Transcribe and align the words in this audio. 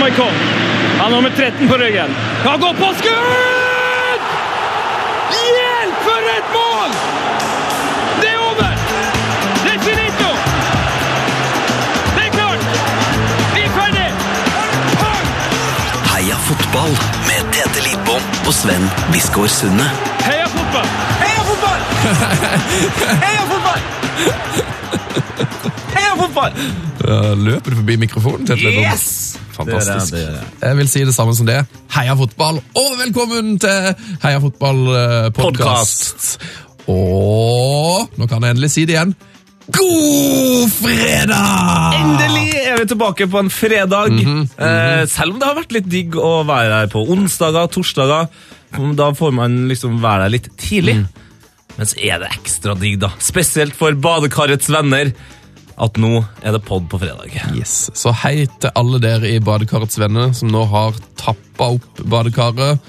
Maikon. 0.00 0.34
Han 0.98 1.00
har 1.00 1.10
nummer 1.10 1.32
13 1.36 1.68
på 1.68 1.74
ryggen. 1.76 2.10
Kan 2.42 2.60
gå 2.60 2.72
på 2.72 2.88
skudd! 2.98 4.22
Hjelp, 5.30 5.96
for 6.06 6.28
et 6.36 6.48
mål! 6.54 6.90
Det 8.20 8.28
er 8.30 8.38
over! 8.48 8.72
Det 9.64 9.72
er 9.74 9.82
finito! 9.84 10.30
Det 12.16 12.22
er 12.26 12.32
klart! 12.36 12.62
Vi 13.54 13.60
er 13.66 13.72
ferdig! 13.76 14.08
Heia 16.10 16.36
fotball 16.48 16.92
med 17.28 17.52
Tete 17.56 17.84
Lidbom 17.84 18.24
og 18.46 18.54
Sven 18.56 18.88
Biskår 19.12 19.46
Sunde. 19.52 19.88
Heia 20.24 20.48
fotball! 20.56 20.88
Heia 21.20 21.42
fotball! 21.50 21.80
Heia 23.26 23.44
fotball! 23.52 23.80
Heia 25.96 26.14
fotball! 26.24 26.52
Uh, 27.04 27.32
løper 27.46 27.70
du 27.70 27.82
forbi 27.82 28.00
mikrofonen? 28.08 28.46
Tete 28.46 28.64
Lidbom? 28.64 28.84
Yes! 28.88 29.19
Fantastisk. 29.60 30.12
Det 30.12 30.18
det 30.18 30.24
gjør 30.24 30.36
jeg. 30.38 30.48
Jeg 30.62 30.78
vil 30.80 30.90
si 30.92 31.04
det 31.08 31.14
samme 31.16 31.34
som 31.36 31.48
det. 31.48 31.58
Heia 31.96 32.14
fotball, 32.18 32.60
og 32.82 32.90
velkommen 33.00 33.58
til 33.62 33.94
Heia 34.24 34.40
fotball-podkast. 34.42 36.30
Og 36.90 38.16
nå 38.18 38.30
kan 38.30 38.42
jeg 38.42 38.56
endelig 38.56 38.72
si 38.74 38.86
det 38.88 38.96
igjen. 38.96 39.14
God 39.70 40.70
fredag! 40.72 41.94
Endelig 42.00 42.48
er 42.58 42.80
vi 42.80 42.86
tilbake 42.90 43.28
på 43.30 43.38
en 43.38 43.50
fredag. 43.52 44.10
Mhm, 44.16 44.48
eh, 44.58 45.06
selv 45.06 45.34
om 45.34 45.38
det 45.38 45.46
har 45.46 45.58
vært 45.60 45.74
litt 45.76 45.88
digg 45.90 46.16
å 46.18 46.40
være 46.48 46.80
her 46.80 46.90
på 46.90 47.04
onsdager, 47.12 47.68
torsdager. 47.70 48.28
Da 48.96 49.10
får 49.12 49.32
man 49.34 49.68
liksom 49.68 50.00
være 50.02 50.26
der 50.26 50.34
litt 50.36 50.48
tidlig. 50.58 50.96
Mm. 51.02 51.08
Men 51.76 51.86
så 51.86 51.98
er 52.02 52.18
det 52.22 52.32
ekstra 52.34 52.74
digg, 52.78 52.98
da. 53.00 53.12
Spesielt 53.18 53.74
for 53.74 53.92
badekarets 53.92 54.68
venner. 54.70 55.12
At 55.80 55.96
nå 55.96 56.20
er 56.44 56.52
det 56.52 56.60
pod 56.66 56.88
på 56.92 56.98
fredag. 57.00 57.32
Yes. 57.56 57.88
Så 57.96 58.12
hei 58.22 58.44
til 58.60 58.72
alle 58.76 59.00
dere 59.00 59.30
i 59.32 59.40
Badekarets 59.40 59.96
venner 60.00 60.34
som 60.36 60.50
nå 60.52 60.66
har 60.68 60.96
tappa 61.20 61.70
opp 61.78 62.02
badekaret, 62.04 62.80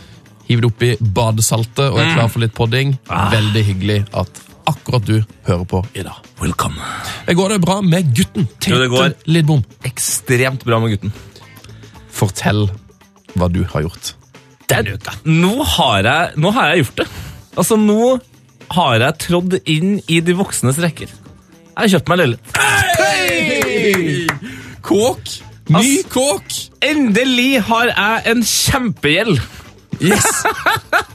hivet 0.49 0.67
oppi 0.67 0.93
badesaltet 0.99 1.85
og 1.87 2.01
er 2.01 2.11
klar 2.17 2.31
for 2.31 2.43
litt 2.43 2.55
podding. 2.57 2.97
Veldig 3.07 3.63
hyggelig 3.69 3.99
at 4.11 4.41
akkurat 4.67 5.07
du 5.07 5.21
hører 5.47 5.63
på 5.71 5.81
i 5.95 6.03
dag. 6.05 6.19
Welcome. 6.41 6.83
Det 7.27 7.35
går 7.39 7.55
det 7.55 7.61
bra 7.63 7.79
med 7.85 8.11
gutten? 8.17 8.49
Jo, 8.67 8.81
det 8.81 8.89
går. 8.91 9.15
Lidbom. 9.31 9.63
Ekstremt 9.87 10.67
bra 10.67 10.81
med 10.83 10.97
gutten. 10.97 11.15
Fortell 12.11 12.65
hva 13.39 13.47
du 13.51 13.63
har 13.71 13.87
gjort. 13.87 14.13
Den 14.71 14.91
uka. 14.97 15.15
Nå 15.27 15.55
har 15.77 16.03
jeg, 16.07 16.35
nå 16.43 16.51
har 16.55 16.71
jeg 16.71 16.85
gjort 16.85 17.01
det. 17.01 17.07
Altså, 17.55 17.79
nå 17.79 18.19
har 18.75 19.03
jeg 19.03 19.19
trådd 19.25 19.57
inn 19.63 19.97
i 20.11 20.21
de 20.23 20.35
voksnes 20.39 20.79
rekker. 20.83 21.11
Jeg 21.81 21.95
kjøpte 21.95 22.11
meg 22.11 22.15
en 22.17 22.21
leilighet. 22.25 22.45
Kåk! 24.85 25.31
Ny 25.71 25.79
Ass. 25.79 26.07
kåk! 26.11 26.55
Endelig 26.83 27.61
har 27.69 27.91
jeg 27.93 28.31
en 28.33 28.41
kjempegjeld. 28.45 29.37
Yes! 30.01 30.27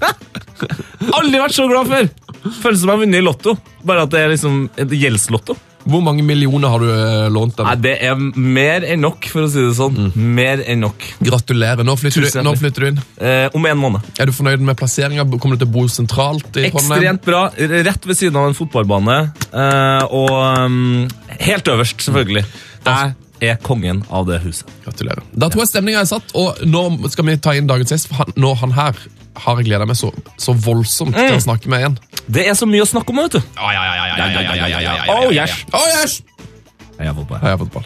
Aldri 1.18 1.38
vært 1.42 1.56
så 1.56 1.66
glad 1.70 1.90
før. 1.90 2.08
Føles 2.62 2.80
som 2.80 2.88
jeg 2.88 2.94
har 2.94 3.02
vunnet 3.02 3.20
i 3.20 3.24
Lotto. 3.26 3.56
Bare 3.86 4.06
at 4.06 4.12
det 4.14 4.20
er 4.22 4.32
liksom 4.32 4.54
et 4.80 4.90
gjeldslotto. 4.96 5.54
Hvor 5.86 6.02
mange 6.02 6.24
millioner 6.26 6.72
har 6.72 6.82
du 6.82 6.88
eh, 6.90 7.26
lånt 7.30 7.56
den? 7.60 7.68
Det 7.84 7.94
er 8.08 8.16
mer 8.18 8.86
enn 8.86 9.04
nok, 9.04 9.28
for 9.30 9.46
å 9.46 9.50
si 9.50 9.62
det 9.62 9.74
sånn. 9.78 10.10
Mer 10.18 10.62
enn 10.66 10.82
nok. 10.82 11.04
Gratulerer. 11.22 11.86
Nå 11.86 11.94
flytter, 12.00 12.24
du, 12.24 12.28
Tusen 12.28 12.42
hjertelig. 12.42 12.62
flytter 12.64 12.86
du 12.86 12.88
inn? 12.90 13.02
Eh, 13.22 13.46
om 13.54 13.68
en 13.70 13.78
måned. 13.80 14.08
Er 14.18 14.26
du 14.30 14.34
fornøyd 14.34 14.64
med 14.66 14.78
plasseringa? 14.80 15.26
Kommer 15.38 15.58
du 15.58 15.64
til 15.64 15.70
å 15.70 15.74
bo 15.76 15.84
sentralt 15.92 16.48
i 16.58 16.66
Trondheim? 16.70 16.96
Ekstremt 16.96 17.28
bra. 17.28 17.44
Rett 17.90 18.08
ved 18.10 18.18
siden 18.18 18.40
av 18.40 18.48
en 18.50 18.58
fotballbane. 18.58 19.18
Eh, 19.52 20.16
og 20.16 20.34
um, 20.66 21.06
helt 21.38 21.70
øverst, 21.76 22.02
selvfølgelig. 22.08 22.44
Jeg 22.86 23.14
er 23.46 23.58
kongen 23.62 24.02
av 24.10 24.26
det 24.26 24.40
huset. 24.46 24.66
Gratulerer. 24.86 25.22
Da 25.36 25.50
tror 25.52 25.66
jeg 25.66 25.70
stemninga 25.74 26.02
er 26.02 26.10
satt, 26.10 26.34
og 26.38 26.62
nå 26.66 26.86
skal 27.12 27.28
vi 27.30 27.38
ta 27.42 27.54
inn 27.54 27.68
dagens 27.70 27.92
gjest. 27.94 28.10
for 28.10 28.24
han, 28.24 28.34
Nå 28.40 28.54
han 28.62 28.74
her 28.76 28.98
har 29.44 29.58
jeg 29.60 29.68
gleda 29.68 29.84
meg 29.88 29.98
så, 29.98 30.08
så 30.40 30.54
voldsomt 30.56 31.14
til 31.16 31.36
å 31.36 31.42
snakke 31.44 31.68
med 31.68 31.82
igjen. 31.82 31.98
Det 32.26 32.42
er 32.48 32.56
så 32.58 32.66
mye 32.66 32.82
å 32.82 32.88
snakke 32.88 33.12
om, 33.14 33.20
vet 33.22 33.36
du. 33.36 33.42
Oh, 33.62 35.28
yes. 35.30 35.52
Oh, 35.70 35.86
yes! 35.94 36.22
Heia 36.98 37.12
fotball. 37.14 37.38
Heia 37.42 37.58
fotball. 37.60 37.84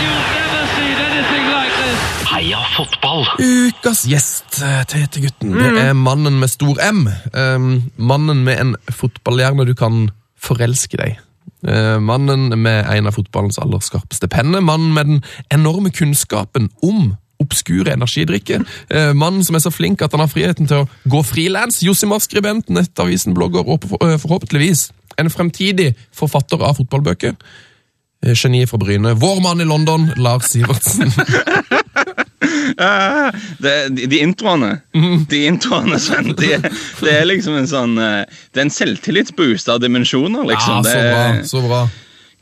You've 0.00 0.30
never 0.34 0.62
seen 0.74 0.96
anything 1.04 1.44
like 1.52 1.74
this. 1.78 2.00
Heia 2.32 2.62
fotball! 2.74 3.26
Ukas 3.38 4.04
gjest, 4.10 4.58
eh, 4.64 4.82
Tete 4.90 5.22
gutten, 5.22 5.54
det 5.54 5.84
er 5.84 5.94
mannen 5.94 6.40
med 6.40 6.50
stor 6.50 6.80
M. 6.82 7.06
Um, 7.32 7.92
mannen 7.96 8.42
med 8.46 8.60
en 8.60 8.74
fotballhjerne 8.90 9.68
du 9.68 9.74
kan 9.78 10.08
forelske 10.34 10.98
deg. 10.98 11.20
Uh, 11.64 12.00
mannen 12.02 12.50
med 12.60 12.82
en 12.90 13.06
av 13.08 13.14
fotballens 13.16 13.60
aller 13.62 13.84
skarpeste 13.84 14.28
penner. 14.32 14.64
Mannen 14.64 14.96
med 14.96 15.12
den 15.12 15.22
enorme 15.54 15.94
kunnskapen 15.94 16.72
om 16.82 17.14
obskure 17.42 17.92
energidrikker. 17.94 18.64
Eh, 18.88 19.12
mannen 19.16 19.44
som 19.44 19.56
er 19.56 19.64
så 19.64 19.72
flink 19.74 20.02
at 20.02 20.14
han 20.14 20.22
har 20.24 20.30
friheten 20.30 20.70
til 20.70 20.84
å 20.84 20.88
gå 21.10 21.22
frilans. 21.26 21.82
Josimar-skribent, 21.84 22.70
Nettavisen, 22.72 23.34
blogger 23.36 23.66
og 23.66 23.86
eh, 24.00 24.16
forhåpentligvis 24.22 24.88
en 25.20 25.30
fremtidig 25.30 25.92
forfatter 26.14 26.62
av 26.62 26.78
fotballbøker. 26.80 27.34
Eh, 28.24 28.34
Geniet 28.34 28.70
fra 28.70 28.78
Bryne. 28.78 29.14
Vår 29.20 29.40
mann 29.44 29.60
i 29.60 29.68
London, 29.68 30.10
Lars 30.16 30.52
Sivertsen. 30.52 31.12
det, 33.64 33.74
de, 33.88 34.06
de 34.06 34.18
introene, 34.22 34.78
de 35.28 35.44
introene, 35.46 35.98
Sven, 36.00 36.32
de, 36.38 36.56
det 37.02 37.12
er 37.12 37.28
liksom 37.28 37.58
en 37.58 37.68
sånn 37.68 37.98
eh, 38.00 38.24
Det 38.52 38.62
er 38.62 38.66
en 38.66 38.74
selvtillitsboost 38.74 39.70
av 39.72 39.82
dimensjoner, 39.84 40.46
liksom. 40.48 40.80
Ja, 40.80 40.88
så 40.88 41.04
bra. 41.04 41.44
så 41.52 41.62
bra. 41.68 41.84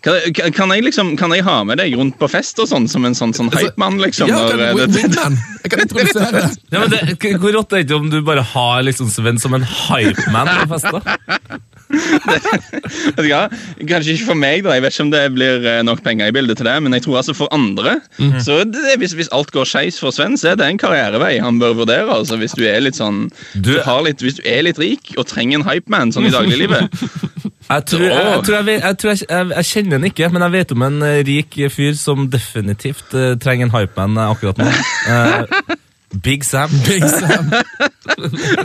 Kan, 0.03 0.53
kan, 0.53 0.73
jeg 0.75 0.85
liksom, 0.89 1.13
kan 1.17 1.33
jeg 1.35 1.45
ha 1.47 1.61
med 1.67 1.79
deg 1.79 1.95
rundt 1.99 2.19
på 2.19 2.29
fest 2.31 2.59
og 2.63 2.69
sånn, 2.71 2.89
som 2.91 3.07
en 3.07 3.15
sånn, 3.15 3.35
sånn 3.37 3.51
hypemann, 3.55 4.01
liksom? 4.03 4.31
Ja, 4.31 4.41
når, 4.43 4.51
kan, 4.51 4.65
eh, 4.67 4.75
det, 4.75 4.87
det, 4.87 5.03
wingman. 5.03 5.39
Jeg 5.63 5.75
kan 5.75 5.85
introdusere 5.87 6.33
det. 6.39 6.49
Ja, 6.75 6.83
men 6.83 6.93
det, 6.93 7.35
hvor 7.43 7.55
rått 7.59 7.73
er 7.73 7.83
det 7.83 7.87
ikke 7.87 8.01
om 8.01 8.11
du 8.13 8.19
bare 8.27 8.47
har 8.55 8.83
liksom 8.87 9.11
Sven 9.13 9.39
som 9.43 9.55
en 9.59 9.67
hypeman 9.67 10.51
på 10.63 10.73
fest? 10.75 10.91
vet 10.93 11.72
du 13.17 13.23
hva? 13.29 13.43
Kanskje 13.89 14.17
ikke 14.17 14.29
for 14.31 14.39
meg, 14.39 14.63
da. 14.65 14.75
Jeg 14.77 14.85
vet 14.85 14.95
ikke 14.97 15.07
om 15.07 15.13
det 15.13 15.23
blir 15.37 15.67
eh, 15.69 15.81
nok 15.87 16.03
penger 16.05 16.31
i 16.31 16.35
bildet 16.35 16.61
til 16.61 16.69
det, 16.69 16.77
men 16.85 16.97
jeg 16.97 17.05
tror 17.07 17.21
altså 17.23 17.35
for 17.37 17.53
andre 17.55 17.99
så 18.43 18.63
det, 18.69 18.97
hvis, 19.01 19.13
hvis 19.19 19.31
alt 19.35 19.51
går 19.55 19.67
skeis 19.69 19.99
for 20.01 20.15
Sven, 20.15 20.37
så 20.41 20.53
er 20.53 20.59
det 20.61 20.67
en 20.69 20.81
karrierevei 20.81 21.37
han 21.43 21.59
bør 21.61 21.75
vurdere. 21.83 22.09
altså 22.15 22.37
Hvis 22.41 22.55
du 22.59 22.65
er 22.69 22.81
litt 22.85 22.97
sånn 22.99 23.27
Du- 23.55 23.73
du 23.73 23.81
har 23.85 24.03
litt, 24.05 24.21
Hvis 24.23 24.39
du 24.41 24.43
er 24.49 24.63
litt 24.63 24.79
rik 24.79 25.13
og 25.17 25.27
trenger 25.27 25.61
en 25.61 25.67
hypeman 25.69 26.13
sånn 26.13 26.27
i 26.29 26.33
dagliglivet 26.35 26.89
Jeg 27.73 27.85
tror, 27.89 28.03
jeg, 28.03 28.81
jeg, 28.83 28.97
tror 28.99 29.11
jeg, 29.15 29.27
jeg, 29.29 29.65
kjenner 29.65 29.97
den 29.97 30.09
ikke, 30.11 30.29
men 30.33 30.43
jeg 30.45 30.53
vet 30.53 30.73
om 30.75 30.83
en 30.83 30.99
eh, 31.07 31.21
rik 31.25 31.57
fyr 31.73 31.95
som 31.97 32.27
definitivt 32.29 33.15
uh, 33.17 33.33
trenger 33.41 33.69
en 33.69 33.73
hypeman 33.73 34.19
akkurat 34.27 34.59
nå. 34.61 34.67
Eh, 35.09 35.77
Big 36.23 36.45
Sam. 36.45 36.71
Big 36.89 37.05
Sam. 37.09 37.49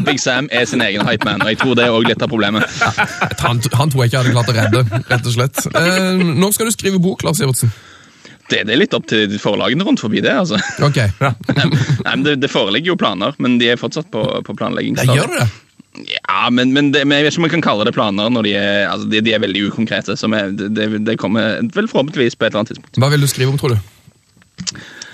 Big 0.06 0.20
Sam 0.20 0.50
er 0.52 0.66
sin 0.68 0.82
egen 0.84 1.06
hypeman, 1.08 1.42
og 1.42 1.52
jeg 1.54 1.60
tror 1.62 1.76
det 1.80 1.86
er 1.88 1.94
også 1.96 2.10
litt 2.12 2.24
av 2.26 2.32
problemet. 2.32 2.66
Han, 3.44 3.62
han 3.80 3.92
tror 3.94 4.04
jeg 4.04 4.12
ikke 4.12 4.24
hadde 4.24 4.34
klart 4.36 4.52
å 4.52 4.56
redde, 4.58 4.82
rett 5.12 5.30
og 5.32 5.36
slett. 5.38 5.62
Eh, 5.72 6.24
når 6.42 6.56
skal 6.58 6.68
du 6.70 6.76
skrive 6.76 7.00
bok, 7.04 7.24
Lars 7.24 7.40
Sivertsen? 7.42 7.72
Det, 8.48 8.62
det 8.68 8.76
er 8.76 8.80
litt 8.80 8.94
opp 8.96 9.08
til 9.12 9.34
forlagene 9.44 9.84
rundt 9.84 10.00
forbi 10.04 10.22
det. 10.24 10.32
altså. 10.40 10.60
Ok, 10.88 11.00
Ja. 11.20 11.34
Nei, 12.06 12.12
men 12.14 12.24
det, 12.28 12.36
det 12.44 12.52
foreligger 12.52 12.94
jo 12.94 13.00
planer, 13.00 13.34
men 13.44 13.58
de 13.60 13.72
er 13.74 13.80
fortsatt 13.80 14.08
på, 14.14 14.22
på 14.48 14.56
planlegging. 14.60 14.96
da 15.00 15.08
gjør 15.12 15.34
det. 15.40 15.48
Ja, 16.14 16.44
men, 16.54 16.72
men, 16.76 16.92
det, 16.94 17.02
men 17.10 17.18
jeg 17.18 17.26
vet 17.26 17.34
ikke 17.34 17.42
om 17.42 17.48
jeg 17.50 17.54
kan 17.56 17.64
kalle 17.66 17.88
det 17.88 17.96
planer 17.96 18.30
når 18.30 18.46
de 18.46 18.52
er, 18.60 18.84
altså, 18.92 19.08
de, 19.10 19.20
de 19.26 19.34
er 19.34 19.42
veldig 19.42 19.64
ukonkrete. 19.72 20.16
Så 20.20 20.30
vi- 20.30 20.44
det, 20.60 20.68
det, 20.78 20.88
det 21.08 21.18
kommer 21.20 21.58
vel 21.74 21.88
forhåpentligvis 21.90 22.38
på 22.38 22.46
et 22.46 22.52
eller 22.54 22.62
annet 22.64 22.76
tidspunkt. 22.76 23.00
Hva 23.02 23.10
vil 23.16 23.24
du 23.26 23.28
skrive 23.32 23.52
om, 23.56 23.58
tror 23.60 23.74
du? 23.76 23.80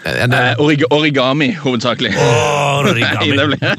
Det, 0.03 0.39
Eh, 0.39 0.59
orig 0.59 0.83
origami, 0.91 1.53
hovedsakelig. 1.55 2.11
Nei, 2.17 3.33
det 3.37 3.47
ble, 3.53 3.73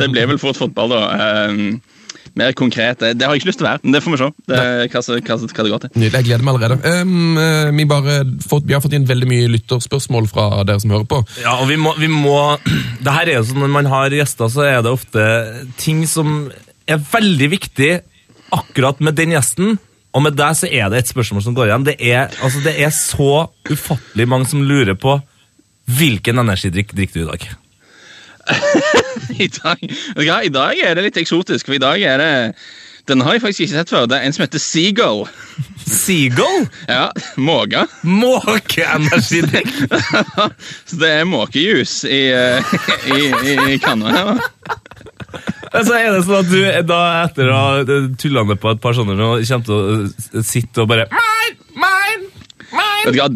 det 0.00 0.10
ble 0.10 0.26
vel 0.32 0.40
fort 0.42 0.58
fotball, 0.58 0.90
da. 0.90 1.02
Eh, 1.14 2.00
mer 2.38 2.52
konkret. 2.52 3.00
Det, 3.00 3.14
det 3.18 3.26
har 3.26 3.34
jeg 3.34 3.42
ikke 3.42 3.50
lyst 3.50 3.60
til 3.60 3.66
å 3.66 3.70
være, 3.70 3.82
men 3.84 3.94
det 3.94 4.02
får 4.04 4.14
vi 4.14 4.20
se. 4.20 4.28
Det, 4.50 4.60
hva, 4.92 5.02
hva, 5.02 5.36
hva 5.40 5.64
det 5.66 5.72
går 5.74 5.82
til. 5.84 5.92
Nydelig, 5.94 6.12
jeg 6.16 6.26
gleder 6.28 6.46
meg 6.46 6.58
allerede. 6.58 6.94
Um, 7.02 7.38
eh, 7.42 7.70
vi, 7.76 7.86
bare 7.90 8.16
fått, 8.44 8.66
vi 8.68 8.76
har 8.76 8.82
fått 8.84 8.96
inn 8.98 9.08
veldig 9.08 9.30
mye 9.30 9.50
lytterspørsmål 9.56 10.30
fra 10.30 10.48
dere 10.68 10.82
som 10.82 10.94
hører 10.94 11.08
på. 11.10 11.22
Ja, 11.42 11.56
og 11.58 11.70
vi 11.70 11.78
må, 11.80 11.94
vi 12.00 12.10
må 12.12 12.38
Det 13.04 13.14
her 13.14 13.30
er 13.30 13.38
jo 13.38 13.46
sånn 13.48 13.62
Når 13.64 13.72
man 13.72 13.88
har 13.90 14.14
gjester, 14.14 14.50
så 14.52 14.66
er 14.66 14.82
det 14.84 14.92
ofte 14.92 15.24
ting 15.80 16.02
som 16.10 16.42
er 16.90 17.00
veldig 17.10 17.48
viktig 17.52 17.92
akkurat 18.54 18.98
med 19.04 19.18
den 19.18 19.36
gjesten. 19.36 19.78
Og 20.10 20.24
med 20.24 20.34
deg 20.38 20.56
så 20.58 20.66
er 20.66 20.88
det 20.90 21.04
et 21.04 21.10
spørsmål 21.12 21.44
som 21.44 21.54
går 21.54 21.70
igjen. 21.70 21.86
Det 21.86 21.96
er, 22.02 22.32
altså, 22.42 22.62
det 22.64 22.74
er 22.82 22.90
så 22.94 23.46
ufattelig 23.70 24.26
mange 24.26 24.50
som 24.50 24.64
lurer 24.66 24.98
på 24.98 25.20
hvilken 25.98 26.42
energidrikk 26.42 26.94
drikker 26.96 27.20
du 27.20 27.24
i 27.24 27.30
dag. 27.30 27.48
I 29.44 29.48
dag, 29.48 29.82
I 30.44 30.52
dag 30.52 30.78
er 30.84 30.96
det 30.96 31.04
litt 31.08 31.18
eksotisk, 31.20 31.68
for 31.68 31.76
i 31.76 31.82
dag 31.82 32.02
er 32.02 32.18
det 32.18 32.32
Den 33.08 33.22
har 33.24 33.34
jeg 33.34 33.42
faktisk 33.42 33.64
ikke 33.64 33.74
sett 33.74 33.90
før. 33.90 34.06
Det 34.06 34.18
er 34.18 34.26
en 34.26 34.34
som 34.34 34.44
heter 34.44 34.62
Seagull. 34.62 35.24
Seagull? 36.04 36.66
Ja, 36.86 37.08
Måke. 37.40 37.86
Måkeenergidrikk! 38.06 39.70
Så 40.88 41.00
det 41.00 41.10
er 41.18 41.26
måkejus 41.26 42.04
i, 42.06 42.20
eh, 42.34 42.74
i, 43.10 43.20
i, 43.50 43.56
i 43.74 43.78
kanna 43.82 44.14
her. 44.14 44.44
Altså, 45.70 45.94
er 45.96 46.10
det 46.14 46.22
sånn 46.26 46.40
at 46.42 46.50
du 46.50 46.86
da 46.86 47.00
etter 47.24 47.50
å 47.50 47.58
ha 47.58 47.98
tulla 48.18 48.44
med 48.46 48.60
på 48.62 48.72
et 48.74 48.82
par 48.82 48.96
sånne 48.98 49.14
nå, 49.18 49.32
kommer 49.48 49.66
til 49.66 50.40
å 50.40 50.44
sitte 50.46 50.84
og 50.84 50.90
bare 50.90 51.06
Mine! 51.14 51.58
Mine! 51.78 52.29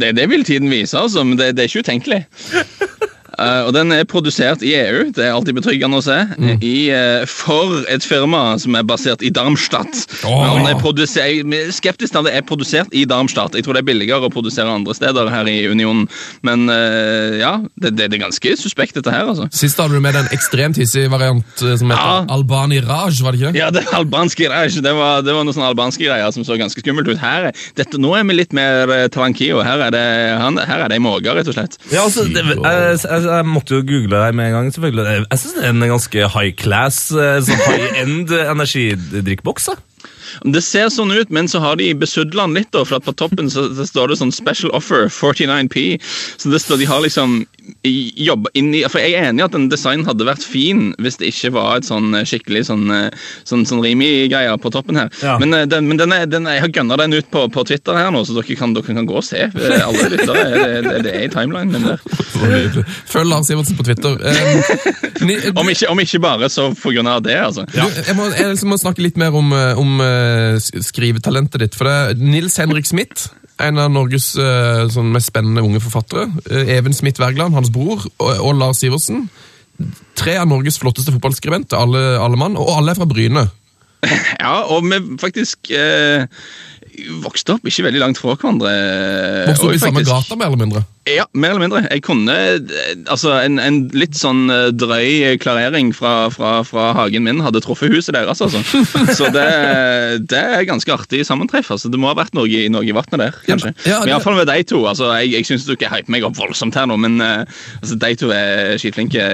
Det, 0.00 0.16
det 0.16 0.28
vil 0.30 0.44
tiden 0.44 0.70
vise, 0.70 0.98
altså, 0.98 1.24
men 1.24 1.38
det, 1.38 1.54
det 1.56 1.64
er 1.64 1.70
ikke 1.70 1.84
utenkelig. 1.86 2.26
Eh, 3.38 3.62
og 3.68 3.72
Den 3.76 3.92
er 3.94 4.04
produsert 4.08 4.62
i 4.64 4.74
EU, 4.78 5.06
det 5.14 5.26
er 5.26 5.34
alltid 5.34 5.58
betryggende 5.58 6.00
å 6.00 6.04
se, 6.04 6.18
i, 6.64 6.90
uh, 6.90 7.24
for 7.28 7.84
et 7.90 8.04
firma 8.04 8.56
som 8.60 8.76
er 8.78 8.84
basert 8.86 9.22
i 9.24 9.30
Darmstadt. 9.34 10.04
Oh, 10.26 10.42
Men 10.56 10.68
er 10.74 11.70
skeptisk 11.74 12.14
til 12.14 12.20
at 12.20 12.28
det 12.28 12.34
er 12.38 12.46
produsert 12.46 12.92
i 12.94 13.04
Darmstadt. 13.08 13.54
Jeg 13.54 13.66
tror 13.66 13.78
det 13.78 13.84
er 13.84 13.88
billigere 13.90 14.28
å 14.28 14.32
produsere 14.32 14.70
andre 14.70 14.94
steder 14.96 15.30
her 15.32 15.48
i 15.50 15.56
Unionen. 15.70 16.06
Men 16.46 16.68
uh, 16.70 17.38
ja, 17.38 17.56
det, 17.76 17.94
det, 17.98 18.10
det 18.12 18.18
er 18.18 18.24
ganske 18.26 18.56
suspekt, 18.60 18.98
dette 18.98 19.12
her, 19.14 19.28
altså. 19.30 19.48
Sist 19.54 19.80
hadde 19.80 19.98
du 19.98 20.04
med 20.04 20.16
den 20.16 20.24
en 20.24 20.34
ekstremt 20.34 20.78
hissig 20.80 21.06
variant 21.12 21.46
som 21.58 21.90
heter 21.90 22.00
Ja. 22.00 22.24
Albani 22.34 22.80
Raj, 22.84 23.20
var 23.24 23.34
det 23.34 23.40
ikke? 23.40 23.58
Ja, 23.58 23.70
det 23.74 23.84
er 23.84 23.96
albanske 23.98 24.48
Raj. 24.50 24.72
Det 24.84 24.94
var, 24.96 25.22
det 25.24 25.34
var 25.34 25.46
noen 25.46 25.56
sånne 25.56 25.70
albanske 25.72 26.04
greier 26.06 26.30
som 26.34 26.46
så 26.46 26.58
ganske 26.60 26.80
skummelt 26.80 27.08
ut. 27.10 27.20
Her 27.20 27.50
er, 27.50 27.64
dette, 27.78 28.00
nå 28.00 28.14
er 28.16 28.26
vi 28.28 28.38
litt 28.38 28.54
mer 28.56 28.90
eh. 28.90 29.08
Her 29.64 29.86
er 29.88 29.94
det, 29.94 30.04
han, 30.40 30.58
her 30.58 30.86
er 30.86 30.92
det 30.92 31.00
måker, 31.04 31.36
rett 31.38 31.50
og 31.50 31.56
slett. 31.56 31.78
Ja, 31.92 32.04
altså, 32.04 32.26
det, 32.28 32.44
jeg, 32.44 32.98
jeg, 33.04 33.23
jeg 33.30 33.46
måtte 33.48 33.78
jo 33.78 33.86
google 33.86 34.12
det 34.12 34.22
her 34.26 34.36
med 34.36 34.50
en 34.50 34.56
gang. 34.58 34.70
selvfølgelig. 34.74 35.04
Jeg, 35.30 35.40
syns 35.40 35.56
det 35.56 35.64
er 35.64 35.74
en 35.74 35.88
ganske 35.94 36.28
high 36.36 36.54
class, 36.56 37.00
eh, 37.12 37.40
sånn 37.46 37.66
high 37.68 38.00
end 38.02 38.32
energidrikkboks. 38.44 39.70
Det 40.42 40.62
ser 40.66 40.88
sånn 40.90 41.12
ut, 41.14 41.30
men 41.30 41.46
så 41.50 41.60
har 41.62 41.78
de 41.78 41.92
besudla 41.94 42.48
den 42.48 42.58
litt, 42.58 42.70
da, 42.74 42.82
for 42.84 42.98
at 42.98 43.06
på 43.06 43.14
toppen 43.14 43.50
så, 43.52 43.68
så 43.76 43.86
står 43.86 44.10
det 44.10 44.18
sånn 44.20 44.34
special 44.34 44.74
offer 44.76 45.06
49P. 45.12 45.84
Så 46.36 46.50
det 46.50 46.60
står, 46.64 46.82
de 46.82 46.90
har 46.90 47.04
liksom 47.04 47.44
jobba 47.84 48.50
inn 48.56 48.72
i 48.74 48.82
For 48.88 49.02
jeg 49.02 49.16
er 49.18 49.28
enig 49.28 49.42
i 49.42 49.46
at 49.46 49.56
en 49.56 49.66
design 49.68 50.04
hadde 50.08 50.26
vært 50.26 50.44
fin 50.46 50.92
hvis 51.02 51.18
det 51.20 51.28
ikke 51.32 51.52
var 51.56 51.78
et 51.78 51.88
sånn 51.88 52.14
eh, 52.16 52.24
skikkelig 52.28 52.64
sånn, 52.70 52.84
eh, 52.94 53.26
sånn, 53.48 53.64
sånn 53.68 53.82
Rimi-greier 53.84 54.56
på 54.60 54.72
toppen 54.72 54.98
her. 54.98 55.10
Ja. 55.20 55.36
Men, 55.42 55.52
eh, 55.56 55.66
den, 55.68 55.88
men 55.90 56.00
den 56.00 56.14
er, 56.16 56.24
den 56.30 56.48
jeg 56.48 56.62
har 56.64 56.72
gunna 56.72 56.98
den 57.00 57.16
ut 57.18 57.28
på, 57.32 57.44
på 57.52 57.66
Twitter 57.68 57.98
her 57.98 58.10
nå, 58.14 58.24
så 58.24 58.36
dere 58.38 58.56
kan, 58.58 58.72
dere 58.76 58.96
kan 58.96 59.08
gå 59.08 59.18
og 59.20 59.26
se. 59.26 59.44
Alle 59.44 60.08
lyttere. 60.14 60.46
Det, 60.54 60.80
det, 60.86 60.96
det 61.06 61.14
er 61.14 61.26
i 61.26 61.32
timelinen 61.32 61.74
min 61.74 61.88
der. 61.90 62.84
Følg 63.12 63.30
Lars 63.30 63.50
Sivertsen 63.50 63.78
på 63.78 63.86
Twitter. 63.86 64.16
Um, 64.16 65.28
ni, 65.28 65.38
Om 65.52 65.72
ikke, 65.72 65.90
om 65.92 66.00
ikke 66.02 66.22
bare 66.24 66.50
så 66.52 66.70
på 66.78 66.94
grunn 66.94 67.08
av 67.10 67.22
det, 67.24 67.36
altså. 67.40 67.66
du, 67.68 67.80
jeg, 67.80 68.16
må, 68.16 68.30
jeg 68.38 68.56
må 68.68 68.80
snakke 68.80 69.04
litt 69.04 69.20
mer 69.20 69.36
om, 69.36 69.52
om 69.52 69.96
skrivetalentet 70.88 71.66
ditt. 71.66 71.78
For 71.78 71.88
det 71.88 72.20
Nils 72.22 72.56
Henrik 72.60 72.88
Smith, 72.88 73.28
en 73.62 73.78
av 73.78 73.90
Norges 73.92 74.32
eh, 74.40 74.84
sånn 74.90 75.12
mest 75.14 75.30
spennende 75.30 75.62
unge 75.62 75.82
forfattere. 75.82 76.26
eh, 76.50 76.76
Even 76.76 76.94
Smith 76.96 77.20
Wergeland, 77.22 77.54
hans 77.54 77.70
bror, 77.74 78.02
og, 78.18 78.30
og 78.40 78.56
Lars 78.58 78.80
Sivertsen. 78.82 79.28
Tre 80.18 80.36
av 80.38 80.48
Norges 80.50 80.78
flotteste 80.78 81.14
fotballskribenter, 81.14 81.78
alle, 81.78 82.02
alle 82.22 82.38
mann, 82.38 82.58
og 82.58 82.70
alle 82.76 82.94
er 82.94 83.00
fra 83.00 83.10
Bryne. 83.10 83.48
Ja, 84.44 84.66
og 84.68 84.84
vi 84.84 84.98
faktisk 85.16 85.70
eh, 85.72 86.26
vokste 87.24 87.56
opp 87.56 87.64
ikke 87.68 87.84
veldig 87.88 88.00
langt 88.02 88.18
fra 88.20 88.34
hverandre. 88.38 88.70
Vokste 89.50 89.66
opp 89.68 89.74
i 89.76 89.80
samme 89.82 90.02
gata, 90.06 90.36
mer 90.38 90.50
eller 90.50 90.60
mindre. 90.60 90.82
Ja, 91.10 91.26
mer 91.36 91.52
eller 91.52 91.60
mindre. 91.66 91.80
Jeg 91.92 92.00
kunne 92.06 92.32
eh, 92.32 92.94
altså 93.12 93.34
En, 93.44 93.58
en 93.60 93.80
litt 93.92 94.16
sånn 94.16 94.46
eh, 94.52 94.70
drøy 94.72 95.34
klarering 95.42 95.90
fra, 95.96 96.30
fra, 96.32 96.54
fra 96.64 96.86
hagen 96.96 97.26
min 97.26 97.42
hadde 97.44 97.60
truffet 97.64 97.92
huset 97.92 98.16
deres, 98.16 98.40
altså. 98.40 98.62
Så 99.18 99.28
det, 99.34 99.44
det 100.32 100.40
er 100.40 100.64
ganske 100.70 100.94
artig 100.94 101.24
sammentreff. 101.28 101.70
altså. 101.74 101.90
Det 101.92 102.00
må 102.00 102.08
ha 102.12 102.16
vært 102.16 102.32
noe 102.38 102.48
i, 102.48 102.66
noe 102.72 102.86
i 102.88 102.94
vannet 102.96 103.20
der, 103.20 103.36
kanskje. 103.50 103.74
Ja, 103.84 103.98
ja, 103.98 104.02
det- 104.04 104.14
Iallfall 104.14 104.38
med 104.40 104.48
de 104.52 104.60
to. 104.70 104.84
altså. 104.88 105.10
Jeg, 105.20 105.34
jeg 105.36 105.50
syns 105.50 105.66
dere 105.68 105.92
hyper 105.92 106.14
meg 106.16 106.24
opp 106.30 106.38
voldsomt 106.40 106.78
her 106.80 106.88
nå, 106.88 106.96
men 107.04 107.18
eh, 107.20 107.42
altså, 107.82 107.98
de 108.00 108.12
to 108.22 108.32
er 108.32 108.78
skitflinke. 108.80 109.26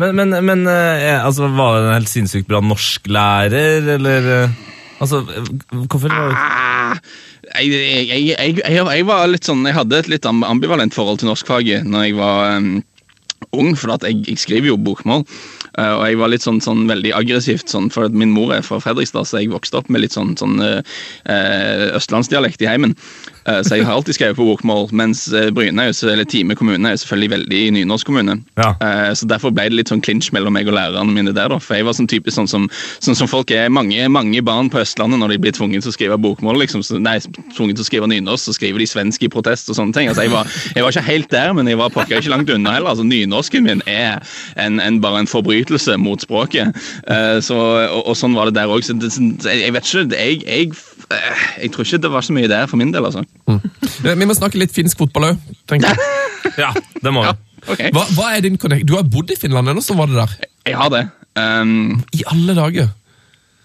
Men, 0.00 0.14
men, 0.16 0.32
men 0.46 0.62
eh, 0.70 1.18
altså, 1.20 1.48
var 1.52 1.80
det 1.80 1.88
en 1.90 1.96
helt 1.98 2.10
sinnssykt 2.12 2.48
bra 2.48 2.62
norsklærer, 2.64 3.90
eller 3.96 4.30
eh, 4.36 4.54
Altså, 5.02 5.22
hvorfor 5.90 6.12
Ah, 6.14 6.94
jeg, 7.58 7.72
jeg, 8.06 8.36
jeg, 8.38 8.62
jeg, 8.70 9.06
var 9.08 9.26
litt 9.30 9.48
sånn 9.48 9.64
Jeg 9.66 9.74
hadde 9.74 9.98
et 9.98 10.10
litt 10.12 10.28
ambivalent 10.28 10.94
forhold 10.94 11.20
til 11.22 11.32
norskfaget 11.32 11.88
når 11.88 12.06
jeg 12.06 12.18
var 12.20 12.58
um, 12.60 12.68
ung, 13.58 13.72
for 13.76 13.96
jeg 14.06 14.38
skriver 14.38 14.70
jo 14.70 14.78
bokmål. 14.78 15.26
Eh, 15.78 15.92
og 15.96 16.04
jeg 16.06 16.18
var 16.20 16.32
litt 16.32 16.44
sånn, 16.44 16.60
sånn 16.64 16.86
veldig 16.90 17.12
aggressivt, 17.16 17.68
sånn, 17.72 17.90
for 17.92 18.08
min 18.08 18.32
mor 18.34 18.52
er 18.54 18.62
fra 18.66 18.80
Fredrikstad, 18.82 19.28
så 19.28 19.40
jeg 19.40 19.52
vokste 19.52 19.78
opp 19.80 19.90
med 19.92 20.04
litt 20.04 20.16
sånn, 20.16 20.34
sånn 20.38 20.60
eh, 20.62 20.80
eh, 21.26 21.88
østlandsdialekt 21.98 22.62
i 22.62 22.70
heimen. 22.70 22.96
Så 23.42 23.74
jeg 23.74 23.82
har 23.82 23.96
alltid 23.96 24.14
skrevet 24.14 24.36
på 24.38 24.44
bokmål, 24.46 24.92
mens 24.94 25.24
så- 25.26 26.08
eller 26.12 26.24
Time 26.24 26.54
kommune, 26.54 26.86
er 26.86 26.94
selvfølgelig 26.94 27.30
veldig 27.32 27.72
nynorsk 27.74 28.06
kommune. 28.06 28.36
Ja. 28.56 28.76
Så 29.18 29.26
derfor 29.26 29.50
ble 29.50 29.64
det 29.64 29.72
litt 29.72 29.88
sånn 29.88 30.00
clinch 30.00 30.30
mellom 30.30 30.52
meg 30.52 30.68
og 30.68 30.74
lærerne 30.74 31.10
mine 31.10 31.34
der. 31.34 31.48
da, 31.48 31.58
For 31.58 31.74
jeg 31.74 31.84
var 31.84 31.92
sånn 31.92 32.06
typisk 32.06 32.36
sånn 32.38 32.48
som, 32.48 32.68
sånn 33.00 33.16
som 33.16 33.26
folk 33.26 33.50
er, 33.50 33.68
mange, 33.68 34.08
mange 34.08 34.40
barn 34.44 34.70
på 34.70 34.78
Østlandet 34.78 35.18
når 35.18 35.28
de 35.34 35.38
blir 35.38 35.50
tvunget 35.50 35.82
til 35.82 35.90
å 35.90 35.96
skrive 35.96 36.18
bokmål, 36.22 36.60
liksom, 36.62 36.84
så, 36.86 37.00
nei, 37.02 37.18
tvunget 37.56 37.74
til 37.80 37.82
å 37.82 37.90
skrive 37.90 38.06
nynorsk, 38.06 38.44
så 38.46 38.54
skriver 38.54 38.78
de 38.78 38.86
svensk 38.86 39.22
i 39.24 39.28
protest 39.28 39.68
og 39.70 39.74
sånne 39.74 39.92
ting. 39.92 40.06
Altså, 40.08 40.22
jeg, 40.22 40.30
var, 40.30 40.46
jeg 40.76 40.84
var 40.84 40.90
ikke 40.94 41.02
helt 41.10 41.30
der, 41.30 41.52
men 41.52 41.66
jeg 41.66 41.78
var 41.78 41.90
pokker 41.90 42.22
ikke 42.22 42.30
langt 42.30 42.48
unna 42.50 42.70
heller. 42.76 42.90
altså 42.90 43.02
Nynorsken 43.02 43.64
min 43.64 43.82
er 43.88 44.22
en, 44.56 44.78
en, 44.78 45.00
bare 45.00 45.18
en 45.18 45.26
forbrytelse 45.26 45.61
mot 46.02 46.22
språket. 46.22 46.72
Eh, 47.06 47.38
så, 47.44 47.58
og, 47.88 48.02
og 48.12 48.16
sånn 48.18 48.34
var 48.38 48.50
det 48.50 48.56
der 48.58 48.72
òg. 48.72 48.84
Så 48.86 48.96
det, 48.98 49.12
jeg, 49.44 49.72
vet 49.72 49.88
ikke, 49.88 50.04
jeg, 50.16 50.42
jeg, 50.46 50.72
eh, 51.12 51.46
jeg 51.64 51.72
tror 51.74 51.86
ikke 51.86 52.02
det 52.02 52.12
var 52.12 52.26
så 52.26 52.36
mye 52.36 52.50
der 52.50 52.66
for 52.70 52.80
min 52.80 52.92
del, 52.94 53.04
altså. 53.08 53.24
Mm. 53.48 53.60
Vi 54.06 54.28
må 54.28 54.36
snakke 54.38 54.60
litt 54.60 54.74
finsk 54.74 54.98
fotball 55.04 55.32
òg, 55.32 55.48
tenker 55.70 55.92
jeg. 55.92 55.98
Ja, 56.58 56.72
det 56.74 57.12
må 57.14 57.22
vi. 57.22 57.30
Ok, 57.70 57.80
Hva, 57.94 58.02
hva 58.16 58.32
er 58.34 58.42
din 58.42 58.58
connect? 58.58 58.82
Du 58.88 58.96
har 58.98 59.06
bodd 59.06 59.30
i 59.30 59.36
Finland 59.38 59.70
ennå, 59.70 59.80
så 59.84 59.94
var 59.96 60.10
det 60.10 60.18
der? 60.18 60.32
jeg 60.66 60.76
har 60.78 60.90
det. 60.92 61.06
Um, 61.38 62.02
I 62.12 62.26
alle 62.30 62.56
dager! 62.58 62.90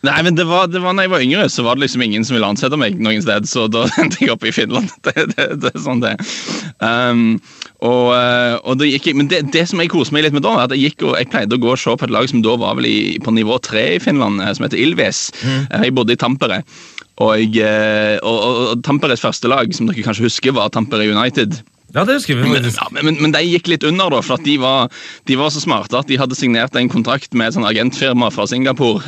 Nei, 0.06 0.18
men 0.24 0.38
det 0.38 0.46
var, 0.48 0.68
det 0.70 0.80
var 0.84 0.94
når 0.94 1.08
jeg 1.08 1.12
var 1.12 1.24
yngre, 1.26 1.48
så 1.50 1.64
var 1.66 1.76
det 1.76 1.88
liksom 1.88 2.04
ingen 2.06 2.26
som 2.26 2.38
ville 2.38 2.48
ansette 2.48 2.78
meg 2.80 3.00
noen 3.02 3.24
sted, 3.26 3.48
så 3.50 3.66
da 3.72 3.88
endte 4.02 4.22
jeg 4.22 4.32
opp 4.34 4.46
i 4.46 4.54
Finland. 4.56 4.92
Det, 5.08 5.26
det, 5.34 5.48
det 5.64 5.74
er 5.74 5.82
sånn 5.84 6.04
det 6.04 6.14
er. 6.14 6.36
Um, 6.78 7.40
og, 7.82 8.12
eh, 8.14 8.56
og 8.62 8.78
det 8.78 8.92
gikk, 8.92 9.10
men 9.18 9.30
det, 9.32 9.44
det 9.54 9.64
som 9.70 9.82
jeg 9.82 9.90
koste 9.90 10.14
meg 10.14 10.28
litt 10.28 10.36
med 10.36 10.46
da, 10.46 10.54
er 10.58 10.68
at 10.68 10.76
jeg, 10.78 10.94
og, 11.02 11.16
jeg 11.18 11.30
pleide 11.34 11.58
å 11.58 11.62
gå 11.62 11.72
og 11.74 11.82
se 11.82 11.94
på 11.94 12.06
et 12.06 12.14
lag 12.14 12.30
som 12.30 12.44
da 12.46 12.54
var 12.60 12.78
vel 12.78 12.90
i, 12.90 13.00
på 13.24 13.34
nivå 13.34 13.58
tre 13.66 13.86
i 13.96 14.04
Finland, 14.04 14.42
eh, 14.44 14.54
som 14.58 14.68
heter 14.68 14.82
Ilves. 14.82 15.28
Mm. 15.42 15.66
Jeg 15.74 15.96
bodde 15.98 16.18
i 16.18 16.22
Tampere. 16.22 16.62
Eh, 17.18 18.18
og, 18.22 18.38
og, 18.38 18.62
og 18.74 18.86
Tamperes 18.86 19.26
første 19.26 19.50
lag, 19.50 19.74
som 19.74 19.90
dere 19.90 20.06
kanskje 20.06 20.28
husker, 20.30 20.54
var 20.58 20.70
Tampere 20.74 21.10
United. 21.10 21.60
Ja, 21.96 22.04
det 22.04 22.18
husker 22.18 22.36
vi 22.36 22.50
Men, 22.52 22.66
ja, 22.68 22.88
men, 22.92 23.16
men, 23.22 23.32
de 23.32 23.42
gikk 23.48 23.70
litt 23.72 23.86
under, 23.88 24.12
da, 24.12 24.20
for 24.26 24.42
de 24.44 24.58
var, 24.60 24.92
de 25.30 25.38
var 25.40 25.54
så 25.56 25.62
smarte 25.64 25.96
at 25.96 26.10
de 26.10 26.18
hadde 26.20 26.36
signert 26.36 26.76
en 26.76 26.92
kontrakt 26.92 27.32
med 27.38 27.48
et 27.48 27.56
sånn 27.56 27.68
agentfirma 27.68 28.28
fra 28.36 28.48
Singapore. 28.50 29.02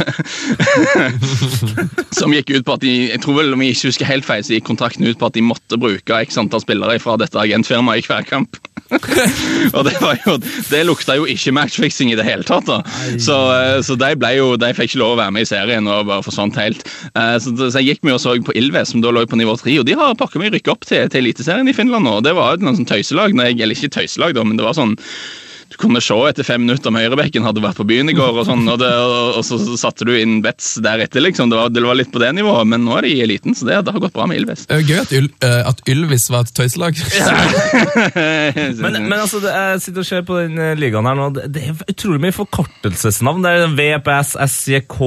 som 2.19 2.33
gikk 2.33 2.53
ut 2.55 2.65
på 2.67 2.77
at 2.77 2.85
de 2.85 2.95
jeg 3.09 3.21
tror 3.23 3.41
vel 3.41 3.53
om 3.55 3.63
jeg 3.65 3.75
ikke 3.75 3.91
husker 3.91 4.09
helt 4.09 4.27
feil, 4.27 4.45
så 4.45 4.55
gikk 4.55 4.69
kontrakten 4.71 5.07
ut 5.07 5.19
på 5.19 5.27
at 5.27 5.35
de 5.35 5.43
måtte 5.45 5.79
bruke 5.81 6.23
x 6.23 6.39
antall 6.39 6.63
spillere 6.63 6.99
fra 7.03 7.17
dette 7.19 7.39
agentfirmaet 7.39 8.03
i 8.03 8.07
hver 8.07 8.27
kamp. 8.29 8.59
og 9.75 9.83
det, 9.85 9.93
var 10.01 10.17
jo, 10.23 10.37
det 10.71 10.79
lukta 10.87 11.13
jo 11.19 11.27
ikke 11.29 11.53
matchfixing 11.53 12.09
i 12.09 12.17
det 12.17 12.25
hele 12.25 12.45
tatt. 12.47 12.65
da. 12.65 12.79
Så, 13.21 13.35
eh, 13.53 13.75
så 13.85 13.97
de, 13.99 14.13
ble 14.17 14.31
jo, 14.37 14.53
de 14.57 14.71
fikk 14.73 14.93
ikke 14.93 15.01
lov 15.03 15.13
å 15.13 15.19
være 15.19 15.35
med 15.35 15.45
i 15.45 15.49
serien 15.49 15.89
og 15.89 16.07
bare 16.09 16.25
forsvant 16.25 16.57
helt. 16.57 16.81
Eh, 17.13 17.35
Så, 17.43 17.53
så 17.59 17.79
jeg 17.79 17.93
gikk 17.93 18.07
med 18.07 18.17
og 18.17 18.23
så 18.23 18.33
på 18.45 18.55
Ilves, 18.57 18.93
som 18.93 19.03
da 19.03 19.11
lå 19.13 19.25
på 19.29 19.37
nivå 19.37 19.53
tre, 19.59 19.77
og 19.81 19.85
de 19.85 19.97
har 19.99 20.17
pakka 20.17 20.41
meg 20.41 20.55
rykka 20.55 20.73
opp 20.73 20.87
til, 20.89 21.05
til 21.11 21.21
Eliteserien 21.21 21.69
i 21.69 21.75
Finland 21.75 22.07
nå. 22.07 22.17
og 22.19 22.25
Det 22.25 22.33
var 22.37 22.55
jo 22.55 22.68
et 22.73 22.81
sånn 22.81 22.89
tøyselag, 22.89 23.37
Nei, 23.37 23.51
eller 23.57 23.77
ikke 23.77 23.93
tøyselag, 23.99 24.35
da, 24.37 24.47
men 24.47 24.59
det 24.59 24.67
var 24.67 24.77
sånn 24.77 24.97
du 25.69 25.77
kunne 25.77 26.01
se 26.01 26.15
etter 26.25 26.45
fem 26.45 26.63
minutter 26.63 26.89
om 26.89 26.97
Høyrebekken 26.97 27.45
hadde 27.45 27.61
vært 27.61 27.77
på 27.77 27.85
byen 27.87 28.09
i 28.09 28.15
går, 28.17 28.33
og 28.41 28.47
sånn, 28.47 28.65
og, 28.71 28.79
det, 28.81 28.89
og, 28.89 29.37
og 29.37 29.45
så 29.45 29.59
satte 29.77 30.07
du 30.07 30.15
inn 30.17 30.39
bets 30.41 30.71
deretter. 30.81 31.21
liksom. 31.21 31.51
Det 31.51 31.59
var, 31.59 31.69
det 31.69 31.83
var 31.85 31.99
litt 31.99 32.09
på 32.13 32.21
det 32.21 32.31
nivået, 32.39 32.65
men 32.71 32.81
nå 32.87 32.95
er 32.97 33.05
de 33.05 33.11
i 33.13 33.21
eliten, 33.21 33.53
så 33.57 33.67
det, 33.67 33.77
det 33.85 33.93
har 33.93 34.01
gått 34.01 34.15
bra 34.15 34.25
med 34.29 34.41
Ilves. 34.41 34.65
Eh, 34.73 34.81
Gøy 34.81 34.97
at, 35.03 35.13
Yl, 35.13 35.29
eh, 35.45 35.61
at 35.69 35.83
Ylvis 35.89 36.25
var 36.33 36.47
et 36.47 36.55
tøyselag. 36.57 36.97
Men, 38.79 38.95
men 39.09 39.15
altså, 39.15 39.39
jeg 39.43 39.81
sitter 39.83 40.01
og 40.01 40.07
ser 40.07 40.23
på 40.25 40.37
den 40.39 40.57
eh, 40.61 40.73
ligaen 40.79 41.07
her 41.07 41.17
nå. 41.17 41.29
Det, 41.35 41.45
det 41.53 41.63
er 41.69 41.79
utrolig 41.91 42.21
mye 42.23 42.35
forkortelsesnavn. 42.35 43.43
Det 43.45 43.51
er 43.51 43.73
VPS, 43.77 44.35
SJK, 44.55 44.99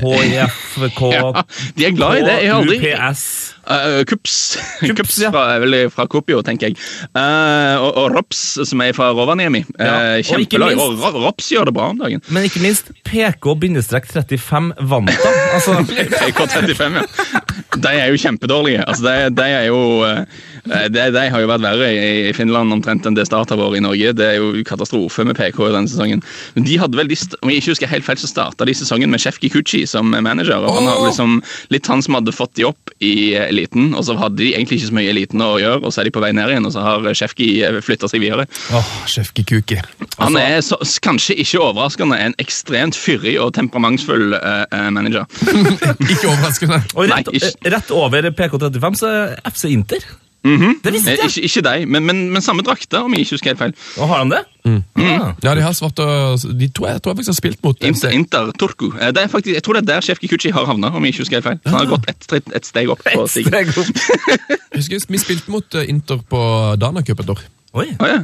HIFK 0.00 1.00
Ja, 1.16 1.44
de 1.76 1.88
er 1.88 1.96
glad 1.96 2.20
i 2.20 2.26
det. 2.26 2.36
Jeg 2.44 2.52
har 2.52 2.62
aldri 2.62 2.78
UPS. 2.80 3.24
Uh, 3.70 4.02
Kups. 4.10 4.58
Kups 4.98 5.18
ja. 5.22 5.30
fra, 5.30 5.44
vel 5.62 5.76
fra 5.94 6.06
Kopio, 6.10 6.40
tenker 6.46 6.70
jeg. 6.70 6.78
Uh, 7.14 7.78
og, 7.78 7.90
og 8.02 8.16
Rops, 8.16 8.40
som 8.66 8.82
er 8.82 8.96
fra 8.96 9.12
Rovaniemi. 9.14 9.64
Ja, 9.78 9.88
Uh, 9.90 10.16
og 10.20 10.24
Kjempelag. 10.26 10.78
Og 10.80 10.98
Ro- 11.00 11.20
Rops 11.26 11.50
gjør 11.52 11.68
det 11.68 11.74
bra 11.76 11.90
om 11.92 11.98
dagen. 12.00 12.22
Men 12.32 12.46
ikke 12.46 12.62
minst 12.62 12.90
PK-35 13.06 14.72
Vanta. 14.90 15.32
Altså, 15.54 15.76
PK35, 16.20 16.98
ja. 17.00 17.40
De 17.80 17.92
er 17.94 18.10
jo 18.10 18.18
kjempedårlige. 18.20 18.84
Altså, 18.88 19.04
de, 19.06 19.30
de 19.36 19.46
er 19.46 19.66
jo 19.68 19.80
eh, 20.06 20.86
de, 20.90 21.04
de 21.14 21.24
har 21.32 21.42
jo 21.42 21.48
vært 21.50 21.64
verre 21.64 21.90
i, 21.94 22.32
Finland 22.36 22.72
omtrent 22.74 23.06
enn 23.06 23.16
det 23.16 23.26
Start 23.28 23.52
har 23.52 23.60
vært 23.60 23.78
i 23.78 23.84
Norge. 23.84 24.12
Det 24.16 24.26
er 24.26 24.38
jo 24.40 24.64
katastrofe 24.66 25.24
med 25.28 25.38
PK 25.38 25.60
i 25.68 25.72
denne 25.76 25.90
sesongen. 25.90 26.24
Men 26.56 26.66
de 26.66 26.78
hadde 26.80 26.98
vel, 26.98 27.12
om 27.40 27.52
jeg 27.52 27.62
ikke 27.62 27.74
husker 27.74 27.90
helt 27.90 28.06
feil, 28.06 28.20
så 28.20 28.30
starta 28.30 28.66
de 28.68 28.74
sesongen 28.76 29.12
med 29.12 29.22
Chef 29.22 29.38
Kikuchi 29.42 29.84
som 29.90 30.10
manager. 30.10 30.64
og 30.64 30.80
Han 30.80 30.90
har 30.90 31.02
liksom 31.06 31.38
litt 31.74 31.90
han 31.90 32.02
som 32.04 32.18
hadde 32.18 32.34
fått 32.34 32.54
de 32.58 32.66
opp 32.68 32.94
i 32.98 33.14
eliten, 33.60 33.92
og 33.94 34.04
så 34.08 34.16
hadde 34.18 34.40
de 34.40 34.50
egentlig 34.54 34.80
ikke 34.80 34.90
så 34.90 34.96
mye 34.96 35.06
i 35.06 35.12
eliten 35.12 35.44
å 35.44 35.52
gjøre, 35.60 35.82
og 35.84 35.92
så 35.92 36.02
er 36.02 36.08
de 36.08 36.14
på 36.16 36.22
vei 36.24 36.32
ned 36.36 36.50
igjen, 36.52 36.66
og 36.68 36.74
så 36.74 36.84
har 36.84 37.08
Sjefki 37.16 37.50
flytta 37.84 38.08
seg 38.10 38.24
videre. 38.24 38.46
Åh, 38.76 38.92
Sjefke 39.10 39.44
Kuki. 39.48 39.80
Han 40.18 40.38
er 40.40 40.60
så, 40.64 40.78
kanskje 41.04 41.36
ikke 41.44 41.60
overraskende 41.64 42.18
en 42.20 42.36
ekstremt 42.42 42.96
fyrig 42.98 43.36
og 43.42 43.52
temperamentsfull 43.58 44.34
eh, 44.38 44.64
eh, 44.70 44.88
manager. 44.94 45.28
Ikke 46.10 46.30
overraskende. 46.32 46.80
og 46.96 47.06
rett, 47.10 47.30
Nei, 47.30 47.38
ikke. 47.38 47.70
rett 47.76 47.92
over 47.94 48.30
PK35 48.36 49.00
så 49.00 49.12
er 49.12 49.38
FC 49.50 49.70
Inter. 49.72 50.04
Det 50.42 50.92
visste 50.94 51.10
Eh, 51.12 51.18
jeg! 51.20 51.28
Ikke, 51.28 51.42
ikke 51.50 51.62
deg, 51.66 51.82
men, 51.88 52.04
men, 52.08 52.20
men 52.32 52.40
samme 52.42 52.62
drakter, 52.64 53.02
om 53.04 53.12
jeg 53.12 53.26
ikke 53.26 53.34
husker 53.36 53.50
helt 53.52 53.58
feil. 53.60 53.74
Og 54.00 54.08
har 54.08 54.22
han 54.22 54.30
det? 54.32 54.40
Ah. 54.64 55.34
Ja, 55.42 55.54
de 55.56 55.62
har 55.64 55.72
svart 55.72 55.98
og 56.04 56.42
De 56.60 56.66
to 56.68 56.84
jeg 56.86 57.00
tror 57.02 57.12
jeg 57.12 57.18
faktisk 57.20 57.30
har 57.32 57.38
spilt 57.38 57.62
mot 57.64 57.84
Inter, 57.84 58.12
Inter 58.16 58.50
Turku. 58.60 58.90
Eh, 59.00 59.10
Det 59.12 59.22
er 59.24 59.28
faktisk, 59.32 59.54
jeg 59.56 59.62
tror 59.66 59.76
det 59.78 59.82
er 59.84 59.88
der 59.94 60.00
Sjef 60.06 60.20
Kikuchi 60.22 60.50
har 60.56 60.64
havna, 60.68 60.90
om 60.96 61.04
jeg 61.04 61.14
ikke 61.14 61.24
husker 61.26 61.40
helt 61.40 61.48
feil. 61.48 61.60
Han 61.66 61.78
har 61.80 61.90
gått 61.92 62.08
ett 62.12 62.32
et, 62.40 62.52
et 62.60 62.66
steg 62.68 62.88
opp 62.92 63.04
på 63.14 63.26
steg 63.28 63.72
opp. 63.76 63.94
Jeg 64.70 64.84
husker 64.84 65.10
Vi 65.12 65.18
spilte 65.20 65.50
mot 65.52 65.74
eh, 65.80 65.88
Inter 65.92 66.20
på 66.30 66.40
Danacup 66.80 67.20
et 67.24 67.32
år. 67.36 67.40
Oi. 67.70 67.86
Oh, 68.02 68.06
ja. 68.08 68.22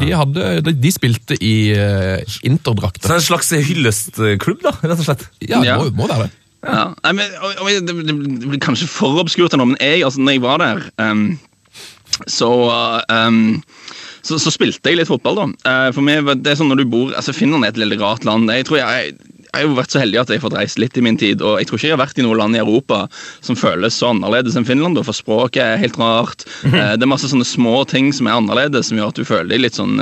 De, 0.00 0.10
hadde, 0.12 0.48
de, 0.66 0.72
de 0.76 0.90
spilte 0.92 1.38
i 1.40 1.54
uh, 1.72 2.18
Så 2.28 2.42
Interdrakter. 2.44 3.08
er 3.14 3.16
en 3.16 3.24
slags 3.24 3.48
hyllestklubb, 3.56 4.60
da, 4.60 4.74
rett 4.82 4.98
og 5.00 5.06
slett. 5.06 5.22
Ja, 5.40 5.60
det 5.62 5.70
Ja. 5.70 5.78
må, 5.80 5.88
må 6.02 6.08
være 6.10 6.26
det. 6.26 6.34
Ja. 6.64 6.84
Men, 7.12 7.24
og, 7.40 7.58
og, 7.60 7.88
det, 7.88 7.94
blir 8.44 8.62
kanskje 8.62 8.88
for 8.90 9.20
obskurt 9.22 9.56
nå, 9.58 9.66
men 9.72 9.80
jeg, 9.80 10.04
altså, 10.06 10.22
når 10.24 10.36
jeg 10.36 10.44
var 10.44 10.62
der 10.62 10.86
um, 11.02 11.26
så, 12.30 12.50
um, 13.10 13.62
så, 14.24 14.38
så 14.40 14.52
spilte 14.54 14.90
jeg 14.90 15.00
litt 15.00 15.10
fotball, 15.10 15.40
da. 15.40 15.46
Eh, 15.70 15.90
for 15.94 16.06
meg, 16.06 16.28
det 16.40 16.52
er 16.52 16.58
sånn 16.60 16.70
når 16.72 16.84
du 16.84 16.90
bor 16.92 17.14
altså 17.16 17.34
Finland 17.36 17.66
er 17.66 17.74
et 17.74 17.80
veldig 17.80 18.00
rart 18.00 18.26
land. 18.28 18.48
Jeg 18.54 18.68
tror 18.68 18.80
jeg, 18.80 19.14
jeg 19.44 19.52
har 19.52 19.66
jo 19.66 19.76
vært 19.76 19.94
så 19.94 20.02
heldig 20.02 20.20
at 20.22 20.32
jeg 20.32 20.40
har 20.40 20.46
fått 20.46 20.56
reist 20.58 20.80
litt 20.82 20.96
i 20.98 21.04
min 21.04 21.18
tid, 21.20 21.42
og 21.44 21.58
jeg 21.60 21.68
tror 21.68 21.80
ikke 21.80 21.90
jeg 21.90 21.96
har 21.96 22.02
vært 22.02 22.18
i 22.18 22.26
noe 22.26 22.38
land 22.38 22.56
i 22.56 22.62
Europa 22.62 23.04
som 23.44 23.58
føles 23.58 23.98
så 23.98 24.14
annerledes 24.14 24.56
enn 24.58 24.66
Finland, 24.68 24.98
for 25.04 25.16
språket 25.16 25.62
er 25.66 25.82
helt 25.82 25.98
rart. 26.00 26.46
Eh, 26.64 26.94
det 26.96 27.04
er 27.04 27.10
masse 27.10 27.28
sånne 27.30 27.46
små 27.46 27.82
ting 27.90 28.08
som 28.16 28.30
er 28.30 28.38
annerledes, 28.38 28.88
som 28.88 28.98
gjør 28.98 29.12
at 29.12 29.18
du 29.20 29.26
føler 29.28 29.52
deg 29.52 29.66
litt 29.66 29.78
sånn 29.78 29.98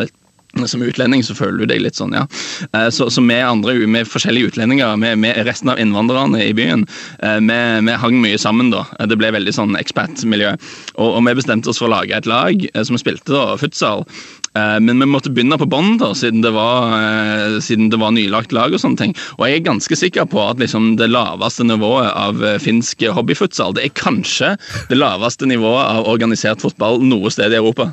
som 0.67 0.83
utlending 0.85 1.23
så 1.25 1.35
føler 1.35 1.63
du 1.63 1.71
deg 1.71 1.81
litt 1.83 1.99
sånn, 1.99 2.15
ja. 2.17 2.27
Eh, 2.73 2.89
Så, 2.93 3.09
så 3.11 3.25
med 3.25 3.45
andre, 3.47 3.75
med 3.87 4.09
forskjellige 4.09 4.53
utlendinger, 4.53 4.97
med, 5.01 5.19
med 5.19 5.41
resten 5.49 5.73
av 5.73 5.81
innvandrerne 5.81 6.43
i 6.45 6.53
byen, 6.57 6.87
eh, 7.23 7.39
vi, 7.41 7.61
vi 7.89 7.97
hang 8.05 8.21
mye 8.23 8.39
sammen 8.41 8.71
da. 8.75 8.85
Eh, 8.99 9.09
Det 9.11 9.19
ble 9.21 9.33
veldig 9.33 9.55
sånn 9.57 9.79
expat-miljø. 9.81 10.55
Og, 10.99 11.09
og 11.17 11.25
vi 11.27 11.37
bestemte 11.41 11.73
oss 11.73 11.81
for 11.81 11.89
å 11.89 11.95
lage 11.97 12.17
et 12.17 12.29
lag 12.29 12.67
som 12.85 13.01
spilte 13.01 13.33
da, 13.33 13.57
futsal. 13.61 14.07
Eh, 14.55 14.81
Men 14.81 14.99
vi 15.01 15.07
måtte 15.09 15.31
begynne 15.33 15.57
på 15.59 15.65
bånn, 15.71 15.95
da, 16.01 16.11
siden 16.15 16.43
det 16.45 16.51
var, 16.53 16.93
eh, 16.99 17.59
siden 17.65 17.89
det 17.91 17.99
var 18.01 18.11
nylagt 18.13 18.53
lag. 18.53 18.73
og 18.75 18.81
sånne 18.81 18.99
ting. 18.99 19.15
Og 19.39 19.47
jeg 19.49 19.61
er 19.61 19.65
ganske 19.65 19.97
sikker 19.97 20.27
på 20.29 20.43
at 20.51 20.59
liksom, 20.61 20.97
det 21.01 21.09
laveste 21.11 21.65
nivået 21.65 22.11
av 22.15 22.43
eh, 22.45 22.59
finsk 22.61 23.03
hobbyfutsal 23.17 23.73
det 23.75 23.85
er 23.87 23.93
kanskje 23.97 24.51
det 24.91 24.99
laveste 24.99 25.47
nivået 25.49 25.87
av 25.89 26.07
organisert 26.09 26.61
fotball 26.61 27.01
noe 27.03 27.31
sted 27.33 27.53
i 27.53 27.57
Europa. 27.57 27.91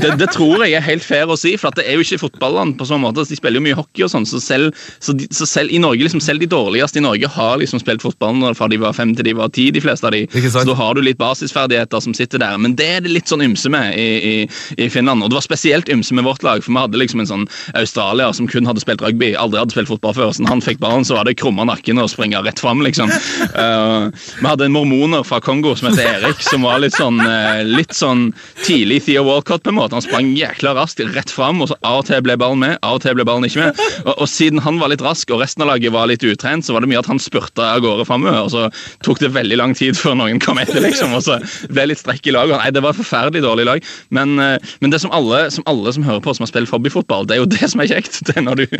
Det, 0.00 0.14
det 0.18 0.30
tror 0.32 0.64
jeg 0.64 0.74
er 0.78 0.84
helt 0.86 1.04
fair 1.04 1.26
å 1.28 1.36
si, 1.38 1.54
for 1.60 1.68
at 1.68 1.76
det 1.76 1.86
er 1.88 1.98
jo 1.98 2.04
ikke 2.06 2.20
fotballand 2.24 2.76
på 2.80 2.86
sånn 2.88 3.02
måte. 3.04 3.24
De 3.28 3.36
spiller 3.36 3.60
jo 3.60 3.66
mye 3.68 3.76
hockey 3.78 4.06
og 4.06 4.10
sånn, 4.12 4.24
så, 4.28 4.40
selv, 4.42 4.72
så, 5.02 5.12
de, 5.16 5.28
så 5.34 5.46
selv 5.48 5.70
i 5.72 5.80
Norge, 5.82 6.02
liksom, 6.06 6.22
selv 6.24 6.40
de 6.40 6.48
dårligste 6.52 7.00
i 7.00 7.04
Norge 7.04 7.28
har 7.36 7.58
liksom 7.60 7.80
spilt 7.82 8.02
fotball 8.04 8.34
når- 8.40 8.56
fra 8.56 8.68
de 8.72 8.76
var 8.80 8.92
fem 8.96 9.14
til 9.14 9.24
de 9.28 9.32
var 9.36 9.48
ti, 9.52 9.70
de 9.70 9.80
fleste 9.80 10.04
av 10.08 10.12
de. 10.16 10.24
Så 10.48 10.64
da 10.68 10.74
har 10.74 10.94
du 10.94 11.02
litt 11.04 11.18
basisferdigheter 11.20 12.00
som 12.02 12.14
sitter 12.16 12.38
der. 12.42 12.56
Men 12.58 12.74
det 12.76 12.88
er 12.96 13.00
det 13.04 13.12
litt 13.12 13.28
sånn 13.30 13.44
ymse 13.44 13.68
med 13.72 13.94
i, 13.98 14.08
i, 14.32 14.48
i 14.86 14.88
Finland. 14.92 15.22
Og 15.22 15.30
det 15.30 15.38
var 15.40 15.44
spesielt 15.46 15.81
ymse 15.92 16.14
med 16.14 16.26
vårt 16.26 16.42
lag, 16.46 16.62
for 16.64 16.72
vi 16.72 16.82
hadde 16.82 17.00
liksom 17.00 17.22
en 17.22 17.30
sånn 17.30 17.46
australier 17.78 18.32
som 18.36 18.48
kun 18.50 18.68
hadde 18.68 18.82
spilt 18.82 19.02
rugby, 19.02 19.32
aldri 19.38 19.60
hadde 19.62 19.74
spilt 19.74 19.90
fotball 19.90 20.14
før. 20.16 20.32
Så 20.34 20.44
når 20.44 20.54
han 20.54 20.64
fikk 20.64 20.82
ballen, 20.82 21.06
så 21.06 21.16
var 21.18 21.28
det 21.28 21.36
krumma 21.40 21.66
nakken 21.68 22.00
og 22.02 22.10
springe 22.12 22.42
rett 22.44 22.60
fram, 22.62 22.82
liksom. 22.84 23.10
Uh, 23.56 24.10
vi 24.38 24.46
hadde 24.46 24.68
en 24.68 24.74
mormoner 24.74 25.24
fra 25.26 25.40
Kongo 25.42 25.74
som 25.78 25.90
heter 25.90 26.18
Erik, 26.18 26.42
som 26.44 26.66
var 26.66 26.82
litt 26.82 26.96
sånn, 26.96 27.20
uh, 27.22 27.62
litt 27.66 27.94
sånn 27.96 28.28
tidlig 28.62 29.02
Theo 29.06 29.24
Walcott, 29.26 29.64
på 29.64 29.72
en 29.72 29.78
måte. 29.80 29.96
Han 29.96 30.04
sprang 30.04 30.32
jækla 30.36 30.74
raskt 30.78 31.02
rett 31.14 31.32
fram, 31.32 31.62
og 31.64 31.72
så 31.72 31.78
av 31.82 32.02
og 32.02 32.08
til 32.10 32.22
ble 32.24 32.36
ballen 32.40 32.62
med, 32.62 32.76
av 32.82 32.98
og 32.98 33.04
til 33.04 33.16
ble 33.18 33.26
ballen 33.28 33.48
ikke 33.48 33.64
med. 33.64 33.82
Og, 34.04 34.12
og 34.14 34.28
siden 34.30 34.62
han 34.62 34.78
var 34.82 34.92
litt 34.92 35.04
rask, 35.04 35.30
og 35.32 35.42
resten 35.42 35.64
av 35.64 35.72
laget 35.72 35.94
var 35.94 36.10
litt 36.10 36.24
utrent, 36.26 36.66
så 36.66 36.76
var 36.76 36.84
det 36.84 36.92
mye 36.92 37.02
at 37.02 37.10
han 37.10 37.22
spurta 37.22 37.72
av 37.72 37.82
gårde 37.84 38.06
framover, 38.08 38.40
og 38.44 38.52
så 38.52 38.68
tok 39.06 39.22
det 39.22 39.32
veldig 39.34 39.58
lang 39.58 39.76
tid 39.78 39.96
før 39.98 40.18
noen 40.18 40.40
kom 40.42 40.60
etter, 40.62 40.82
liksom. 40.84 41.14
Og 41.16 41.24
så 41.26 41.38
ble 41.72 41.88
litt 41.90 42.02
strekk 42.02 42.28
i 42.28 42.36
laget. 42.36 42.58
Nei, 42.60 42.70
det 42.74 42.84
var 42.84 42.96
forferdelig 42.98 43.44
dårlig 43.44 43.68
lag. 43.68 43.88
Men, 44.14 44.36
uh, 44.40 44.74
men 44.84 44.92
det 44.92 45.00
som 45.02 45.12
alle, 45.14 45.46
som 45.54 45.64
alle 45.66 45.71
som 45.94 46.06
hører 46.06 46.22
på, 46.24 46.34
som 46.36 46.44
har 46.46 46.52
spilt 46.52 46.72
hobbyfotball, 46.72 47.26
det 47.28 47.36
er 47.36 47.42
jo 47.42 47.50
det 47.50 47.70
som 47.72 47.82
er 47.82 47.90
kjekt. 47.90 48.22
Det 48.26 48.36
er 48.38 48.46
når 48.46 48.62
du 48.62 48.78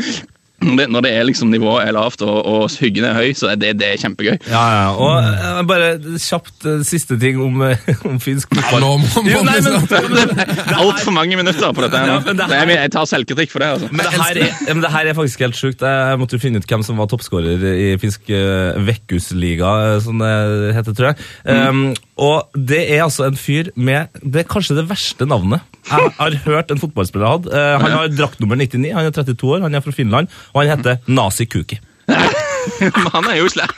når 0.62 0.76
det, 0.78 0.86
når 0.94 1.04
det 1.06 1.12
er 1.18 1.26
liksom 1.28 1.50
nivået 1.52 1.88
er 1.88 1.94
lavt 1.96 2.22
og, 2.26 2.38
og 2.46 2.70
hyggen 2.80 3.06
er 3.08 3.16
høy, 3.18 3.32
så 3.38 3.50
er 3.52 3.58
det, 3.60 3.72
det 3.80 3.88
er 3.92 4.00
kjempegøy. 4.02 4.36
Ja, 4.50 4.62
ja. 4.76 4.84
Og 4.94 5.26
eh, 5.26 5.60
bare 5.68 5.90
kjapt 6.22 6.66
eh, 6.68 6.82
siste 6.86 7.18
ting 7.20 7.40
om, 7.42 7.60
eh, 7.66 7.90
om 8.08 8.18
finsk 8.22 8.52
Ja, 8.56 8.62
fotball. 8.70 8.84
nå 8.84 8.92
må, 9.02 9.24
vi 9.26 9.36
men, 9.36 9.66
snart- 9.66 10.76
Altfor 10.78 11.14
mange 11.16 11.38
minutter 11.38 11.74
på 11.74 11.84
dette. 11.84 11.98
her 11.98 12.12
Ja, 12.12 12.18
nå. 12.18 12.26
men 12.26 12.40
det 12.40 12.48
her- 12.50 12.62
er, 12.66 12.74
jeg 12.86 12.92
tar 12.94 13.08
selvkritikk 13.10 13.52
for 13.54 13.64
det. 13.64 13.70
altså. 13.76 13.90
Men 13.92 14.04
det, 14.06 14.12
her 14.16 14.40
er, 14.44 14.54
ja, 14.68 14.74
men 14.76 14.82
det 14.86 14.92
her 14.94 15.10
er 15.12 15.18
faktisk 15.18 15.44
helt 15.46 15.58
sjukt. 15.58 15.82
Jeg 15.82 16.20
måtte 16.22 16.38
jo 16.38 16.42
finne 16.42 16.62
ut 16.62 16.68
hvem 16.68 16.86
som 16.86 17.00
var 17.02 17.10
toppskårer 17.12 17.66
i 17.72 17.90
finsk 18.02 18.30
uh, 18.32 18.78
Vekkusliga, 18.86 19.72
som 20.04 20.22
det 20.22 20.32
heter, 20.78 20.96
tror 20.96 21.12
jeg. 21.12 21.28
Um, 21.68 21.84
og 22.22 22.52
det 22.54 22.84
er 22.92 23.02
altså 23.04 23.26
en 23.26 23.38
fyr 23.40 23.72
med 23.74 24.12
Det 24.22 24.44
er 24.44 24.50
kanskje 24.50 24.76
det 24.78 24.88
verste 24.90 25.26
navnet 25.26 25.62
jeg 25.82 26.12
har 26.14 26.34
hørt 26.44 26.70
en 26.70 26.78
fotballspiller 26.78 27.26
hadde. 27.26 27.50
Eh, 27.50 27.72
han 27.82 27.90
har 27.96 28.10
drakt 28.14 28.38
nummer 28.42 28.54
99, 28.54 28.92
han 28.94 29.08
er 29.08 29.14
32 29.16 29.48
år, 29.56 29.64
han 29.64 29.74
er 29.74 29.82
fra 29.82 29.90
Finland, 29.94 30.28
og 30.52 30.62
han 30.62 30.76
heter 30.76 31.00
Nazi 31.06 31.48
Kuki. 31.50 31.80
Han 33.12 33.26
er 33.30 33.38
jo 33.40 33.48
slem. 33.50 33.70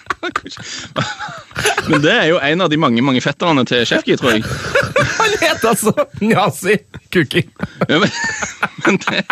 Men 1.89 2.01
det 2.05 2.13
er 2.13 2.27
jo 2.31 2.39
en 2.41 2.65
av 2.65 2.71
de 2.73 2.79
mange 2.81 3.03
mange 3.05 3.21
fetterne 3.25 3.65
til 3.69 3.85
Sjefki, 3.89 4.17
tror 4.21 4.37
jeg. 4.37 4.45
Han 5.21 5.35
heter 5.41 5.71
altså 5.71 5.93
Nazi 6.25 6.77
Kuki! 7.13 7.45
Ja, 7.89 7.99
men, 8.01 8.11
men, 8.85 8.99
det, 9.05 9.23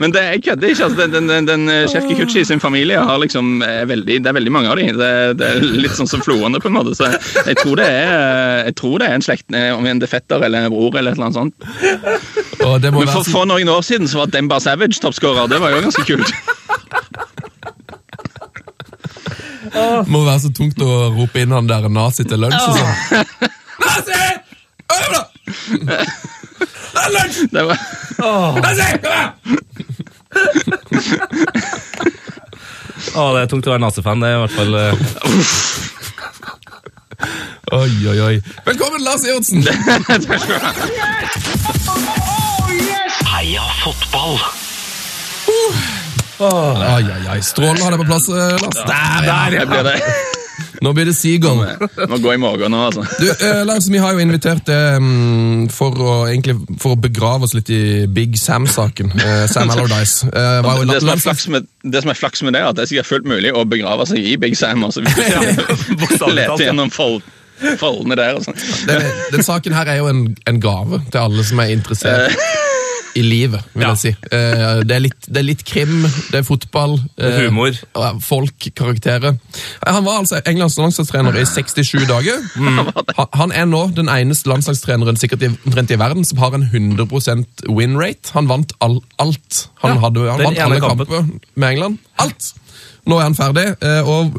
men 0.00 0.14
det, 0.14 0.24
jeg 0.24 0.42
kødder 0.48 0.72
ikke. 0.72 0.88
altså, 0.88 1.06
Den, 1.06 1.28
den, 1.28 1.28
den, 1.48 1.68
den 1.68 1.90
Sjef 1.90 2.08
Kikuchi 2.08 2.44
sin 2.44 2.62
familie 2.62 2.98
har 2.98 3.18
liksom 3.22 3.62
er 3.66 3.86
veldig, 3.90 4.20
Det 4.24 4.30
er 4.30 4.38
veldig 4.38 4.52
mange 4.52 4.70
av 4.72 4.80
dem. 4.80 4.98
Det, 4.98 5.12
det 5.40 5.50
er 5.50 5.68
litt 5.84 5.96
sånn 5.96 6.10
som 6.10 6.22
floene, 6.24 6.60
på 6.62 6.70
en 6.70 6.78
måte. 6.78 6.96
Så 6.98 7.10
jeg 7.46 7.58
tror 7.62 7.78
det 7.80 7.88
er, 7.88 8.70
tror 8.78 8.98
det 9.02 9.10
er 9.10 9.18
en 9.18 9.26
slekt, 9.26 9.46
om 9.50 9.86
en 9.86 10.02
det 10.02 10.10
er 10.10 10.14
fetter 10.16 10.42
eller 10.42 10.66
en 10.66 10.74
bror 10.74 10.98
eller 10.98 11.14
et 11.14 11.18
eller 11.18 11.30
annet 11.30 11.38
sånt. 11.38 11.54
Men 12.64 13.10
for, 13.10 13.26
for 13.28 13.48
noen 13.48 13.70
år 13.70 13.82
siden 13.86 14.10
så 14.10 14.22
var 14.22 14.34
Demba 14.34 14.60
Savage 14.62 15.00
toppskårer. 15.02 15.50
Det 15.50 15.62
var 15.62 15.74
jo 15.74 15.84
ganske 15.86 16.06
kult. 16.08 16.34
så, 19.63 19.63
må 20.10 20.20
være 20.26 20.40
så 20.44 20.50
tungt 20.54 20.78
å 20.84 20.90
rope 21.14 21.38
inn 21.42 21.52
han 21.54 21.66
der 21.70 21.88
nazi 21.92 22.24
til 22.28 22.38
lunsj. 22.44 22.62
og 22.62 22.74
sånn. 22.78 22.94
Nazi! 23.84 24.20
Øv 24.94 25.06
da! 25.14 25.22
Det 26.94 27.00
er 27.02 27.10
lunsj! 27.16 27.38
Det 27.54 27.62
var, 27.68 27.78
Nazi! 28.62 28.88
Kom 29.02 29.14
her! 29.14 29.28
Å, 33.14 33.22
det 33.34 33.40
er 33.44 33.48
tungt 33.50 33.66
å 33.68 33.70
være 33.74 33.82
nazifan. 33.84 34.20
Det 34.22 34.28
er 34.30 34.34
i 34.34 34.40
hvert 34.42 34.56
fall 34.56 34.72
eh, 34.80 34.94
Oi, 37.74 37.92
oi, 38.10 38.18
oi. 38.20 38.36
Velkommen, 38.66 39.00
Lars 39.06 39.22
Ivertsen! 39.26 39.60
Heia 43.34 43.64
fotball! 43.82 44.38
Ai, 46.40 47.02
ai, 47.02 47.26
ai. 47.36 47.40
Strålende 47.44 47.84
å 47.84 47.90
ha 47.90 47.92
deg 47.94 48.00
på 48.02 48.08
plass, 48.08 48.28
eh, 48.28 48.56
Lars. 48.62 48.80
Der, 48.88 49.28
der, 49.28 49.58
Ja, 49.60 49.66
blir 49.70 49.84
det. 49.90 49.98
Nå 50.84 50.92
blir 50.92 51.06
det 51.08 51.14
Seagull. 51.16 51.60
Må 52.10 52.18
gå 52.22 52.34
i 52.34 52.38
morgen 52.38 52.70
nå, 52.74 52.80
altså. 52.88 53.04
Du, 53.18 53.26
eh, 53.32 53.62
Lars, 53.66 53.86
vi 53.90 53.98
har 54.02 54.12
jo 54.14 54.22
invitert 54.22 54.66
deg 54.68 54.98
um, 55.00 55.68
for, 55.72 55.96
å, 55.98 56.16
egentlig, 56.28 56.56
for 56.82 56.94
å 56.94 57.00
begrave 57.00 57.46
oss 57.46 57.54
litt 57.56 57.70
i 57.74 58.06
Big 58.10 58.36
Sam-saken. 58.38 59.14
Eh, 59.18 59.44
Sam 59.50 59.70
Allardyce. 59.72 60.28
Eh, 60.28 60.58
Det 60.62 60.98
det 61.84 62.02
som 62.02 62.10
er 62.10 62.18
flaks 62.20 62.42
med 62.42 62.54
det, 62.54 62.60
er 62.62 62.68
at 62.68 62.76
det 62.76 62.84
er 62.84 62.90
sikkert 62.92 63.10
fullt 63.10 63.30
mulig 63.30 63.54
å 63.54 63.64
begrave 63.68 64.06
seg 64.10 64.18
i 64.18 64.36
Big 64.40 64.58
Sam. 64.58 64.84
Altså, 64.84 65.02
hvis 65.06 65.16
du 65.16 66.28
leter 66.38 66.66
gjennom 66.66 66.92
fold, 66.92 67.22
foldene 67.80 68.18
der. 68.20 68.36
Altså. 68.40 68.52
den, 68.90 69.08
den 69.32 69.46
saken 69.46 69.72
her 69.78 69.90
er 69.94 70.02
jo 70.02 70.10
en, 70.10 70.26
en 70.50 70.60
gave 70.60 71.00
til 71.10 71.22
alle 71.22 71.46
som 71.46 71.62
er 71.64 71.74
interessert 71.78 72.34
i 73.14 73.22
livet, 73.22 73.62
vil 73.74 73.84
jeg 73.86 73.98
si. 74.00 74.10
Eh, 74.34 74.80
det, 74.82 74.94
er 74.96 75.02
litt, 75.04 75.26
det 75.28 75.40
er 75.42 75.46
litt 75.46 75.64
krim, 75.68 76.02
det 76.32 76.40
er 76.40 76.46
fotball. 76.46 76.96
eh, 77.18 77.36
humor. 77.44 77.76
og 77.94 78.22
Folk, 78.24 78.66
karakterer. 78.74 79.36
Eh, 79.36 79.92
Han 79.92 80.04
var 80.04 80.18
altså 80.22 80.40
Englands 80.46 80.76
landslagstrener 80.78 81.36
i 81.38 81.44
67 81.46 82.06
dager. 82.10 82.42
Han, 83.18 83.28
han 83.32 83.52
er 83.54 83.68
nå 83.70 83.84
den 83.94 84.08
eneste 84.10 84.48
landslagstreneren 84.50 85.16
sikkert 85.20 85.42
i, 85.46 85.52
i 85.54 85.98
verden 86.00 86.24
som 86.26 86.38
har 86.42 86.54
en 86.58 86.66
100% 86.66 87.68
win 87.70 87.94
rate. 88.00 88.32
Han 88.34 88.48
vant 88.50 88.72
all, 88.80 88.98
alt. 89.22 89.68
Han, 89.84 89.98
hadde, 90.02 90.26
han 90.30 90.42
vant 90.48 90.58
alle 90.58 90.80
kampen. 90.82 91.06
kamper 91.06 91.54
med 91.54 91.68
England. 91.70 91.98
Alt! 92.18 92.54
Nå 93.04 93.18
er 93.20 93.26
han 93.28 93.34
ferdig. 93.36 93.66
eh, 93.84 94.08
og 94.08 94.32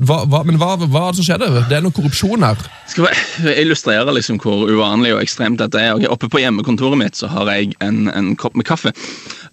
hva, 0.00 0.22
hva, 0.30 0.40
men 0.48 0.56
hva, 0.60 0.74
hva 0.80 1.02
er 1.06 1.12
det 1.12 1.20
som 1.20 1.26
skjedde? 1.26 1.48
Det 1.68 1.76
er 1.76 1.82
noe 1.84 1.94
korrupsjon 1.94 2.44
her. 2.46 2.60
Skal 2.88 3.10
jeg 3.10 3.64
illustrere 3.66 4.14
liksom 4.16 4.38
hvor 4.40 4.64
uvanlig 4.70 5.12
og 5.12 5.20
ekstremt 5.20 5.60
dette 5.60 5.76
er? 5.76 5.92
Ok, 5.98 6.06
oppe 6.08 6.30
på 6.32 6.40
hjemmekontoret 6.40 6.96
mitt 7.00 7.20
så 7.20 7.28
har 7.30 7.50
jeg 7.52 7.74
en, 7.84 8.06
en 8.08 8.32
kopp 8.40 8.56
med 8.56 8.68
kaffe. 8.68 8.94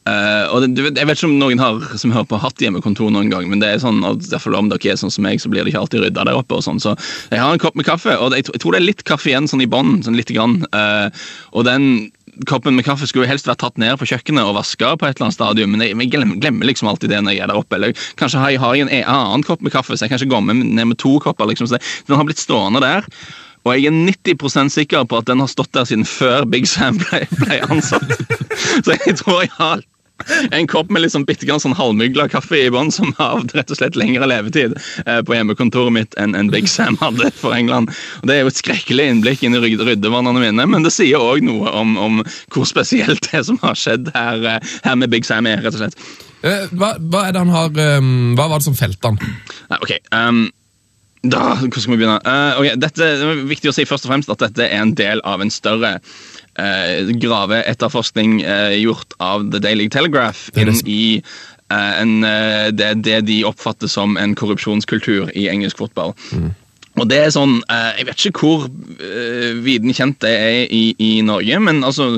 Uh, 0.08 0.48
og 0.56 0.64
det, 0.64 0.86
Jeg 0.86 1.08
vet 1.10 1.20
ikke 1.20 1.28
om 1.28 1.36
noen 1.42 1.60
har, 1.60 1.82
som 2.00 2.14
hører 2.16 2.30
på 2.32 2.40
hatt 2.40 2.64
hjemmekontor 2.64 3.12
noen 3.12 3.32
gang, 3.34 3.50
men 3.52 3.60
det 3.60 3.74
er 3.74 3.84
sånn, 3.84 4.00
og 4.08 4.24
derfor 4.24 4.56
om 4.56 4.72
dere 4.72 4.94
er 4.94 5.00
sånn 5.00 5.12
som 5.12 5.28
meg, 5.28 5.42
så 5.44 5.52
blir 5.52 5.66
det 5.66 5.74
ikke 5.74 5.84
alltid 5.84 6.06
rydda 6.06 6.30
der 6.30 6.40
oppe. 6.40 6.56
og 6.56 6.64
sånn, 6.64 6.80
Så 6.80 6.96
jeg 7.34 7.44
har 7.44 7.52
en 7.52 7.62
kopp 7.62 7.76
med 7.76 7.90
kaffe, 7.90 8.16
og 8.16 8.38
jeg, 8.38 8.48
jeg 8.54 8.64
tror 8.64 8.78
det 8.78 8.82
er 8.82 8.88
litt 8.88 9.04
kaffe 9.08 9.34
igjen 9.34 9.52
sånn 9.52 9.66
i 9.66 9.68
bånn. 9.68 9.98
Sånn 10.08 10.16
lite 10.16 10.38
grann. 10.38 10.62
Eh, 10.72 11.28
og 11.52 11.68
den 11.68 12.08
koppen 12.50 12.78
med 12.78 12.86
kaffe 12.86 13.08
skulle 13.10 13.30
helst 13.30 13.48
vært 13.50 13.62
tatt 13.64 13.82
ned 13.82 13.98
på 14.00 14.08
kjøkkenet 14.10 14.46
og 14.46 14.58
vaska 14.60 14.94
på 15.00 15.08
et 15.08 15.18
eller 15.18 15.28
annet 15.28 15.38
stadium, 15.38 15.74
men 15.74 15.86
jeg, 15.86 15.98
jeg 15.98 16.12
glemmer, 16.14 16.68
liksom 16.68 16.92
alltid 16.92 17.14
det 17.14 17.24
når 17.24 17.38
jeg 17.38 17.46
er 17.46 17.52
der 17.52 17.60
oppe. 17.60 17.80
Eller 17.80 18.06
kanskje 18.20 18.44
har 18.44 18.54
jeg, 18.54 18.62
har 18.62 18.78
jeg 18.78 18.88
en 18.88 19.12
annen 19.16 19.46
kopp 19.48 19.66
med 19.66 19.74
kaffe, 19.74 19.98
så 19.98 20.06
jeg 20.06 20.16
kanskje 20.16 20.30
går 20.32 20.46
med 20.46 20.64
ned 20.64 20.92
med 20.94 21.02
to 21.02 21.18
kopper. 21.24 21.50
liksom, 21.50 21.70
så 21.70 21.82
Den 22.08 22.20
har 22.20 22.28
blitt 22.28 22.44
stående 22.44 22.84
der. 22.84 23.08
Og 23.68 23.76
jeg 23.76 23.90
er 23.90 23.98
90% 24.08 24.72
sikker 24.72 25.04
på 25.10 25.20
at 25.20 25.28
den 25.28 25.42
har 25.44 25.50
stått 25.52 25.74
der 25.76 25.88
siden 25.88 26.06
før 26.08 26.46
Big 26.48 26.70
Sam 26.70 27.00
ble, 27.02 27.26
ble 27.42 27.60
ansatt. 27.68 28.14
Så 28.86 28.96
jeg 28.96 29.18
tror 29.20 29.42
jeg 29.44 29.52
har 29.58 29.84
en 30.52 30.68
kopp 30.68 30.90
med 30.92 31.02
liksom 31.02 31.26
bitte 31.28 31.46
grann 31.46 31.62
sånn 31.62 31.76
halvmygla 31.78 32.28
kaffe 32.32 32.60
i 32.60 32.72
bånn 32.74 32.92
som 32.94 33.14
har 33.20 33.44
rett 33.56 33.72
og 33.72 33.80
slett 33.80 33.98
lengre 34.00 34.28
levetid 34.30 34.76
eh, 35.06 35.22
på 35.26 35.36
hjemmekontoret 35.38 35.94
mitt 35.94 36.18
enn 36.22 36.36
en 36.38 36.52
Big 36.54 36.70
Sam 36.72 36.98
hadde 37.02 37.32
for 37.38 37.56
England. 37.58 37.94
Og 38.22 38.30
Det 38.30 38.38
er 38.38 38.46
jo 38.46 38.52
et 38.52 38.62
skrekkelig 38.62 39.10
innblikk 39.12 39.46
inn 39.46 39.58
i 39.58 39.62
ryddevannene 39.64 40.44
mine, 40.44 40.68
men 40.70 40.86
det 40.86 40.94
sier 40.96 41.22
òg 41.22 41.46
noe 41.46 41.74
om, 41.78 41.98
om 42.02 42.22
hvor 42.54 42.68
spesielt 42.70 43.30
det 43.32 43.46
som 43.48 43.60
har 43.64 43.78
skjedd 43.78 44.12
her, 44.16 44.46
eh, 44.56 44.78
her 44.86 45.00
med 45.00 45.14
Big 45.14 45.28
Sam 45.28 45.50
er, 45.50 45.62
rett 45.64 45.78
og 45.78 45.84
slett. 45.86 46.00
Eh, 46.46 46.70
hva, 46.78 46.96
hva 47.02 47.28
er 47.28 47.34
det 47.34 47.42
han 47.42 47.50
har 47.50 47.98
um, 47.98 48.36
Hva 48.38 48.46
var 48.52 48.62
det 48.62 48.68
som 48.68 48.78
felte 48.78 49.10
han? 49.10 49.18
Nei, 49.72 49.80
ok. 49.82 49.94
um, 50.14 50.46
da, 51.26 51.58
hvor 51.60 51.82
skal 51.82 51.96
vi 51.96 52.02
begynne? 52.04 52.20
Uh, 52.24 52.60
ok, 52.62 52.68
dette, 52.80 53.08
det 53.20 53.26
er 53.26 53.40
viktig 53.50 53.72
å 53.72 53.76
si 53.76 53.88
først 53.90 54.06
og 54.06 54.14
fremst 54.14 54.32
at 54.32 54.44
dette 54.46 54.68
er 54.68 54.84
en 54.84 54.94
del 54.98 55.22
av 55.28 55.42
en 55.44 55.52
større 55.52 55.98
uh, 56.60 57.12
graveetterforskning 57.22 58.42
eh, 58.42 58.78
gjort 58.82 59.14
av 59.24 59.50
The 59.52 59.62
Daily 59.64 59.90
Telegraph 59.94 60.50
inn 60.58 60.74
i 60.86 61.02
eh, 61.18 61.94
en, 62.02 62.24
eh, 62.24 62.70
det, 62.72 62.94
det 63.06 63.22
de 63.28 63.44
oppfatter 63.48 63.92
som 63.92 64.18
en 64.18 64.36
korrupsjonskultur 64.38 65.32
i 65.38 65.48
engelsk 65.52 65.80
fotball. 65.82 66.16
Og 66.98 67.06
det 67.12 67.18
er 67.22 67.34
sånn, 67.34 67.60
eh, 67.70 68.00
Jeg 68.00 68.08
vet 68.08 68.24
ikke 68.26 68.42
hvor 68.42 68.68
viden 69.64 69.94
kjent 69.94 70.20
det 70.24 70.34
er 70.34 70.74
i, 70.74 70.96
i 70.98 71.12
Norge, 71.22 71.60
men 71.62 71.84
altså, 71.86 72.16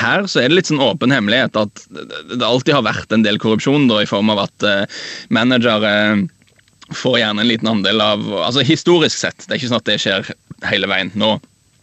her 0.00 0.26
så 0.26 0.42
er 0.42 0.50
det 0.50 0.58
litt 0.58 0.70
sånn 0.70 0.82
åpen 0.82 1.14
hemmelighet 1.14 1.58
at 1.60 1.84
det 1.90 2.42
alltid 2.42 2.74
har 2.74 2.88
vært 2.88 3.14
en 3.14 3.26
del 3.26 3.38
korrupsjon, 3.42 3.86
da, 3.90 4.02
i 4.02 4.10
form 4.10 4.32
av 4.34 4.46
at 4.48 4.66
uh, 4.66 5.02
managere 5.30 5.92
får 6.94 7.20
gjerne 7.20 7.42
en 7.42 7.48
liten 7.50 7.70
andel 7.70 8.02
av 8.02 8.26
altså 8.46 8.62
Historisk 8.66 9.18
sett, 9.18 9.46
det 9.46 9.54
er 9.54 9.60
ikke 9.60 9.70
sånn 9.70 9.82
at 9.82 9.88
det 9.88 10.00
skjer 10.02 10.34
hele 10.70 10.90
veien 10.90 11.10
nå. 11.18 11.36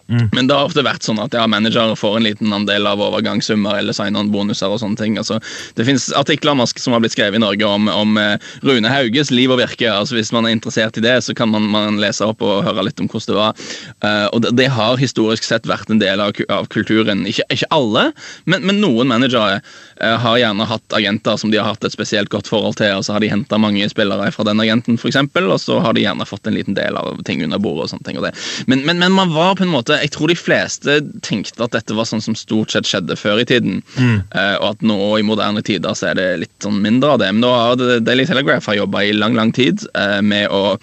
Men 0.08 0.48
det 0.48 0.56
har 0.56 0.68
ofte 0.68 0.84
vært 0.84 1.06
sånn 1.06 1.22
at 1.24 1.34
ja, 1.36 1.46
managere 1.48 1.96
får 1.96 2.18
en 2.18 2.26
liten 2.26 2.54
andel 2.54 2.88
av 2.90 3.02
overgangssummer 3.02 3.80
eller 3.80 3.96
sign-on-bonuser 3.96 4.74
og 4.74 4.82
sånne 4.82 5.00
ting. 5.00 5.16
Altså, 5.20 5.40
det 5.78 5.86
finnes 5.88 6.10
artikler 6.20 6.60
som 6.68 6.96
har 6.96 7.02
blitt 7.04 7.16
skrevet 7.16 7.40
i 7.40 7.42
Norge 7.42 7.70
om, 7.70 7.88
om 7.88 8.20
eh, 8.20 8.36
Rune 8.68 8.92
Hauges 8.92 9.32
liv 9.32 9.52
og 9.54 9.62
virke. 9.62 9.88
Altså, 9.90 10.18
hvis 10.18 10.34
man 10.36 10.46
er 10.46 10.56
interessert 10.58 11.00
i 11.00 11.04
det, 11.06 11.16
så 11.26 11.36
kan 11.38 11.50
man, 11.54 11.70
man 11.72 12.02
lese 12.04 12.28
opp 12.28 12.44
og 12.44 12.66
høre 12.68 12.86
litt 12.90 13.00
om 13.00 13.10
hvordan 13.10 13.32
det 13.32 13.40
var. 13.40 13.64
Uh, 14.04 14.28
og 14.36 14.44
det, 14.44 14.52
det 14.60 14.68
har 14.76 15.00
historisk 15.00 15.48
sett 15.48 15.68
vært 15.70 15.90
en 15.90 16.02
del 16.04 16.22
av, 16.22 16.36
av 16.52 16.68
kulturen. 16.74 17.24
Ikke, 17.30 17.48
ikke 17.54 17.72
alle, 17.74 18.10
men, 18.50 18.68
men 18.68 18.82
noen 18.84 19.10
managere 19.10 19.62
uh, 19.62 20.18
har 20.26 20.40
gjerne 20.42 20.68
hatt 20.68 20.98
agenter 21.00 21.40
som 21.40 21.54
de 21.54 21.62
har 21.62 21.72
hatt 21.72 21.88
et 21.88 21.96
spesielt 21.96 22.32
godt 22.34 22.52
forhold 22.52 22.78
til, 22.82 22.92
og 23.00 23.08
så 23.08 23.16
har 23.16 23.24
de 23.24 23.32
henta 23.32 23.60
mange 23.62 23.88
spillere 23.92 24.30
fra 24.36 24.46
den 24.48 24.62
agenten, 24.62 25.00
eksempel, 25.00 25.50
og 25.54 25.62
så 25.64 25.80
har 25.84 25.96
de 25.96 26.04
gjerne 26.04 26.28
fått 26.28 26.48
en 26.50 26.58
liten 26.58 26.78
del 26.78 27.00
av 27.00 27.24
ting 27.28 27.44
under 27.48 27.62
bordet. 27.64 27.88
og 27.88 27.94
sånne 27.94 28.10
ting. 28.10 28.20
Og. 28.20 28.30
Men, 28.68 28.84
men, 28.86 29.00
men 29.00 29.16
man 29.16 29.34
var 29.34 29.56
på 29.58 29.66
en 29.66 29.74
måte 29.74 29.93
Jeg 30.02 30.12
tror 30.16 30.32
de 30.32 30.36
fleste 30.38 30.96
tenkte 31.26 31.64
at 31.66 31.74
dette 31.76 31.96
var 31.98 32.08
sånn 32.10 32.24
som 32.24 32.36
stort 32.38 32.74
sett 32.74 32.88
skjedde 32.90 33.16
før 33.20 33.42
i 33.42 33.46
tiden, 33.48 33.82
eh, 34.00 34.56
og 34.60 34.68
at 34.74 34.86
nå 34.86 34.98
i 35.20 35.26
moderne 35.26 35.62
tider 35.66 35.96
så 35.98 36.12
er 36.12 36.20
det 36.20 36.28
litt 36.44 36.54
sånn 36.64 36.80
mindre 36.84 37.16
av 37.16 37.22
det. 37.22 37.30
Men 37.34 37.44
nå 37.44 37.52
har 37.54 37.84
Daily 38.06 38.26
Telegraph 38.30 38.68
har 38.70 38.80
jobba 38.80 39.04
i 39.04 39.14
lang, 39.16 39.36
lang 39.38 39.52
tid 39.56 39.84
eh, 40.00 40.22
med 40.26 40.48
å 40.54 40.78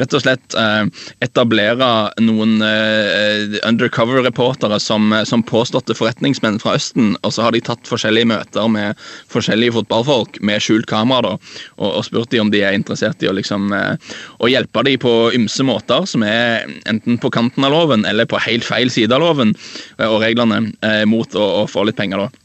rett 0.00 0.16
og 0.16 0.24
slett 0.24 0.56
eh, 0.58 0.84
etablere 1.24 1.90
noen 2.22 2.62
undercover-reportere 3.64 4.78
som, 4.82 5.12
som 5.26 5.42
påståtte 5.46 5.96
forretningsmenn 5.96 6.60
fra 6.62 6.76
Østen, 6.78 7.14
og 7.22 7.34
så 7.34 7.46
har 7.46 7.54
de 7.54 7.62
tatt 7.64 7.88
forskjellige 7.90 8.30
møter 8.30 8.68
med 8.70 9.00
forskjellige 9.32 9.74
fotballfolk 9.78 10.40
med 10.44 10.62
skjult 10.62 10.88
kamera 10.90 11.22
da, 11.24 11.34
og, 11.78 11.88
og 11.88 12.04
spurt 12.06 12.30
de 12.32 12.40
om 12.42 12.50
de 12.52 12.62
er 12.64 12.76
interessert 12.76 13.22
i 13.24 13.28
å, 13.30 13.34
liksom, 13.36 13.72
å 13.74 14.50
hjelpe 14.50 14.84
de 14.86 14.96
på 15.00 15.12
ymse 15.36 15.64
måter, 15.66 16.06
som 16.08 16.24
er 16.26 16.66
enten 16.90 17.18
på 17.20 17.30
kanten 17.34 17.64
av 17.66 17.72
loven 17.74 18.04
eller 18.08 18.26
på 18.28 18.38
helt 18.38 18.53
feil 18.62 18.92
side 18.92 19.14
av 19.14 19.24
loven 19.24 19.56
eh, 19.98 20.06
og 20.06 20.20
reglene, 20.22 20.68
eh, 20.86 21.02
mot 21.08 21.34
å, 21.34 21.46
å 21.64 21.68
få 21.70 21.88
litt 21.88 21.98
penger. 21.98 22.22
da. 22.22 22.44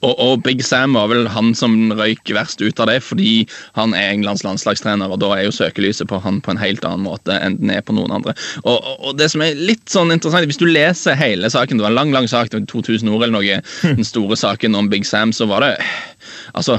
Og, 0.00 0.14
og 0.16 0.42
Big 0.44 0.62
Sam 0.64 0.96
var 0.96 1.10
vel 1.10 1.26
han 1.28 1.52
som 1.56 1.92
røyk 1.92 2.30
verst 2.32 2.62
ut 2.64 2.80
av 2.80 2.88
det, 2.88 3.00
fordi 3.04 3.44
han 3.76 3.92
er 3.96 4.14
Englands 4.14 4.44
landslagstrener, 4.46 5.12
og 5.12 5.20
da 5.20 5.34
er 5.36 5.44
jo 5.44 5.54
søkelyset 5.54 6.08
på 6.08 6.20
han 6.24 6.40
på 6.44 6.54
en 6.54 6.60
helt 6.60 6.86
annen 6.88 7.04
måte 7.04 7.36
enn 7.36 7.58
den 7.60 7.74
er 7.74 7.84
på 7.84 7.96
noen 7.96 8.14
andre. 8.16 8.32
Og, 8.64 8.78
og, 8.78 8.96
og 9.10 9.20
det 9.20 9.28
som 9.34 9.44
er 9.44 9.60
litt 9.60 9.84
sånn 9.92 10.14
interessant, 10.14 10.48
Hvis 10.48 10.60
du 10.60 10.66
leser 10.68 11.18
hele 11.18 11.50
saken, 11.52 11.78
det 11.78 11.84
var 11.84 11.92
en 11.92 12.00
lang 12.00 12.16
lang 12.16 12.28
sak, 12.30 12.50
det 12.50 12.62
var 12.62 12.68
2000 12.72 13.12
ord 13.12 13.26
eller 13.26 13.36
noe, 13.36 13.60
den 14.00 14.08
store 14.08 14.38
saken 14.40 14.76
om 14.78 14.88
Big 14.92 15.04
Sam, 15.08 15.32
så 15.36 15.48
var 15.50 15.64
det 15.64 15.74
Altså 16.54 16.78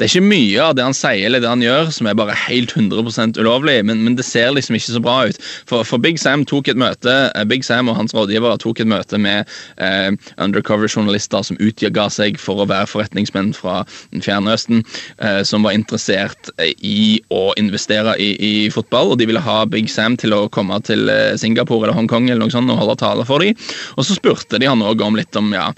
det 0.00 0.06
er 0.06 0.14
ikke 0.14 0.30
mye 0.32 0.60
av 0.64 0.76
det 0.78 0.84
han 0.86 0.96
sier 0.96 1.26
eller 1.28 1.42
det 1.44 1.50
han 1.50 1.60
gjør 1.60 1.90
som 1.92 2.06
er 2.08 2.16
bare 2.16 2.32
helt 2.46 2.72
100% 2.72 3.36
ulovlig, 3.36 3.76
men, 3.84 4.00
men 4.06 4.14
det 4.16 4.24
ser 4.24 4.54
liksom 4.56 4.78
ikke 4.78 4.94
så 4.94 5.02
bra 5.04 5.16
ut. 5.28 5.40
For, 5.68 5.84
for 5.84 6.00
Big 6.00 6.16
Sam 6.22 6.46
tok 6.48 6.70
et 6.72 6.80
møte, 6.80 7.16
eh, 7.28 7.44
Big 7.50 7.66
Sam 7.66 7.90
og 7.92 7.98
hans 7.98 8.16
rådgiver 8.16 8.56
tok 8.62 8.80
et 8.80 8.88
møte 8.88 9.20
med 9.20 9.44
eh, 9.76 10.08
undercover-journalister 10.40 11.44
som 11.44 11.60
utga 11.60 12.08
seg 12.08 12.40
for 12.40 12.64
å 12.64 12.68
være 12.70 12.88
forretningsmenn 12.88 13.52
fra 13.56 13.82
den 14.14 14.24
fjerne 14.24 14.56
østen, 14.56 14.80
eh, 15.20 15.42
som 15.44 15.68
var 15.68 15.76
interessert 15.76 16.48
eh, 16.56 16.72
i 16.80 17.20
å 17.28 17.50
investere 17.60 18.16
i, 18.16 18.32
i 18.40 18.54
fotball, 18.72 19.12
og 19.12 19.20
de 19.20 19.28
ville 19.28 19.44
ha 19.44 19.60
Big 19.68 19.92
Sam 19.92 20.16
til 20.16 20.32
å 20.32 20.46
komme 20.48 20.80
til 20.88 21.12
eh, 21.12 21.36
Singapore 21.36 21.90
eller 21.90 22.00
Hongkong 22.00 22.30
eller 22.30 22.46
noe 22.46 22.56
sånt 22.56 22.72
og 22.72 22.80
holde 22.80 22.96
tale 23.04 23.28
for 23.28 23.44
dem. 23.44 23.52
Og 24.00 24.08
så 24.08 24.16
spurte 24.16 24.56
de 24.56 24.72
han 24.72 24.80
òg 24.80 25.04
om 25.04 25.20
litt 25.20 25.36
om 25.36 25.52
ja, 25.52 25.68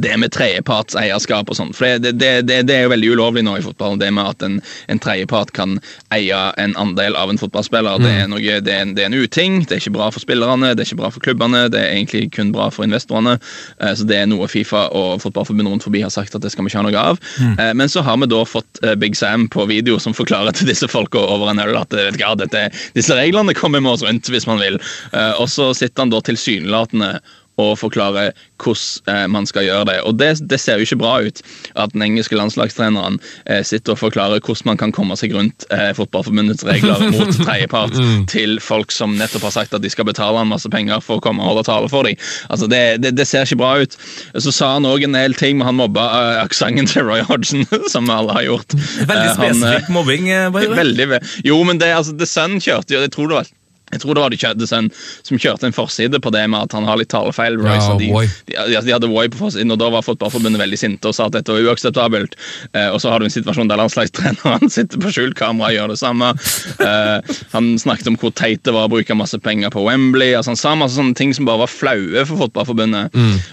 det 0.00 0.16
med 0.18 0.32
tredjepartseierskap 0.32 1.50
og 1.50 1.56
sånn. 1.58 1.72
For 1.76 1.98
det, 2.00 2.14
det, 2.20 2.30
det, 2.48 2.60
det 2.68 2.74
er 2.76 2.82
jo 2.86 2.92
veldig 2.92 3.10
ulovlig 3.16 3.42
nå 3.44 3.56
i 3.58 3.64
fotballen, 3.64 4.00
det 4.00 4.10
med 4.14 4.24
at 4.30 4.42
en, 4.46 4.60
en 4.88 5.00
tredjepart 5.02 5.52
kan 5.56 5.78
eie 6.14 6.38
en 6.62 6.74
andel 6.80 7.16
av 7.18 7.30
en 7.32 7.40
fotballspiller. 7.40 7.98
Det, 8.02 8.12
er 8.22 8.30
noe, 8.30 8.40
det, 8.64 8.72
er 8.72 8.86
en, 8.86 8.94
det 8.96 9.04
er 9.04 9.10
en 9.10 9.18
uting, 9.18 9.60
det 9.66 9.76
er 9.76 9.82
ikke 9.82 9.94
bra 9.98 10.08
for 10.14 10.22
spillerne, 10.24 10.72
det 10.74 10.84
er 10.84 10.90
ikke 10.90 11.00
bra 11.02 11.10
for 11.12 11.24
klubbene, 11.24 11.66
det 11.72 11.80
er 11.82 11.92
egentlig 11.96 12.30
kun 12.36 12.52
bra 12.54 12.70
for 12.72 12.86
investorene. 12.88 13.36
Eh, 13.80 13.92
Så 13.98 14.06
det 14.08 14.16
er 14.22 14.30
noe 14.30 14.48
Fifa 14.48 14.86
og 14.96 15.20
Fotballforbundet 15.24 15.72
rundt 15.74 15.86
forbi 15.88 16.02
har 16.04 16.12
sagt 16.14 16.34
at 16.34 16.42
det 16.44 16.52
skal 16.54 16.64
vi 16.66 16.72
ikke 16.72 16.82
ha 16.82 16.86
noe 16.88 17.04
av. 17.12 17.20
Eh, 17.58 17.72
Men 17.74 17.88
så 17.92 18.02
har 18.06 18.16
vi 18.22 18.30
da 18.32 18.42
fått 18.48 18.82
eh, 18.84 18.94
Big 18.94 19.16
Sam 19.18 19.48
på 19.52 19.66
video 19.70 19.98
som 20.02 20.14
forklarer 20.16 20.54
til 20.56 20.68
disse 20.70 20.88
folka 20.90 21.18
over 21.20 21.50
en 21.52 21.60
øl 21.62 21.76
at 21.80 21.92
vet 21.92 22.16
ikke, 22.18 22.34
dette, 22.42 22.64
disse 22.96 23.14
reglene 23.18 23.54
kommer 23.58 23.80
med 23.82 23.92
oss 23.96 24.04
rundt 24.06 24.28
hvis 24.32 24.46
man 24.48 24.60
vil. 24.62 24.78
Eh, 25.12 25.32
Og 25.40 25.48
så 25.52 25.72
sitter 25.76 26.04
han 26.06 26.12
da 26.12 26.20
tilsynelatende 26.24 27.14
og 27.60 27.74
forklare 27.80 28.30
hvordan 28.62 29.12
eh, 29.12 29.26
man 29.30 29.46
skal 29.48 29.66
gjøre 29.66 29.86
det. 29.90 29.96
Og 30.08 30.16
det, 30.20 30.30
det 30.48 30.58
ser 30.60 30.78
jo 30.80 30.86
ikke 30.86 31.00
bra 31.02 31.14
ut 31.26 31.42
at 31.74 31.92
den 31.94 32.04
engelske 32.06 32.36
landslagstreneren 32.38 33.18
eh, 33.46 33.62
sitter 33.66 33.96
og 33.96 34.00
forklarer 34.00 34.40
hvordan 34.40 34.72
man 34.72 34.80
kan 34.80 34.94
komme 34.94 35.16
seg 35.18 35.34
rundt 35.36 35.66
eh, 35.74 35.90
fotballforbundets 35.96 36.64
regler 36.68 37.06
mot 37.14 37.32
tredjepart 37.42 37.98
til 38.32 38.58
folk 38.62 38.94
som 38.94 39.16
nettopp 39.18 39.48
har 39.48 39.56
sagt 39.58 39.76
at 39.76 39.84
de 39.84 39.92
skal 39.92 40.08
betale 40.08 40.40
han 40.40 40.50
masse 40.52 40.70
penger 40.72 41.02
for 41.04 41.20
å 41.20 41.24
komme 41.24 41.44
og 41.44 41.52
holde 41.52 41.66
tale 41.68 41.90
for 41.92 42.08
dem. 42.08 42.18
Altså, 42.48 42.68
det, 42.70 42.82
det, 43.04 43.14
det 43.18 43.28
ser 43.28 43.46
ikke 43.48 43.60
bra 43.62 43.74
ut. 43.82 43.96
Så 44.38 44.54
sa 44.54 44.74
han 44.76 44.88
òg 44.88 45.06
en 45.06 45.18
del 45.18 45.36
ting, 45.38 45.58
men 45.58 45.68
han 45.68 45.80
mobba 45.80 46.08
eh, 46.18 46.42
aksenten 46.44 46.88
til 46.88 47.08
Roy 47.08 47.24
Hodgson, 47.26 47.66
som 47.92 48.10
alle 48.12 48.38
har 48.38 48.48
gjort. 48.48 48.78
Veldig 49.02 49.32
spesifikk 49.36 49.90
mobbing. 49.92 50.30
way. 50.54 50.68
Veldig, 50.72 51.08
jo, 51.44 51.58
men 51.66 51.82
det, 51.82 51.92
altså, 51.96 52.14
The 52.16 52.28
Sun 52.28 52.60
kjørte 52.62 52.96
jo, 52.96 53.02
jeg 53.02 53.12
tror 53.12 53.28
det 53.28 53.42
var 53.42 53.50
jeg 53.92 54.00
tror 54.02 54.16
det 54.16 54.22
var 54.24 54.32
de 54.32 54.40
kjørte 54.40 54.68
som 54.72 55.38
kjørte 55.38 55.68
en 55.68 55.76
forside 55.76 56.20
på 56.22 56.32
det 56.32 56.46
med 56.50 56.64
at 56.66 56.76
han 56.76 56.86
har 56.88 56.96
litt 57.00 57.10
talefeil. 57.12 57.58
Royce, 57.60 57.90
Ja, 57.92 57.96
de, 58.00 58.08
de, 58.48 58.56
de, 58.72 58.80
de 58.88 58.94
hadde 58.96 59.10
Roy 59.12 59.28
på 59.32 59.42
forsiden, 59.42 59.72
og 59.74 59.80
da 59.82 59.90
var 59.92 60.04
Fotballforbundet 60.06 60.60
veldig 60.62 60.78
sinte 60.80 61.10
og 61.10 61.16
sa 61.16 61.28
at 61.28 61.36
dette 61.36 61.52
var 61.52 61.68
uakseptabelt. 61.68 62.36
Eh, 62.72 62.88
og 62.88 63.00
så 63.02 63.12
har 63.12 63.20
du 63.20 63.28
en 63.28 63.34
situasjon 63.34 63.68
der 63.70 63.80
landslagstreneren 63.80 64.72
sitter 64.76 65.02
på 65.02 65.12
skjult 65.12 65.36
kamera 65.38 65.70
og 65.70 65.76
gjør 65.76 65.92
det 65.94 66.00
samme. 66.00 66.32
Eh, 66.80 67.34
han 67.52 67.72
snakket 67.82 68.12
om 68.12 68.18
hvor 68.20 68.32
teit 68.38 68.64
det 68.64 68.74
var 68.74 68.88
å 68.88 68.92
bruke 68.92 69.16
masse 69.18 69.38
penger 69.44 69.72
på 69.74 69.84
Wembley. 69.86 70.32
altså 70.38 70.54
Han 70.54 70.62
sa 70.62 70.74
masse 70.78 70.96
sånne 70.98 71.16
ting 71.18 71.34
som 71.36 71.48
bare 71.48 71.64
var 71.66 71.72
flaue 71.72 72.24
for 72.28 72.40
Fotballforbundet. 72.46 73.12
Eh, 73.12 73.50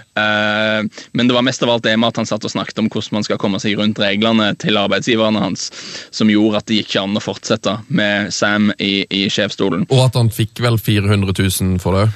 men 1.14 1.28
det 1.30 1.36
var 1.36 1.46
mest 1.46 1.64
av 1.66 1.70
alt 1.74 1.84
det 1.86 1.96
med 2.00 2.10
at 2.12 2.20
han 2.22 2.28
satt 2.30 2.46
og 2.48 2.52
snakket 2.54 2.80
om 2.82 2.88
hvordan 2.92 3.18
man 3.20 3.26
skal 3.28 3.40
komme 3.42 3.60
seg 3.62 3.78
rundt 3.80 4.00
reglene 4.02 4.52
til 4.62 4.78
arbeidsgiverne 4.82 5.42
hans, 5.44 5.70
som 6.16 6.32
gjorde 6.32 6.62
at 6.62 6.70
det 6.70 6.80
gikk 6.82 6.90
ikke 6.90 7.04
an 7.06 7.20
å 7.20 7.22
fortsette 7.24 7.76
med 7.94 8.34
Sam 8.34 8.72
i, 8.82 9.06
i 9.10 9.26
sjefsstolen. 9.32 9.86
Og 9.94 10.04
at 10.08 10.18
han 10.20 10.32
fikk 10.34 10.62
vel 10.64 10.80
400 10.82 11.36
000 11.38 11.80
for 11.84 12.00
det. 12.00 12.08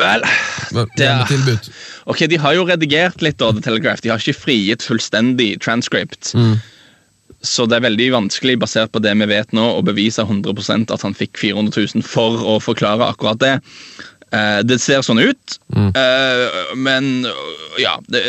Vel, 0.00 0.22
det 0.96 1.06
er- 1.06 1.26
tilbud. 1.28 1.66
Ok, 2.06 2.24
De 2.30 2.38
har 2.40 2.54
jo 2.56 2.64
redigert 2.64 3.20
litt 3.22 3.42
av 3.42 3.54
The 3.58 3.60
Telegraph. 3.66 4.00
De 4.00 4.08
har 4.12 4.22
ikke 4.22 4.38
frigitt 4.38 4.86
fullstendig 4.86 5.58
transcript. 5.60 6.32
Så 7.42 7.64
det 7.68 7.78
er 7.78 7.86
veldig 7.88 8.06
vanskelig, 8.12 8.58
basert 8.60 8.90
på 8.92 9.00
det 9.00 9.14
vi 9.16 9.28
vet 9.30 9.52
nå, 9.56 9.62
å 9.78 9.84
bevise 9.84 10.24
100% 10.24 10.90
at 10.92 11.04
han 11.06 11.14
fikk 11.16 11.38
400 11.40 11.86
000 11.96 12.04
for 12.04 12.36
å 12.36 12.58
forklare 12.60 13.06
akkurat 13.12 13.40
det. 13.40 13.54
Eh, 14.30 14.60
det 14.62 14.76
ser 14.78 15.02
sånn 15.02 15.18
ut, 15.18 15.56
eh, 15.74 16.58
men 16.78 17.24
ja 17.80 17.96
det, 18.12 18.20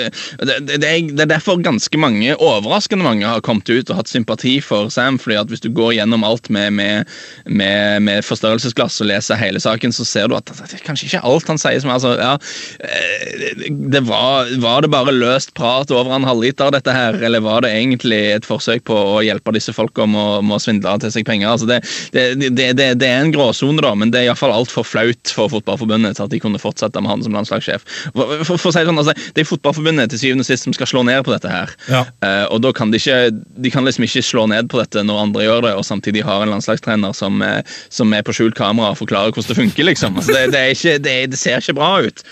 det, 0.42 0.56
det, 0.66 0.88
er, 0.88 1.12
er 1.14 1.28
derfor 1.30 1.60
ganske 1.62 2.00
mange, 2.02 2.34
overraskende 2.42 3.06
mange, 3.06 3.28
har 3.30 3.44
kommet 3.46 3.70
ut 3.70 3.92
og 3.92 4.00
hatt 4.00 4.10
sympati 4.10 4.56
for 4.66 4.90
Sam. 4.94 5.20
fordi 5.22 5.38
at 5.38 5.52
hvis 5.54 5.62
du 5.62 5.70
går 5.70 5.94
gjennom 6.00 6.26
alt 6.26 6.50
med, 6.50 6.74
med, 6.74 7.12
med, 7.46 8.02
med 8.08 8.26
forstørrelsesglass 8.26 8.98
og 9.04 9.12
leser 9.12 9.38
hele 9.38 9.62
saken, 9.62 9.94
så 9.94 10.06
ser 10.08 10.32
du 10.32 10.38
at 10.40 10.50
det 10.50 10.80
er 10.80 10.86
kanskje 10.88 11.12
ikke 11.12 11.22
alt 11.30 11.52
han 11.54 11.62
sier 11.62 11.84
som 11.84 11.94
altså, 11.94 12.16
ja, 12.18 12.34
eh, 12.82 13.62
det 13.70 14.02
var, 14.10 14.50
var 14.64 14.82
det 14.82 14.92
bare 14.96 15.14
løst 15.14 15.54
prat 15.58 15.94
over 15.94 16.18
en 16.18 16.26
halvliter, 16.26 16.74
dette 16.74 16.98
her, 16.98 17.20
eller 17.22 17.46
var 17.46 17.62
det 17.62 17.76
egentlig 17.78 18.24
et 18.40 18.50
forsøk 18.50 18.88
på 18.90 18.98
å 18.98 19.22
hjelpe 19.26 19.54
disse 19.54 19.78
folka 19.78 20.10
med, 20.10 20.50
med 20.50 20.58
å 20.58 20.64
svindle 20.66 20.98
til 21.06 21.14
seg 21.14 21.30
penger? 21.30 21.54
altså 21.54 21.70
det, 21.70 21.84
det, 22.58 22.72
det 22.98 23.06
er 23.06 23.22
en 23.22 23.34
gråsone, 23.34 23.86
da, 23.86 23.94
men 23.94 24.10
det 24.10 24.24
er 24.24 24.32
iallfall 24.32 24.58
altfor 24.58 24.88
flaut 24.88 25.38
for 25.38 25.52
Fotballforbundet 25.52 25.91
til 25.92 26.26
at 26.26 26.32
de 26.32 26.40
kunne 26.44 26.62
fortsette 26.62 27.02
med 27.02 27.12
han 27.12 27.26
som 27.26 27.36
landslagssjef. 27.36 27.86
For, 28.16 28.44
for, 28.46 28.56
for 28.56 28.70
å 28.70 28.74
si 28.74 28.84
det 28.84 28.90
sånn, 28.92 29.02
altså, 29.02 29.16
Det 29.36 29.44
er 29.44 29.50
Fotballforbundet 29.50 30.14
til 30.14 30.22
syvende 30.22 30.46
og 30.46 30.50
sist 30.50 30.68
som 30.68 30.76
skal 30.76 30.90
slå 30.90 31.04
ned 31.08 31.26
på 31.28 31.34
dette 31.36 31.52
her. 31.52 31.74
Ja. 31.92 32.06
Uh, 32.24 32.46
og 32.56 32.62
da 32.66 32.72
kan 32.76 32.94
de 32.94 33.02
ikke 33.02 33.20
de 33.32 33.74
kan 33.74 33.86
liksom 33.88 34.06
ikke 34.08 34.24
slå 34.26 34.46
ned 34.52 34.70
på 34.72 34.80
dette 34.80 35.04
når 35.06 35.22
andre 35.26 35.46
gjør 35.46 35.68
det, 35.68 35.76
og 35.78 35.86
samtidig 35.88 36.24
har 36.28 36.46
en 36.46 36.54
landslagstrener 36.56 37.14
som, 37.18 37.42
eh, 37.46 37.62
som 37.94 38.12
er 38.16 38.24
på 38.26 38.36
skjult 38.36 38.58
kamera 38.58 38.94
og 38.94 39.00
forklarer 39.02 39.34
hvordan 39.34 39.52
det 39.52 39.60
funker. 39.60 39.88
liksom. 39.88 40.18
Altså, 40.18 40.34
det, 40.36 40.52
det, 40.54 40.62
er 40.62 40.76
ikke, 40.76 40.98
det, 41.04 41.16
det 41.34 41.40
ser 41.40 41.62
ikke 41.62 41.78
bra 41.80 41.94
ut. 42.08 42.26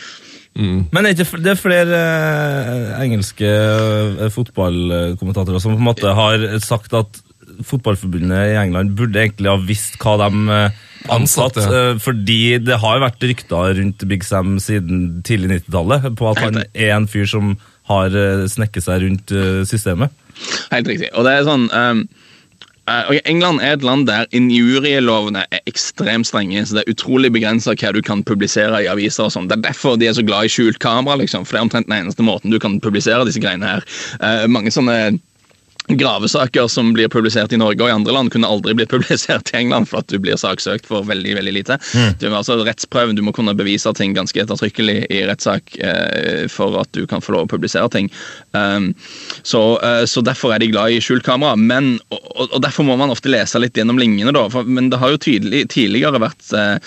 Men 0.60 1.06
er 1.06 1.14
det 1.14 1.24
ikke 1.24 1.40
det 1.40 1.54
er 1.54 1.60
flere 1.60 2.00
eh, 2.04 2.94
engelske 3.06 3.48
eh, 3.48 4.30
fotballkommentatorer 4.34 5.62
som 5.62 5.76
på 5.76 5.80
en 5.80 5.88
måte 5.88 6.14
har 6.18 6.44
sagt 6.64 6.96
at 6.98 7.22
fotballforbundet 7.70 8.54
i 8.54 8.58
England 8.60 8.96
burde 8.98 9.22
egentlig 9.22 9.52
ha 9.52 9.60
visst 9.62 10.00
hva 10.02 10.18
de 10.24 10.56
eh, 10.56 10.82
ansatte, 11.08 11.64
ansatt 11.64 11.74
eh, 11.74 11.98
fordi 12.04 12.60
det 12.64 12.80
har 12.82 12.98
jo 12.98 13.06
vært 13.06 13.28
rykter 13.32 13.76
rundt 13.80 14.08
Big 14.10 14.26
Sam 14.28 14.58
siden 14.64 15.22
tidlig 15.28 15.62
90-tallet 15.64 16.10
på 16.20 16.32
at 16.32 16.42
han 16.44 16.64
er 16.68 16.96
en 16.96 17.08
fyr 17.10 17.30
som 17.30 17.54
har 17.90 18.14
eh, 18.14 18.48
snekket 18.52 18.86
seg 18.86 19.06
rundt 19.06 19.34
eh, 19.36 19.62
systemet. 19.70 20.14
Helt 20.74 20.90
riktig. 20.90 21.12
Og 21.16 21.26
det 21.28 21.36
er 21.36 21.48
sånn 21.48 21.68
um, 21.74 22.04
okay, 22.90 23.20
ok, 23.20 23.30
England 23.30 23.64
er 23.66 23.78
et 23.78 23.86
land 23.86 24.08
der 24.10 24.30
injurielovene 24.36 25.46
er 25.50 25.64
ekstremt 25.70 26.30
strenge. 26.30 26.66
så 26.66 26.78
Det 26.78 26.84
er 26.84 26.94
utrolig 26.94 27.32
begrensa 27.34 27.76
hva 27.78 27.94
du 27.96 28.02
kan 28.06 28.24
publisere 28.24 28.84
i 28.84 28.90
aviser. 28.92 29.28
og 29.28 29.34
sånn. 29.36 29.50
Det 29.50 29.60
er 29.60 29.68
derfor 29.70 29.98
de 30.00 30.10
er 30.10 30.18
så 30.18 30.26
glad 30.26 30.46
i 30.46 30.54
skjult 30.54 30.80
kamera. 30.80 31.18
liksom, 31.22 31.46
for 31.46 31.58
Det 31.58 31.62
er 31.62 31.68
omtrent 31.68 31.90
den 31.90 32.00
eneste 32.02 32.26
måten 32.26 32.52
du 32.52 32.60
kan 32.60 32.80
publisere 32.80 33.26
disse 33.26 33.42
greiene 33.42 33.68
her. 33.68 33.86
Uh, 34.22 34.48
mange 34.48 34.74
sånne 34.74 35.20
gravesaker 35.90 36.68
som 36.70 36.92
blir 36.94 37.10
publisert 37.10 37.54
i 37.54 37.58
Norge 37.58 37.82
og 37.82 37.90
i 37.90 37.94
andre 37.96 38.14
land, 38.14 38.30
kunne 38.34 38.48
aldri 38.50 38.76
blitt 38.78 38.92
publisert 38.96 39.50
i 39.54 39.58
England 39.62 39.90
for 39.90 40.04
at 40.04 40.12
du 40.12 40.20
blir 40.22 40.38
saksøkt 40.40 40.86
for 40.90 41.08
veldig 41.08 41.34
veldig 41.40 41.54
lite. 41.56 41.80
Du, 42.22 42.28
altså 42.30 42.60
rettsprøven, 42.62 43.16
du 43.18 43.24
må 43.26 43.34
kunne 43.36 43.56
bevise 43.58 43.92
ting 43.98 44.14
ganske 44.18 44.38
ettertrykkelig 44.44 45.00
i 45.10 45.24
rettssak 45.30 45.76
eh, 45.82 46.46
for 46.52 46.78
at 46.84 46.92
du 46.94 47.06
kan 47.10 47.24
få 47.26 47.34
lov 47.36 47.48
å 47.48 47.52
publisere 47.56 47.90
ting. 47.94 48.12
Um, 48.54 48.92
så, 49.42 49.64
uh, 49.82 50.04
så 50.10 50.22
Derfor 50.30 50.54
er 50.54 50.62
de 50.62 50.70
glad 50.72 50.94
i 50.94 51.02
skjult 51.02 51.26
kamera. 51.26 51.56
Men, 51.58 51.96
og, 52.14 52.20
og- 52.36 52.54
og 52.54 52.62
Derfor 52.62 52.86
må 52.86 52.96
man 53.00 53.10
ofte 53.14 53.32
lese 53.32 53.60
litt 53.62 53.78
gjennom 53.78 53.98
linjene. 54.00 54.34
da, 54.36 54.46
for, 54.50 54.64
Men 54.64 54.90
det 54.94 55.00
har 55.02 55.14
jo 55.16 55.18
tydelig, 55.22 55.66
tidligere 55.74 56.22
vært 56.22 56.54
eh, 56.54 56.78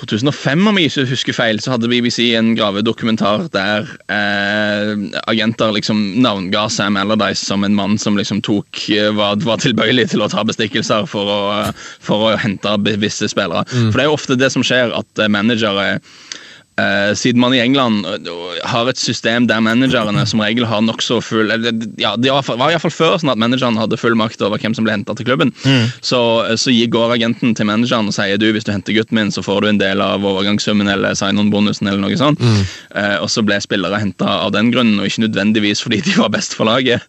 2005, 0.00 0.66
om 0.70 0.78
jeg 0.80 0.88
ikke 0.88 1.04
husker 1.10 1.36
feil, 1.36 1.58
så 1.60 1.74
hadde 1.74 1.90
BBC 1.90 2.30
en 2.38 2.54
gravedokumentar 2.56 3.44
der 3.52 3.90
eh, 4.12 4.92
agenter 5.28 5.74
liksom 5.76 6.00
navnga 6.24 6.64
Sam 6.72 6.96
Allardyce 6.96 7.44
som 7.44 7.66
en 7.66 7.76
mann 7.76 7.98
som 8.00 8.16
liksom 8.16 8.40
tok 8.44 8.86
eh, 8.94 9.10
var, 9.12 9.36
var 9.44 9.60
tilbøyelig 9.60 10.08
til 10.14 10.24
å 10.24 10.30
ta 10.32 10.46
bestikkelser 10.48 11.04
for 11.10 11.28
å, 11.28 11.40
for 12.00 12.30
å 12.30 12.36
hente 12.40 12.72
visse 13.02 13.28
spillere. 13.28 13.66
For 13.68 14.00
det 14.00 14.06
er 14.06 14.10
jo 14.10 14.16
ofte 14.16 14.38
det 14.40 14.52
som 14.54 14.64
skjer, 14.64 14.94
at 14.96 15.20
eh, 15.20 15.32
managere 15.32 16.00
Eh, 16.80 17.12
siden 17.14 17.40
man 17.42 17.52
i 17.52 17.60
England 17.60 18.06
uh, 18.06 18.54
har 18.64 18.88
et 18.88 18.96
system 18.96 19.44
der 19.46 19.60
managerne 19.60 20.22
som 20.24 20.40
regel 20.40 20.64
har 20.64 20.80
nokså 20.80 21.18
full 21.20 21.50
eller, 21.52 21.74
ja, 22.00 22.14
Det 22.16 22.32
var 22.32 22.46
var 22.56 22.72
iallfall 22.72 22.94
før 22.94 23.18
sånn 23.20 23.28
at 23.34 23.40
manageren 23.40 23.76
hadde 23.76 23.98
full 24.00 24.16
makt 24.16 24.40
over 24.40 24.56
hvem 24.62 24.72
som 24.74 24.86
ble 24.86 24.94
henta 24.94 25.12
til 25.18 25.28
klubben. 25.28 25.52
Så, 26.00 26.20
så 26.56 26.72
går 26.72 27.14
agenten 27.18 27.52
til 27.58 27.68
manageren 27.68 28.08
og 28.08 28.16
sier 28.16 28.40
du, 28.40 28.48
hvis 28.56 28.64
du 28.64 28.72
henter 28.72 28.96
gutten 28.96 29.18
min, 29.20 29.30
så 29.34 29.44
får 29.44 29.60
du 29.62 29.68
en 29.68 29.80
del 29.82 30.00
av 30.00 30.24
overgangssummen 30.24 30.88
eller 30.88 31.14
sign-on-bonusen. 31.18 31.88
eller 31.92 32.00
noe 32.00 32.16
sånt. 32.16 32.40
Eh, 32.40 33.16
og 33.20 33.28
så 33.32 33.44
ble 33.44 33.60
spillere 33.60 34.00
henta 34.00 34.40
av 34.46 34.52
den 34.56 34.72
grunnen, 34.72 35.00
og 35.00 35.08
ikke 35.08 35.26
nødvendigvis 35.26 35.84
fordi 35.84 36.00
de 36.08 36.16
var 36.18 36.32
best 36.32 36.56
for 36.56 36.68
laget. 36.68 37.04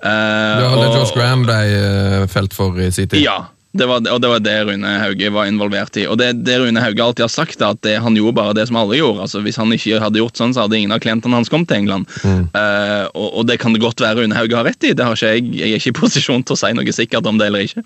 Eh, 0.00 0.56
Det 0.62 0.68
var 0.72 0.78
det 0.80 0.92
Josh 0.96 1.14
Graham 1.16 1.44
ble 1.44 1.60
eh, 1.68 2.26
felt 2.32 2.56
for 2.56 2.80
i 2.80 2.90
sin 2.90 3.08
tid. 3.12 3.20
ja, 3.22 3.42
det 3.72 3.86
var, 3.88 4.02
og 4.04 4.20
det 4.20 4.28
var 4.28 4.40
det 4.44 4.54
Rune 4.68 4.90
Hauge 5.00 5.28
var 5.32 5.48
involvert 5.48 5.96
i. 5.96 6.04
Og 6.10 6.18
det, 6.20 6.28
det 6.44 6.58
Rune 6.60 6.80
Hauge 6.82 7.04
alltid 7.04 7.24
har 7.24 7.32
sagt, 7.32 7.62
er 7.62 7.72
at 7.72 7.80
det, 7.86 7.94
han 8.04 8.16
gjorde 8.18 8.36
bare 8.36 8.56
det 8.56 8.66
som 8.68 8.76
alle 8.76 8.98
gjorde. 8.98 9.24
Altså, 9.24 9.40
hvis 9.44 9.56
han 9.56 9.72
ikke 9.72 10.00
hadde 10.02 10.20
gjort 10.20 10.36
sånn, 10.36 10.52
så 10.52 10.66
hadde 10.66 10.76
ingen 10.76 10.92
av 10.92 11.00
klientene 11.00 11.38
hans 11.38 11.48
kommet 11.52 11.70
til 11.70 11.80
England. 11.80 12.10
Eh, 12.22 13.06
og, 13.16 13.28
og 13.40 13.46
det 13.48 13.56
kan 13.62 13.72
det 13.72 13.80
godt 13.80 14.02
være 14.04 14.20
Rune 14.20 14.36
Hauge 14.36 14.58
har 14.58 14.68
rett 14.68 14.84
i. 14.84 14.92
Det 14.96 15.06
har 15.06 15.16
ikke 15.16 15.30
jeg, 15.38 15.46
jeg 15.56 15.70
er 15.70 15.80
ikke 15.80 15.94
i 15.94 15.96
posisjon 16.02 16.44
til 16.44 16.56
å 16.56 16.60
si 16.60 16.72
noe 16.76 16.96
sikkert 16.96 17.28
om 17.30 17.40
det 17.40 17.48
eller 17.48 17.64
ikke. 17.64 17.84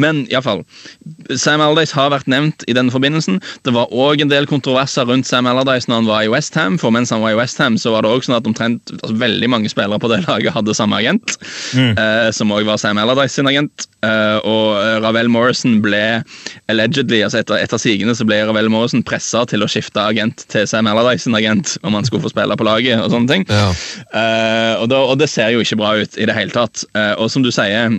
Men 0.00 0.24
iallfall. 0.32 0.64
Sam 1.36 1.60
Allardyce 1.60 1.96
har 1.98 2.14
vært 2.14 2.30
nevnt 2.32 2.64
i 2.70 2.76
den 2.76 2.88
forbindelsen. 2.94 3.42
Det 3.68 3.74
var 3.76 3.92
òg 3.92 4.24
en 4.24 4.32
del 4.32 4.48
kontroverser 4.48 5.08
rundt 5.10 5.28
Sam 5.28 5.50
Allardyce 5.50 5.90
når 5.90 6.00
han 6.00 6.10
var 6.10 6.24
i 6.24 6.32
Westham. 6.32 6.80
For 6.80 6.94
mens 6.94 7.12
han 7.12 7.20
var 7.24 7.34
i 7.34 7.38
Westham, 7.38 7.76
så 7.80 7.92
var 7.92 8.06
det 8.06 8.14
også 8.14 8.30
sånn 8.30 8.38
at 8.38 8.48
omtrent 8.48 8.94
altså, 8.96 9.12
veldig 9.20 9.52
mange 9.52 9.72
spillere 9.72 10.00
på 10.00 10.10
det 10.12 10.22
laget 10.24 10.56
hadde 10.56 10.74
samme 10.76 10.96
agent, 10.96 11.36
eh, 11.76 12.32
som 12.32 12.56
òg 12.56 12.64
var 12.68 12.80
Sam 12.80 13.02
Allardyce 13.02 13.36
sin 13.36 13.52
agent. 13.52 13.88
Uh, 14.06 14.38
og 14.46 14.66
eh, 14.78 14.98
Ravel 15.26 15.32
Morrison 15.34 15.80
ble 15.82 16.22
allegedly, 16.70 17.22
altså 17.24 17.40
etter, 17.40 17.58
etter 17.58 17.80
sigende 17.80 18.14
så 18.16 18.26
ble 18.26 18.38
Ravel 18.46 18.70
Morrison 18.70 19.02
pressa 19.06 19.44
til 19.48 19.64
å 19.64 19.68
skifte 19.70 20.02
agent 20.02 20.46
til 20.52 20.66
Sam 20.68 20.86
Allardyce 20.86 21.26
sin 21.26 21.36
agent 21.36 21.76
om 21.82 21.94
han 21.94 22.06
skulle 22.06 22.22
få 22.22 22.32
spille 22.32 22.56
på 22.56 22.66
laget. 22.66 23.00
og 23.00 23.10
sånne 23.10 23.30
ting. 23.30 23.46
Ja. 23.50 23.70
Uh, 24.14 24.82
og, 24.82 24.88
da, 24.92 25.02
og 25.02 25.18
det 25.18 25.30
ser 25.32 25.50
jo 25.54 25.62
ikke 25.62 25.80
bra 25.80 25.96
ut 25.98 26.16
i 26.16 26.26
det 26.26 26.36
hele 26.36 26.54
tatt. 26.54 26.84
Uh, 26.94 27.14
og 27.18 27.30
som 27.30 27.42
du 27.42 27.50
sier 27.50 27.90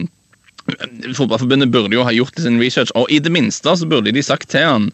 Fotballforbundet 0.68 1.72
burde 1.72 1.96
jo 1.96 2.04
ha 2.04 2.12
gjort 2.12 2.36
sin 2.44 2.60
research, 2.60 2.92
og 3.00 3.08
i 3.08 3.22
det 3.24 3.32
minste 3.32 3.72
så 3.72 3.88
burde 3.88 4.12
de 4.12 4.24
sagt 4.24 4.50
til 4.52 4.66
han 4.68 4.90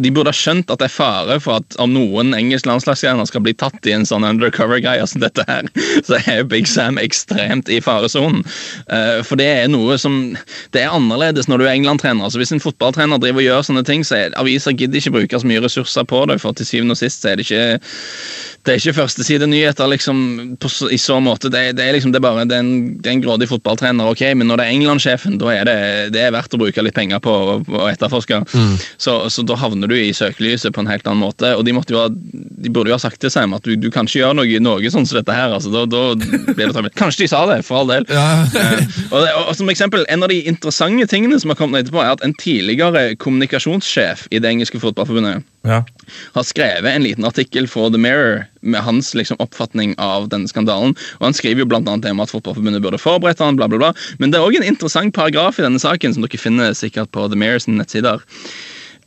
de 0.00 0.10
burde 0.14 0.30
ha 0.32 0.36
skjønt 0.36 0.70
at 0.72 0.80
det 0.82 0.88
er 0.88 0.94
fare 0.94 1.36
for 1.42 1.60
at 1.60 1.76
om 1.82 1.92
noen 1.94 2.34
engelsk 2.36 2.66
landslagsstjerner 2.68 3.28
skal 3.28 3.42
bli 3.44 3.54
tatt 3.58 3.86
i 3.88 3.94
en 3.96 4.06
sånn 4.08 4.26
undercover-greie 4.28 5.06
som 5.10 5.22
dette 5.24 5.44
her, 5.48 5.68
så 6.06 6.18
er 6.24 6.44
Big 6.50 6.68
Sam 6.70 6.98
ekstremt 7.02 7.70
i 7.72 7.80
faresonen. 7.84 8.44
Eh, 8.90 9.20
For 9.26 9.40
det 9.40 9.46
er 9.64 9.68
noe 9.72 9.96
som 10.00 10.36
Det 10.72 10.82
er 10.84 10.92
annerledes 10.94 11.48
når 11.50 11.58
du 11.62 11.64
er 11.66 11.74
England-trener. 11.74 12.24
Altså 12.26 12.40
Hvis 12.42 12.52
en 12.54 12.62
fotballtrener 12.62 13.20
driver 13.22 13.40
og 13.42 13.48
gjør 13.48 13.66
sånne 13.70 13.84
ting, 13.88 14.04
så 14.06 14.16
er 14.18 14.36
aviser 14.40 14.76
gidder 14.76 15.00
ikke 15.00 15.14
bruke 15.18 15.40
så 15.40 15.46
mye 15.50 15.62
ressurser 15.64 16.06
på 16.08 16.24
det, 16.30 16.40
for 16.42 16.52
til 16.56 16.66
syvende 16.68 16.96
og 16.96 17.00
sist 17.00 17.22
så 17.24 17.32
er 17.32 17.40
det 17.40 17.48
ikke 17.48 17.80
det 18.60 18.74
er 18.74 18.76
ikke 18.82 18.92
førstesidenyheter 18.98 19.88
liksom, 19.88 20.18
på 20.60 20.68
i 20.92 20.98
så 21.00 21.14
måte. 21.24 21.48
Det, 21.48 21.60
er- 21.70 21.72
det 21.72 21.84
er 21.86 21.94
liksom, 21.96 22.12
det 22.12 22.18
er 22.20 22.24
bare 22.26 22.44
det 22.44 22.58
er 22.58 22.60
en, 22.60 22.98
det 23.00 23.08
er 23.08 23.14
en 23.16 23.22
grådig 23.24 23.48
fotballtrener, 23.48 24.10
ok, 24.12 24.20
men 24.36 24.50
når 24.50 24.60
det 24.60 24.66
er 24.66 24.74
England-sjefen, 24.74 25.38
da 25.40 25.48
er 25.54 25.64
det, 25.64 25.76
det 26.12 26.26
er 26.26 26.34
verdt 26.34 26.52
å 26.52 26.60
bruke 26.60 26.84
litt 26.84 26.96
penger 26.98 27.22
på 27.24 27.32
å, 27.32 27.54
etterforske. 27.88 28.42
etterforske. 28.42 28.90
Så, 29.00 29.14
så 29.32 29.44
da 29.48 29.56
havner 29.70 29.90
du 29.90 29.96
i 29.96 30.10
søkelyset 30.16 30.74
på 30.76 30.82
en 30.84 30.90
helt 30.90 31.06
annen 31.08 31.22
måte. 31.24 31.54
Og 31.56 31.64
de, 31.66 31.72
jo 31.72 32.00
ha, 32.02 32.08
de 32.10 32.72
burde 32.72 32.92
jo 32.92 32.96
ha 32.98 33.02
sagt 33.02 33.20
til 33.22 33.32
Sam 33.32 33.54
at 33.56 33.64
du, 33.66 33.76
du 33.80 33.88
kan 33.94 34.08
ikke 34.08 34.20
gjøre 34.20 34.36
noe, 34.40 34.60
noe 34.62 34.92
sånn 34.92 35.06
som 35.08 35.20
dette 35.20 35.34
her. 35.36 35.54
altså, 35.56 35.72
Da, 35.72 35.84
da 35.90 36.02
blir 36.18 36.66
det 36.66 36.72
trøbbel. 36.74 36.92
Kanskje 36.98 37.24
de 37.24 37.30
sa 37.32 37.44
det, 37.50 37.60
for 37.66 37.80
all 37.82 37.92
del. 37.94 38.06
Ja. 38.10 38.26
og, 39.10 39.20
og, 39.22 39.48
og 39.50 39.54
som 39.58 39.70
eksempel, 39.72 40.04
En 40.10 40.26
av 40.26 40.32
de 40.32 40.40
interessante 40.50 41.06
tingene 41.10 41.38
som 41.40 41.52
har 41.54 41.58
kommet 41.60 41.84
etterpå, 41.84 42.02
er 42.02 42.14
at 42.18 42.24
en 42.26 42.34
tidligere 42.40 43.14
kommunikasjonssjef 43.22 44.26
i 44.30 44.40
det 44.42 44.50
engelske 44.52 44.80
fotballforbundet 44.82 45.46
Ja. 45.68 45.82
har 46.34 46.44
skrevet 46.48 46.88
en 46.88 47.04
liten 47.04 47.26
artikkel 47.28 47.66
for 47.68 47.90
The 47.92 47.98
Mirror 48.00 48.46
med 48.62 48.80
hans 48.80 49.12
liksom, 49.14 49.36
oppfatning 49.44 49.94
av 50.00 50.28
denne 50.32 50.48
skandalen. 50.48 50.94
Og 51.20 51.26
Han 51.28 51.36
skriver 51.36 51.64
jo 51.64 51.68
blant 51.68 51.88
annet 51.88 52.06
det 52.06 52.14
om 52.14 52.20
at 52.24 52.32
Fotballforbundet 52.32 52.82
burde 52.84 53.00
forberedt 53.00 53.40
han, 53.44 53.56
bla 53.60 53.68
bla 53.68 53.78
bla. 53.80 53.92
Men 54.18 54.32
det 54.32 54.40
er 54.40 54.46
òg 54.48 54.56
en 54.56 54.66
interessant 54.68 55.14
paragraf 55.16 55.58
i 55.60 55.66
denne 55.66 55.80
saken 55.80 56.16
som 56.16 56.24
dere 56.24 56.40
finner 56.40 56.72
sikkert 56.76 57.12
på 57.12 57.28
The 57.28 57.38
Mirror 57.40 57.64
sine 57.66 57.80
nettsider. 57.80 58.24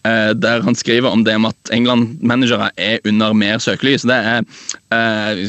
Eh, 0.05 0.33
der 0.35 0.61
han 0.61 0.75
skriver 0.75 1.09
om 1.09 1.25
det 1.25 1.35
om 1.35 1.45
at 1.45 1.55
England-managere 1.71 2.69
er 2.77 2.97
under 3.05 3.33
mer 3.33 3.57
søkelys. 3.57 4.01
Det 4.01 4.15
er 4.15 4.41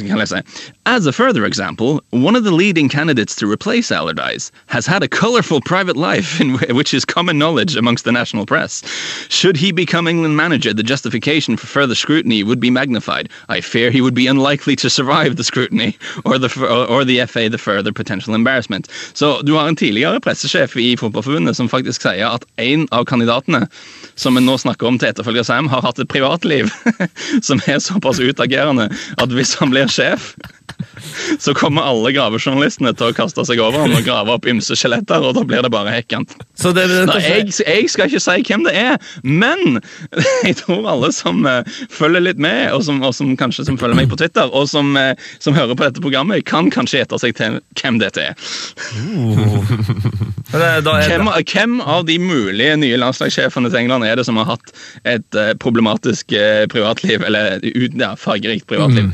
kan 0.06 0.18
lese. 0.18 0.42
As 0.86 1.06
a 1.06 1.12
further 1.12 1.44
example, 1.44 2.00
one 2.10 2.36
of 2.36 2.44
the 2.44 2.50
leading 2.50 2.90
candidates 2.90 3.36
to 3.36 3.46
replace 3.46 3.90
Allardyce 3.90 4.52
has 4.66 4.86
had 4.86 5.02
a 5.02 5.08
colorful 5.08 5.60
private 5.60 5.96
life 5.96 6.40
in 6.40 6.58
which 6.76 6.94
is 6.94 7.04
common 7.04 7.38
knowledge 7.38 7.76
amongst 7.76 8.04
the 8.04 8.12
national 8.12 8.46
press. 8.46 8.82
Should 9.28 9.56
he 9.56 9.72
become 9.72 10.06
England 10.06 10.36
manager, 10.36 10.74
the 10.74 10.82
justification 10.82 11.56
for 11.56 11.66
further 11.66 11.94
scrutiny 11.94 12.42
would 12.42 12.60
be 12.60 12.70
magnified. 12.70 13.28
I 13.48 13.60
fear 13.60 13.90
he 13.90 14.00
would 14.00 14.14
be 14.14 14.26
unlikely 14.26 14.76
to 14.76 14.90
survive 14.90 15.36
the 15.36 15.44
scrutiny, 15.44 15.96
or 16.24 16.38
the, 16.38 16.48
or, 16.88 17.04
the 17.04 17.26
FA 17.26 17.48
the 17.48 17.58
further 17.58 17.92
potential 17.92 18.34
embarrassment. 18.34 18.88
Så 19.14 19.42
du 19.46 19.54
har 19.54 19.68
en 19.68 19.76
tidligere 19.76 20.20
pressesjef 20.20 20.76
i 20.76 20.96
Fotballforbundet 20.96 21.56
som 21.56 21.68
faktisk 21.68 22.02
sier 22.02 22.28
at 22.28 22.44
en 22.58 22.88
av 22.92 23.04
kandidatene 23.04 23.66
som 24.14 24.38
vi 24.38 24.44
nå 24.44 24.56
snakker 24.60 24.88
om 24.88 24.98
til 25.00 25.10
etterfølger 25.10 25.46
Sam, 25.46 25.70
har 25.72 25.84
hatt 25.84 26.00
et 26.02 26.10
privatliv 26.10 26.70
som 27.46 27.62
er 27.66 27.82
såpass 27.82 28.22
utagerende 28.22 28.90
at 29.18 29.34
hvis 29.34 29.56
han 29.60 29.74
blir 29.74 29.90
sjef 29.90 30.32
så 31.38 31.54
kommer 31.54 31.82
alle 31.86 32.10
gravejournalistene 32.14 32.92
til 32.96 33.10
å 33.10 33.14
kaste 33.16 33.44
seg 33.46 33.60
over 33.62 33.78
ham 33.84 33.94
og 33.94 34.04
grave 34.06 34.34
opp 34.36 34.46
ymse 34.48 34.76
skjeletter, 34.78 35.22
og 35.22 35.34
da 35.36 35.42
blir 35.46 35.62
det 35.64 35.70
bare 35.72 35.92
hekkant. 35.92 36.34
Så 36.58 36.72
det, 36.76 36.86
Nei, 37.08 37.20
jeg, 37.22 37.52
jeg 37.60 37.90
skal 37.92 38.08
ikke 38.08 38.22
si 38.22 38.44
hvem 38.48 38.62
det 38.66 38.74
er, 38.78 38.94
men 39.22 39.80
jeg 40.46 40.54
tror 40.62 40.88
alle 40.90 41.10
som 41.14 41.44
uh, 41.46 41.62
følger 41.92 42.22
litt 42.24 42.40
med, 42.42 42.72
og 42.74 42.84
som, 42.86 43.02
og 43.04 43.14
som 43.16 43.36
kanskje 43.40 43.66
som 43.68 43.78
følger 43.80 43.98
meg 43.98 44.10
på 44.12 44.18
Twitter, 44.20 44.46
og 44.50 44.68
som, 44.70 44.86
uh, 44.98 45.12
som 45.42 45.56
hører 45.56 45.76
på 45.76 45.86
dette 45.86 46.04
programmet, 46.04 46.46
kan 46.48 46.70
kanskje 46.74 46.98
gjette 47.02 47.16
seg 47.22 47.30
til 47.38 47.50
hvem 47.80 47.96
dette 48.02 48.20
er. 48.30 48.34
er 48.34 48.36
Hvem, 50.54 51.28
hvem 51.52 51.80
av 51.80 52.04
de 52.06 52.18
mulige 52.22 52.76
nye 52.80 52.98
landslagssjefene 53.00 53.70
til 53.72 53.80
England 53.84 54.04
er 54.06 54.16
det 54.20 54.24
som 54.28 54.36
har 54.40 54.46
hatt 54.54 54.70
et 55.04 55.34
eh, 55.40 55.54
problematisk 55.60 56.32
eh, 56.32 56.64
privatliv, 56.70 57.24
eller 57.26 57.58
ut- 57.64 57.98
ja, 58.00 58.14
fargerikt 58.20 58.66
privatliv? 58.70 59.10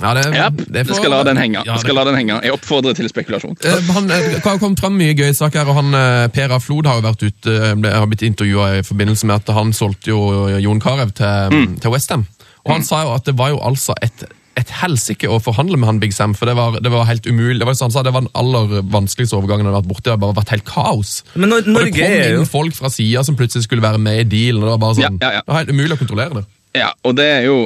Ja, 0.00 0.14
det, 0.16 0.22
yep, 0.32 0.60
det 0.72 0.86
får- 0.88 0.96
skal 0.96 1.10
la 1.12 1.22
den 1.28 1.36
henge. 1.36 1.60
Ja, 1.68 1.74
skal 1.76 1.94
la 1.98 2.04
den 2.08 2.14
henge. 2.16 2.38
Jeg 2.46 2.54
oppfordrer 2.54 2.94
til 2.96 3.08
spekulasjon. 3.10 3.56
Eh, 3.68 3.80
Han, 3.92 4.10
eh, 4.10 4.38
har 4.46 4.56
kommet 4.62 4.80
frem 4.80 4.96
mye 4.96 5.12
gøye 5.18 5.34
saker 5.36 5.60
her, 5.60 5.68
og 5.68 5.76
han, 5.82 6.30
Per 6.32 6.54
A. 6.56 6.58
Flod 6.58 6.86
har 6.88 7.00
jo 7.00 7.04
vært 7.04 7.26
ute, 7.26 7.58
har 7.84 8.06
blitt 8.08 8.22
intervjua 8.24 8.78
i 8.78 8.82
forbindelse 8.86 9.26
med 9.28 9.42
at 9.42 9.52
han 9.54 9.72
solgte 9.76 10.08
jo 10.14 10.48
Jon 10.58 10.80
Carew 10.80 11.10
til, 11.12 11.50
Mm. 11.52 11.80
til 11.80 11.90
Westham. 11.92 12.24
Og 12.64 12.72
han 12.78 12.82
sa 12.84 13.02
jo 13.04 13.12
at 13.14 13.24
det 13.24 13.36
var 13.36 13.48
jo 13.50 13.58
altså 13.60 13.92
et, 14.02 14.24
et 14.60 14.72
helsike 14.80 15.28
å 15.30 15.40
forhandle 15.42 15.78
med 15.80 15.88
han 15.90 16.00
Big 16.02 16.14
Sam, 16.16 16.34
for 16.38 16.50
det 16.50 16.54
var, 16.58 16.78
det 16.82 16.92
var 16.92 17.08
helt 17.08 17.26
umulig. 17.26 17.58
Det 17.62 17.68
var, 17.68 17.76
så 17.78 17.88
han 17.88 17.94
sa 17.94 18.04
det 18.06 18.14
var 18.14 18.26
den 18.26 18.32
aller 18.38 18.80
vanskeligste 18.92 19.38
overgangen 19.38 19.68
han 19.68 19.74
hadde 19.74 19.84
vært 19.88 19.92
borti. 19.94 20.06
Det 20.08 20.14
har 20.14 20.22
bare 20.22 20.38
vært 20.40 20.54
helt 20.54 20.68
kaos. 20.68 21.12
Men 21.34 21.54
når, 21.54 21.66
og 21.66 21.84
det 21.84 21.92
kom 21.98 22.16
inn 22.16 22.38
jo 22.38 22.48
folk 22.48 22.78
fra 22.78 22.92
sida 22.92 23.24
som 23.26 23.38
plutselig 23.38 23.66
skulle 23.68 23.84
være 23.84 24.00
med 24.02 24.24
i 24.24 24.30
dealen. 24.36 24.62
og 24.62 24.68
Det 24.68 24.74
var 24.76 24.82
bare 24.86 24.98
sånn, 25.00 25.20
Ja, 25.20 25.28
ja, 25.28 25.38
ja. 25.40 25.44
det 25.46 25.54
var 25.54 25.62
helt 25.64 25.76
umulig 25.76 25.96
å 25.96 26.02
kontrollere 26.04 26.40
det. 26.42 26.48
Ja, 26.78 26.92
og 27.02 27.16
det 27.18 27.30
er 27.40 27.48
jo 27.48 27.62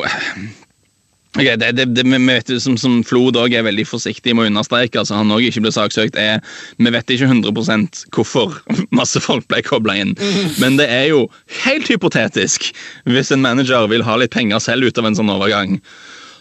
Ok, 1.35 1.49
det, 1.59 1.73
det, 1.75 1.85
det 1.97 2.05
vi 2.07 2.19
vet, 2.29 2.51
jo 2.53 2.61
som, 2.63 2.77
som 2.79 3.01
Flod 3.07 3.35
òg 3.41 3.57
er 3.59 3.65
veldig 3.67 3.85
forsiktig 3.91 4.37
med 4.37 4.45
å 4.47 4.51
understreke, 4.53 5.01
altså 5.01 5.17
han 5.19 5.33
òg 5.35 5.49
ikke 5.49 5.65
ble 5.65 5.73
saksøkt, 5.75 6.15
er 6.15 6.39
Vi 6.79 6.93
vet 6.95 7.11
ikke 7.11 7.27
100% 7.27 8.05
hvorfor 8.15 8.55
masse 8.95 9.19
folk 9.25 9.49
ble 9.51 9.59
kobla 9.67 9.97
inn, 9.99 10.13
men 10.63 10.79
det 10.79 10.87
er 10.95 11.09
jo 11.11 11.25
helt 11.65 11.91
hypotetisk 11.91 12.71
hvis 13.11 13.35
en 13.35 13.43
manager 13.43 13.89
vil 13.91 14.07
ha 14.07 14.15
litt 14.21 14.35
penger 14.35 14.63
selv 14.63 14.87
ut 14.87 15.01
av 15.03 15.11
en 15.11 15.19
sånn 15.19 15.33
overgang. 15.35 15.81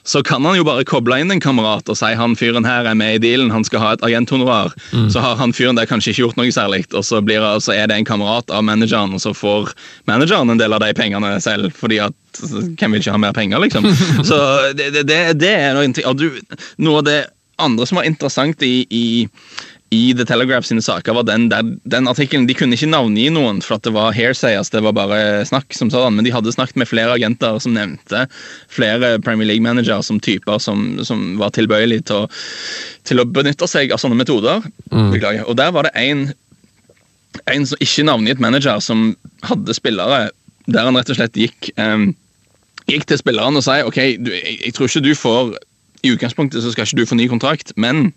Så 0.03 0.23
kan 0.23 0.43
han 0.45 0.57
jo 0.57 0.65
bare 0.67 0.83
koble 0.87 1.15
inn 1.21 1.31
en 1.31 1.41
kamerat 1.43 1.87
og 1.87 1.95
si 1.95 2.09
han 2.19 2.35
fyren 2.35 2.67
her 2.67 2.87
er 2.89 2.97
med 2.99 3.17
i 3.17 3.21
dealen, 3.23 3.51
han 3.53 3.63
skal 3.63 3.79
ha 3.79 3.91
et 3.95 4.03
agenthonorar. 4.03 4.73
Så 5.11 5.23
har 5.23 5.37
han 5.39 5.55
fyren 5.55 5.79
der 5.79 5.87
kanskje 5.89 6.11
ikke 6.11 6.25
gjort 6.25 6.39
noe 6.41 6.51
særlig, 6.51 6.83
og 6.91 7.05
så, 7.07 7.21
blir, 7.23 7.45
så 7.63 7.75
er 7.75 7.87
det 7.87 8.01
en 8.01 8.09
kamerat 8.09 8.51
av 8.51 8.65
manageren, 8.67 9.15
og 9.15 9.23
så 9.23 9.31
får 9.37 9.71
manageren 10.09 10.51
en 10.51 10.59
del 10.59 10.75
av 10.75 10.83
de 10.83 10.91
pengene 10.97 11.37
selv, 11.43 11.71
fordi 11.77 12.01
at 12.03 12.17
hvem 12.41 12.95
vil 12.95 12.99
ikke 12.99 13.15
ha 13.15 13.21
mer 13.21 13.35
penger, 13.35 13.61
liksom? 13.63 13.87
Så 14.29 14.37
det, 14.73 14.89
det, 14.95 15.03
det, 15.05 15.19
det 15.37 15.53
er 15.53 15.75
noe, 15.77 15.91
og 16.09 16.17
du, 16.17 16.27
noe 16.81 17.03
av 17.03 17.07
det 17.07 17.19
andre 17.61 17.85
som 17.85 17.99
var 17.99 18.07
interessant 18.09 18.63
i, 18.65 18.85
i 18.89 19.05
i 19.93 20.13
The 20.17 20.25
Telegraph 20.25 20.65
sine 20.65 20.81
saker 20.83 21.15
var 21.17 21.25
den, 21.27 21.47
der, 21.51 21.65
den 21.89 22.09
artikkelen 22.09 22.47
De 22.49 22.55
kunne 22.57 22.77
ikke 22.77 22.89
navngi 22.89 23.27
noen, 23.33 23.61
for 23.63 23.77
at 23.77 23.85
det 23.85 23.93
var 23.95 24.15
hairsayers, 24.15 24.71
det 24.73 24.81
var 24.85 24.95
bare 24.97 25.43
snakk 25.47 25.75
som 25.77 25.91
sådan, 25.93 26.17
men 26.17 26.25
de 26.25 26.33
hadde 26.33 26.53
snakket 26.55 26.79
med 26.81 26.89
flere 26.89 27.15
agenter 27.17 27.59
som 27.63 27.75
nevnte 27.77 28.25
flere 28.73 29.15
Premier 29.23 29.51
League-manager 29.51 30.01
som 30.05 30.21
typer 30.23 30.61
som, 30.63 30.85
som 31.05 31.35
var 31.41 31.53
tilbøyelige 31.55 32.07
til 32.09 32.23
å, 32.23 32.31
til 33.07 33.21
å 33.21 33.27
benytte 33.29 33.69
seg 33.69 33.93
av 33.93 34.01
sånne 34.01 34.17
metoder. 34.19 34.65
Beklager. 34.89 35.45
Og 35.47 35.57
der 35.59 35.73
var 35.75 35.87
det 35.87 35.93
en, 35.99 36.25
en 37.51 37.69
som 37.69 37.83
ikke 37.83 38.07
navngitt 38.07 38.41
manager 38.43 38.81
som 38.83 39.11
hadde 39.45 39.77
spillere 39.77 40.25
der 40.71 40.87
han 40.87 40.95
rett 40.95 41.11
og 41.11 41.19
slett 41.19 41.37
gikk 41.37 41.73
um, 41.75 42.13
gikk 42.87 43.07
til 43.09 43.19
spilleren 43.19 43.59
og 43.59 43.65
sa 43.65 43.81
ok, 43.83 43.99
du, 44.23 44.31
jeg, 44.31 44.59
jeg 44.67 44.75
tror 44.75 44.89
ikke 44.89 45.03
du 45.03 45.13
får 45.17 45.55
I 46.03 46.13
utgangspunktet 46.15 46.63
så 46.63 46.71
skal 46.71 46.87
ikke 46.87 46.99
du 47.01 47.07
få 47.07 47.17
ny 47.19 47.29
kontrakt, 47.31 47.71
men 47.79 48.11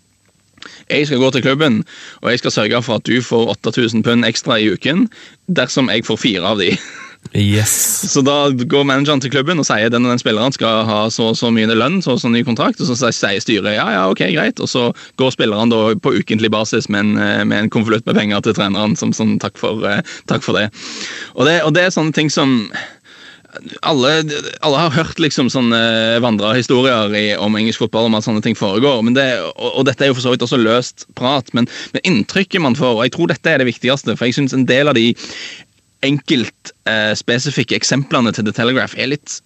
jeg 0.89 1.09
skal 1.09 1.23
gå 1.23 1.31
til 1.33 1.45
klubben 1.45 1.81
og 2.21 2.31
jeg 2.31 2.43
skal 2.43 2.55
sørge 2.59 2.83
for 2.85 3.01
at 3.01 3.09
du 3.09 3.21
får 3.21 3.51
8000 3.57 4.05
pund 4.07 4.27
ekstra 4.27 4.59
i 4.59 4.71
uken 4.73 5.07
dersom 5.47 5.91
jeg 5.93 6.05
får 6.07 6.19
fire 6.21 6.47
av 6.47 6.61
de. 6.61 6.73
Yes. 7.35 7.71
Så 8.13 8.21
da 8.21 8.49
går 8.49 8.85
manageren 8.87 9.21
til 9.21 9.31
klubben 9.33 9.59
og 9.59 9.67
sier 9.67 9.91
den 9.91 10.05
og 10.05 10.13
den 10.13 10.21
spilleren 10.21 10.53
skal 10.55 10.85
ha 10.87 10.99
så 11.11 11.31
og 11.31 11.37
så 11.39 11.49
mye 11.53 11.67
lønn, 11.73 11.99
så 12.03 12.15
og 12.15 12.21
så 12.21 12.31
ny 12.31 12.43
kontrakt, 12.47 12.79
og 12.81 12.87
så 12.87 13.11
sier 13.11 13.41
styret 13.43 13.75
ja, 13.75 13.87
ja, 13.93 14.03
ok, 14.11 14.23
greit, 14.35 14.61
og 14.63 14.69
så 14.71 14.85
går 15.19 15.33
spilleren 15.35 15.73
da 15.73 15.81
på 16.03 16.13
ukentlig 16.19 16.51
basis 16.53 16.89
med 16.93 17.03
en, 17.03 17.17
eh, 17.17 17.43
med 17.43 17.65
en 17.65 17.71
konvolutt 17.73 18.05
med 18.07 18.15
penger 18.17 18.45
til 18.45 18.55
treneren 18.57 18.95
som 18.99 19.13
sånn 19.15 19.37
takk 19.43 19.59
for, 19.59 19.83
eh, 19.87 20.03
takk 20.31 20.45
for 20.45 20.57
det. 20.57 20.69
Og, 21.35 21.45
det. 21.49 21.59
og 21.65 21.73
det 21.75 21.87
er 21.87 21.95
sånne 21.95 22.15
ting 22.15 22.31
som 22.31 22.71
alle, 23.81 24.11
alle 24.61 24.79
har 24.81 24.95
hørt 24.95 25.19
liksom 25.23 25.49
sånne 25.51 25.79
vandrehistorier 26.23 27.13
i, 27.17 27.25
om 27.39 27.55
engelsk 27.57 27.85
fotball, 27.85 28.09
om 28.09 28.17
at 28.17 28.25
sånne 28.27 28.43
ting 28.45 28.57
foregår. 28.57 29.01
Det, 29.15 29.27
og, 29.53 29.69
og 29.69 29.87
dette 29.87 30.05
er 30.05 30.11
jo 30.11 30.17
for 30.17 30.25
så 30.25 30.33
vidt 30.33 30.45
også 30.45 30.59
løst 30.61 31.07
prat, 31.17 31.49
men, 31.57 31.69
men 31.95 32.05
inntrykket 32.07 32.63
man 32.63 32.77
får, 32.77 32.97
og 32.97 33.05
jeg 33.07 33.15
tror 33.15 33.31
dette 33.31 33.53
er 33.53 33.63
det 33.63 33.69
viktigste, 33.69 34.17
for 34.17 34.27
jeg 34.27 34.37
syns 34.37 34.55
en 34.57 34.67
del 34.69 34.91
av 34.91 34.97
de 34.97 35.11
enkelt 36.05 36.73
eh, 36.87 37.11
spesifikke 37.17 37.75
eksemplene 37.77 38.31
til 38.35 38.47
The 38.47 38.53
Telegraph 38.55 38.95
er 38.97 39.11
litt, 39.11 39.37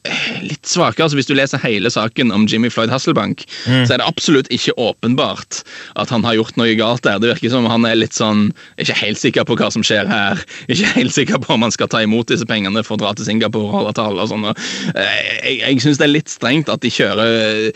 litt 0.45 0.67
svake. 0.69 1.01
Altså, 1.01 1.17
hvis 1.19 1.29
du 1.29 1.33
leser 1.37 1.61
hele 1.63 1.89
saken 1.91 2.31
om 2.35 2.45
Jimmy 2.49 2.69
Floyd 2.71 2.93
Hasselbank, 2.93 3.43
så 3.65 3.95
er 3.95 4.01
det 4.01 4.07
absolutt 4.07 4.49
ikke 4.53 4.75
åpenbart 4.81 5.61
at 5.99 6.11
han 6.13 6.23
har 6.27 6.37
gjort 6.37 6.57
noe 6.61 6.75
galt 6.79 7.03
der. 7.07 7.19
Det 7.21 7.31
virker 7.33 7.53
som 7.53 7.65
han 7.69 7.85
er 7.89 7.97
litt 7.99 8.15
sånn 8.17 8.49
ikke 8.81 8.95
helt 9.01 9.19
sikker 9.21 9.47
på 9.49 9.57
hva 9.59 9.71
som 9.73 9.83
skjer 9.85 10.09
her. 10.09 10.41
Ikke 10.71 10.93
helt 10.95 11.15
sikker 11.15 11.41
på 11.43 11.55
om 11.55 11.65
han 11.65 11.73
skal 11.73 11.89
ta 11.91 12.01
imot 12.05 12.29
disse 12.31 12.45
pengene 12.49 12.83
for 12.85 12.95
å 12.97 13.01
dra 13.03 13.13
til 13.17 13.27
Singapore 13.27 13.67
og 13.69 13.75
holde 13.79 13.95
tale 13.97 14.21
og 14.23 14.29
sånn. 14.31 14.45
eh, 14.93 15.17
Jeg, 15.41 15.57
jeg 15.63 15.81
syns 15.83 15.99
det 16.01 16.07
er 16.07 16.13
litt 16.15 16.31
strengt 16.31 16.69
at 16.71 16.83
de 16.85 16.91
kjører, 16.93 17.71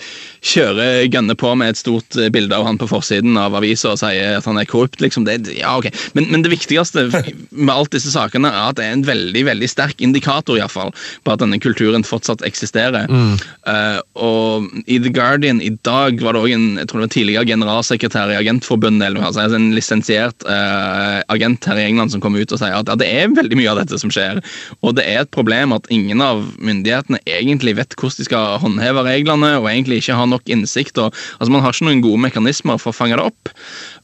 kjører 0.46 1.06
gønner 1.12 1.38
på 1.40 1.54
med 1.58 1.74
et 1.74 1.80
stort 1.82 2.18
eh, 2.20 2.30
bilde 2.34 2.56
av 2.56 2.68
han 2.68 2.80
på 2.82 2.88
forsiden 2.92 3.38
av 3.40 3.56
avisa 3.58 3.94
og 3.96 4.00
sier 4.02 4.38
at 4.40 4.48
han 4.50 4.60
er 4.62 4.70
korrupt. 4.70 5.02
liksom. 5.04 5.26
Det, 5.28 5.40
ja, 5.58 5.76
ok. 5.80 5.90
Men, 6.18 6.30
men 6.34 6.46
det 6.46 6.54
viktigste 6.54 7.08
med 7.52 7.74
alt 7.74 7.94
disse 7.96 8.12
sakene 8.14 8.52
er 8.52 8.70
at 8.70 8.80
det 8.80 8.86
er 8.86 8.96
en 8.98 9.06
veldig 9.08 9.44
veldig 9.46 9.55
sterk 9.72 10.02
indikator 10.04 10.58
i 10.58 10.64
hvert 10.64 10.74
fall, 10.74 10.94
på 11.24 11.34
at 11.34 11.42
denne 11.44 11.60
kulturen 11.64 12.06
fortsatt 12.08 12.44
eksisterer. 12.48 13.08
Eh, 13.10 14.00
og 14.20 14.70
I 14.86 15.00
The 15.02 15.12
Guardian 15.14 15.62
i 15.64 15.72
dag 15.88 16.22
var 16.24 16.36
det 16.36 16.44
også 16.44 16.56
en 16.56 16.66
jeg 16.80 16.90
tror 16.90 17.02
det 17.02 17.08
var 17.08 17.14
tidligere 17.16 17.50
generalsekretær 17.50 18.32
i 18.34 18.38
Agentforbundet, 18.40 19.08
eller 19.08 19.26
altså 19.26 19.46
en 19.56 19.72
lisensiert 19.76 20.46
uh, 20.48 21.22
agent 21.34 21.66
her 21.70 21.80
i 21.80 21.86
England 21.88 22.14
som 22.14 22.22
kom 22.24 22.36
ut 22.38 22.52
og 22.52 22.62
sier 22.62 22.76
at 22.76 22.90
ja, 22.90 22.98
det 23.00 23.08
er 23.10 23.34
veldig 23.34 23.58
mye 23.60 23.72
av 23.72 23.80
dette 23.82 24.00
som 24.02 24.12
skjer. 24.14 24.42
Og 24.82 24.96
det 24.98 25.06
er 25.08 25.24
et 25.24 25.34
problem 25.34 25.74
at 25.76 25.90
ingen 25.94 26.22
av 26.24 26.44
myndighetene 26.60 27.22
egentlig 27.26 27.76
vet 27.80 27.96
hvordan 27.98 28.20
de 28.20 28.28
skal 28.28 28.60
håndheve 28.62 29.06
reglene, 29.08 29.56
og 29.62 29.70
egentlig 29.72 30.02
ikke 30.02 30.20
har 30.20 30.30
nok 30.30 30.52
innsikt. 30.52 31.00
Og, 31.02 31.16
altså 31.40 31.54
Man 31.54 31.66
har 31.66 31.76
ikke 31.76 31.90
noen 31.90 32.04
gode 32.06 32.24
mekanismer 32.28 32.82
for 32.82 32.94
å 32.94 32.98
fange 32.98 33.18
det 33.20 33.26
opp. 33.26 33.54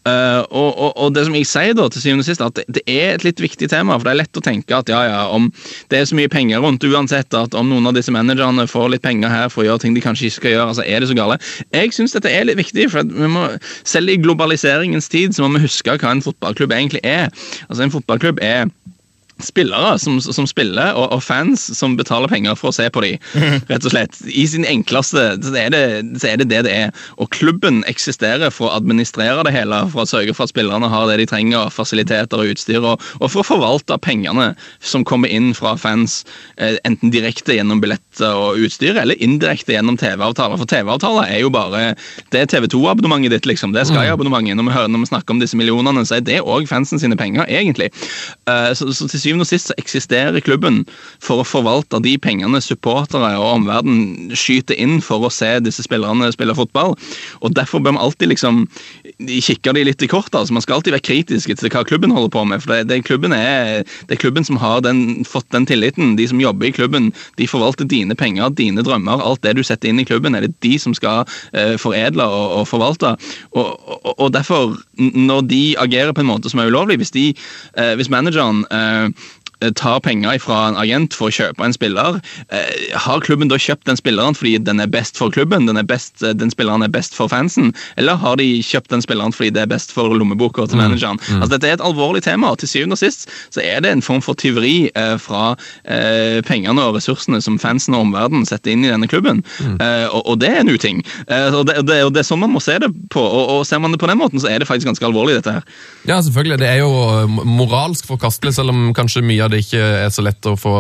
Eh, 0.02 0.42
og, 0.50 0.98
og, 0.98 1.12
det 1.14 1.28
som 1.28 1.36
jeg 1.38 1.46
sier 1.46 1.76
da, 1.78 1.86
til 1.94 2.02
syvende 2.02 2.24
og 2.24 2.28
sist, 2.28 2.42
at 2.42 2.58
det, 2.58 2.66
det 2.74 2.84
er 2.90 3.16
et 3.16 3.26
litt 3.26 3.42
viktig 3.44 3.70
tema. 3.70 3.98
For 4.00 4.08
det 4.08 4.14
er 4.16 4.20
lett 4.24 4.40
å 4.40 4.44
tenke 4.46 4.78
at 4.78 4.90
ja, 4.90 5.02
ja, 5.06 5.20
om 5.30 5.50
det 5.94 6.00
er 6.00 6.08
så 6.10 6.18
mye 6.18 6.32
penger 6.32 6.64
rundt 6.64 6.86
uansett, 6.88 7.30
at 7.38 7.58
om 7.58 7.70
noen 7.70 7.90
av 7.90 7.98
disse 7.98 8.14
managerne 8.14 8.66
får 8.70 8.96
litt 8.96 9.06
penger 9.06 9.30
her 9.30 9.52
for 9.54 9.64
å 9.64 9.68
gjøre 9.70 9.86
ting 9.86 9.98
de 9.98 10.04
kanskje 10.04 10.30
ikke 10.30 10.40
skal 10.40 10.56
gjøre, 10.56 10.68
altså 10.74 10.88
er 10.88 11.04
det 11.04 11.12
så 11.12 11.18
gale? 11.18 11.38
Jeg 11.70 11.94
syns 11.98 12.18
dette 12.18 12.34
er 12.34 12.50
litt 12.50 12.62
viktig, 12.62 12.90
for 12.94 13.06
vi 13.06 13.30
må, 13.30 13.48
selv 13.88 14.14
i 14.14 14.18
globaliseringens 14.22 15.12
tid 15.12 15.38
så 15.38 15.46
må 15.46 15.60
vi 15.60 15.68
huske 15.68 15.98
hva 16.02 16.16
en 16.16 16.26
fotballklubb 16.26 16.74
egentlig 16.78 17.04
er. 17.06 17.30
Altså 17.70 17.86
En 17.86 17.94
fotballklubb 17.94 18.42
er 18.46 18.70
spillere 19.46 19.96
som, 20.02 20.20
som 20.22 20.48
spiller, 20.50 20.94
og, 20.98 21.12
og 21.16 21.24
fans 21.24 21.64
som 21.78 21.96
betaler 22.00 22.32
penger 22.32 22.58
for 22.60 22.72
å 22.72 22.76
se 22.76 22.88
på 22.94 23.04
dem. 23.06 23.18
Rett 23.72 23.86
og 23.86 23.94
slett. 23.94 24.18
I 24.28 24.46
sin 24.50 24.68
enkleste 24.68 25.26
så 25.42 25.54
er, 25.58 25.72
det, 25.74 25.84
så 26.22 26.32
er 26.32 26.42
det 26.42 26.50
det 26.52 26.64
det 26.68 26.76
er. 26.88 27.04
Og 27.22 27.32
klubben 27.34 27.82
eksisterer 27.90 28.54
for 28.54 28.70
å 28.70 28.76
administrere 28.80 29.46
det 29.48 29.56
hele, 29.56 29.84
for 29.94 30.04
å 30.04 30.10
sørge 30.10 30.36
for 30.38 30.48
at 30.48 30.54
spillerne 30.54 30.90
har 30.92 31.08
det 31.10 31.20
de 31.22 31.28
trenger, 31.32 31.72
fasiliteter 31.74 32.42
og 32.42 32.54
utstyr, 32.54 32.82
og, 32.82 33.02
og 33.20 33.32
for 33.32 33.44
å 33.44 33.48
forvalte 33.48 33.98
pengene 34.02 34.52
som 34.80 35.06
kommer 35.08 35.32
inn 35.32 35.52
fra 35.58 35.76
fans, 35.80 36.22
eh, 36.58 36.78
enten 36.88 37.14
direkte 37.14 37.56
gjennom 37.58 37.82
billetter 37.84 38.38
og 38.38 38.62
utstyr, 38.66 38.98
eller 39.02 39.20
indirekte 39.24 39.76
gjennom 39.76 39.98
TV-avtaler. 40.02 40.60
For 40.62 40.70
TV-avtaler 40.70 41.30
er 41.32 41.44
jo 41.44 41.52
bare 41.54 41.96
Det 42.32 42.42
er 42.42 42.50
TV 42.50 42.68
2-abonnementet 42.72 43.34
ditt, 43.34 43.48
liksom. 43.50 43.74
Det 43.74 43.82
er 43.84 43.90
Sky-abonnementet. 43.90 44.58
Når, 44.58 44.88
når 44.92 45.04
vi 45.04 45.10
snakker 45.12 45.36
om 45.36 45.42
disse 45.42 45.58
millionene, 45.60 46.04
så 46.08 46.18
er 46.18 46.26
det 46.26 46.40
òg 46.42 46.68
fansen 46.70 47.02
sine 47.02 47.18
penger, 47.20 47.46
egentlig. 47.50 47.90
Eh, 48.50 48.72
så, 48.78 48.90
så 48.96 49.08
til 49.12 49.22
syvende 49.32 49.48
og 49.48 49.50
sist 49.50 49.72
så 49.72 49.78
eksisterer 49.80 50.44
klubben 50.44 50.84
for 51.24 51.42
å 51.42 51.48
forvalte 51.48 52.02
de 52.04 52.18
pengene 52.22 52.60
supportere 52.64 53.34
og 53.40 53.62
omverdenen 53.62 54.36
skyter 54.36 54.76
inn 54.76 55.00
for 55.04 55.24
å 55.24 55.32
se 55.32 55.60
disse 55.64 55.86
spillerne 55.86 56.32
spille 56.34 56.56
fotball. 56.58 56.98
Og 57.42 57.56
Derfor 57.56 57.82
bør 57.84 57.96
vi 57.96 58.04
alltid 58.04 58.32
liksom 58.32 58.64
kikke 59.22 59.74
de 59.76 59.84
litt 59.86 60.02
i 60.02 60.10
kortet. 60.10 60.36
altså 60.36 60.54
Man 60.54 60.64
skal 60.64 60.80
alltid 60.80 60.96
være 60.96 61.06
kritisk 61.06 61.52
til 61.52 61.72
hva 61.72 61.84
klubben 61.88 62.12
holder 62.12 62.32
på 62.34 62.44
med. 62.46 62.62
for 62.64 62.74
det, 62.74 62.88
det, 62.90 63.04
klubben 63.06 63.34
er, 63.34 63.84
det 64.08 64.18
er 64.18 64.22
klubben 64.22 64.44
som 64.44 64.58
har 64.58 64.82
den, 64.82 65.24
fått 65.26 65.50
den 65.52 65.66
tilliten. 65.66 66.16
De 66.16 66.28
som 66.28 66.42
jobber 66.42 66.68
i 66.68 66.72
klubben, 66.72 67.12
de 67.38 67.48
forvalter 67.48 67.86
dine 67.86 68.16
penger, 68.16 68.50
dine 68.50 68.84
drømmer. 68.84 69.22
Alt 69.22 69.44
det 69.44 69.56
du 69.58 69.64
setter 69.64 69.90
inn 69.90 70.00
i 70.00 70.08
klubben, 70.08 70.36
er 70.36 70.48
det 70.48 70.56
de 70.66 70.78
som 70.80 70.96
skal 70.98 71.26
eh, 71.54 71.78
foredle 71.78 72.26
og, 72.26 72.62
og 72.62 72.68
forvalte. 72.68 73.16
Og, 73.52 73.78
og, 73.86 74.14
og 74.18 74.34
derfor, 74.34 74.78
når 74.98 75.46
de 75.52 75.64
agerer 75.78 76.16
på 76.16 76.24
en 76.24 76.32
måte 76.32 76.50
som 76.50 76.60
er 76.60 76.72
ulovlig, 76.72 76.98
hvis, 77.02 77.14
de, 77.16 77.28
eh, 77.78 77.94
hvis 78.00 78.12
manageren 78.12 78.64
eh, 78.72 79.21
tar 79.76 80.00
penger 80.00 80.40
fra 80.42 80.68
en 80.70 80.78
agent 80.80 81.16
for 81.18 81.30
å 81.30 81.36
kjøpe 81.36 81.66
en 81.66 81.76
spiller, 81.76 82.20
eh, 82.50 82.98
har 82.98 83.22
klubben 83.22 83.52
da 83.52 83.60
kjøpt 83.62 83.86
den 83.90 84.00
spilleren 84.00 84.38
fordi 84.38 84.58
den 84.64 84.82
er 84.82 84.90
best 84.92 85.18
for 85.20 85.32
klubben, 85.34 85.68
den, 85.70 85.78
er 85.78 85.88
best, 85.88 86.22
eh, 86.24 86.34
den 86.34 86.52
spilleren 86.54 86.84
er 86.84 86.92
best 86.92 87.16
for 87.18 87.32
fansen, 87.32 87.74
eller 87.98 88.20
har 88.22 88.38
de 88.42 88.48
kjøpt 88.66 88.92
den 88.94 89.04
spilleren 89.06 89.36
fordi 89.36 89.52
det 89.56 89.66
er 89.66 89.72
best 89.72 89.94
for 89.96 90.14
lommeboka 90.18 90.68
til 90.68 90.82
manageren? 90.82 91.20
Altså 91.38 91.52
Dette 91.56 91.70
er 91.70 91.78
et 91.78 91.86
alvorlig 91.86 92.24
tema, 92.26 92.52
og 92.52 92.62
til 92.62 92.72
syvende 92.72 92.98
og 92.98 93.02
sist 93.02 93.30
så 93.54 93.62
er 93.64 93.82
det 93.86 93.92
en 93.92 94.06
form 94.06 94.22
for 94.26 94.38
tyveri 94.40 94.92
eh, 94.96 95.16
fra 95.22 95.56
eh, 95.86 96.42
pengene 96.48 96.82
og 96.82 96.98
ressursene 96.98 97.42
som 97.44 97.60
fansen 97.62 97.98
og 97.98 98.08
omverdenen 98.08 98.48
setter 98.50 98.74
inn 98.74 98.86
i 98.86 98.92
denne 98.92 99.10
klubben, 99.12 99.44
eh, 99.78 100.08
og, 100.10 100.26
og 100.26 100.42
det 100.42 100.52
er 100.52 100.62
en 100.64 100.74
uting. 100.74 101.04
Eh, 101.28 101.54
og, 101.54 101.66
det, 101.70 101.82
det, 101.88 102.02
det 102.16 102.24
er 102.24 102.28
sånn 102.28 102.42
man 102.42 102.54
må 102.56 102.62
se 102.64 102.78
det 102.82 102.90
på, 103.14 103.22
og, 103.22 103.56
og 103.58 103.66
ser 103.68 103.82
man 103.84 103.94
det 103.94 104.02
på 104.02 104.10
den 104.10 104.20
måten, 104.20 104.42
så 104.42 104.50
er 104.50 104.62
det 104.62 104.70
faktisk 104.70 104.90
ganske 104.90 105.06
alvorlig, 105.06 105.38
dette 105.40 105.60
her. 105.60 105.68
Ja, 106.08 106.18
selvfølgelig. 106.18 106.60
Det 106.62 106.70
er 106.70 106.82
jo 106.82 106.92
eh, 106.92 107.42
moralsk 107.46 108.08
forkastelig, 108.10 108.56
selv 108.58 108.74
om 108.74 108.92
kanskje 108.98 109.24
mye 109.26 109.46
av 109.46 109.51
det 109.52 109.62
ikke 109.66 109.82
er 110.06 110.10
så 110.14 110.24
lett 110.26 110.48
å, 110.50 110.56
få, 110.60 110.72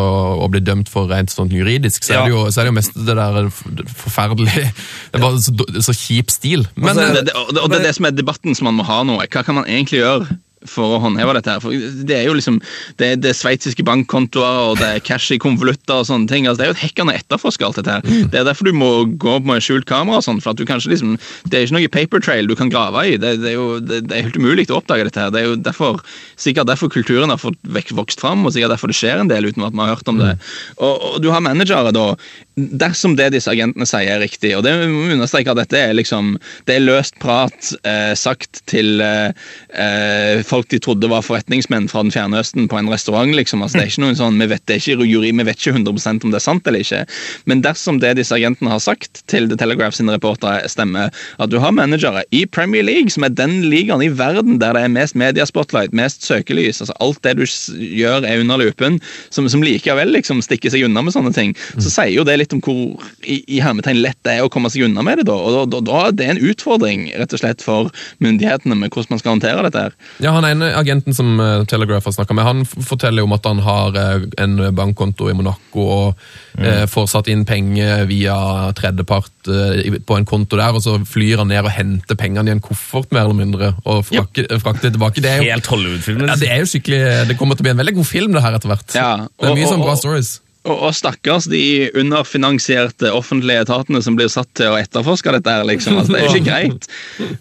å 0.41 0.47
bli 0.51 0.61
dømt 0.65 0.89
for 0.91 1.09
rent 1.11 1.31
sånn 1.33 1.51
juridisk. 1.53 2.03
Så, 2.07 2.13
Ja. 2.15 2.23
er 2.25 2.33
jo, 2.33 2.45
så 2.51 2.61
er 2.61 2.67
det 2.67 2.71
jo 2.73 2.77
mest 2.79 2.95
det 2.95 3.15
der 3.19 3.49
forferdelige 3.95 4.67
Det 4.71 5.19
er 5.19 5.23
bare 5.23 5.41
så, 5.43 5.53
så 5.89 5.95
kjip 5.95 6.31
stil. 6.33 6.65
Men 6.75 6.93
Altså, 6.93 7.03
eh, 7.07 7.13
det, 7.19 7.25
det, 7.29 7.35
og 7.35 7.51
det, 7.53 7.61
og 7.63 7.69
det 7.73 7.79
er 7.81 7.87
det 7.89 7.95
som 7.97 8.07
er 8.09 8.15
debatten 8.15 8.55
som 8.57 8.69
man 8.71 8.79
må 8.79 8.87
ha 8.87 9.01
nå. 9.07 9.19
Hva 9.27 9.43
kan 9.45 9.55
man 9.59 9.67
egentlig 9.69 10.01
gjøre? 10.01 10.27
For 10.69 10.95
å 10.95 10.99
håndheve 11.01 11.33
dette 11.37 11.55
her. 11.55 11.61
For 11.63 11.73
det 12.05 12.17
er 12.17 12.27
jo 12.29 12.35
liksom 12.37 12.59
Det, 12.99 13.15
det 13.23 13.31
er 13.31 13.37
sveitsiske 13.37 13.85
bankkontoer, 13.87 14.59
og 14.71 14.79
det 14.81 14.87
er 14.87 15.03
cash 15.05 15.33
i 15.33 15.39
konvolutter 15.41 16.01
og 16.01 16.07
sånne 16.09 16.29
ting. 16.29 16.45
Altså, 16.45 16.61
det 16.61 16.65
er 16.67 16.71
jo 16.71 16.77
et 16.77 16.83
hekkende 16.83 17.15
etterforske 17.17 17.65
alt 17.65 17.79
dette 17.79 17.95
her. 17.97 18.05
Det 18.31 18.41
er 18.41 18.45
derfor 18.47 18.67
du 18.67 18.75
må 18.77 18.91
gå 19.21 19.37
med 19.47 19.63
skjult 19.63 19.87
kamera 19.89 20.19
og 20.19 20.25
sånn, 20.25 20.41
for 20.43 20.53
at 20.53 20.61
du 20.61 20.67
kanskje 20.69 20.93
liksom 20.93 21.15
Det 21.49 21.57
er 21.57 21.65
ikke 21.65 21.77
noe 21.77 21.93
paper 21.95 22.23
trail 22.23 22.49
du 22.49 22.55
kan 22.59 22.69
grave 22.71 23.05
i. 23.07 23.17
Det, 23.21 23.37
det 23.41 23.53
er 23.53 23.57
jo 23.57 23.79
det, 23.79 24.03
det 24.09 24.17
er 24.17 24.27
helt 24.27 24.37
umulig 24.37 24.67
å 24.69 24.79
oppdage 24.81 25.07
dette 25.07 25.23
her. 25.23 25.33
Det 25.33 25.41
er 25.41 25.49
jo 25.49 25.57
derfor, 25.57 26.01
sikkert 26.39 26.69
derfor 26.69 26.91
kulturen 26.93 27.33
har 27.33 27.41
fått 27.41 27.57
vokst 27.95 28.21
fram, 28.21 28.45
og 28.45 28.53
sikkert 28.53 28.75
derfor 28.75 28.91
det 28.91 28.99
skjer 28.99 29.23
en 29.23 29.31
del 29.31 29.49
uten 29.49 29.65
at 29.65 29.73
man 29.73 29.87
har 29.87 29.97
hørt 29.97 30.11
om 30.11 30.21
det. 30.21 30.35
Og, 30.77 30.93
og 31.11 31.19
du 31.23 31.31
har 31.33 31.43
managere, 31.43 31.93
da. 31.95 32.11
Dersom 32.59 33.13
det 33.15 33.29
disse 33.31 33.47
agentene 33.47 33.85
sier 33.87 34.17
er 34.17 34.19
riktig, 34.19 34.49
og 34.57 34.65
det 34.65 34.73
må 34.91 35.05
vi 35.07 35.15
understreke 35.15 35.53
at 35.53 35.59
dette 35.61 35.79
er 35.79 35.93
liksom 35.95 36.33
Det 36.67 36.75
er 36.75 36.83
løst 36.83 37.15
prat 37.23 37.69
eh, 37.87 38.11
sagt 38.17 38.59
til 38.67 38.99
eh, 38.99 39.31
eh, 39.71 40.41
folk 40.43 40.67
de 40.73 40.81
trodde 40.83 41.07
var 41.07 41.23
forretningsmenn 41.23 41.87
fra 41.87 42.03
den 42.03 42.11
fjerne 42.11 42.41
østen 42.41 42.67
på 42.67 42.79
en 42.79 42.89
restaurant. 42.91 43.31
liksom, 43.35 43.63
altså 43.63 43.79
det 43.79 43.85
er 43.85 43.91
ikke 43.93 44.03
noen 44.03 44.19
sånn, 44.19 44.39
Vi 44.41 44.49
vet, 44.51 44.63
det 44.67 44.79
ikke 44.81 45.07
jury, 45.07 45.31
vi 45.31 45.45
vet 45.47 45.61
ikke 45.61 45.77
100% 45.79 46.25
om 46.27 46.33
det 46.33 46.41
er 46.41 46.43
sant 46.43 46.67
eller 46.67 46.83
ikke, 46.83 47.05
men 47.47 47.63
dersom 47.63 48.01
det 48.03 48.17
disse 48.19 48.35
agentene 48.35 48.73
har 48.73 48.83
sagt 48.83 49.23
til 49.31 49.47
The 49.47 49.57
Telegraph 49.59 49.95
sine 49.95 50.17
reportere 50.17 50.67
stemmer, 50.69 51.11
at 51.39 51.51
du 51.51 51.59
har 51.63 51.71
managere 51.71 52.25
i 52.35 52.43
Premier 52.45 52.83
League, 52.83 53.13
som 53.13 53.23
er 53.23 53.31
den 53.35 53.61
ligaen 53.71 54.03
i 54.03 54.11
verden 54.11 54.59
der 54.61 54.75
det 54.75 54.83
er 54.85 54.91
mest 54.91 55.15
mediespotlight, 55.15 55.95
mest 55.95 56.27
søkelys, 56.27 56.81
altså 56.83 56.97
alt 56.99 57.23
det 57.23 57.37
du 57.39 57.45
gjør 57.45 58.27
er 58.27 58.43
under 58.43 58.59
lupen, 58.59 58.99
som, 59.29 59.47
som 59.49 59.63
likevel 59.63 60.11
liksom 60.11 60.43
stikker 60.43 60.73
seg 60.73 60.87
unna 60.89 61.05
med 61.05 61.15
sånne 61.15 61.33
ting, 61.35 61.55
så 61.79 61.87
sier 61.87 62.15
jo 62.17 62.27
det 62.27 62.41
litt 62.41 62.50
om 62.53 62.61
hvor 62.63 63.01
i, 63.23 63.37
i 63.47 63.59
hermetegn 63.63 63.99
lett 64.01 64.17
det 64.25 64.37
er 64.37 64.45
å 64.45 64.49
komme 64.51 64.69
seg 64.73 64.85
unna 64.87 65.03
med 65.05 65.21
det. 65.21 65.25
da, 65.29 65.35
og 65.35 65.53
da, 65.55 65.63
da, 65.77 65.81
da 65.87 65.99
er 66.07 66.11
det 66.17 66.27
en 66.33 66.41
utfordring 66.51 67.07
rett 67.19 67.33
og 67.33 67.41
slett 67.41 67.61
for 67.65 67.89
myndighetene 68.23 68.75
med 68.77 68.91
hvordan 68.91 69.15
man 69.15 69.21
skal 69.21 69.33
håndtere 69.35 69.63
dette. 69.67 69.85
her. 69.87 69.95
Ja, 70.23 70.31
Han 70.37 70.45
ene 70.47 70.71
agenten 70.77 71.13
som 71.17 71.39
eh, 71.39 71.63
Telegraph 71.71 72.05
har 72.09 72.15
snakket 72.15 72.35
med, 72.37 72.45
han 72.45 72.65
forteller 72.65 73.23
jo 73.23 73.29
om 73.29 73.35
at 73.37 73.45
han 73.49 73.59
har 73.65 73.97
eh, 74.01 74.27
en 74.43 74.57
bankkonto 74.75 75.29
i 75.31 75.35
Monaco 75.37 75.85
og 75.91 76.23
eh, 76.59 76.85
får 76.91 77.07
satt 77.13 77.29
inn 77.31 77.45
penger 77.47 78.05
via 78.09 78.35
tredjepart 78.77 79.49
eh, 79.51 79.97
på 80.05 80.17
en 80.19 80.25
konto 80.29 80.59
der, 80.59 80.75
og 80.77 80.83
så 80.83 80.97
flyr 81.07 81.41
han 81.43 81.49
ned 81.51 81.63
og 81.65 81.71
henter 81.73 82.17
pengene 82.19 82.51
i 82.51 82.55
en 82.57 82.63
koffert, 82.63 83.11
mer 83.15 83.25
eller 83.27 83.37
mindre, 83.37 83.73
og 83.85 84.05
frakter 84.07 84.91
tilbake. 84.91 85.21
Det 85.23 85.31
er 85.31 85.41
jo, 85.43 85.49
Helt 85.51 85.69
Hollywood-filmen. 85.71 86.27
ja, 86.31 86.35
det 86.41 86.49
er 86.51 86.61
jo 86.63 86.69
skikkelig, 86.71 87.01
det 87.29 87.37
kommer 87.39 87.55
til 87.57 87.63
å 87.65 87.69
bli 87.69 87.75
en 87.75 87.81
veldig 87.83 87.95
god 87.99 88.07
film, 88.09 88.31
det 88.35 88.43
her, 88.45 88.57
etter 88.57 88.71
hvert. 88.71 88.95
Ja, 88.95 89.11
det 89.27 89.47
er 89.47 89.51
og- 89.53 89.57
mye 89.59 89.69
sånn 89.71 89.83
bra 89.85 89.95
stories. 89.99 90.39
Og, 90.61 90.75
og 90.75 90.91
stakkars 90.93 91.47
de 91.49 91.89
underfinansierte 91.97 93.09
offentlige 93.17 93.63
etatene 93.65 94.01
som 94.05 94.17
blir 94.17 94.29
satt 94.29 94.51
til 94.57 94.69
å 94.69 94.77
etterforske 94.77 95.33
dette. 95.33 95.55
her, 95.57 95.65
liksom. 95.65 95.97
Altså, 95.97 96.13
det 96.13 96.19
er 96.21 96.27
jo 96.27 96.35
ikke 96.35 96.51
greit. 96.51 96.91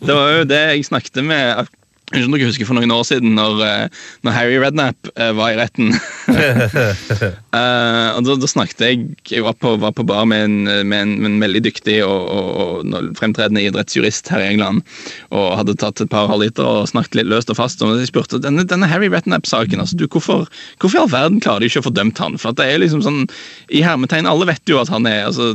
Det 0.00 0.16
var 0.16 0.33
jo 0.38 0.48
det 0.48 0.62
jeg 0.70 0.88
snakket 0.88 1.22
med 1.28 1.68
jeg 2.11 2.26
husker 2.26 2.66
for 2.66 2.74
noen 2.74 2.90
år 2.90 3.04
siden, 3.06 3.37
når, 3.38 3.61
eh, 3.62 4.00
når 4.26 4.35
Harry 4.35 4.56
Redknapp 4.59 5.11
eh, 5.14 5.30
var 5.37 5.52
i 5.52 5.59
retten. 5.61 5.92
Eh, 7.51 8.09
og 8.14 8.23
da, 8.23 8.35
da 8.38 8.47
snakket 8.47 8.83
jeg 8.85 8.99
Jeg 9.27 9.43
var 9.43 9.57
på, 9.59 9.73
var 9.83 9.90
på 9.97 10.05
bar 10.07 10.23
med 10.31 10.45
en, 10.45 10.87
med 10.87 11.03
en, 11.03 11.14
med 11.19 11.29
en 11.33 11.40
veldig 11.43 11.62
dyktig 11.64 11.97
og, 12.07 12.29
og, 12.31 12.85
og 12.87 13.09
fremtredende 13.19 13.64
idrettsjurist 13.66 14.31
her 14.31 14.45
i 14.45 14.53
England. 14.53 14.85
Og 15.35 15.57
hadde 15.59 15.75
tatt 15.81 16.03
et 16.03 16.12
par 16.12 16.29
halvliter 16.31 16.66
og 16.66 16.88
snakket 16.93 17.19
litt 17.19 17.31
løst 17.31 17.51
og 17.51 17.59
fast. 17.59 17.83
Og 17.83 17.99
jeg 17.99 18.11
spurte 18.12 18.38
denne, 18.43 18.62
denne 18.71 18.88
Harry 18.90 19.11
Retnap-saken 19.11 19.83
altså, 19.83 19.99
du, 19.99 20.07
hvorfor, 20.07 20.47
hvorfor 20.79 21.01
i 21.01 21.03
all 21.03 21.11
verden 21.11 21.43
klarer 21.43 21.64
de 21.64 21.71
ikke 21.73 21.83
å 21.83 21.88
få 21.88 21.95
dømt 21.97 22.23
han? 22.23 22.38
For 22.40 22.53
at 22.53 22.61
det 22.61 22.69
er 22.71 22.83
liksom 22.85 23.03
sånn 23.05 23.21
I 23.75 23.83
hermetegn, 23.87 24.31
alle 24.31 24.49
vet 24.53 24.71
jo 24.71 24.79
at 24.81 24.93
han 24.95 25.09
er 25.11 25.27
altså, 25.27 25.51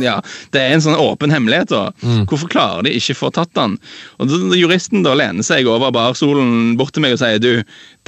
ja, 0.00 0.18
Det 0.54 0.62
er 0.62 0.76
en 0.76 0.84
sånn 0.84 0.98
åpen 1.00 1.34
hemmelighet. 1.34 1.72
da. 1.72 2.24
Hvorfor 2.30 2.50
klarer 2.52 2.88
de 2.88 2.96
ikke 2.96 3.18
få 3.18 3.32
tatt 3.34 3.52
han? 3.60 3.76
Og 4.18 4.32
da 4.32 4.40
Juristen 4.58 5.04
da 5.04 5.14
lener 5.18 5.44
seg 5.46 5.68
over 5.70 5.92
barsolen 5.94 6.76
bort 6.80 6.94
til 6.96 7.04
meg 7.04 7.16
og 7.16 7.22
sier 7.22 7.40
du, 7.42 7.52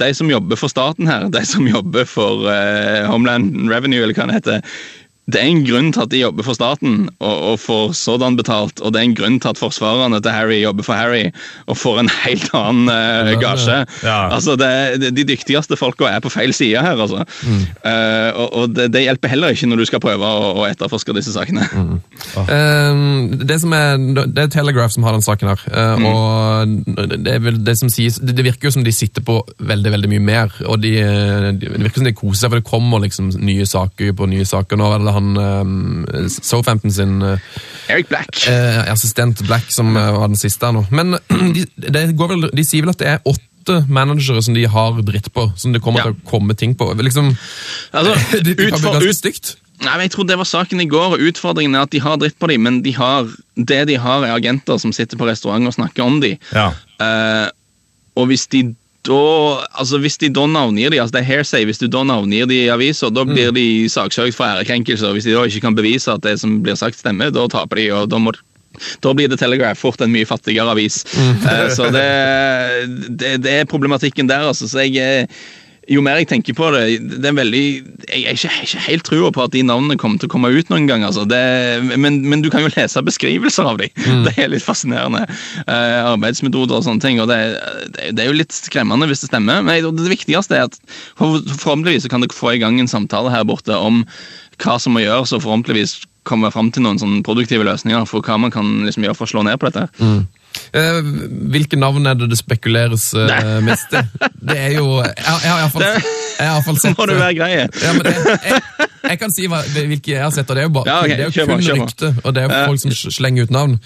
de 0.01 0.11
som 0.17 0.29
jobber 0.31 0.59
for 0.59 0.71
staten 0.71 1.07
her, 1.09 1.29
de 1.31 1.43
som 1.47 1.67
jobber 1.69 2.07
for 2.09 2.47
uh, 2.49 3.05
Homeland 3.09 3.69
Revenue, 3.71 4.03
eller 4.03 4.17
hva 4.17 4.27
det 4.29 4.39
heter, 4.39 4.77
det 5.25 5.39
er 5.41 5.47
en 5.49 5.63
grunn 5.65 5.87
til 5.93 6.03
at 6.03 6.11
de 6.11 6.19
jobber 6.21 6.45
for 6.45 6.53
staten 6.57 7.07
og, 7.17 7.35
og 7.51 7.55
får 7.59 7.95
sådan 7.97 8.35
betalt, 8.37 8.81
og 8.81 8.93
det 8.93 8.99
er 9.01 9.07
en 9.07 9.15
grunn 9.17 9.39
til 9.41 9.49
at 9.49 9.57
forsvarerne 9.57 10.19
til 10.21 10.31
Harry 10.35 10.59
jobber 10.61 10.85
for 10.85 10.93
Harry 10.93 11.31
og 11.65 11.79
får 11.81 12.03
en 12.03 12.11
helt 12.21 12.51
annen 12.53 12.91
eh, 12.93 13.31
Ja, 13.33 13.39
gasje. 13.41 13.77
ja. 14.05 14.19
Altså, 14.35 14.53
det, 14.59 14.69
det, 15.01 15.13
De 15.17 15.25
dyktigste 15.33 15.77
folka 15.79 16.05
er 16.11 16.21
på 16.21 16.29
feil 16.29 16.53
side 16.53 16.81
her, 16.81 17.01
altså. 17.01 17.23
Mm. 17.41 17.63
Uh, 17.81 18.29
og 18.41 18.53
og 18.55 18.75
det, 18.75 18.85
det 18.93 19.01
hjelper 19.03 19.31
heller 19.33 19.55
ikke 19.55 19.67
når 19.67 19.81
du 19.81 19.85
skal 19.89 20.01
prøve 20.03 20.29
å, 20.29 20.51
å 20.61 20.67
etterforske 20.69 21.15
disse 21.17 21.33
sakene. 21.35 21.65
Mm. 21.73 21.97
Eh, 22.45 22.97
det, 23.47 23.55
som 23.61 23.71
er, 23.73 23.95
det 24.27 24.41
er 24.43 24.49
Telegraph 24.51 24.91
som 24.93 25.05
har 25.07 25.15
den 25.15 25.23
saken 25.23 25.49
her. 25.49 25.61
mm. 25.99 26.05
Og 26.05 27.15
det, 27.25 27.35
det 27.65 27.75
sies 27.79 28.19
Det 28.21 28.35
det 28.37 28.45
virker 28.45 28.67
jo 28.67 28.73
som 28.75 28.83
de 28.85 28.93
sitter 28.93 29.23
på 29.25 29.37
veldig 29.59 29.93
veldig 29.95 30.11
mye 30.11 30.23
mer. 30.23 30.53
Og 30.69 30.79
de, 30.83 30.93
eh, 31.01 31.47
de, 31.55 31.71
det 31.71 31.81
virker 31.87 32.01
som 32.03 32.09
de 32.09 32.15
koser 32.17 32.41
seg, 32.43 32.53
for 32.53 32.61
det 32.61 32.67
kommer 32.69 33.03
liksom 33.05 33.31
nye 33.39 33.65
saker 33.69 34.13
på 34.17 34.29
nye 34.31 34.45
saker. 34.47 34.79
Nå 34.79 34.91
eller 34.93 35.09
det 35.09 35.14
han 35.15 35.31
uh, 35.39 36.27
Southampton 36.31 36.93
sin 36.93 37.17
eh, 37.25 37.49
Eric 37.89 38.09
Black. 38.11 38.43
eh, 38.51 38.79
assistent 38.91 39.41
Black 39.47 39.71
som 39.73 39.91
eh, 39.97 40.11
var 40.15 40.29
den 40.31 40.39
siste 40.39 40.67
her 40.69 40.75
nå. 40.77 40.85
Men 40.95 41.17
de, 41.55 41.65
det 41.89 42.05
går 42.19 42.33
vel, 42.35 42.47
de 42.55 42.65
sier 42.67 42.85
vel 42.85 42.93
at 42.95 43.01
det 43.01 43.11
er 43.15 43.21
åtte 43.29 43.81
managere 43.89 44.43
som 44.45 44.53
de 44.53 44.63
har 44.69 44.99
dritt 45.07 45.31
på, 45.33 45.47
som 45.57 45.73
det 45.73 45.81
kommer 45.81 46.03
Ja. 46.03 46.11
til 46.11 46.17
å 46.19 46.29
komme 46.29 46.53
ting 46.57 46.75
på. 46.77 46.91
Liksom, 47.01 47.31
Altså, 47.97 48.13
det 48.45 48.53
kan 48.59 48.75
bli 48.77 48.91
ganske 48.91 49.15
stygt. 49.17 49.55
Nei, 49.81 49.91
men 49.97 50.05
Jeg 50.05 50.11
tror 50.13 50.27
det 50.29 50.37
var 50.39 50.47
saken 50.47 50.79
i 50.79 50.87
går, 50.87 51.17
og 51.17 51.23
utfordringen 51.31 51.73
er 51.75 51.83
at 51.87 51.91
de 51.91 51.99
har 51.99 52.15
dritt 52.21 52.37
på 52.39 52.47
dem, 52.47 52.61
men 52.63 52.77
de 52.85 52.93
har, 52.95 53.25
det 53.57 53.81
de 53.89 53.97
har, 53.99 54.23
er 54.23 54.37
agenter 54.37 54.77
som 54.79 54.93
sitter 54.95 55.19
på 55.19 55.27
restaurant 55.27 55.67
og 55.67 55.73
snakker 55.75 56.05
om 56.05 56.21
dem. 56.23 56.37
Ja. 56.55 56.69
Uh, 57.01 57.49
og 58.15 58.29
hvis 58.29 58.45
de 58.53 58.61
da 59.05 59.21
altså 59.77 59.99
hvis 60.01 60.17
de 60.21 60.31
da 60.33 60.45
navngir 60.49 60.93
de, 60.93 60.99
altså 61.01 61.17
det 61.17 61.21
er 61.23 61.29
hearsay, 61.29 61.65
hvis 61.67 61.81
du 61.81 61.87
da 61.91 62.03
navngir 62.07 62.49
de 62.49 62.63
i 62.65 62.73
aviser, 62.73 63.13
da 63.13 63.25
blir 63.27 63.53
de 63.55 63.85
saksøkt 63.91 64.37
for 64.37 64.47
ærekrenkelse. 64.47 65.13
Hvis 65.15 65.27
de 65.27 65.35
da 65.35 65.45
ikke 65.45 65.63
kan 65.67 65.77
bevise 65.77 66.11
at 66.11 66.25
det 66.25 66.39
som 66.41 66.59
blir 66.65 66.77
sagt 66.79 66.99
stemmer, 66.99 67.33
da 67.33 67.47
taper 67.51 67.81
de. 67.81 67.89
og 67.95 68.09
da 68.11 68.21
må 68.21 68.35
da 68.99 69.13
blir 69.15 69.29
The 69.31 69.37
Telegraph 69.39 69.79
fort 69.79 70.01
en 70.03 70.11
mye 70.11 70.27
fattigere 70.27 70.73
avis. 70.73 71.03
Mm. 71.15 71.45
så 71.77 71.91
det, 71.95 72.07
det, 73.07 73.37
det 73.45 73.53
er 73.61 73.69
problematikken 73.71 74.27
der. 74.27 74.49
altså, 74.49 74.67
så 74.67 74.83
jeg 74.83 74.97
er 74.99 75.29
jo 75.91 76.01
mer 76.05 76.17
jeg 76.17 76.29
tenker 76.31 76.55
på 76.57 76.69
det, 76.73 76.81
det 77.21 77.29
er 77.29 77.35
veldig, 77.37 77.63
jeg 78.09 78.23
er 78.25 78.37
ikke, 78.37 78.51
ikke 78.65 78.83
helt 78.87 79.05
trua 79.05 79.29
på 79.33 79.43
at 79.43 79.53
de 79.53 79.61
navnene 79.65 79.97
kommer 80.01 80.21
til 80.21 80.29
å 80.29 80.33
komme 80.33 80.49
ut 80.53 80.71
noen 80.71 80.87
gang. 80.89 81.03
altså. 81.05 81.25
Det, 81.29 81.41
men, 81.93 82.23
men 82.25 82.41
du 82.41 82.49
kan 82.53 82.63
jo 82.65 82.71
lese 82.73 83.03
beskrivelser 83.05 83.69
av 83.69 83.81
dem. 83.81 83.93
Det 84.25 84.33
er 84.41 84.49
litt 84.49 84.65
fascinerende. 84.65 85.25
Uh, 85.67 86.15
arbeidsmetoder 86.15 86.79
og 86.79 86.87
sånne 86.87 87.03
ting. 87.03 87.21
og 87.21 87.29
det, 87.29 87.39
det, 87.93 88.09
det 88.17 88.23
er 88.23 88.31
jo 88.31 88.39
litt 88.39 88.55
skremmende 88.55 89.09
hvis 89.11 89.21
det 89.25 89.29
stemmer. 89.29 89.61
Men 89.65 89.85
det, 89.85 90.09
viktigste 90.09 90.57
er 90.57 90.69
at 90.69 90.79
for, 91.17 91.37
forhåpentligvis 91.53 92.09
kan 92.11 92.25
dere 92.25 92.35
få 92.35 92.55
i 92.55 92.61
gang 92.63 92.79
en 92.81 92.89
samtale 92.89 93.33
her 93.33 93.45
borte 93.47 93.77
om 93.77 94.03
hva 94.63 94.79
som 94.81 94.95
må 94.95 95.03
gjøres, 95.03 95.35
og 95.35 95.43
forhåpentligvis 95.43 95.99
komme 96.25 96.49
fram 96.53 96.71
til 96.73 96.85
noen 96.85 96.97
sånne 97.01 97.21
produktive 97.25 97.65
løsninger 97.67 98.07
for 98.09 98.25
hva 98.25 98.39
man 98.41 98.53
kan 98.53 98.87
liksom 98.87 99.05
gjøre 99.05 99.17
for 99.19 99.27
å 99.27 99.33
slå 99.35 99.45
ned 99.45 99.59
på 99.61 99.69
dette. 99.69 99.85
Eh, 100.01 100.44
hvilke 101.55 101.79
navn 101.79 102.07
er 102.07 102.17
det 102.19 102.29
det 102.31 102.39
spekuleres 102.39 103.09
uh, 103.17 103.27
mest 103.65 103.93
i? 103.95 104.03
Det 104.45 104.57
er 104.57 104.75
jo 104.77 104.99
Jeg, 105.01 105.15
jeg 105.17 105.51
har 105.51 105.61
iallfall 105.63 106.79
sett 106.81 106.97
Må 106.97 107.07
eh, 107.07 107.19
være 107.19 107.35
greie? 107.37 107.67
ja, 107.69 107.93
men 107.95 108.09
jeg, 108.09 108.39
jeg, 108.45 108.89
jeg 109.05 109.19
kan 109.21 109.33
si 109.33 109.47
hva, 109.51 109.61
hvilke 109.75 110.11
jeg 110.11 110.23
har 110.23 110.33
sett, 110.33 110.49
og 110.49 110.57
det 110.57 110.63
er 110.63 110.67
jo, 110.67 110.73
bare, 110.79 110.89
Ja, 110.89 110.97
okay, 111.03 111.15
det 111.15 111.25
er 111.25 111.29
jo 111.29 111.45
kun 111.45 111.61
kjøper. 111.61 111.81
rykte. 111.83 112.11
Og 112.23 112.35
det 112.35 112.43
er 112.43 112.49
jo 112.49 112.59
folk 112.71 112.81
som 112.81 113.13
slenger 113.13 113.45
ut 113.47 113.53
navn. 113.53 113.77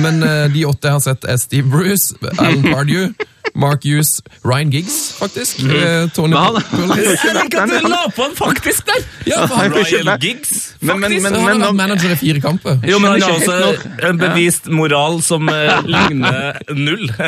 Men 0.00 0.24
uh, 0.24 0.46
de 0.54 0.64
åtte 0.68 0.88
jeg 0.88 0.96
har 0.96 1.04
sett, 1.04 1.28
er 1.28 1.40
Steve 1.42 1.68
Bruce, 1.70 2.16
Alan 2.38 2.64
Pardew, 2.72 3.10
Mark 3.54 3.84
Hughes, 3.84 4.20
Ryan 4.44 4.70
Giggs, 4.70 5.12
faktisk. 5.18 5.60
eh, 5.62 6.08
Tony 6.14 6.34
han- 6.34 6.54
Jeg 6.54 7.34
liker 7.38 7.62
at 7.62 7.70
du 7.70 7.88
la 7.88 8.00
på 8.16 8.22
han 8.22 8.34
faktisk 8.36 8.86
der! 8.86 9.04
Ja, 9.26 9.46
han, 9.46 9.72
Ryan 9.72 10.18
Giggs, 10.20 10.50
Giggs, 10.50 10.74
Men- 10.80 11.00
men- 11.00 11.10
faktisk. 11.12 11.22
men- 11.22 11.34
han 11.34 11.60
har 11.60 11.68
vært 11.70 11.76
manager 11.76 12.10
i 12.10 12.16
fire 12.16 12.40
kamper. 12.40 12.80
jo, 12.90 12.98
men 12.98 13.10
han 13.12 13.22
har 13.22 13.30
også 13.30 14.08
en 14.10 14.18
bevist 14.18 14.66
moral 14.70 15.22
som 15.22 15.48
eh, 15.48 15.80
ligner 15.86 16.58
null. 16.74 17.10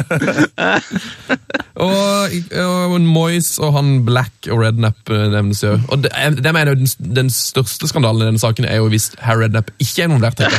Og, 1.77 2.31
og 2.57 3.01
Moyes 3.05 3.59
og 3.61 3.75
han 3.77 4.05
Black 4.07 4.47
og 4.51 4.63
Rednap 4.63 5.11
eh, 5.13 5.27
nevnes 5.29 5.61
jo. 5.63 5.75
Og 5.93 6.01
det, 6.07 6.11
det 6.41 6.53
mener 6.55 6.73
jeg 6.73 6.79
den, 6.81 7.15
den 7.19 7.29
største 7.31 7.85
skandalen 7.91 8.23
i 8.23 8.29
denne 8.31 8.41
saken 8.41 8.65
er 8.65 8.77
jo 8.81 8.87
hvis 8.89 9.11
Harry 9.21 9.43
Rednap 9.45 9.69
ikke 9.79 10.03
er 10.03 10.09
involvert. 10.09 10.41
tenker 10.41 10.57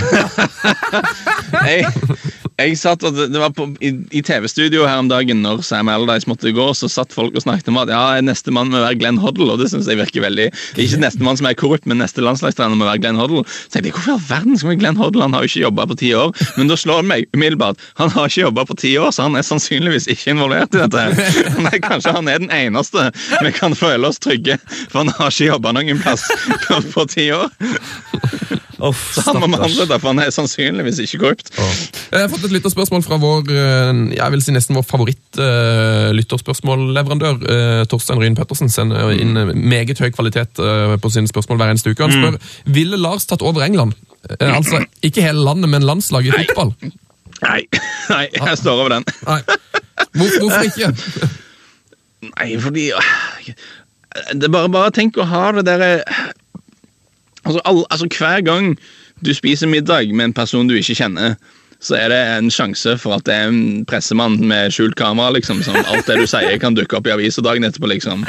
jeg. 2.58 2.78
satt 2.78 3.04
og 3.08 3.16
det 3.18 3.40
var 3.40 3.54
på, 3.56 3.68
I, 3.84 3.92
i 4.12 4.22
TV-studio 4.26 4.86
her 4.88 5.02
om 5.02 5.10
dagen 5.12 5.42
når 5.44 5.64
Sam 5.66 5.90
Allardyce 5.92 6.30
måtte 6.30 6.54
gå, 6.56 6.66
så 6.78 6.90
satt 6.92 7.14
folk 7.16 7.36
og 7.38 7.44
snakket 7.44 7.70
om 7.72 7.80
at 7.82 7.92
ja, 7.94 8.02
neste 8.26 8.54
mann 8.54 8.72
må 8.74 8.82
være 8.82 8.98
Glenn 9.00 9.20
Hoddle. 9.22 9.50
og 9.54 9.62
det 9.62 9.70
synes 9.72 9.90
jeg 9.90 10.00
virker 10.00 10.26
veldig, 10.26 10.50
Ikke 10.82 11.02
neste 11.02 11.24
mann 11.26 11.40
som 11.40 11.50
er 11.50 11.58
korrupt, 11.58 11.88
men 11.90 12.02
neste 12.02 12.24
landslagstrener 12.26 12.78
må 12.78 12.88
være 12.88 13.04
Glenn 13.04 13.20
Hoddle. 13.22 13.44
Så 13.48 13.80
jeg 13.80 13.88
tenkte, 13.88 13.98
Hvorfor 13.98 14.12
i 14.12 14.18
all 14.18 14.26
verden 14.30 14.58
skal 14.58 14.74
vi 14.74 14.80
Glenn 14.82 15.00
Hoddle? 15.00 15.26
Han 15.26 15.38
har 15.38 15.46
jo 15.46 15.52
ikke 15.52 15.64
jobba 15.66 15.88
på 15.90 16.00
ti 16.02 16.14
år. 16.18 16.34
Men 16.58 16.72
da 16.72 16.78
slår 16.80 17.04
det 17.04 17.12
meg 17.12 17.28
umiddelbart. 17.38 17.88
Han 18.02 18.14
har 18.16 18.30
ikke 18.30 18.46
jobba 18.46 18.66
på 18.70 18.78
ti 18.82 18.94
år, 18.98 19.12
så 19.16 19.28
han 19.28 19.38
er 19.38 19.46
sannsynligvis 19.48 20.10
ikke 20.14 20.36
involvert 20.36 20.76
i 20.76 20.84
dette. 20.84 21.08
her. 21.08 21.66
Er, 21.68 21.80
kanskje 21.84 22.14
han 22.16 22.30
er 22.32 22.40
den 22.40 22.52
eneste 22.54 23.10
vi 23.44 23.52
kan 23.56 23.76
føle 23.76 24.08
oss 24.08 24.22
trygge, 24.24 24.58
for 24.88 25.04
han 25.04 25.12
har 25.18 25.34
ikke 25.34 25.50
jobba 25.52 25.74
noen 25.76 26.00
plass 26.02 26.26
på 26.94 27.06
ti 27.12 27.30
år. 27.36 27.52
Uff, 28.78 29.16
Så 29.16 29.24
han 29.32 29.40
må 29.42 29.48
behandle 29.50 29.88
det, 29.90 29.98
for 30.02 30.08
han 30.12 30.20
er 30.22 30.30
sannsynligvis 30.34 31.00
ikke 31.06 31.20
korrupt. 31.24 31.48
Jeg 31.58 32.20
har 32.22 32.30
fått 32.30 32.46
et 32.46 32.54
lytterspørsmål 32.54 33.02
fra 33.06 33.18
vår 33.22 33.42
eh, 33.50 33.94
jeg 34.18 34.32
vil 34.36 34.44
si 34.46 34.52
nesten 34.54 34.78
vår 34.78 34.86
favoritt-lytterspørsmålleverandør. 34.92 37.36
Uh, 37.42 37.82
Torstein 37.90 38.20
Ryen 38.22 38.38
Pettersen 38.38 38.70
sender 38.72 39.12
inn 39.16 39.34
eh, 39.38 39.54
meget 39.58 40.00
høy 40.04 40.12
kvalitet 40.14 40.60
eh, 40.62 40.98
på 41.02 41.10
sine 41.14 41.28
spørsmål 41.32 41.58
hver 41.62 41.72
eneste 41.74 41.92
uke. 41.94 42.04
Han 42.06 42.14
spør 42.14 42.36
ville 42.78 42.98
Lars 43.02 43.26
tatt 43.30 43.44
over 43.46 43.62
England. 43.66 43.92
Eh, 44.30 44.52
altså 44.52 44.78
ikke 45.06 45.22
hele 45.26 45.42
landet, 45.44 45.70
men 45.74 45.84
landslaget 45.88 46.34
i 46.34 46.36
fotball. 46.52 46.72
Nei, 47.42 47.62
nei, 48.14 48.26
jeg 48.34 48.58
står 48.62 48.76
over 48.84 48.92
den. 48.98 49.04
Nei. 49.28 49.42
Hvor, 50.18 50.30
hvorfor 50.42 50.64
ikke? 50.70 50.88
Nei, 52.28 52.50
fordi 52.58 52.86
øh, 52.92 52.98
Det 54.34 54.44
er 54.48 54.52
bare, 54.54 54.70
bare 54.74 54.92
tenk 54.96 55.18
å 55.22 55.24
ha 55.30 55.52
det 55.54 55.64
derre 55.68 55.92
altså, 57.48 57.62
all, 57.66 57.86
altså, 57.90 58.10
hver 58.18 58.44
gang 58.46 58.74
du 59.26 59.34
spiser 59.34 59.70
middag 59.72 60.14
med 60.14 60.30
en 60.30 60.36
person 60.38 60.68
du 60.70 60.76
ikke 60.78 60.98
kjenner, 61.00 61.38
så 61.80 61.98
er 61.98 62.10
det 62.10 62.20
en 62.38 62.52
sjanse 62.54 62.96
for 63.02 63.18
at 63.18 63.26
det 63.28 63.34
er 63.36 63.52
en 63.52 63.84
pressemann 63.86 64.40
med 64.50 64.74
skjult 64.74 64.98
kamera. 64.98 65.32
liksom, 65.36 65.62
som 65.66 65.78
Alt 65.78 66.10
det 66.10 66.20
du 66.22 66.30
sier, 66.30 66.58
kan 66.62 66.78
dukke 66.78 66.98
opp 66.98 67.10
i 67.10 67.14
avisa 67.14 67.44
dagen 67.46 67.68
etterpå. 67.68 67.90
liksom. 67.94 68.26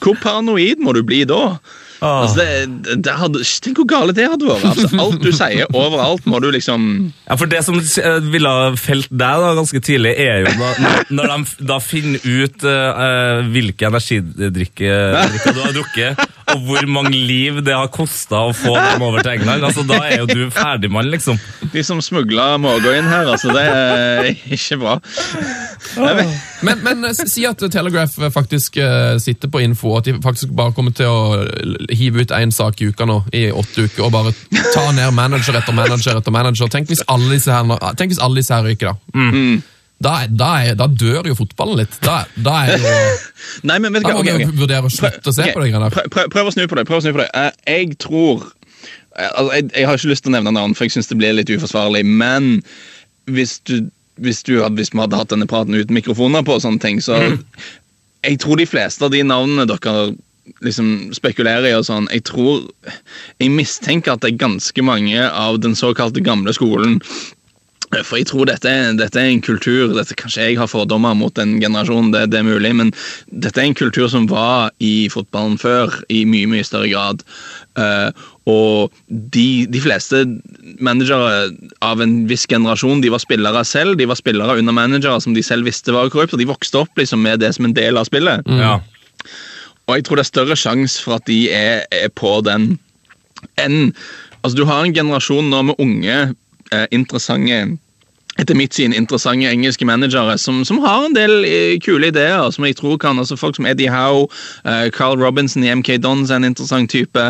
Hvor 0.00 0.18
paranoid 0.20 0.82
må 0.84 0.92
du 0.96 1.02
bli 1.06 1.24
da? 1.28 1.58
Ah. 2.00 2.22
Altså, 2.24 2.40
det, 2.40 2.96
det 3.04 3.12
hadde, 3.12 3.42
tenk 3.60 3.80
hvor 3.82 3.88
gale 3.88 4.14
det 4.16 4.24
hadde 4.32 4.46
vært. 4.48 4.64
Altså, 4.70 4.88
alt 5.02 5.20
du 5.20 5.30
sier 5.36 5.68
overalt, 5.76 6.24
må 6.28 6.40
du 6.40 6.48
liksom 6.52 6.86
Ja, 7.26 7.36
for 7.36 7.50
Det 7.50 7.60
som 7.66 7.76
eh, 7.76 8.20
ville 8.32 8.52
ha 8.52 8.70
felt 8.80 9.10
deg 9.12 9.44
da 9.44 9.50
ganske 9.58 9.82
tidlig, 9.84 10.14
er 10.16 10.46
jo 10.46 10.54
da, 10.56 10.94
når 11.12 11.34
de 11.34 11.68
da 11.68 11.76
finner 11.84 12.24
ut 12.24 12.64
uh, 12.64 13.44
hvilke 13.52 13.90
energidrikker 13.90 15.20
du 15.56 15.60
har 15.60 15.76
drukket, 15.76 16.24
og 16.54 16.64
hvor 16.66 16.86
mange 16.90 17.14
liv 17.14 17.60
det 17.64 17.74
har 17.76 17.90
kosta 17.92 18.44
å 18.48 18.52
få 18.56 18.74
dem 18.74 19.04
over 19.06 19.22
til 19.24 19.38
England. 19.38 19.64
altså 19.64 19.84
Da 19.88 20.00
er 20.06 20.22
jo 20.22 20.28
du 20.30 20.50
ferdigmann, 20.54 21.10
liksom. 21.12 21.38
De 21.72 21.84
som 21.86 22.00
smugla 22.04 22.52
måker 22.60 22.98
inn 22.98 23.08
her, 23.10 23.30
altså, 23.32 23.52
det 23.54 23.64
er 23.64 24.30
ikke 24.56 24.80
bra. 24.82 24.98
Men, 26.66 26.82
men 26.84 27.08
eh, 27.08 27.24
si 27.30 27.46
at 27.48 27.62
Telegraph 27.72 28.18
faktisk 28.34 28.76
eh, 28.82 29.16
sitter 29.22 29.50
på 29.52 29.62
info, 29.64 29.94
og 29.94 30.02
at 30.02 30.10
de 30.10 30.16
faktisk 30.22 30.52
bare 30.56 30.74
kommer 30.76 30.94
til 30.96 31.08
å 31.08 31.42
hive 31.96 32.24
ut 32.24 32.34
én 32.36 32.52
sak 32.54 32.80
i 32.82 32.90
uka 32.90 33.08
nå, 33.08 33.22
i 33.36 33.46
åtte 33.50 33.86
uker, 33.88 34.06
og 34.06 34.14
bare 34.14 34.34
ta 34.74 34.86
ned 34.96 35.14
manager 35.16 35.58
etter 35.58 35.76
manager 35.76 36.20
etter 36.20 36.34
manager. 36.34 36.70
Tenk 36.72 36.90
hvis 36.92 37.04
alle 37.08 37.32
disse 37.36 37.52
her, 37.54 37.94
tenk 37.98 38.14
hvis 38.14 38.22
alle 38.22 38.42
disse 38.42 38.54
her 38.56 38.66
ryker, 38.68 38.92
da. 38.92 39.20
Da, 40.00 40.14
da, 40.32 40.50
er, 40.64 40.76
da 40.80 40.86
dør 40.88 41.28
jo 41.28 41.34
fotballen 41.36 41.82
litt. 41.82 41.98
Da, 42.00 42.22
da 42.40 42.54
er 42.64 42.78
jo 42.80 42.92
Nei, 43.68 43.76
men 43.84 43.92
vet 43.92 44.06
du 44.06 44.08
hva? 44.08 44.14
må 44.16 44.22
okay, 44.22 44.38
vi 44.40 44.46
ok. 44.48 44.54
vurdere 44.62 44.88
å 44.88 44.92
slutte 44.92 45.28
å 45.28 45.34
se 45.36 45.50
okay. 45.50 45.52
på 45.52 45.64
det. 45.66 45.90
Prøv, 45.92 46.06
prøv, 46.14 46.30
prøv 46.32 46.48
å 46.48 46.54
snu 46.54 46.64
på 46.70 46.78
det. 46.78 46.84
prøv 46.88 47.02
å 47.02 47.04
snu 47.04 47.12
på 47.12 47.20
det. 47.20 47.28
Uh, 47.36 47.50
jeg 47.68 47.98
tror 48.00 48.46
eh, 48.46 49.28
altså, 49.28 49.50
jeg, 49.58 49.66
jeg 49.74 49.88
har 49.90 50.00
ikke 50.00 50.12
lyst 50.14 50.24
til 50.24 50.32
å 50.32 50.36
nevne 50.38 50.54
navn, 50.56 50.76
for 50.78 50.88
jeg 50.88 50.94
syns 50.96 51.12
det 51.12 51.18
blir 51.20 51.36
litt 51.36 51.52
uforsvarlig. 51.52 52.00
Men 52.08 52.48
hvis 53.28 53.58
du, 53.68 53.74
hvis, 54.24 54.40
du 54.48 54.54
hvis 54.78 54.92
vi 54.94 55.02
hadde 55.02 55.20
hatt 55.20 55.34
denne 55.34 55.48
praten 55.50 55.76
uten 55.76 55.98
mikrofoner 55.98 56.48
på, 56.48 56.56
og 56.56 56.64
sånne 56.64 56.82
ting, 56.82 57.04
så 57.04 57.20
Jeg 58.20 58.36
tror 58.42 58.58
de 58.60 58.66
fleste 58.68 59.04
av 59.06 59.14
de 59.14 59.22
navnene 59.24 59.64
dere 59.64 60.10
liksom 60.64 61.12
spekulerer 61.16 61.70
i, 61.70 61.76
og 61.76 61.86
sånn, 61.88 62.08
jeg 62.12 62.24
tror 62.28 62.66
Jeg 63.40 63.52
mistenker 63.52 64.12
at 64.12 64.24
det 64.24 64.32
er 64.32 64.42
ganske 64.42 64.84
mange 64.84 65.28
av 65.28 65.60
den 65.60 65.76
såkalte 65.78 66.24
gamle 66.24 66.52
skolen 66.56 66.98
for 67.90 68.20
jeg 68.20 68.28
tror 68.30 68.46
dette 68.46 68.70
dette 68.98 69.18
er 69.18 69.32
en 69.32 69.42
kultur 69.42 69.94
dette, 69.96 70.14
Kanskje 70.18 70.50
jeg 70.50 70.58
har 70.60 70.70
fordommer 70.70 71.16
mot 71.18 71.34
den 71.34 71.56
generasjonen, 71.62 72.12
det, 72.14 72.28
det 72.30 72.40
er 72.40 72.46
mulig, 72.46 72.70
men 72.78 72.92
dette 73.30 73.58
er 73.58 73.70
en 73.70 73.78
kultur 73.78 74.06
som 74.12 74.28
var 74.30 74.70
i 74.78 75.08
fotballen 75.10 75.58
før 75.58 75.96
i 76.12 76.22
mye 76.28 76.48
mye 76.50 76.66
større 76.66 76.90
grad. 76.92 77.24
Uh, 77.78 78.14
og 78.50 78.94
de, 79.08 79.66
de 79.70 79.82
fleste 79.82 80.22
managere 80.82 81.50
av 81.86 82.02
en 82.02 82.14
viss 82.30 82.46
generasjon 82.50 83.02
de 83.02 83.10
var 83.12 83.22
spillere 83.22 83.64
selv. 83.66 83.98
De 83.98 84.08
var 84.10 84.18
spillere 84.18 84.58
under 84.62 84.74
managere 84.74 85.18
som 85.22 85.34
de 85.34 85.44
selv 85.44 85.68
visste 85.68 85.94
var 85.94 86.10
korrupt, 86.14 86.34
og 86.34 86.42
de 86.42 86.48
vokste 86.50 86.82
opp 86.82 86.98
liksom 86.98 87.22
med 87.26 87.42
det 87.42 87.52
som 87.56 87.68
en 87.68 87.76
del 87.76 88.00
av 88.00 88.08
spillet. 88.08 88.46
Ja. 88.60 88.78
Og 89.88 89.98
jeg 89.98 90.06
tror 90.06 90.18
det 90.18 90.26
er 90.26 90.32
større 90.32 90.58
sjanse 90.58 91.02
for 91.02 91.18
at 91.18 91.26
de 91.26 91.42
er, 91.54 91.86
er 91.90 92.10
på 92.14 92.38
den 92.46 92.76
enn 93.58 93.94
Altså, 94.40 94.56
du 94.56 94.64
har 94.64 94.86
en 94.86 94.94
generasjon 94.96 95.50
nå 95.52 95.58
med 95.68 95.80
unge, 95.84 96.14
interessante 96.90 97.78
etter 98.38 98.54
mitt 98.54 98.74
syn 98.74 98.94
interessante 98.94 99.48
engelske 99.50 99.84
managere 99.84 100.36
som, 100.38 100.62
som 100.64 100.78
har 100.84 101.04
en 101.06 101.16
del 101.16 101.44
eh, 101.44 101.76
kule 101.82 102.08
ideer. 102.12 102.50
som 102.50 102.64
jeg 102.64 102.76
tror 102.78 102.96
kan, 102.96 103.18
altså 103.18 103.36
Folk 103.36 103.56
som 103.56 103.66
Eddie 103.66 103.90
Howe, 103.90 104.28
eh, 104.64 104.88
Carl 104.94 105.20
Robinson 105.20 105.64
i 105.64 105.74
MK 105.74 105.98
Dons 106.02 106.30
er 106.30 106.40
en 106.40 106.48
interessant 106.48 106.90
type. 106.90 107.26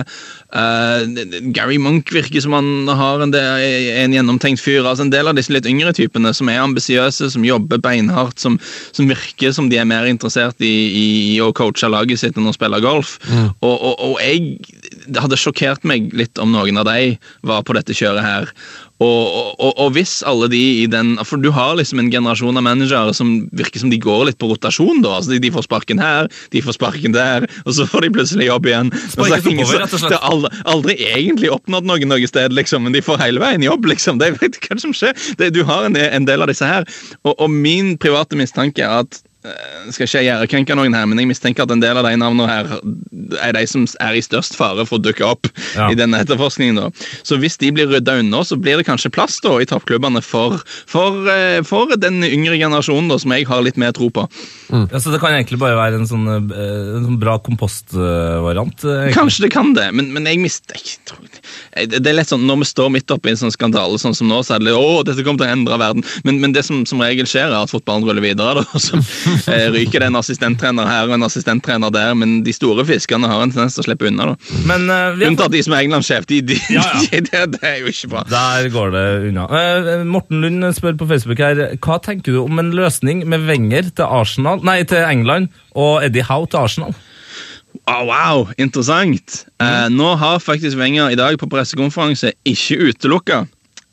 Eh, 0.56 1.50
Gary 1.56 1.78
Monk 1.82 2.10
virker 2.14 2.42
som 2.44 2.54
han 2.56 2.88
har 2.88 3.22
en, 3.24 3.32
del, 3.34 3.64
en 4.02 4.16
gjennomtenkt 4.16 4.62
fyr. 4.62 4.82
altså 4.84 5.06
En 5.06 5.12
del 5.14 5.30
av 5.30 5.38
disse 5.38 5.52
litt 5.54 5.68
yngre 5.68 5.92
typene 5.96 6.32
som 6.36 6.50
er 6.52 6.62
ambisiøse, 6.64 7.30
som 7.34 7.46
jobber 7.46 7.80
beinhardt, 7.82 8.40
som, 8.42 8.58
som 8.92 9.10
virker 9.10 9.54
som 9.56 9.70
de 9.70 9.80
er 9.80 9.88
mer 9.88 10.08
interessert 10.10 10.60
i, 10.60 10.70
i, 10.70 11.06
i 11.34 11.40
å 11.44 11.52
coache 11.56 11.90
laget 11.90 12.22
sitt 12.22 12.38
enn 12.38 12.50
å 12.50 12.56
spille 12.56 12.82
golf. 12.84 13.18
Og, 13.60 13.74
og, 13.74 13.94
og 13.98 14.20
jeg 14.22 14.58
Det 15.10 15.22
hadde 15.22 15.38
sjokkert 15.40 15.84
meg 15.88 16.12
litt 16.16 16.38
om 16.38 16.52
noen 16.52 16.78
av 16.80 16.86
de 16.90 17.16
var 17.46 17.64
på 17.66 17.74
dette 17.76 17.96
kjøret 17.96 18.24
her. 18.24 18.54
Og, 19.00 19.56
og, 19.56 19.70
og 19.80 19.94
hvis 19.94 20.18
alle 20.28 20.50
de 20.52 20.60
i 20.82 20.86
den 20.90 21.14
For 21.24 21.40
du 21.40 21.48
har 21.56 21.72
liksom 21.78 22.02
en 22.02 22.10
generasjon 22.12 22.58
av 22.60 22.64
managere 22.66 23.14
som 23.16 23.30
virker 23.56 23.80
som 23.80 23.92
de 23.92 23.96
går 24.00 24.26
litt 24.28 24.38
på 24.40 24.50
rotasjon. 24.50 25.00
da, 25.00 25.16
altså 25.16 25.32
De, 25.32 25.40
de 25.40 25.52
får 25.54 25.64
sparken 25.64 26.02
her, 26.02 26.28
de 26.52 26.60
får 26.64 26.76
sparken 26.76 27.16
der, 27.16 27.46
og 27.64 27.72
så 27.76 27.86
får 27.88 28.04
de 28.04 28.10
plutselig 28.18 28.50
jobb 28.50 28.68
igjen. 28.68 28.92
Sparkes 29.14 29.46
det 29.46 29.54
oppover, 29.54 29.80
rett 29.80 29.96
og 29.96 30.02
slett. 30.04 30.18
Aldri, 30.40 30.60
aldri 30.72 30.96
egentlig 31.12 31.50
oppnådd 31.52 31.88
noe 31.88 32.08
noe 32.08 32.28
sted, 32.28 32.54
liksom, 32.56 32.84
men 32.86 32.96
de 32.96 33.02
får 33.04 33.20
hele 33.20 33.42
veien 33.42 33.64
jobb. 33.64 33.88
liksom. 33.90 34.20
Det, 34.20 34.32
vet 34.40 34.60
hva 34.64 34.78
som 34.80 34.94
skjer? 34.96 35.16
Det, 35.40 35.52
du 35.56 35.62
har 35.68 35.88
en, 35.88 35.96
en 35.96 36.28
del 36.28 36.44
av 36.44 36.50
disse 36.50 36.66
her. 36.66 36.86
Og, 37.24 37.34
og 37.36 37.50
min 37.50 37.96
private 38.00 38.38
mistanke 38.38 38.84
er 38.86 39.04
at 39.04 39.20
skal 39.90 40.04
ikke 40.06 40.20
jeg 40.20 40.28
ærekrenke 40.34 40.74
noen 40.76 40.92
her, 40.94 41.06
men 41.08 41.18
jeg 41.22 41.28
mistenker 41.30 41.64
at 41.64 41.70
en 41.72 41.80
del 41.80 41.96
av 41.96 42.04
de 42.04 42.12
navnene 42.20 42.46
her 42.50 42.66
er 43.40 43.54
de 43.56 43.62
som 43.70 43.86
er 44.04 44.18
i 44.18 44.20
størst 44.24 44.56
fare 44.58 44.84
for 44.88 44.98
å 44.98 45.02
dukke 45.02 45.24
opp 45.24 45.48
Ja. 45.76 45.88
i 45.90 45.94
denne 45.96 46.18
etterforskningen. 46.20 46.76
da. 46.76 46.90
Så 47.24 47.38
hvis 47.40 47.56
de 47.56 47.70
blir 47.72 47.88
rydda 47.88 48.18
unna, 48.20 48.42
så 48.44 48.58
blir 48.60 48.76
det 48.76 48.86
kanskje 48.86 49.10
plass 49.14 49.38
da 49.40 49.54
i 49.60 49.64
toppklubbene 49.70 50.20
for, 50.22 50.58
for, 50.86 51.24
eh, 51.30 51.62
for 51.62 51.86
den 51.96 52.20
yngre 52.26 52.58
generasjonen 52.60 53.08
da, 53.08 53.16
som 53.18 53.32
jeg 53.32 53.46
har 53.48 53.62
litt 53.64 53.78
mer 53.80 53.92
tro 53.96 54.10
på. 54.10 54.26
Ja, 54.70 54.98
så 55.00 55.10
det 55.14 55.20
kan 55.22 55.32
egentlig 55.32 55.58
bare 55.58 55.78
være 55.78 56.00
en 56.02 56.06
sånn, 56.10 56.26
eh, 56.28 56.96
en 56.98 57.06
sånn 57.08 57.18
bra 57.20 57.38
kompostvariant? 57.38 58.84
eh, 58.84 59.12
Kanskje 59.14 59.46
det 59.46 59.52
kan 59.52 59.72
det, 59.74 59.88
men, 59.94 60.12
men 60.12 60.24
jeg 60.28 60.38
mister 60.42 60.76
Det 61.74 62.06
er 62.06 62.14
lett 62.16 62.28
sånn, 62.28 62.44
Når 62.46 62.58
vi 62.62 62.68
står 62.68 62.90
midt 62.92 63.10
oppi 63.14 63.30
en 63.32 63.36
sånn 63.40 63.54
skandale 63.54 63.98
sånn 63.98 64.14
som 64.14 64.28
nå, 64.28 64.40
så 64.44 64.54
er 64.56 64.58
det 64.62 64.68
litt, 64.68 64.76
å, 64.78 65.02
dette 65.06 65.24
kommer 65.24 65.38
til 65.42 65.48
å 65.48 65.54
endre 65.54 65.78
verden. 65.80 66.04
Men, 66.24 66.40
men 66.42 66.52
det 66.52 66.64
som, 66.66 66.84
som 66.86 67.00
regel 67.02 67.26
skjer, 67.30 67.48
er 67.50 67.62
at 67.64 67.70
fotballen 67.72 68.04
ruller 68.06 68.22
videre. 68.24 68.64
da, 68.64 68.78
Så 68.80 68.98
eh, 68.98 69.29
ryker 69.76 70.02
det 70.02 70.10
en 70.10 70.18
assistenttrener 70.20 70.88
her 70.88 71.08
og 71.08 71.16
en 71.16 71.26
assistenttrener 71.26 71.92
der, 71.94 72.14
men 72.18 72.40
de 72.46 72.54
store 72.54 72.84
fiskene 72.88 73.30
har 73.30 73.44
en 73.44 73.52
tendens 73.52 73.76
til 73.76 73.84
å 73.84 73.88
slippe 73.88 74.08
unna. 74.10 74.32
da. 74.32 74.56
Men 74.68 74.88
uh, 74.88 75.10
vi 75.16 75.26
har 75.26 75.32
Unntatt 75.32 75.54
de 75.54 75.62
som 75.66 75.76
er 75.76 75.84
England-sjef. 75.86 76.28
De, 76.30 76.40
de, 76.52 76.58
Ja, 76.70 76.84
ja. 77.06 77.20
det, 77.30 77.44
det 77.56 77.62
er 77.66 77.78
jo 77.82 77.92
ikke 77.92 78.12
bra. 78.14 78.24
Der 78.30 78.70
går 78.72 78.94
det 78.96 79.04
unna. 79.30 79.46
Uh, 79.50 79.92
Morten 80.08 80.42
Lund 80.44 80.70
spør 80.76 80.98
på 81.00 81.10
Facebook 81.10 81.42
her, 81.42 81.62
hva 81.82 82.00
tenker 82.02 82.34
du 82.34 82.42
om 82.44 82.62
en 82.62 82.74
løsning 82.76 83.24
med 83.28 83.46
Wenger 83.48 83.92
til 83.94 84.06
Arsenal, 84.06 84.62
nei, 84.66 84.82
til 84.88 85.04
England 85.04 85.50
og 85.78 86.04
Eddie 86.04 86.26
Howe 86.28 86.48
til 86.50 86.64
Arsenal? 86.64 86.98
Oh, 87.86 88.04
wow, 88.06 88.48
interessant. 88.58 89.44
Eh, 89.62 89.86
nå 89.90 90.14
har 90.18 90.38
faktisk 90.42 90.78
Wenger 90.78 91.10
i 91.10 91.18
dag 91.18 91.38
på 91.38 91.48
pressekonferanse 91.50 92.32
ikke 92.46 92.78
utelukka 92.90 93.44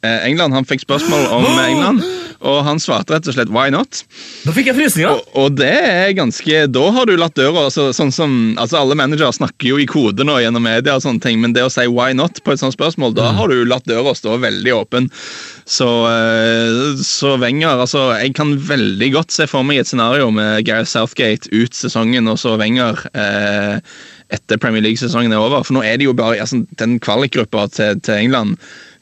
eh, 0.04 0.28
England. 0.28 0.54
Han 0.54 0.68
fikk 0.70 0.84
spørsmål 0.86 1.28
om 1.34 1.46
England, 1.62 2.04
Og 2.46 2.60
han 2.68 2.80
svarte 2.82 3.16
rett 3.16 3.28
og 3.28 3.34
slett 3.34 3.50
'why 3.54 3.72
not'? 3.74 4.04
Da 4.46 4.54
fikk 4.54 4.70
jeg 4.70 4.78
frysninger! 4.78 5.14
Og, 5.14 5.30
og 5.42 5.58
det 5.58 5.74
er 5.74 6.14
ganske 6.18 6.64
Da 6.72 6.86
har 6.94 7.10
du 7.10 7.16
latt 7.18 7.38
døra 7.38 7.68
altså, 7.68 7.90
sånn 7.96 8.12
som, 8.14 8.34
altså 8.62 8.82
Alle 8.82 8.98
managere 9.00 9.34
snakker 9.34 9.72
jo 9.72 9.80
i 9.82 9.88
kode 9.90 10.26
nå 10.28 10.38
gjennom 10.44 10.64
media, 10.64 10.96
og 10.96 11.06
sånne 11.06 11.24
ting, 11.24 11.42
men 11.42 11.56
det 11.58 11.66
å 11.66 11.72
si 11.74 11.88
'why 11.88 12.14
not' 12.14 12.44
på 12.44 12.54
et 12.54 12.62
sånt 12.62 12.76
spørsmål, 12.78 13.16
da 13.18 13.32
har 13.38 13.48
du 13.50 13.66
latt 13.66 13.88
døra 13.90 14.14
stå 14.16 14.38
veldig 14.42 14.74
åpen. 14.74 15.10
Så, 15.66 15.88
eh, 16.08 16.96
så 17.04 17.38
Wenger 17.42 17.82
altså, 17.84 18.14
Jeg 18.22 18.36
kan 18.36 18.56
veldig 18.56 19.12
godt 19.14 19.32
se 19.32 19.48
for 19.48 19.64
meg 19.68 19.82
et 19.82 19.90
scenario 19.90 20.30
med 20.32 20.64
Gareth 20.66 20.90
Southgate 20.90 21.50
ut 21.52 21.74
sesongen, 21.76 22.30
og 22.32 22.40
så 22.40 22.58
Wenger 22.60 23.02
eh, 23.14 23.80
etter 24.30 24.60
Premier 24.60 24.84
League-sesongen 24.84 25.32
er 25.32 25.44
over. 25.44 25.64
For 25.64 25.78
nå 25.78 25.84
er 25.84 26.00
det 26.00 26.08
jo 26.08 26.16
bare 26.18 26.40
altså, 26.44 26.64
Den 26.80 27.00
kvalikgruppa 27.04 27.68
til, 27.72 28.00
til 28.04 28.28
England 28.28 28.58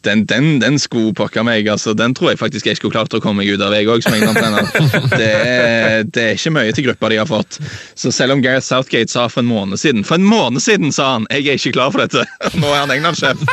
den, 0.06 0.24
den, 0.30 0.47
den 0.64 0.80
skulle 0.82 1.14
pokker 1.18 1.43
meg. 1.45 1.68
altså, 1.72 1.93
Den 1.97 2.14
tror 2.18 2.32
jeg 2.34 2.39
faktisk 2.41 2.70
jeg 2.70 2.78
skulle 2.80 2.93
klart 2.95 3.14
å 3.18 3.22
komme 3.24 3.43
meg 3.43 3.51
ut 3.56 3.62
av, 3.66 3.74
jeg 3.76 3.89
òg. 3.91 4.06
Det, 5.16 5.32
er- 5.32 6.03
det 6.06 6.24
er 6.30 6.38
ikke 6.38 6.53
mye 6.56 6.74
til 6.76 6.88
gruppa 6.89 7.10
de 7.12 7.20
har 7.22 7.30
fått. 7.30 7.60
Så 7.97 8.12
selv 8.16 8.36
om 8.38 8.41
Gareth 8.45 8.66
Southgate 8.68 9.12
sa 9.12 9.28
for 9.32 9.41
en 9.43 9.49
måned 9.49 9.80
siden 9.82 10.03
For 10.08 10.16
en 10.20 10.26
måned 10.28 10.62
siden 10.64 10.91
sa 10.95 11.16
han 11.18 11.28
jeg 11.32 11.47
er 11.47 11.60
ikke 11.60 11.76
klar 11.78 11.91
for 11.93 12.06
dette. 12.06 12.26
Nå 12.62 12.70
er 12.72 12.84
han 12.86 12.93
England-sjef. 12.95 13.41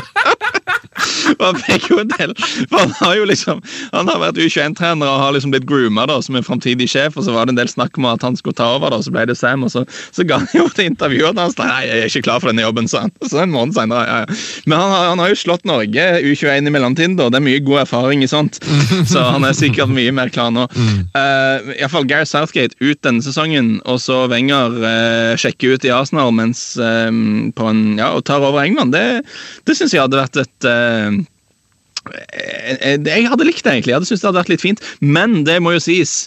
Han 1.40 1.57
fikk 1.59 1.86
jo 1.90 1.96
en 2.03 2.11
del 2.12 2.32
For 2.68 2.76
han 2.82 2.90
har 2.98 3.14
jo 3.16 3.24
liksom 3.26 3.61
Han 3.94 4.09
har 4.11 4.18
vært 4.20 4.36
U21-trener 4.42 5.09
og 5.09 5.20
har 5.22 5.32
liksom 5.34 5.53
blitt 5.55 5.64
grooma 5.66 6.05
da, 6.07 6.18
som 6.22 6.36
en 6.38 6.44
framtidig 6.46 6.86
sjef, 6.92 7.16
og 7.18 7.24
så 7.26 7.32
var 7.34 7.48
det 7.48 7.55
en 7.55 7.59
del 7.62 7.70
snakk 7.70 7.96
om 7.98 8.07
at 8.11 8.22
han 8.26 8.36
skulle 8.38 8.55
ta 8.59 8.68
over, 8.76 8.92
da, 8.92 8.98
så 9.03 9.11
ble 9.14 9.24
det 9.30 9.36
Sam, 9.40 9.64
og 9.66 9.72
så, 9.72 9.82
så 10.14 10.26
ga 10.28 10.38
han 10.42 10.50
jo 10.55 10.66
til 10.74 10.90
intervjuet 10.90 11.32
og 11.32 11.40
han 11.40 11.55
sa 11.55 11.66
nei, 11.70 11.80
jeg 11.88 12.03
er 12.05 12.11
ikke 12.12 12.24
klar 12.28 12.42
for 12.42 12.53
denne 12.53 12.64
jobben, 12.66 12.88
sa 12.92 13.05
han. 13.07 13.14
Så 13.24 13.40
en 13.42 13.53
måned 13.55 13.74
senere, 13.76 14.03
ja, 14.07 14.18
ja. 14.22 14.38
Men 14.68 14.82
han, 14.82 14.94
han 15.12 15.22
har 15.24 15.32
jo 15.32 15.38
slått 15.42 15.64
Norge 15.68 16.07
U21 16.20 16.41
i 16.43 16.72
mellomtiden, 16.74 17.16
da. 17.18 17.28
Det 17.30 17.38
er 17.38 17.47
mye 17.47 17.62
god 17.64 17.84
erfaring 17.84 18.24
i 18.24 18.30
sånt, 18.30 18.59
så 19.12 19.24
han 19.34 19.47
er 19.47 19.57
sikkert 19.57 19.93
mye 19.93 20.12
mer 20.14 20.32
klar 20.32 20.51
nå. 20.55 20.66
Uh, 21.14 21.72
Iallfall 21.78 22.09
Gareth 22.11 22.32
Southgate 22.32 22.76
ut 22.82 23.01
denne 23.07 23.22
sesongen, 23.24 23.76
og 23.86 24.01
så 24.03 24.24
Wenger 24.32 24.78
uh, 24.82 25.32
sjekker 25.40 25.76
ut 25.76 25.86
i 25.86 25.95
Arsenal 25.95 26.32
mens 26.34 26.72
uh, 26.80 27.11
på 27.55 27.70
en, 27.70 27.84
ja, 28.01 28.12
og 28.16 28.24
tar 28.28 28.43
over 28.45 28.62
England. 28.64 28.95
Det, 28.95 29.22
det 29.68 29.76
syns 29.78 29.95
jeg 29.95 30.03
hadde 30.03 30.20
vært 30.20 30.40
et 30.43 30.68
eh, 30.68 31.20
eh, 32.80 32.97
Jeg 32.97 33.28
hadde 33.30 33.47
likt 33.49 33.64
det, 33.64 33.76
egentlig. 33.76 33.93
Jeg 33.93 34.01
hadde 34.01 34.11
syntes 34.11 34.24
det 34.24 34.30
hadde 34.30 34.43
vært 34.43 34.53
litt 34.55 34.64
fint. 34.64 34.82
Men 35.01 35.43
det 35.49 35.59
må 35.64 35.74
jo 35.76 35.82
sies. 35.82 36.26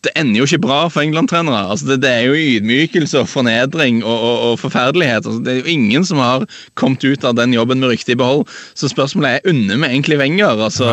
Det 0.00 0.12
ender 0.16 0.40
jo 0.40 0.46
ikke 0.48 0.62
bra 0.64 0.80
for 0.88 1.04
England-trenere. 1.04 1.66
Altså, 1.74 1.90
det, 1.90 1.98
det 2.04 2.10
er 2.10 2.22
jo 2.30 2.38
ydmykelse 2.38 3.20
og 3.20 3.28
fornedring 3.28 4.00
og, 4.00 4.16
og, 4.16 4.36
og 4.50 4.54
forferdelighet. 4.62 5.26
Altså, 5.26 5.40
det 5.44 5.52
er 5.52 5.58
jo 5.60 5.74
ingen 5.74 6.06
som 6.08 6.22
har 6.22 6.46
kommet 6.80 7.04
ut 7.04 7.24
av 7.28 7.36
den 7.36 7.52
jobben 7.52 7.82
med 7.82 7.92
riktig 7.92 8.16
behold. 8.20 8.46
Så 8.74 8.88
spørsmålet 8.88 9.38
er 9.40 9.52
unner 9.52 9.76
vi 9.76 9.90
egentlig 9.90 10.16
Wenger? 10.20 10.62
Altså, 10.68 10.88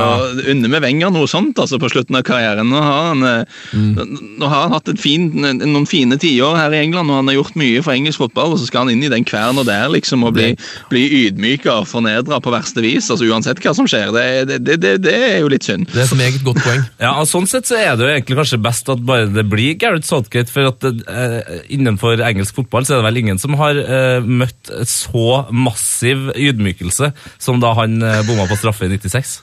Unner 0.48 0.74
vi 0.74 0.82
Wenger 0.84 1.14
noe 1.16 1.30
sånt 1.32 1.60
altså, 1.60 1.80
på 1.80 1.92
slutten 1.94 2.20
av 2.20 2.26
karrieren? 2.28 2.68
Nå 2.68 2.82
har 2.84 3.08
han, 3.14 3.24
mm. 3.72 4.18
nå 4.42 4.52
har 4.52 4.66
han 4.66 4.76
hatt 4.76 4.92
et 4.92 5.00
fin, 5.02 5.30
noen 5.40 5.88
fine 5.88 6.20
tiår 6.20 6.60
her 6.60 6.76
i 6.76 6.84
England, 6.84 7.08
og 7.08 7.22
han 7.22 7.32
har 7.32 7.40
gjort 7.40 7.58
mye 7.60 7.84
for 7.86 7.96
engelsk 7.96 8.26
fotball, 8.26 8.58
og 8.58 8.62
så 8.62 8.68
skal 8.68 8.86
han 8.86 8.96
inn 8.96 9.08
i 9.08 9.14
den 9.14 9.26
kverna 9.28 9.64
der 9.68 9.88
liksom, 9.94 10.28
og 10.28 10.36
bli, 10.36 10.52
bli 10.92 11.06
ydmyka 11.24 11.80
og 11.82 11.90
fornedra 11.90 12.42
på 12.44 12.54
verste 12.54 12.84
vis. 12.84 13.08
altså 13.08 13.28
Uansett 13.28 13.64
hva 13.64 13.76
som 13.78 13.88
skjer. 13.88 14.12
Det, 14.16 14.28
det, 14.52 14.60
det, 14.68 14.78
det, 14.84 14.94
det 15.08 15.18
er 15.32 15.40
jo 15.46 15.52
litt 15.56 15.68
synd. 15.68 15.88
Det 15.94 16.04
er 16.04 16.12
et 16.12 16.20
meget 16.20 16.44
godt 16.44 16.62
poeng. 16.66 16.84
Ja, 17.00 17.16
og 17.22 17.28
Sånn 17.28 17.48
sett 17.50 17.68
så 17.70 17.76
er 17.78 17.98
det 17.98 18.06
jo 18.06 18.14
egentlig 18.14 18.38
kanskje 18.40 18.58
best 18.64 18.88
at 18.90 18.97
bare 19.06 19.28
det 19.32 19.46
blir 19.52 19.78
Gareth 19.80 20.08
Southgate, 20.08 20.52
for 20.54 20.72
at 20.72 20.88
uh, 20.88 21.58
innenfor 21.74 22.24
engelsk 22.26 22.58
fotball 22.58 22.88
så 22.88 22.96
er 22.96 23.02
det 23.02 23.10
vel 23.10 23.22
ingen 23.24 23.42
som 23.42 23.58
har 23.60 23.78
uh, 23.78 24.24
møtt 24.24 24.72
så 24.90 25.44
massiv 25.52 26.32
ydmykelse 26.36 27.12
som 27.38 27.62
da 27.64 27.76
han 27.78 28.02
uh, 28.02 28.24
bomma 28.28 28.48
på 28.50 28.60
straffe 28.60 28.90
i 28.90 28.96
96. 28.96 29.40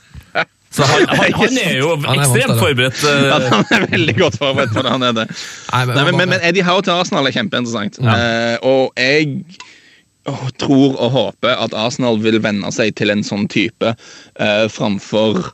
Så 0.75 0.83
han, 0.83 1.05
han, 1.09 1.33
han 1.39 1.59
er 1.59 1.77
jo 1.83 1.93
ekstremt 1.95 2.59
forberedt. 2.59 3.05
Ja, 3.05 3.39
eh, 3.39 3.53
han 3.53 3.69
er 3.77 3.87
veldig 3.93 4.17
godt 4.19 4.39
forberedt 4.41 4.75
på 4.75 4.83
det. 4.83 4.91
han 4.91 5.07
er 5.07 5.15
det. 5.21 5.29
Nei, 5.71 5.85
men, 5.93 6.19
men, 6.19 6.35
Eddie 6.41 6.67
Howe 6.67 6.83
til 6.83 6.97
Arsenal 6.97 7.31
er 7.31 7.37
kjempeinteressant. 7.37 8.01
Ja. 8.03 8.17
Eh, 8.19 8.57
og 8.67 8.91
jeg 8.99 9.45
tror 10.59 10.97
og 10.97 11.13
håper 11.15 11.55
at 11.67 11.77
Arsenal 11.79 12.19
vil 12.25 12.41
venne 12.43 12.73
seg 12.75 12.95
til 12.99 13.13
en 13.15 13.23
sånn 13.27 13.47
type 13.53 13.93
eh, 13.93 14.67
framfor 14.73 15.45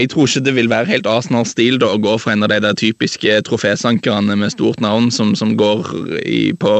jeg 0.00 0.12
tror 0.12 0.28
ikke 0.28 0.44
det 0.46 0.54
vil 0.56 0.70
være 0.72 0.90
helt 0.90 1.08
Arsenal-stil 1.10 1.80
å 1.84 1.96
gå 2.00 2.16
for 2.20 2.32
en 2.32 2.46
av 2.46 2.52
de 2.52 2.60
der 2.64 2.78
typiske 2.78 3.42
trofésankerne 3.48 4.38
med 4.38 4.54
stort 4.54 4.80
navn 4.80 5.10
som, 5.14 5.34
som 5.38 5.56
går 5.60 5.92
i, 6.24 6.52
på 6.56 6.72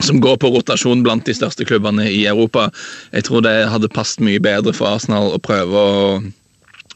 som 0.00 0.20
går 0.20 0.38
på 0.40 0.48
rotasjon 0.54 1.02
blant 1.04 1.26
de 1.28 1.34
største 1.36 1.66
klubbene 1.68 2.06
i 2.08 2.24
Europa. 2.26 2.70
Jeg 3.12 3.26
tror 3.28 3.44
det 3.44 3.68
hadde 3.68 3.92
passet 3.92 4.22
mye 4.24 4.40
bedre 4.40 4.72
for 4.72 4.88
Arsenal 4.94 5.34
å 5.34 5.42
prøve 5.44 5.76
å 5.76 5.96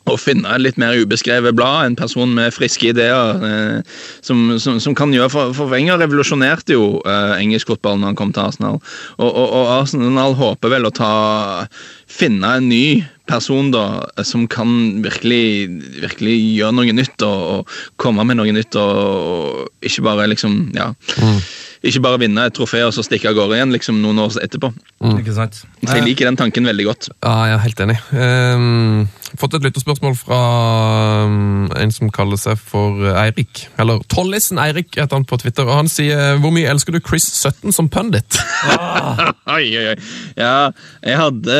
å 0.05 0.17
finne 0.21 0.59
litt 0.61 0.77
mer 0.81 0.97
ubeskrevet 1.01 1.57
blad, 1.57 1.87
en 1.87 1.97
person 1.97 2.29
med 2.37 2.53
friske 2.53 2.91
ideer, 2.93 3.45
eh, 3.49 3.95
som, 4.25 4.59
som, 4.61 4.77
som 4.83 4.97
kan 4.97 5.15
gjøre 5.15 5.33
For, 5.33 5.55
for 5.57 5.73
Wenger 5.73 5.97
revolusjonerte 6.03 6.77
jo 6.77 6.99
eh, 7.09 7.37
engelsk 7.41 7.73
fotball 7.73 7.97
når 8.01 8.13
han 8.13 8.19
kom 8.21 8.35
til 8.37 8.45
Arsenal. 8.45 8.81
Og, 9.17 9.31
og, 9.31 9.47
og 9.49 9.71
Arsenal 9.79 10.37
håper 10.37 10.75
vel 10.77 10.89
å 10.89 10.93
ta 10.95 11.15
finne 12.15 12.55
en 12.59 12.69
ny 12.71 13.03
person 13.29 13.71
da, 13.73 14.05
som 14.27 14.45
kan 14.51 14.69
virkelig, 15.05 15.69
virkelig 16.03 16.35
gjøre 16.59 16.77
noe 16.77 16.95
nytt 16.95 17.25
og, 17.25 17.45
og 17.55 17.77
komme 18.01 18.27
med 18.29 18.39
noe 18.39 18.53
nytt, 18.55 18.77
og, 18.81 18.99
og 19.35 19.87
ikke 19.89 20.05
bare 20.11 20.29
liksom 20.33 20.59
Ja. 20.77 20.93
Ikke 21.85 22.01
bare 22.01 22.17
vinne 22.23 22.47
et 22.49 22.55
trofé 22.57 22.81
og 22.81 22.95
så 22.97 23.03
stikke 23.05 23.29
av 23.29 23.35
gårde 23.37 23.59
igjen 23.59 23.75
liksom 23.75 23.99
noen 24.01 24.23
år 24.23 24.39
etterpå. 24.41 24.71
Ikke 25.19 25.35
sant? 25.37 25.59
Så 25.83 25.99
jeg 25.99 26.07
liker 26.07 26.31
den 26.31 26.39
tanken 26.41 26.65
veldig 26.65 26.87
godt. 26.89 27.11
Ja, 27.19 27.35
jeg 27.51 27.59
er 27.59 27.65
helt 27.67 27.83
enig. 27.85 27.97
Um, 28.17 29.03
fått 29.41 29.57
et 29.57 29.65
lytterspørsmål 29.67 30.15
fra 30.19 30.39
um, 31.27 31.67
en 31.79 31.93
som 31.95 32.11
kaller 32.15 32.39
seg 32.41 32.59
for 32.61 33.03
Eirik. 33.19 33.65
Eller 33.81 34.03
Tollisen 34.13 34.61
Eirik 34.63 34.95
heter 34.95 35.19
han 35.19 35.27
på 35.29 35.39
Twitter. 35.43 35.67
og 35.67 35.83
Han 35.83 35.91
sier 35.91 36.39
hvor 36.43 36.55
mye 36.55 36.71
elsker 36.71 36.95
du 36.95 37.01
Chris 37.05 37.27
Sutton 37.35 37.75
som 37.75 37.91
pundit? 37.91 38.39
Oi, 39.55 39.67
oi, 39.77 39.85
oi. 39.93 39.97
Ja, 40.41 40.71
jeg 41.05 41.19
hadde 41.21 41.57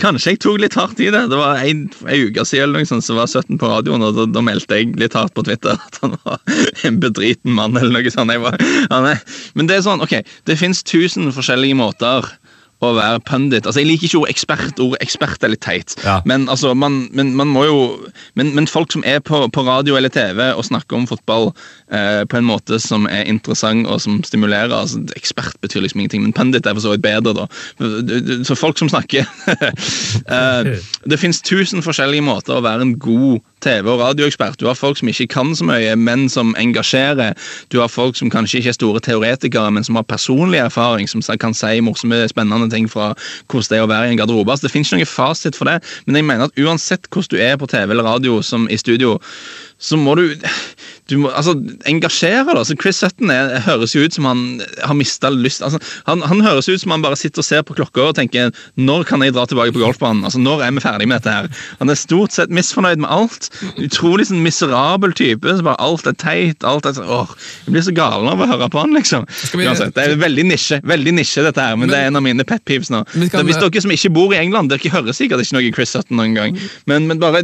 Kanskje 0.00 0.32
jeg 0.32 0.40
tok 0.40 0.60
litt 0.62 0.76
hardt 0.78 1.00
i 1.04 1.10
det. 1.12 1.26
Det 1.30 1.36
var 1.38 1.60
en, 1.60 1.84
en 2.06 2.24
uke 2.30 2.46
siden 2.48 2.70
eller 2.70 2.82
noe 2.82 2.88
sånt, 2.88 3.04
så 3.04 3.16
var 3.18 3.28
17 3.28 3.60
på 3.60 3.68
radioen, 3.70 4.04
og 4.06 4.16
da, 4.16 4.24
da 4.32 4.42
meldte 4.44 4.80
jeg 4.80 4.94
litt 5.00 5.16
hardt 5.16 5.34
på 5.36 5.44
Twitter 5.46 5.76
at 5.76 6.00
han 6.02 6.16
var 6.24 6.40
en 6.88 7.00
bedriten 7.02 7.54
mann 7.56 7.76
eller 7.76 8.00
noe 8.00 8.12
sånt. 8.12 8.32
Var, 8.46 8.58
er, 8.88 9.22
men 9.58 9.68
det 9.68 9.78
er 9.78 9.86
sånn, 9.86 10.02
ok, 10.04 10.18
det 10.48 10.58
fins 10.60 10.82
tusen 10.86 11.28
forskjellige 11.34 11.78
måter 11.78 12.30
å 12.90 12.96
være 12.98 13.22
pundit. 13.26 13.66
Altså, 13.66 13.80
Jeg 13.82 13.90
liker 13.90 14.08
ikke 14.08 14.20
ordet 14.22 14.34
ekspert. 14.36 14.82
Ord 14.82 14.96
ekspert 15.04 15.44
er 15.44 15.52
litt 15.52 15.64
teit. 15.66 15.96
Ja. 16.04 16.20
Men 16.28 16.48
altså, 16.52 16.74
man, 16.74 17.06
men, 17.12 17.34
man 17.38 17.50
må 17.52 17.66
jo 17.66 17.78
men, 18.38 18.54
men 18.56 18.68
folk 18.70 18.92
som 18.94 19.04
er 19.06 19.20
på, 19.24 19.42
på 19.52 19.66
radio 19.66 19.96
eller 19.98 20.12
TV 20.12 20.42
og 20.52 20.64
snakker 20.68 20.98
om 20.98 21.08
fotball 21.10 21.52
på 21.86 22.38
en 22.38 22.46
måte 22.48 22.80
som 22.82 23.06
er 23.06 23.28
interessant 23.30 23.86
og 23.86 24.00
som 24.02 24.18
stimulerer 24.26 24.72
altså, 24.74 24.98
Ekspert 25.16 25.54
betyr 25.62 25.84
liksom 25.84 26.00
ingenting, 26.00 26.24
men 26.24 26.34
pundit 26.34 26.66
er 26.66 26.74
for 26.74 26.82
så 26.82 26.94
vidt 26.94 27.04
bedre, 27.04 27.34
da. 27.36 27.46
Så 28.44 28.56
folk 28.58 28.78
som 28.78 28.90
snakker 28.90 29.26
eh, 30.36 30.72
Det 31.06 31.18
fins 31.20 31.42
tusen 31.42 31.84
forskjellige 31.84 32.26
måter 32.26 32.58
å 32.58 32.64
være 32.64 32.88
en 32.88 32.96
god 32.98 33.44
TV- 33.64 33.90
og 33.90 34.00
radioekspert. 34.00 34.60
Du 34.60 34.66
har 34.66 34.74
folk 34.74 34.98
som 34.98 35.08
ikke 35.08 35.26
kan 35.32 35.54
så 35.56 35.64
mye, 35.66 35.94
men 35.96 36.28
som 36.28 36.54
engasjerer. 36.60 37.34
Du 37.72 37.80
har 37.80 37.88
folk 37.88 38.16
som 38.18 38.30
kanskje 38.30 38.60
ikke 38.60 38.72
er 38.74 38.76
store 38.76 39.00
teoretikere, 39.00 39.70
men 39.72 39.84
som 39.84 39.98
har 39.98 40.06
personlig 40.06 40.60
erfaring, 40.60 41.08
som 41.08 41.24
kan 41.40 41.54
si 41.56 41.80
morsomme, 41.80 42.28
spennende 42.28 42.70
ting 42.70 42.90
fra 42.90 43.14
hvordan 43.50 43.70
det 43.70 43.78
er 43.78 43.86
å 43.86 43.90
være 43.90 44.10
i 44.10 44.14
en 44.14 44.20
garderobe. 44.20 44.52
Altså, 44.52 44.66
det 44.66 44.74
finnes 44.74 44.92
ikke 44.92 45.02
noen 45.02 45.14
fasit 45.14 45.58
for 45.58 45.70
det, 45.70 45.80
men 46.06 46.20
jeg 46.20 46.28
mener 46.28 46.50
at 46.50 46.60
uansett 46.60 47.08
hvordan 47.10 47.32
du 47.32 47.42
er 47.42 47.56
på 47.56 47.70
TV 47.70 47.90
eller 47.90 48.06
radio 48.06 48.42
som 48.42 48.68
i 48.70 48.78
studio, 48.80 49.16
så 49.78 49.98
må 50.00 50.14
du 50.16 50.22
du 51.06 51.18
må 51.22 51.30
altså, 51.30 51.52
engasjere 51.86 52.46
deg. 52.48 52.58
Altså, 52.58 52.74
Chris 52.80 52.98
Sutton 52.98 53.30
er, 53.30 53.60
høres 53.62 53.92
jo 53.94 54.02
ut 54.02 54.14
som 54.16 54.26
han 54.26 54.40
har 54.82 54.96
mista 54.98 55.30
lyst 55.30 55.62
altså, 55.62 55.78
han, 56.08 56.22
han 56.26 56.40
høres 56.42 56.66
ut 56.66 56.82
som 56.82 56.90
han 56.94 57.04
bare 57.04 57.18
sitter 57.18 57.44
og 57.44 57.46
ser 57.46 57.62
på 57.66 57.76
klokka 57.78 58.08
og 58.08 58.16
tenker 58.18 58.50
når 58.74 59.04
kan 59.06 59.22
jeg 59.22 59.36
dra 59.36 59.44
tilbake 59.46 59.74
på 59.76 59.82
golfbanen? 59.84 60.24
Altså, 60.26 60.40
Når 60.42 60.64
er 60.66 60.74
vi 60.74 60.82
ferdig 60.82 61.06
med 61.06 61.20
dette 61.20 61.34
her? 61.34 61.50
Han 61.78 61.92
er 61.92 61.98
stort 62.00 62.34
sett 62.34 62.50
misfornøyd 62.54 62.98
med 63.04 63.10
alt. 63.12 63.48
Utrolig 63.78 64.26
sånn 64.30 64.42
miserabel 64.42 65.14
type. 65.16 65.46
så 65.46 65.62
bare 65.66 65.78
Alt 65.82 66.08
er 66.10 66.16
teit. 66.18 66.66
alt 66.66 66.88
er 66.90 66.96
sånn, 66.98 67.06
åh, 67.06 67.30
Jeg 67.66 67.76
blir 67.76 67.86
så 67.86 67.94
galen 67.94 68.32
av 68.32 68.42
å 68.42 68.50
høre 68.50 68.68
på 68.72 68.82
han, 68.82 68.96
liksom. 68.96 69.28
vi- 69.54 69.66
Uansett, 69.68 69.94
det 69.94 70.08
er 70.08 70.16
veldig 70.18 70.46
nisje, 70.50 70.80
veldig 70.82 71.14
nisje 71.20 71.46
dette 71.46 71.62
her, 71.62 71.76
men, 71.76 71.86
Men- 71.86 71.94
det 71.94 72.02
er 72.02 72.06
en 72.10 72.16
av 72.16 72.22
mine 72.26 72.44
pet 72.44 72.64
peeves 72.64 72.90
nå. 72.90 73.04
Vi 73.14 73.28
hvis 73.28 73.60
dere 73.62 73.82
som 73.82 73.94
ikke 73.94 74.12
bor 74.12 74.34
i 74.34 74.42
England, 74.42 74.70
dere 74.70 74.90
hører 74.90 75.14
sikkert 75.14 75.44
ikke 75.44 75.54
noe 75.60 75.72
Chris 75.72 75.90
Sutton 75.94 76.16
noen 76.18 76.34
gang, 76.34 76.58
men, 76.86 77.06
men 77.06 77.18
bare 77.22 77.42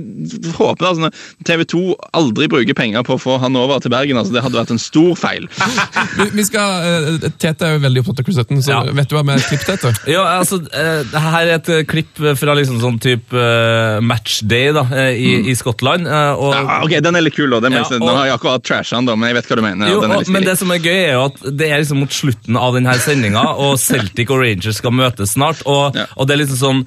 håper 0.59 0.91
altså, 0.91 1.13
TV 1.47 1.65
2 1.65 1.95
aldri 2.23 2.49
bruke 2.53 2.75
penger 2.79 3.03
på 3.07 3.17
å 3.17 3.21
få 3.21 3.37
han 3.43 3.57
over 3.59 3.83
til 3.83 3.91
Bergen. 3.93 4.17
altså 4.21 4.33
Det 4.37 4.43
hadde 4.45 4.59
vært 4.61 4.71
en 4.75 4.81
stor 4.83 5.13
feil. 5.19 5.49
Vi, 6.19 6.27
vi 6.39 6.45
skal, 6.47 7.19
uh, 7.19 7.29
Tete 7.41 7.67
er 7.67 7.77
jo 7.77 7.83
veldig 7.85 8.03
opptatt 8.03 8.21
av 8.23 8.27
Chris 8.29 8.37
Sutton, 8.41 8.63
så 8.65 8.73
Ja. 8.73 8.81
vet 8.95 9.09
du 9.11 9.17
hva 9.17 9.23
med 9.27 9.43
klipp, 9.49 9.65
Tete? 9.67 9.93
Ja, 10.15 10.25
altså, 10.39 10.59
uh, 10.63 11.19
her 11.27 11.47
er 11.49 11.55
et 11.59 11.69
eh, 11.73 11.83
klipp 11.89 12.21
fra 12.39 12.55
liksom 12.59 12.81
sånn 12.83 12.99
type 13.03 13.35
uh, 13.37 13.99
matchday 14.05 14.73
da, 14.77 14.85
i, 15.11 15.17
i, 15.19 15.35
i 15.53 15.57
Skottland. 15.59 16.07
og, 16.09 16.53
Ja, 16.55 16.79
ok, 16.85 16.97
Den 17.05 17.17
er 17.19 17.25
litt 17.27 17.37
kul, 17.37 17.51
da. 17.51 17.61
Den, 17.65 17.73
Ja, 17.79 17.85
og- 17.89 18.01
Nå 18.03 18.15
har 18.17 18.27
jeg 18.31 18.37
akkurat 18.39 18.65
trasha 18.67 18.97
den, 19.01 19.07
da, 19.11 19.17
men 19.17 19.31
jeg 19.33 19.41
vet 19.41 19.51
hva 19.53 19.57
du 19.61 19.65
mener. 19.67 19.93
Jo, 19.93 20.01
den 20.05 20.11
er 20.11 20.21
og, 20.21 20.27
litt 20.27 20.33
men 20.37 20.45
det 20.49 20.57
som 20.61 20.71
er 20.75 20.83
gøy, 20.83 20.99
er 21.09 21.15
jo 21.17 21.25
at 21.31 21.41
det 21.63 21.71
er 21.71 21.81
liksom 21.83 22.03
mot 22.05 22.13
slutten 22.15 22.57
av 22.61 22.75
denne 22.77 22.95
sendinga, 23.03 23.45
og 23.67 23.79
Celtic 23.83 24.31
og 24.31 24.43
Rangers 24.45 24.79
skal 24.83 24.95
møtes 24.97 25.35
snart. 25.37 25.63
Og, 25.67 25.97
Ja. 25.99 26.07
og 26.17 26.29
det 26.29 26.37
er 26.37 26.45
liksom 26.45 26.61
sånn 26.63 26.85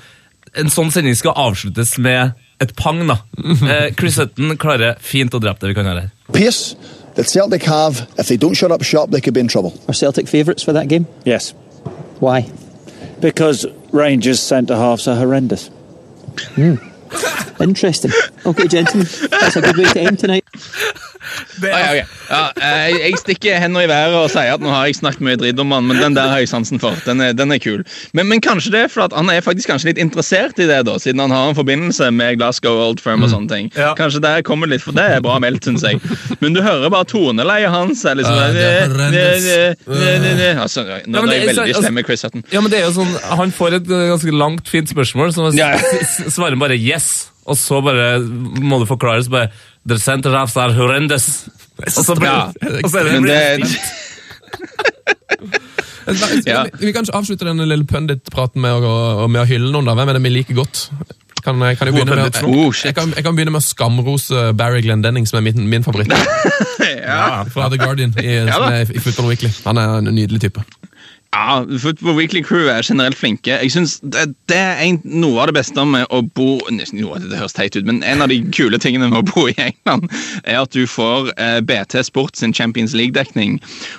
En 0.55 0.69
sånn 0.71 0.87
sending 0.93 1.15
skal 1.19 1.33
avsluttes 1.35 1.97
med 1.99 2.31
et 2.61 2.75
pang, 2.75 3.05
da. 3.07 3.17
Eh, 3.43 3.91
Chris 3.97 4.17
Hutton 4.17 4.55
klarer 4.57 4.95
fint 4.99 5.33
å 5.33 5.39
drepe 5.39 5.59
det 5.59 5.69
vi 5.69 5.73
kan 5.77 5.85
gjøre 5.85 6.01
her. 6.05 6.11
pace 6.33 6.75
that 7.15 7.27
Celtic 7.29 7.63
have, 7.63 8.07
if 8.17 8.27
they 8.27 8.37
don't 8.37 8.55
shut 8.55 8.71
up 8.71 8.83
shop, 8.83 9.09
they 9.11 9.21
could 9.21 9.33
be 9.33 9.39
in 9.39 9.47
trouble. 9.47 9.73
Are 9.87 9.93
Celtic 9.93 10.27
favourites 10.27 10.63
for 10.63 10.73
that 10.73 10.87
game? 10.87 11.07
Yes, 11.25 11.53
Why? 12.19 12.49
because 13.21 13.65
Rangers 13.91 14.39
centre 14.41 14.75
halves 14.75 15.07
are 15.07 15.15
horrendous. 15.15 15.69
Interesting. 17.59 18.11
Okay, 18.45 18.67
gentlemen, 18.67 19.07
that's 19.31 19.55
a 19.55 19.61
good 19.61 19.77
way 19.77 19.85
to 19.85 20.01
end 20.01 20.19
tonight. 20.19 20.43
Det 21.61 21.71
Ah, 21.75 21.95
ja, 22.29 22.41
eh, 22.57 22.95
jeg, 23.05 23.17
stikker 23.21 23.59
hendene 23.61 23.85
i 23.85 23.89
været 23.89 24.15
og 24.17 24.29
sier 24.33 24.55
at 24.55 24.63
nå 24.63 24.71
har 24.71 24.87
jeg 24.87 24.97
snakket 24.97 25.23
mye 25.25 25.37
dritt 25.39 25.59
om 25.61 25.71
han, 25.75 25.85
men 25.87 25.99
den 26.01 26.15
der 26.17 26.31
har 26.31 26.41
jeg 26.41 26.49
sansen 26.49 26.81
for. 26.81 26.95
Den 27.05 27.21
er, 27.21 27.35
den 27.37 27.53
er 27.53 27.59
kul. 27.61 27.83
Men, 28.17 28.27
men 28.31 28.41
kanskje 28.43 28.73
det 28.73 28.81
er 28.85 28.91
for 28.91 29.05
at 29.05 29.15
han 29.15 29.29
er 29.29 29.43
faktisk 29.45 29.69
kanskje 29.71 29.91
litt 29.91 30.01
interessert 30.01 30.57
i 30.61 30.67
det, 30.69 30.81
da, 30.87 30.97
siden 31.01 31.21
han 31.21 31.33
har 31.35 31.51
en 31.51 31.57
forbindelse 31.57 32.09
med 32.15 32.39
Glasgow 32.39 32.81
Old 32.87 33.03
Firm 33.03 33.25
og 33.25 33.31
sånne 33.33 33.51
ting. 33.51 33.69
Ja. 33.77 33.93
Kanskje 33.97 34.23
der 34.25 34.41
kommer 34.47 34.69
litt, 34.71 34.83
for 34.85 34.95
det 34.97 35.05
er 35.17 35.23
bra 35.25 35.37
meldt, 35.43 35.67
syns 35.67 35.85
jeg. 35.85 36.01
Men 36.41 36.57
du 36.57 36.61
hører 36.65 36.89
bare 36.93 37.07
toneleiet 37.09 37.71
hans. 37.73 38.03
Er 38.05 38.17
liksom, 38.19 38.35
uh, 38.35 38.53
det 38.55 40.49
altså, 40.55 40.85
nå 41.05 41.21
er 41.21 41.29
det 41.29 41.37
jeg 41.39 41.51
veldig 41.51 41.67
altså- 41.67 41.85
slem 41.85 41.99
med 41.99 42.09
Chris 42.09 42.25
Hutton. 42.25 42.43
Ja, 42.51 42.61
men 42.61 42.73
det 42.73 42.81
er 42.81 42.89
jo 42.89 42.95
sånn, 42.97 43.13
Han 43.35 43.53
får 43.53 43.79
et 43.79 43.89
eh, 43.91 44.09
ganske 44.13 44.33
langt, 44.33 44.67
fint 44.69 44.89
spørsmål, 44.89 45.33
så 45.35 45.49
han 45.49 46.31
svarer 46.31 46.59
bare 46.59 46.77
'yes', 46.77 47.29
og 47.45 47.57
så 47.57 47.81
bare 47.83 48.19
må 48.19 48.79
du 48.81 48.85
forklare 48.89 49.23
så 49.23 49.29
bare 49.29 49.49
'The 49.85 49.99
center 49.99 50.31
halves 50.33 50.57
are 50.57 50.73
horrendous'. 50.73 51.47
Og 51.85 51.91
så, 52.05 52.15
ble, 52.15 52.25
Ja, 52.27 52.45
og 52.83 52.89
så 52.89 52.97
er 52.99 53.03
det, 53.03 53.13
Men 53.21 53.29
det, 53.29 53.69
Ja. 56.45 56.63
vi, 56.79 56.91
kan 56.93 57.03
ikke 57.03 57.17
avslutte 57.17 57.45
denne 57.47 57.65
lille 57.67 57.85
pundit-praten 57.89 58.61
med, 58.61 58.83
med 59.33 59.41
å 59.41 59.45
hylle 59.49 59.71
noen. 59.73 59.85
da. 59.89 59.95
Hvem 59.97 60.09
er 60.11 60.17
det 60.19 60.23
vi 60.23 60.29
liker 60.35 60.53
godt? 60.61 60.89
Kan, 61.45 61.59
jeg- 61.61 61.77
kan 61.77 61.87
jeg, 61.89 61.93
begynne 61.93 62.15
med, 62.15 62.37
å- 62.41 62.47
oh, 62.67 62.73
jeg, 62.73 62.95
kan, 62.95 63.11
jeg 63.13 63.23
kan 63.25 63.35
begynne 63.35 63.51
med 63.53 63.61
å 63.61 63.65
skamrose 63.65 64.53
Barry 64.57 64.81
Glendenning, 64.81 65.27
som 65.29 65.37
er 65.37 65.45
min, 65.51 65.67
min 65.69 65.83
favoritt. 65.85 66.09
ja. 67.05 67.43
Fra 67.53 67.69
The 67.69 67.77
Guardian 67.81 68.13
i, 68.21 68.31
Ja 68.47 68.81
i 68.81 68.99
Football 69.01 69.29
Weekly. 69.33 69.51
Han 69.65 69.77
er 69.77 69.97
en 69.99 70.09
nydelig 70.15 70.41
type. 70.47 70.63
Ja, 71.35 71.65
Football 71.79 72.15
Weekly 72.15 72.41
Crew 72.43 72.69
er 72.71 72.83
generelt 72.83 73.17
flinke. 73.17 73.57
Jeg 73.61 73.71
synes 73.71 73.97
det, 73.99 74.29
det 74.47 74.55
er 74.55 74.77
en, 74.85 75.01
Noe 75.03 75.41
av 75.43 75.49
det 75.49 75.57
beste 75.57 75.83
med 75.83 76.07
å 76.13 76.21
bo 76.23 76.61
noe, 76.71 77.17
Det 77.19 77.35
høres 77.35 77.55
teit 77.57 77.75
ut, 77.75 77.83
men 77.83 77.99
en 78.07 78.23
av 78.23 78.31
de 78.31 78.37
kule 78.55 78.79
tingene 78.79 79.09
med 79.11 79.19
å 79.19 79.25
bo 79.33 79.43
i 79.51 79.55
England, 79.59 80.07
er 80.45 80.61
at 80.61 80.71
du 80.71 80.85
får 80.87 81.33
eh, 81.35 81.59
BT 81.59 82.05
Sport 82.07 82.39
sin 82.39 82.53
Champions 82.55 82.95
League-dekning. 82.95 83.57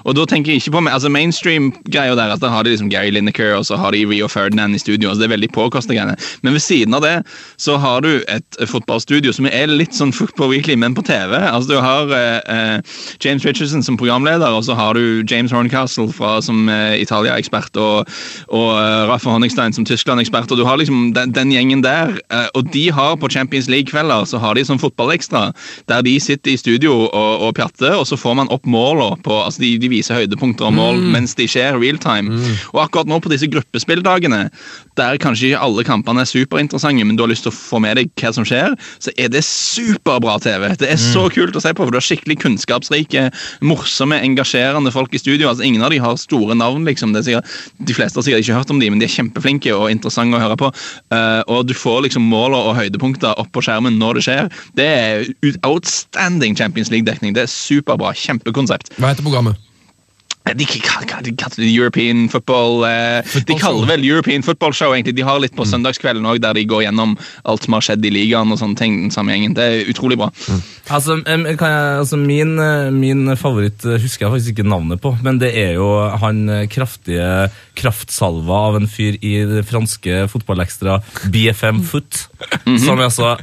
Og 0.08 0.16
da 0.16 0.24
tenker 0.24 0.54
jeg 0.54 0.62
ikke 0.62 0.78
på 0.78 0.82
altså 0.88 1.10
mainstream-greia 1.12 2.14
der, 2.16 2.32
at 2.32 2.40
da 2.40 2.48
har 2.54 2.64
de 2.64 2.72
liksom 2.72 2.88
Gary 2.92 3.12
Lineker 3.12 3.52
og 3.58 3.66
så 3.68 3.76
har 3.80 3.92
de 3.92 4.06
Rio 4.08 4.30
Ferdinand 4.32 4.78
i 4.78 4.80
studio. 4.80 5.10
altså 5.10 5.26
Det 5.26 5.28
er 5.28 5.34
veldig 5.36 5.52
påkosta 5.52 5.92
greiene. 5.92 6.16
Men 6.40 6.56
ved 6.56 6.64
siden 6.64 6.96
av 6.96 7.04
det 7.04 7.14
så 7.60 7.76
har 7.82 8.00
du 8.06 8.24
et 8.32 8.60
eh, 8.60 8.70
fotballstudio 8.70 9.36
som 9.36 9.50
er 9.52 9.68
litt 9.68 9.92
sånn 9.92 10.14
Football 10.16 10.54
Weekly, 10.54 10.78
men 10.80 10.96
på 10.96 11.04
TV. 11.04 11.36
Altså 11.36 11.74
Du 11.74 11.76
har 11.84 12.16
eh, 12.16 12.40
eh, 12.56 12.96
James 13.20 13.44
Richardson 13.44 13.84
som 13.84 14.00
programleder, 14.00 14.56
og 14.56 14.64
så 14.64 14.78
har 14.78 14.96
du 14.96 15.20
James 15.28 15.52
Horncastle 15.52 16.08
fra, 16.16 16.38
som 16.40 16.64
eh, 16.72 16.96
Italia-ekspert, 17.26 17.76
og, 17.82 18.08
og 18.54 18.68
eh, 18.78 19.06
Rafa 19.10 19.30
Honigstein 19.34 19.74
som 19.76 19.84
Tyskland-ekspert. 19.86 20.50
og 20.52 20.58
Du 20.60 20.64
har 20.66 20.78
liksom 20.80 21.12
den, 21.16 21.32
den 21.34 21.52
gjengen 21.52 21.82
der. 21.84 22.16
eh, 22.30 22.48
og 22.54 22.70
de 22.72 22.86
har 22.94 23.16
på 23.16 23.28
Champions 23.32 23.68
League-kvelder 23.68 24.24
så 24.26 24.38
har 24.42 24.54
de 24.54 24.64
sånn 24.64 24.80
fotballekstra, 24.80 25.52
der 25.90 26.02
de 26.06 26.16
sitter 26.20 26.52
i 26.54 26.56
studio 26.60 26.94
og, 27.06 27.42
og 27.46 27.54
pjatter, 27.58 27.96
og 27.98 28.06
så 28.08 28.16
får 28.18 28.36
man 28.40 28.50
opp 28.54 28.66
målene 28.66 29.18
på 29.26 29.34
altså 29.42 29.60
de, 29.62 29.74
de 29.82 29.90
viser 29.92 30.16
høydepunkter 30.22 30.66
og 30.68 30.74
mål 30.76 31.00
mens 31.12 31.34
de 31.38 31.46
skjer 31.50 31.76
real 31.80 31.98
time. 32.02 32.32
Og 32.72 32.80
akkurat 32.84 33.08
nå 33.10 33.18
på 33.22 33.30
disse 33.32 33.48
gruppespilldagene, 33.50 34.46
der 34.98 35.18
kanskje 35.22 35.50
ikke 35.50 35.62
alle 35.66 35.84
kampene 35.86 36.22
er 36.24 36.28
superinteressante, 36.30 37.04
men 37.04 37.16
du 37.18 37.22
har 37.24 37.30
lyst 37.30 37.44
til 37.46 37.52
å 37.52 37.56
få 37.56 37.80
med 37.82 37.96
deg 37.98 38.10
hva 38.20 38.32
som 38.34 38.46
skjer, 38.46 38.74
så 39.02 39.12
er 39.20 39.30
det 39.32 39.42
superbra 39.46 40.38
TV. 40.42 40.68
Det 40.80 40.88
er 40.92 41.00
så 41.00 41.26
kult 41.32 41.56
å 41.56 41.62
se 41.62 41.72
på, 41.74 41.84
for 41.84 41.92
du 41.94 41.98
har 41.98 42.04
skikkelig 42.06 42.38
kunnskapsrike, 42.42 43.26
morsomme, 43.66 44.18
engasjerende 44.24 44.92
folk 44.94 45.14
i 45.16 45.20
studio. 45.20 45.48
altså 45.50 45.66
Ingen 45.66 45.84
av 45.86 45.92
de 45.94 46.00
har 46.02 46.16
store 46.20 46.56
navn, 46.58 46.84
liksom. 46.88 47.15
Det 47.16 47.22
er 47.22 47.28
sikkert, 47.30 47.58
de 47.90 47.96
fleste 47.96 48.20
har 48.20 48.26
sikkert 48.28 48.46
ikke 48.46 48.58
hørt 48.60 48.72
om 48.74 48.80
de, 48.82 48.90
men 48.92 49.02
de 49.02 49.08
er 49.08 49.14
kjempeflinke 49.16 49.74
og 49.74 49.90
interessante 49.92 50.38
å 50.38 50.42
høre 50.42 50.58
på. 50.60 50.72
Uh, 51.14 51.42
og 51.52 51.66
du 51.68 51.74
får 51.76 52.04
liksom 52.06 52.26
måler 52.30 52.70
og 52.70 52.76
høydepunkter 52.78 53.36
opp 53.40 53.52
på 53.54 53.64
skjermen 53.66 53.98
når 54.00 54.20
det 54.20 54.26
skjer. 54.28 54.50
Det 54.78 54.86
er 54.86 55.30
outstanding 55.66 56.58
Champions 56.58 56.92
League-dekning. 56.94 57.36
Det 57.36 57.46
er 57.46 57.52
superbra. 57.52 58.14
Kjempekonsept. 58.16 58.94
Hva 59.00 59.12
heter 59.12 59.26
programmet? 59.26 59.65
Eh, 60.46 60.54
De, 60.54 60.64
de 60.64 61.32
det 61.56 61.70
European 61.74 62.28
Football 62.28 62.84
eh, 62.86 63.24
De 63.46 63.56
kaller 63.58 63.86
det 63.86 63.90
vel 63.96 64.04
European 64.08 64.42
Football 64.42 64.72
Show. 64.74 64.94
egentlig. 64.94 65.16
De 65.16 65.24
har 65.26 65.40
litt 65.42 65.56
på 65.56 65.66
søndagskvelden 65.66 66.26
òg, 66.26 66.40
der 66.42 66.54
de 66.54 66.64
går 66.68 66.86
gjennom 66.86 67.16
alt 67.44 67.66
som 67.66 67.76
har 67.76 67.84
skjedd 67.84 68.04
i 68.06 68.12
ligaen. 68.14 68.52
og 68.52 68.60
sånne 68.60 68.78
ting, 68.78 68.98
den 69.06 69.14
samme 69.14 69.34
gjengen. 69.34 69.56
Det 69.56 69.64
er 69.64 69.90
utrolig 69.90 70.18
bra. 70.20 70.30
Altså, 70.88 71.18
kan 71.24 71.70
jeg, 71.72 71.98
altså 72.02 72.18
min, 72.20 72.58
eh, 72.62 72.90
min 72.94 73.36
favoritt 73.36 73.82
husker 73.82 74.26
jeg 74.26 74.34
faktisk 74.36 74.54
ikke 74.54 74.68
navnet 74.68 75.02
på, 75.02 75.16
men 75.22 75.40
det 75.42 75.52
er 75.58 75.74
jo 75.80 75.88
han 76.22 76.46
kraftige 76.70 77.50
kraftsalva 77.76 78.60
av 78.70 78.78
en 78.80 78.88
fyr 78.88 79.18
i 79.20 79.34
det 79.48 79.64
franske 79.68 80.26
fotballekstra 80.32 81.00
BFM 81.32 81.82
Foot. 81.86 82.26
Som 82.64 82.98
er 82.98 83.06
altså 83.08 83.34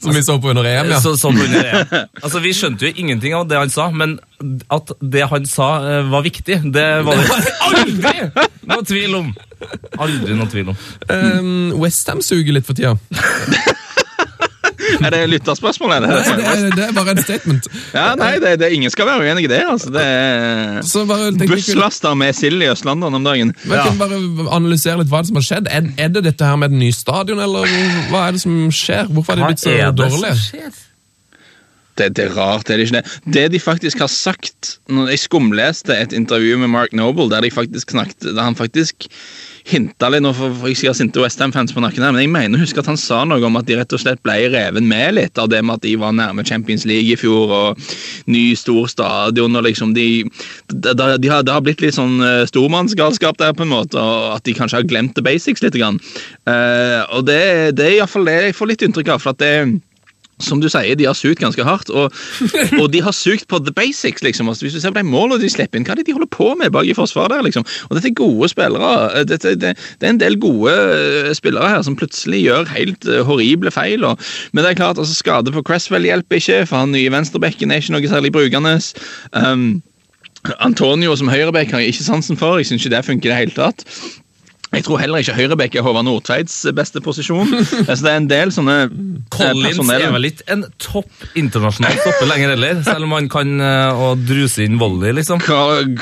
Som 0.00 0.14
vi 0.14 0.22
så 0.22 0.38
på 0.40 0.50
under 0.52 0.66
EM, 0.66 0.92
ja. 0.92 1.00
så, 1.02 1.16
som 1.18 1.36
under 1.36 1.64
EM. 1.64 1.94
Altså, 2.24 2.40
Vi 2.42 2.52
skjønte 2.56 2.88
jo 2.88 2.92
ingenting 2.96 3.34
av 3.36 3.46
det 3.50 3.58
han 3.58 3.70
sa, 3.72 3.88
men 3.94 4.18
at 4.70 4.92
det 5.02 5.26
han 5.30 5.46
sa 5.50 5.68
var 6.10 6.22
viktig, 6.22 6.37
det 6.46 7.04
var 7.04 7.16
det 7.18 7.54
aldri 7.66 8.14
noe 8.68 8.84
tvil 8.86 9.18
om. 9.18 9.32
Aldri 9.98 10.36
noe 10.38 10.48
tvil 10.52 10.72
om. 10.72 10.78
Um, 11.08 11.80
Westham 11.82 12.22
suger 12.24 12.54
litt 12.56 12.68
for 12.68 12.78
tida. 12.78 12.96
Er 15.04 15.10
det 15.10 15.20
lytterspørsmål? 15.30 15.92
Er 15.92 16.00
det? 16.00 16.08
Nei, 16.08 16.36
det, 16.38 16.46
er, 16.46 16.70
det 16.76 16.84
er 16.88 16.92
bare 16.96 17.14
en 17.14 17.22
statement. 17.22 17.68
Ja, 17.94 18.06
nei, 18.18 18.32
det, 18.42 18.54
det, 18.62 18.70
Ingen 18.74 18.90
skal 18.90 19.06
være 19.06 19.26
uenig 19.26 19.44
i 19.44 19.50
det. 19.50 19.60
altså. 19.68 19.92
Det 19.94 20.02
er 20.02 21.46
busslaster 21.48 22.14
med 22.18 22.32
sild 22.36 22.62
i 22.62 22.70
Østlandet 22.72 23.14
om 23.14 23.24
dagen. 23.24 23.54
Men 23.64 23.76
jeg 23.78 23.92
kan 23.92 24.00
bare 24.00 24.48
analysere 24.56 24.98
litt 25.02 25.12
hva 25.12 25.22
som 25.28 25.38
har 25.38 25.46
skjedd. 25.50 25.70
Er, 25.70 25.90
er 25.98 26.12
det 26.14 26.24
dette 26.30 26.50
her 26.50 26.58
med 26.60 26.72
et 26.72 26.82
nye 26.82 26.96
stadion, 26.96 27.40
eller 27.44 27.68
hva 28.12 28.28
er 28.28 28.36
det 28.38 28.44
som 28.44 28.60
skjer? 28.74 29.10
Hvorfor 29.12 29.36
er 29.36 29.42
det 29.42 29.52
blitt 29.52 29.66
så 29.66 29.76
dårlig? 30.02 30.34
Det, 31.98 32.12
det 32.16 32.28
er 32.28 32.36
rart, 32.36 32.70
er 32.70 32.78
det 32.78 32.88
ikke 32.88 33.00
det? 33.00 33.18
Det 33.34 33.44
de 33.56 33.60
faktisk 33.62 34.04
har 34.04 34.10
sagt 34.12 34.78
når 34.88 35.12
Jeg 35.12 35.24
skumleste 35.26 35.96
et 35.96 36.14
intervju 36.16 36.58
med 36.62 36.70
Mark 36.72 36.94
Noble 36.96 37.28
der, 37.32 37.42
de 37.42 37.50
faktisk 37.50 37.90
snakket, 37.94 38.30
der 38.30 38.42
han 38.42 38.58
faktisk 38.58 39.08
hinta 39.68 40.08
litt 40.12 40.24
Nå 40.24 40.32
får 40.36 40.68
jeg 40.70 40.78
sikkert 40.80 40.98
sinte 41.00 41.22
Westham-fans 41.22 41.74
på 41.74 41.82
nakken 41.82 42.04
her, 42.04 42.14
men 42.14 42.24
jeg 42.24 42.32
mener 42.32 42.62
husker 42.62 42.78
huske 42.78 42.84
at 42.84 42.90
han 42.92 43.00
sa 43.00 43.20
noe 43.28 43.44
om 43.44 43.58
at 43.60 43.68
de 43.68 43.76
rett 43.78 43.94
og 43.94 44.02
slett 44.02 44.22
ble 44.24 44.36
reven 44.52 44.88
med 44.88 45.16
litt 45.18 45.40
av 45.40 45.50
det 45.52 45.60
med 45.64 45.78
at 45.78 45.84
de 45.84 45.94
var 46.00 46.14
nærme 46.16 46.44
Champions 46.46 46.86
League 46.88 47.12
i 47.12 47.18
fjor 47.18 47.52
og 47.54 47.90
ny, 48.30 48.44
stor 48.58 48.88
stadion 48.90 49.58
og 49.58 49.66
liksom 49.66 49.94
de, 49.96 50.24
de, 50.72 50.94
de, 50.94 51.10
de 51.20 51.32
har, 51.32 51.44
Det 51.44 51.54
har 51.54 51.64
blitt 51.64 51.82
litt 51.84 51.96
sånn 51.96 52.18
eh, 52.24 52.46
stormannsgalskap 52.48 53.38
der, 53.40 53.54
på 53.56 53.66
en 53.66 53.72
måte, 53.72 54.00
og 54.00 54.38
at 54.38 54.44
de 54.48 54.56
kanskje 54.56 54.80
har 54.80 54.88
glemt 54.88 55.16
the 55.16 55.24
basics 55.24 55.62
litt. 55.64 55.76
Grann. 55.78 56.00
Uh, 56.48 57.04
og 57.14 57.28
det, 57.28 57.76
det 57.78 57.84
er 57.84 57.96
iallfall 57.98 58.26
det 58.26 58.38
jeg 58.48 58.56
får 58.56 58.70
litt 58.72 58.82
inntrykk 58.82 59.12
av. 59.14 59.22
for 59.22 59.36
at 59.36 59.42
det 59.42 59.52
som 60.42 60.60
du 60.62 60.68
sier, 60.70 60.94
de 60.98 61.06
har 61.08 61.16
sugd 61.18 61.40
ganske 61.42 61.64
hardt, 61.66 61.90
og, 61.90 62.14
og 62.80 62.86
de 62.92 63.02
har 63.04 63.14
sugd 63.16 63.46
på 63.50 63.60
the 63.64 63.74
basics. 63.74 64.22
liksom. 64.22 64.48
Altså, 64.48 64.64
hvis 64.64 64.76
du 64.76 64.80
ser 64.80 64.94
på 64.94 65.00
de 65.00 65.08
målene 65.08 65.40
de 65.42 65.50
slipper 65.50 65.80
inn, 65.80 65.86
hva 65.86 65.96
er 65.96 66.02
det 66.02 66.08
de 66.08 66.16
holder 66.16 66.30
på 66.34 66.52
med 66.58 66.72
bak 66.74 66.88
i 66.88 66.96
forsvaret 66.96 67.34
der? 67.34 67.44
liksom? 67.46 67.66
Og 67.88 67.96
Dette 67.96 68.12
er 68.12 68.18
gode 68.18 68.50
spillere. 68.52 69.24
Dette, 69.28 69.54
det, 69.58 69.74
det 70.00 70.08
er 70.08 70.14
en 70.14 70.22
del 70.22 70.38
gode 70.40 70.74
eh, 70.74 71.32
spillere 71.36 71.72
her 71.74 71.82
som 71.86 71.98
plutselig 71.98 72.44
gjør 72.44 72.70
helt 72.74 73.08
eh, 73.08 73.24
horrible 73.26 73.72
feil. 73.74 74.06
Og, 74.06 74.30
men 74.52 74.64
det 74.64 74.72
er 74.72 74.80
klart, 74.82 74.98
altså 74.98 75.16
skade 75.16 75.54
på 75.54 75.64
Cresswell 75.66 76.06
hjelper 76.08 76.40
ikke, 76.40 76.62
for 76.70 76.84
han 76.84 76.94
nye 76.94 77.12
venstrebekken 77.12 77.74
er 77.74 77.82
ikke 77.82 77.96
noe 77.96 78.14
særlig 78.14 78.34
brukende. 78.34 78.78
Um, 79.34 79.68
Antonio 80.62 81.16
som 81.18 81.30
høyrebekk 81.32 81.74
har 81.74 81.82
jeg 81.82 81.94
ikke 81.94 82.06
sansen 82.06 82.38
for. 82.38 82.60
Jeg 82.60 82.70
syns 82.70 82.86
ikke 82.86 82.94
det 82.96 83.04
funker 83.06 83.28
i 83.28 83.32
det 83.32 83.40
hele 83.42 83.56
tatt. 83.56 83.84
Jeg 84.68 84.84
tror 84.84 85.00
heller 85.00 85.22
ikke 85.22 85.32
høyrebekk 85.38 85.78
er 85.80 85.84
Håvard 85.86 86.04
Nordtveids 86.04 86.56
beste 86.76 87.00
posisjon. 87.04 87.48
Altså, 87.88 88.02
det 88.04 88.10
er 88.12 88.18
en 88.20 88.26
del 88.28 88.50
sånne 88.52 88.74
eh, 88.84 88.90
Collins 89.32 89.78
personell- 89.78 90.02
er 90.08 90.12
vel 90.12 90.26
ikke 90.28 90.44
en 90.52 90.64
topp 90.82 91.22
internasjonal 91.38 91.94
stopper 92.02 92.28
lenger 92.28 92.52
heller, 92.52 92.82
selv 92.84 93.06
om 93.06 93.14
han 93.16 93.28
kan 93.32 93.54
eh, 93.64 94.02
å 94.04 94.10
druse 94.20 94.66
inn 94.66 94.76
volley, 94.80 95.14
liksom. 95.16 95.40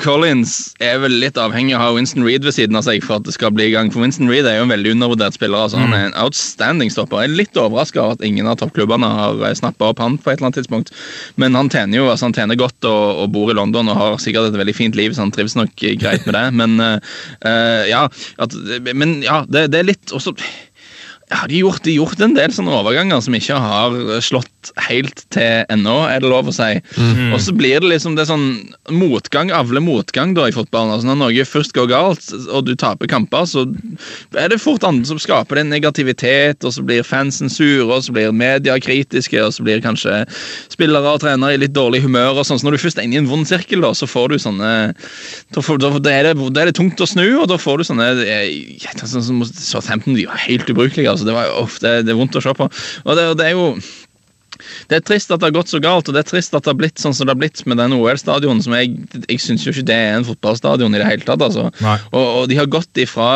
Collins 0.02 0.56
er 0.82 0.98
vel 1.02 1.14
litt 1.22 1.38
avhengig 1.40 1.76
av 1.76 1.80
å 1.80 1.84
ha 1.86 1.94
Winston 1.96 2.24
Reed 2.26 2.44
ved 2.46 2.56
siden 2.56 2.78
av 2.78 2.84
seg 2.86 3.04
for 3.06 3.20
at 3.20 3.28
det 3.28 3.36
skal 3.36 3.52
bli 3.54 3.68
i 3.68 3.74
gang. 3.74 3.92
For 3.94 4.02
Winston 4.02 4.30
Reed 4.30 4.48
er 4.50 4.58
jo 4.58 4.66
en 4.66 4.72
veldig 4.74 4.96
undervurdert 4.96 5.36
spiller. 5.38 5.62
altså 5.66 5.78
Han 5.80 5.94
er 5.94 6.08
en 6.08 6.16
outstanding 6.24 6.90
stopper. 6.92 7.22
Jeg 7.22 7.30
er 7.32 7.38
litt 7.42 7.60
overraska 7.60 8.02
over 8.02 8.18
at 8.18 8.26
ingen 8.26 8.50
av 8.50 8.58
toppklubbene 8.60 9.12
har 9.20 9.44
snappa 9.58 9.92
opp 9.92 10.02
han 10.02 10.18
på 10.18 10.32
et 10.32 10.40
eller 10.40 10.50
annet 10.50 10.60
tidspunkt. 10.62 10.92
Men 11.40 11.54
han 11.58 11.70
tjener 11.72 12.00
jo 12.00 12.10
altså 12.10 12.28
han 12.30 12.36
tjener 12.36 12.58
godt 12.60 12.88
og, 12.88 13.22
og 13.24 13.30
bor 13.36 13.52
i 13.52 13.56
London 13.56 13.92
og 13.92 14.00
har 14.00 14.18
sikkert 14.22 14.50
et 14.50 14.58
veldig 14.58 14.76
fint 14.76 14.98
liv, 14.98 15.14
så 15.14 15.24
han 15.24 15.32
trives 15.34 15.56
nok 15.58 15.72
greit 16.02 16.26
med 16.26 16.34
det. 16.36 16.44
Men 16.58 16.76
eh, 16.82 17.16
eh, 17.46 17.84
ja, 17.92 18.04
at, 18.42 18.55
men 18.92 19.18
ja, 19.24 19.42
det, 19.48 19.66
det 19.72 19.80
er 19.80 19.90
litt 19.92 20.14
også 20.16 20.34
ja, 21.26 21.40
de 21.48 21.56
har 21.58 21.64
gjort, 21.64 21.82
de 21.82 21.96
gjort 21.96 22.20
en 22.22 22.36
del 22.36 22.52
sånne 22.54 22.70
overganger 22.70 23.18
som 23.24 23.34
ikke 23.34 23.56
har 23.58 23.94
slått 24.22 24.70
helt 24.86 25.24
til 25.34 25.64
ennå, 25.72 25.94
er 26.06 26.20
det 26.22 26.30
lov 26.30 26.50
å 26.50 26.54
si. 26.54 26.68
Og 27.34 27.40
så 27.42 27.54
blir 27.56 27.80
det 27.82 27.90
liksom 27.90 28.14
det 28.14 28.28
sånn 28.28 28.46
motgang 28.94 29.50
avler 29.54 29.82
motgang 29.82 30.36
da 30.36 30.46
i 30.46 30.54
fotballen. 30.54 30.94
Altså 30.94 31.08
Når 31.10 31.18
noe 31.20 31.46
først 31.46 31.74
går 31.74 31.88
galt, 31.90 32.28
og 32.46 32.68
du 32.68 32.74
taper 32.78 33.10
kamper, 33.10 33.46
så 33.50 33.64
er 34.38 34.52
det 34.52 34.60
fort 34.62 34.86
andre 34.86 35.06
som 35.08 35.18
skaper 35.22 35.58
den 35.60 35.72
negativitet, 35.74 36.62
og 36.62 36.74
så 36.76 36.84
blir 36.86 37.06
fansen 37.06 37.50
sure, 37.50 37.88
og 37.90 38.06
så 38.06 38.14
blir 38.14 38.30
media 38.30 38.78
kritiske, 38.82 39.42
og 39.42 39.54
så 39.56 39.66
blir 39.66 39.82
kanskje 39.82 40.22
spillere 40.72 41.16
og 41.16 41.24
trenere 41.24 41.58
i 41.58 41.62
litt 41.62 41.74
dårlig 41.74 42.04
humør. 42.06 42.38
og 42.38 42.46
sånn. 42.46 42.62
Så 42.62 42.68
når 42.68 42.78
du 42.78 42.84
først 42.84 43.02
er 43.02 43.08
inne 43.08 43.18
i 43.18 43.22
en 43.24 43.30
vond 43.30 43.46
sirkel, 43.48 43.82
da, 43.82 43.90
så 43.98 44.06
får 44.06 44.30
du 44.34 44.38
sånne 44.46 44.72
Da, 45.54 45.62
får, 45.62 45.78
da, 45.82 45.90
da, 45.98 46.10
er 46.10 46.30
det, 46.30 46.48
da 46.54 46.62
er 46.62 46.70
det 46.70 46.78
tungt 46.78 47.00
å 47.02 47.06
snu, 47.08 47.26
og 47.42 47.50
da 47.50 47.58
får 47.58 47.82
du 47.82 47.88
sånne 47.90 48.08
Så 48.94 49.10
sånn 49.10 49.26
som 49.26 49.44
Southampton 49.46 50.14
de 50.14 50.26
er 50.26 50.44
helt 50.46 50.70
ubrukelige. 50.70 51.15
Altså 51.16 51.28
Det, 51.28 51.36
var 51.36 51.48
jo, 51.48 51.62
uff, 51.64 51.78
det, 51.82 51.94
det 52.06 52.14
er 52.14 52.20
vondt 52.20 52.38
å 52.38 52.44
se 52.44 52.54
på. 52.56 52.68
Og 53.04 53.16
det, 53.18 53.30
og 53.32 53.40
det 53.40 53.48
er 53.48 53.56
jo 53.56 53.70
det 54.88 54.98
er 54.98 55.02
trist 55.04 55.32
at 55.32 55.42
det 55.42 55.50
har 55.50 55.56
gått 55.58 55.72
så 55.72 55.80
galt, 55.84 56.08
og 56.08 56.16
det 56.16 56.22
er 56.22 56.28
trist 56.30 56.54
at 56.56 56.64
det 56.64 56.72
har 56.72 56.78
blitt 56.78 57.00
sånn 57.02 57.14
som 57.16 57.28
det 57.28 57.34
har 57.34 57.40
blitt 57.40 57.60
med 57.68 57.80
den 57.80 57.96
OL-stadionen. 57.96 58.62
som 58.64 58.76
Jeg, 58.76 58.94
jeg 59.26 59.42
syns 59.42 59.66
jo 59.66 59.74
ikke 59.74 59.88
det 59.90 59.96
er 59.96 60.14
en 60.16 60.28
fotballstadion 60.28 60.96
i 60.96 61.02
det 61.02 61.08
hele 61.08 61.26
tatt. 61.26 61.44
altså. 61.44 61.68
Og, 62.12 62.24
og 62.24 62.46
de 62.48 62.56
har 62.60 62.70
gått 62.72 63.02
ifra 63.02 63.28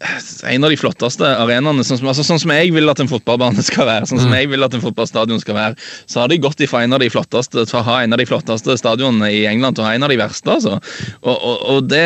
en 0.00 0.64
av 0.64 0.72
de 0.72 0.78
flotteste 0.80 1.28
arenaene, 1.28 1.84
sånn 1.84 1.98
som, 2.00 2.08
altså, 2.08 2.24
sånn 2.24 2.40
som 2.40 2.52
jeg 2.54 2.70
vil 2.72 2.88
at 2.88 3.02
en 3.02 3.10
fotballbane 3.10 3.60
skal 3.70 3.84
være, 3.88 4.08
sånn 4.08 4.22
som 4.22 4.32
jeg 4.32 4.48
vil 4.48 4.64
at 4.64 4.74
en 4.76 4.82
fotballstadion 4.82 5.42
skal 5.42 5.58
være, 5.58 5.88
så 6.08 6.22
har 6.22 6.32
de 6.32 6.38
gått 6.40 6.62
ifra 6.64 6.82
en 6.84 6.96
av 6.96 7.02
de 7.02 7.10
flotteste 7.12 7.66
til 7.68 7.78
å 7.78 7.84
ha 7.84 7.98
en 8.00 8.16
av 8.16 8.20
de 8.20 8.26
flotteste 8.28 8.76
stadionene 8.80 9.28
i 9.34 9.42
England 9.50 9.76
til 9.76 9.84
å 9.84 9.88
ha 9.90 9.94
en 9.96 10.06
av 10.06 10.12
de 10.12 10.18
verste. 10.20 10.48
altså. 10.48 10.78
Og, 11.20 11.36
og, 11.36 11.56
og 11.74 11.90
det, 11.90 12.00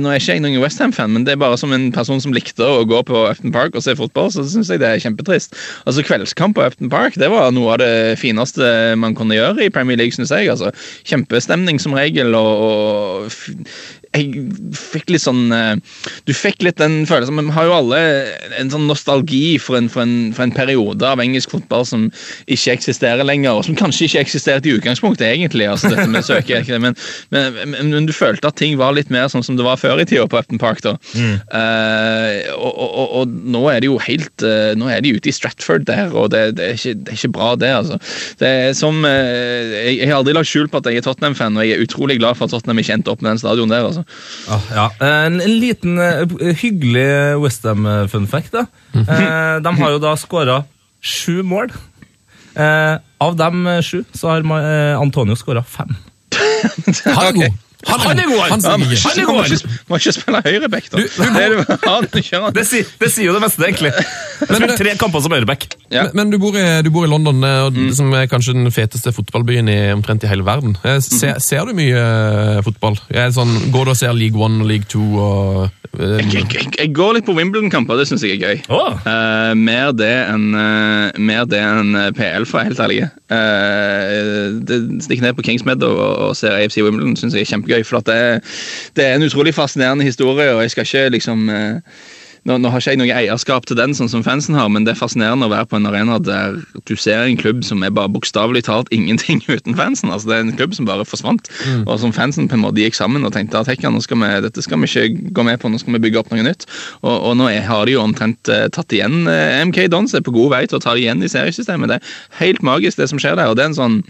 Nå 0.00 0.12
er 0.12 0.22
ikke 0.22 0.38
jeg 0.38 0.44
noen 0.44 0.60
Westham-fan, 0.62 1.10
men 1.14 1.26
det 1.26 1.34
er 1.34 1.42
bare 1.42 1.58
som 1.60 1.74
en 1.74 1.88
person 1.94 2.22
som 2.22 2.34
likte 2.34 2.62
å 2.62 2.84
gå 2.88 3.02
på 3.08 3.24
Upton 3.26 3.54
Park 3.54 3.74
og 3.74 3.84
se 3.84 3.96
fotball, 3.98 4.30
så 4.30 4.46
syns 4.46 4.70
jeg 4.70 4.82
det 4.82 4.92
er 4.92 5.02
kjempetrist. 5.02 5.58
Altså 5.90 6.06
Kveldskamp 6.06 6.54
på 6.58 6.68
Upton 6.70 6.92
Park 6.92 7.18
det 7.20 7.32
var 7.32 7.50
noe 7.54 7.74
av 7.74 7.82
det 7.82 8.18
fineste 8.20 8.94
man 9.00 9.16
kunne 9.18 9.38
gjøre 9.38 9.66
i 9.66 9.74
Premier 9.74 9.98
League, 9.98 10.14
syns 10.14 10.30
jeg. 10.34 10.52
altså. 10.54 10.70
Kjempestemning 11.08 11.82
som 11.82 11.98
regel, 11.98 12.36
og, 12.38 13.26
og 13.26 13.99
jeg 14.10 14.50
fikk 14.74 15.12
litt 15.12 15.22
sånn 15.22 15.52
eh, 15.54 15.76
Du 16.26 16.32
fikk 16.34 16.64
litt 16.66 16.80
den 16.80 17.04
følelsen 17.06 17.38
Vi 17.38 17.54
har 17.54 17.68
jo 17.68 17.76
alle 17.76 18.00
en 18.58 18.72
sånn 18.72 18.88
nostalgi 18.90 19.54
for 19.62 19.78
en, 19.78 19.86
for, 19.92 20.02
en, 20.02 20.32
for 20.34 20.46
en 20.46 20.54
periode 20.54 21.06
av 21.06 21.22
engelsk 21.22 21.52
fotball 21.54 21.84
som 21.86 22.08
ikke 22.50 22.74
eksisterer 22.74 23.22
lenger, 23.26 23.54
og 23.54 23.64
som 23.66 23.76
kanskje 23.78 24.08
ikke 24.08 24.24
eksisterte 24.24 24.68
i 24.68 24.74
utgangspunktet, 24.76 25.26
egentlig. 25.28 25.68
altså 25.70 25.92
dette 25.92 26.08
med 26.10 26.26
det, 26.26 26.80
men, 26.82 26.96
men, 27.30 27.58
men, 27.70 27.92
men 27.94 28.08
du 28.08 28.12
følte 28.14 28.50
at 28.50 28.58
ting 28.58 28.76
var 28.80 28.96
litt 28.96 29.12
mer 29.14 29.28
sånn 29.30 29.44
som 29.46 29.56
det 29.58 29.64
var 29.66 29.78
før 29.80 30.02
i 30.02 30.06
tida 30.08 30.26
på 30.30 30.40
Upton 30.40 30.60
Park. 30.60 30.82
da. 30.84 30.96
Eh, 31.14 32.50
og, 32.56 32.70
og, 32.70 32.90
og, 32.90 33.14
og 33.20 33.34
nå 33.54 33.62
er 33.72 33.82
det 33.82 33.90
jo 33.90 33.98
helt 34.02 34.44
uh, 34.46 34.72
Nå 34.78 34.88
er 34.92 35.02
de 35.04 35.12
ute 35.16 35.30
i 35.30 35.34
Stratford 35.34 35.86
der, 35.88 36.12
og 36.12 36.30
det, 36.34 36.42
det, 36.58 36.66
er, 36.66 36.78
ikke, 36.78 36.96
det 36.98 37.14
er 37.14 37.20
ikke 37.20 37.32
bra, 37.36 37.52
det. 37.60 37.72
altså. 37.78 38.00
Det 38.42 38.50
er 38.50 38.74
som, 38.76 39.02
uh, 39.06 39.10
jeg, 39.10 40.00
jeg 40.00 40.10
har 40.10 40.18
aldri 40.20 40.36
lagt 40.36 40.50
skjul 40.50 40.70
på 40.70 40.82
at 40.82 40.90
jeg 40.90 41.00
er 41.00 41.06
Tottenham-fan, 41.06 41.58
og 41.58 41.66
jeg 41.66 41.78
er 41.78 41.86
utrolig 41.86 42.18
glad 42.20 42.38
for 42.38 42.48
at 42.48 42.56
Tottenham 42.56 42.82
ikke 42.82 42.98
endte 42.98 43.14
opp 43.14 43.24
med 43.24 43.34
den 43.34 43.42
stadion 43.42 43.72
der. 43.72 43.86
altså. 43.86 43.99
Ah, 44.48 44.66
ja. 44.74 44.84
En, 45.06 45.40
en 45.40 45.54
liten 45.60 45.98
eh, 45.98 46.54
hyggelig 46.60 47.38
Westham-fun 47.42 48.26
fact. 48.30 48.52
da. 48.52 48.66
Eh, 48.94 49.56
de 49.62 49.74
har 49.80 49.96
jo 49.96 50.02
da 50.02 50.14
skåra 50.20 50.62
sju 51.02 51.42
mål. 51.46 51.72
Eh, 52.54 52.96
av 53.20 53.36
dem 53.38 53.66
eh, 53.66 53.82
sju 53.82 54.04
så 54.12 54.32
har 54.32 54.46
eh, 54.60 55.00
Antonio 55.00 55.36
skåra 55.38 55.62
fem. 55.64 55.92
Han 57.16 57.26
er 57.26 57.36
god! 57.36 57.58
Han 57.88 58.18
er 58.18 58.26
god, 58.28 58.40
han! 58.40 58.50
Han 58.50 58.60
Han 58.60 58.82
stiger. 58.84 59.10
er 59.10 59.26
Du 59.26 59.32
må 59.32 59.36
god! 59.40 59.52
ikke, 59.56 59.78
må 59.88 60.00
ikke 60.00 60.12
spille 60.12 60.42
høyreback, 60.44 60.90
da. 60.92 60.98
Du- 60.98 61.02
det 61.36 61.46
du 61.50 61.56
han. 61.80 62.52
Det, 62.54 62.66
sier- 62.68 62.90
det 63.00 63.10
sier 63.12 63.30
jo 63.30 63.34
det 63.36 63.42
meste, 63.44 63.64
egentlig. 63.64 63.92
Men, 64.50 64.68
tre 64.76 64.94
kamper 65.00 65.24
som 65.24 65.32
høyreback. 65.32 65.66
Ja. 65.90 66.04
Men, 66.08 66.12
men 66.20 66.34
du, 66.34 66.38
bor 66.42 66.56
i, 66.56 66.66
du 66.84 66.90
bor 66.92 67.06
i 67.06 67.10
London, 67.10 67.40
eh, 67.44 67.66
mm. 67.72 67.90
som 67.96 68.12
er 68.16 68.28
kanskje 68.30 68.54
den 68.58 68.70
feteste 68.74 69.12
fotballbyen 69.16 69.68
i 69.72 69.78
omtrent 69.94 70.24
i 70.24 70.30
hele 70.30 70.44
verden. 70.46 70.76
Se, 70.84 71.00
Ser, 71.20 71.40
ser 71.44 71.68
du 71.68 71.74
mye 71.76 71.96
uh, 72.00 72.60
fotball? 72.66 72.96
Jeg 73.10 73.24
er 73.28 73.34
sånn, 73.36 73.56
går 73.74 73.88
du 73.90 73.94
og 73.94 73.98
ser 74.00 74.16
League 74.16 74.38
One 74.40 74.62
og 74.64 74.68
League 74.70 74.88
Two 74.90 75.04
og 75.20 75.68
uh, 75.98 76.18
Jeg, 76.20 76.44
jeg, 76.52 76.68
jeg 76.78 76.92
går 76.96 77.16
litt 77.18 77.26
på 77.28 77.34
Wimbledon-kamper, 77.36 77.98
det 78.00 78.06
syns 78.08 78.24
jeg 78.24 78.38
er 78.38 78.44
gøy. 78.44 78.62
Oh. 78.72 78.94
Uh, 79.04 79.52
mer 79.58 79.92
det 79.96 80.12
enn 80.30 80.46
eh, 80.56 81.18
mer 81.20 81.44
det 81.50 81.60
enn 81.60 81.94
eh, 81.98 82.10
PL, 82.16 82.46
for 82.48 82.58
å 82.58 82.60
være 82.60 82.70
helt 82.70 82.82
ærlig. 82.84 83.00
Uh, 83.30 85.00
Stikke 85.04 85.24
ned 85.24 85.36
på 85.38 85.44
Kings 85.46 85.64
Meadow 85.66 85.92
og, 85.96 86.14
og 86.30 86.36
se 86.38 86.50
AFC 86.50 86.80
Wimbledon 86.84 87.16
syns 87.18 87.34
jeg 87.36 87.46
er 87.46 87.50
kjempegøy. 87.50 87.69
For 87.86 88.00
at 88.00 88.08
det, 88.10 88.22
det 88.98 89.06
er 89.06 89.18
en 89.18 89.26
utrolig 89.26 89.54
fascinerende 89.56 90.06
historie, 90.06 90.50
og 90.54 90.64
jeg 90.64 90.74
skal 90.74 90.88
ikke 90.88 91.14
liksom 91.16 91.48
eh, 91.54 92.00
nå, 92.48 92.56
nå 92.56 92.70
har 92.72 92.80
ikke 92.80 92.94
jeg 92.94 93.00
noe 93.00 93.16
eierskap 93.20 93.66
til 93.68 93.76
den, 93.76 93.92
sånn 93.96 94.08
som 94.08 94.22
fansen 94.24 94.56
har, 94.56 94.68
men 94.72 94.86
det 94.86 94.94
er 94.94 95.00
fascinerende 95.00 95.46
å 95.46 95.52
være 95.52 95.68
på 95.68 95.76
en 95.76 95.88
arena 95.90 96.16
der 96.22 96.56
du 96.88 96.94
ser 96.96 97.26
en 97.26 97.38
klubb 97.40 97.62
som 97.66 97.84
er 97.84 97.92
bare 97.94 98.10
bokstavelig 98.12 98.64
talt 98.68 98.88
ingenting 98.96 99.42
uten 99.48 99.76
fansen. 99.78 100.12
altså 100.12 100.30
Det 100.30 100.36
er 100.38 100.46
en 100.46 100.56
klubb 100.56 100.76
som 100.76 100.88
bare 100.88 101.06
forsvant, 101.08 101.50
og 101.84 101.94
som 102.00 102.14
fansen 102.16 102.48
på 102.48 102.56
en 102.56 102.64
måte 102.64 102.80
gikk 102.80 102.96
sammen 102.96 103.26
og 103.28 103.34
tenkte 103.36 103.60
at 103.60 103.70
hekka, 103.70 103.92
nå 103.92 104.00
skal 104.04 104.22
vi, 104.22 104.30
dette 104.46 104.64
skal 104.64 104.80
vi 104.80 104.88
ikke 104.88 105.32
gå 105.36 105.46
med 105.46 105.60
på, 105.60 105.72
nå 105.72 105.80
skal 105.82 105.96
vi 105.96 106.04
bygge 106.06 106.22
opp 106.22 106.32
noe 106.32 106.46
nytt. 106.46 106.66
Og, 107.02 107.12
og 107.12 107.36
nå 107.40 107.50
er, 107.52 107.64
har 107.68 107.84
de 107.86 107.98
jo 107.98 108.04
omtrent 108.04 108.52
uh, 108.52 108.66
tatt 108.72 108.96
igjen 108.96 109.26
uh, 109.28 109.60
MK 109.68 109.84
Dons, 109.92 110.16
er 110.16 110.24
på 110.24 110.34
god 110.34 110.54
vei 110.54 110.62
til 110.68 110.80
å 110.80 110.84
ta 110.84 110.96
igjen 110.96 111.20
i 111.24 111.30
seriesystemet. 111.30 111.92
Det 111.92 112.00
er 112.00 112.40
helt 112.40 112.64
magisk, 112.66 113.00
det 113.00 113.10
som 113.12 113.20
skjer 113.20 113.36
der. 113.36 113.52
og 113.52 113.58
det 113.58 113.66
er 113.66 113.72
en 113.74 113.78
sånn 113.78 114.00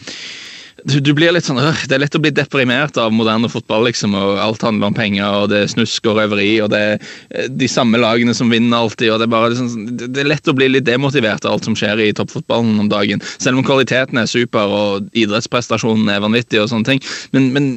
du, 0.85 0.99
du 1.01 1.12
blir 1.16 1.33
litt 1.35 1.47
sånn, 1.47 1.61
øh, 1.61 1.85
Det 1.89 1.97
er 1.97 2.03
lett 2.03 2.16
å 2.16 2.22
bli 2.22 2.33
deprimert 2.35 2.99
av 3.01 3.12
moderne 3.14 3.51
fotball. 3.53 3.87
liksom, 3.89 4.14
og 4.16 4.41
Alt 4.43 4.64
handler 4.66 4.91
om 4.91 4.97
penger, 4.97 5.26
og 5.43 5.49
det 5.53 5.62
er 5.64 5.72
snusk 5.72 6.07
og 6.11 6.20
røveri, 6.20 6.51
og 6.64 6.70
det 6.74 6.81
er 6.81 6.95
eh, 6.99 7.49
de 7.51 7.68
samme 7.70 8.01
lagene 8.01 8.35
som 8.37 8.53
vinner 8.53 8.78
alltid. 8.78 9.11
og 9.12 9.20
Det 9.20 9.28
er 9.28 9.35
bare 9.35 9.53
liksom, 9.55 9.87
det 9.97 10.11
det 10.11 10.24
er 10.24 10.33
lett 10.33 10.51
å 10.51 10.57
bli 10.57 10.70
litt 10.70 10.89
demotivert 10.89 11.47
av 11.47 11.57
alt 11.57 11.68
som 11.68 11.76
skjer 11.78 12.05
i 12.05 12.12
toppfotballen 12.16 12.78
om 12.83 12.91
dagen. 12.93 13.22
Selv 13.39 13.61
om 13.61 13.66
kvaliteten 13.66 14.20
er 14.20 14.31
super 14.31 14.70
og 14.81 15.11
idrettsprestasjonen 15.16 16.11
er 16.12 16.24
vanvittig 16.24 16.62
og 16.62 16.70
sånne 16.72 16.93
ting. 16.93 17.05
Men, 17.35 17.51
men 17.55 17.68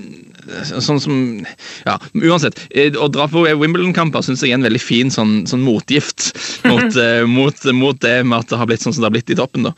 sånn 0.74 1.00
som 1.02 1.16
Ja, 1.86 1.98
uansett. 2.16 2.60
eh, 2.72 2.92
Å 2.94 3.08
dra 3.12 3.28
på 3.28 3.44
Wimbledon-kamper 3.48 4.24
syns 4.26 4.42
jeg 4.44 4.52
er 4.52 4.60
en 4.60 4.68
veldig 4.68 4.82
fin 4.82 5.12
sånn, 5.14 5.46
sånn 5.50 5.64
motgift 5.64 6.32
mot, 6.70 6.96
eh, 6.98 7.24
mot, 7.26 7.66
mot 7.74 8.00
det 8.00 8.26
med 8.26 8.40
at 8.40 8.50
det 8.50 8.58
har 8.60 8.70
blitt 8.70 8.84
sånn 8.84 8.94
som 8.94 9.04
det 9.04 9.10
har 9.10 9.16
blitt 9.16 9.30
i 9.34 9.38
toppen. 9.40 9.64
da. 9.70 9.74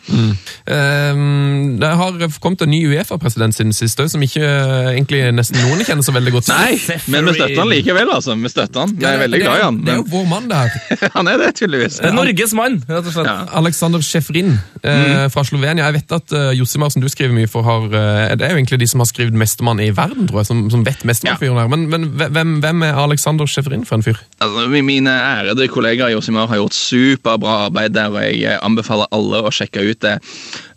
Ehm, 0.67 1.77
Det 1.79 1.87
har 1.87 2.39
kommet 2.39 2.61
en 2.61 2.71
ny 2.71 2.81
Uefa-president 2.89 3.55
siden 3.55 3.73
sist 3.75 3.99
òg, 4.01 4.09
som 4.11 4.23
ikke 4.23 4.41
eh, 4.43 4.91
egentlig 4.95 5.21
nesten 5.35 5.59
noen 5.61 5.83
kjenner 5.85 6.05
så 6.05 6.13
veldig 6.15 6.33
godt 6.35 6.47
til. 6.49 6.55
Nei, 6.55 6.99
men 7.11 7.29
vi 7.29 7.35
støtter 7.37 7.61
han 7.61 7.71
likevel, 7.71 8.11
altså. 8.15 8.35
Vi 8.39 8.51
støtter 8.51 8.85
han. 8.85 8.95
Vi 8.97 9.07
er 9.09 9.21
veldig 9.21 9.41
glad 9.43 9.59
i 9.59 9.65
han. 9.65 9.79
Det 9.85 9.93
er 9.93 9.99
jo 10.01 10.07
vår 10.13 10.27
mann, 10.29 10.49
det 10.49 10.61
her. 10.61 11.09
han 11.17 11.31
er 11.31 11.41
det, 11.41 11.51
tydeligvis. 11.59 11.99
Det 12.01 12.09
er 12.11 12.15
Norges 12.17 12.55
mann, 12.57 12.79
rett 12.89 13.09
og 13.09 13.13
slett. 13.15 13.29
Ja. 13.29 13.37
Aleksander 13.61 14.03
Sjefrin 14.05 14.55
eh, 14.83 15.27
fra 15.33 15.45
Slovenia. 15.47 15.85
Jeg 15.85 15.99
vet 15.99 16.15
at 16.17 16.35
uh, 16.35 16.51
Josimar, 16.57 16.91
som 16.93 17.03
du 17.03 17.09
skriver 17.11 17.35
mye 17.35 17.49
for, 17.51 17.65
har 17.67 17.85
uh, 17.89 18.35
Det 18.35 18.45
er 18.47 18.55
jo 18.55 18.61
egentlig 18.61 18.81
de 18.81 18.89
som 18.89 19.03
har 19.03 19.09
skrevet 19.09 19.35
'Mestermann 19.35 19.81
i 19.83 19.91
verden', 19.95 20.27
tror 20.29 20.41
jeg, 20.41 20.49
som, 20.55 20.69
som 20.73 20.83
vet 20.87 21.03
mest 21.07 21.25
om 21.27 21.33
Ja. 21.33 21.37
fyren 21.41 21.59
her. 21.59 21.67
Men, 21.71 21.85
men 21.91 22.07
hvem, 22.17 22.55
hvem 22.63 22.83
er 22.87 22.99
Aleksander 23.03 23.49
Sjefrin 23.49 23.83
for 23.85 23.99
en 23.99 24.05
fyr? 24.07 24.19
Altså, 24.39 24.67
Mine 24.85 25.11
ærede 25.11 25.67
kollegaer 25.71 26.13
Josimar 26.15 26.47
har 26.51 26.61
gjort 26.63 26.77
superbra 26.77 27.65
arbeid 27.67 27.95
der, 27.97 28.13
og 28.13 28.21
jeg 28.23 28.43
eh, 28.47 28.59
anbefaler 28.65 29.11
alle 29.15 29.43
å 29.45 29.51
sjekke 29.53 29.83
ut 29.85 29.99
det, 30.05 30.15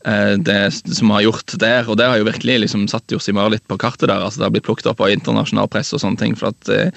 eh, 0.08 0.34
det 0.42 0.58
som 0.98 1.14
har 1.14 1.24
gjort 1.28 1.54
der. 1.62 1.86
Og 1.88 1.96
det 2.00 2.08
har 2.10 2.18
jo 2.20 2.26
virkelig 2.28 2.60
liksom 2.66 2.88
satt 2.90 3.14
Josimar 3.14 3.52
litt 3.54 3.66
på 3.70 3.78
kartet 3.80 4.08
der. 4.10 4.18
altså 4.26 4.42
Det 4.42 4.48
har 4.48 4.56
blitt 4.56 4.66
plukket 4.68 4.90
opp 4.92 5.00
av 5.06 5.14
internasjonal 5.14 5.70
press 5.72 5.94
og 5.94 6.02
sånne 6.02 6.18
ting. 6.20 6.34
for 6.38 6.50
at 6.52 6.68
eh, 6.74 6.90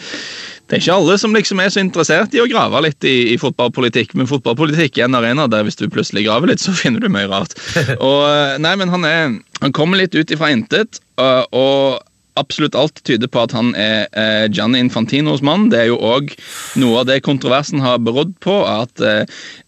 det 0.71 0.77
er 0.77 0.83
ikke 0.85 0.93
alle 1.01 1.17
som 1.19 1.33
liksom 1.35 1.59
er 1.59 1.71
så 1.73 1.81
interessert 1.83 2.31
i 2.37 2.39
å 2.39 2.47
grave 2.47 2.79
litt 2.85 3.03
i, 3.03 3.33
i 3.33 3.37
fotballpolitikk, 3.41 4.13
men 4.15 4.29
fotballpolitikk 4.29 5.01
er 5.01 5.09
en 5.09 5.17
arena 5.19 5.43
der 5.51 5.65
hvis 5.67 5.75
du 5.75 5.89
plutselig 5.91 6.23
graver 6.29 6.47
litt, 6.53 6.63
så 6.63 6.71
finner 6.71 7.03
du 7.03 7.09
mye 7.11 7.27
rart. 7.27 7.57
Og 7.99 8.23
nei, 8.63 8.75
men 8.79 8.93
han 8.93 9.03
er 9.09 9.33
Han 9.61 9.73
kommer 9.75 9.99
litt 9.99 10.15
ut 10.15 10.31
ifra 10.33 10.47
intet, 10.49 10.97
og, 11.21 11.51
og 11.53 11.99
absolutt 12.39 12.75
alt 12.77 13.01
tyder 13.07 13.29
på 13.31 13.43
at 13.43 13.55
han 13.55 13.73
er 13.79 14.05
eh, 14.17 14.45
Gianni 14.51 14.79
Infantinos 14.81 15.43
mann. 15.45 15.69
Det 15.71 15.79
er 15.81 15.89
jo 15.91 15.99
òg 15.99 16.33
noe 16.79 17.01
av 17.01 17.09
det 17.09 17.21
kontroversen 17.25 17.83
har 17.83 18.01
berådd 18.03 18.33
på, 18.43 18.61
at 18.67 19.03
eh, 19.05 19.23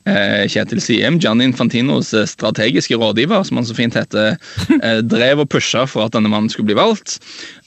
eh, 0.10 0.44
Kjetil 0.52 0.84
Siem, 0.84 1.20
Gianni 1.24 1.48
Infantinos 1.50 2.14
eh, 2.16 2.28
strategiske 2.30 3.00
rådgiver, 3.00 3.44
som 3.48 3.60
han 3.60 3.68
så 3.68 3.78
fint 3.78 3.98
heter, 3.98 4.38
eh, 4.80 5.02
drev 5.04 5.44
og 5.44 5.52
pusha 5.54 5.86
for 5.90 6.08
at 6.08 6.16
denne 6.16 6.32
mannen 6.32 6.52
skulle 6.54 6.72
bli 6.72 6.80
valgt. 6.80 7.20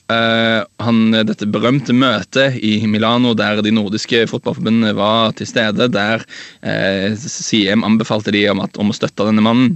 Uh, 0.07 0.63
han, 0.79 1.11
dette 1.27 1.49
berømte 1.51 1.91
møtet 1.91 2.61
i 2.63 2.77
Milano 2.87 3.33
der 3.35 3.59
de 3.59 3.73
nordiske 3.75 4.21
fotballforbundene 4.31 4.93
var 4.95 5.33
til 5.35 5.49
stede, 5.51 5.89
der 5.91 6.23
uh, 6.63 7.17
Siem 7.19 7.83
anbefalte 7.83 8.31
de 8.31 8.45
om, 8.53 8.63
at, 8.63 8.79
om 8.79 8.93
å 8.93 8.95
støtte 8.95 9.27
denne 9.27 9.43
mannen. 9.43 9.75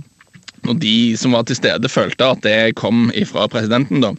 Og 0.69 0.79
de 0.79 1.17
som 1.19 1.35
var 1.35 1.49
til 1.49 1.59
stede, 1.59 1.91
følte 1.91 2.31
at 2.31 2.45
det 2.47 2.77
kom 2.79 3.09
ifra 3.19 3.49
presidenten, 3.51 4.05
da. 4.05 4.15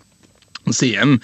Siem 0.69 1.17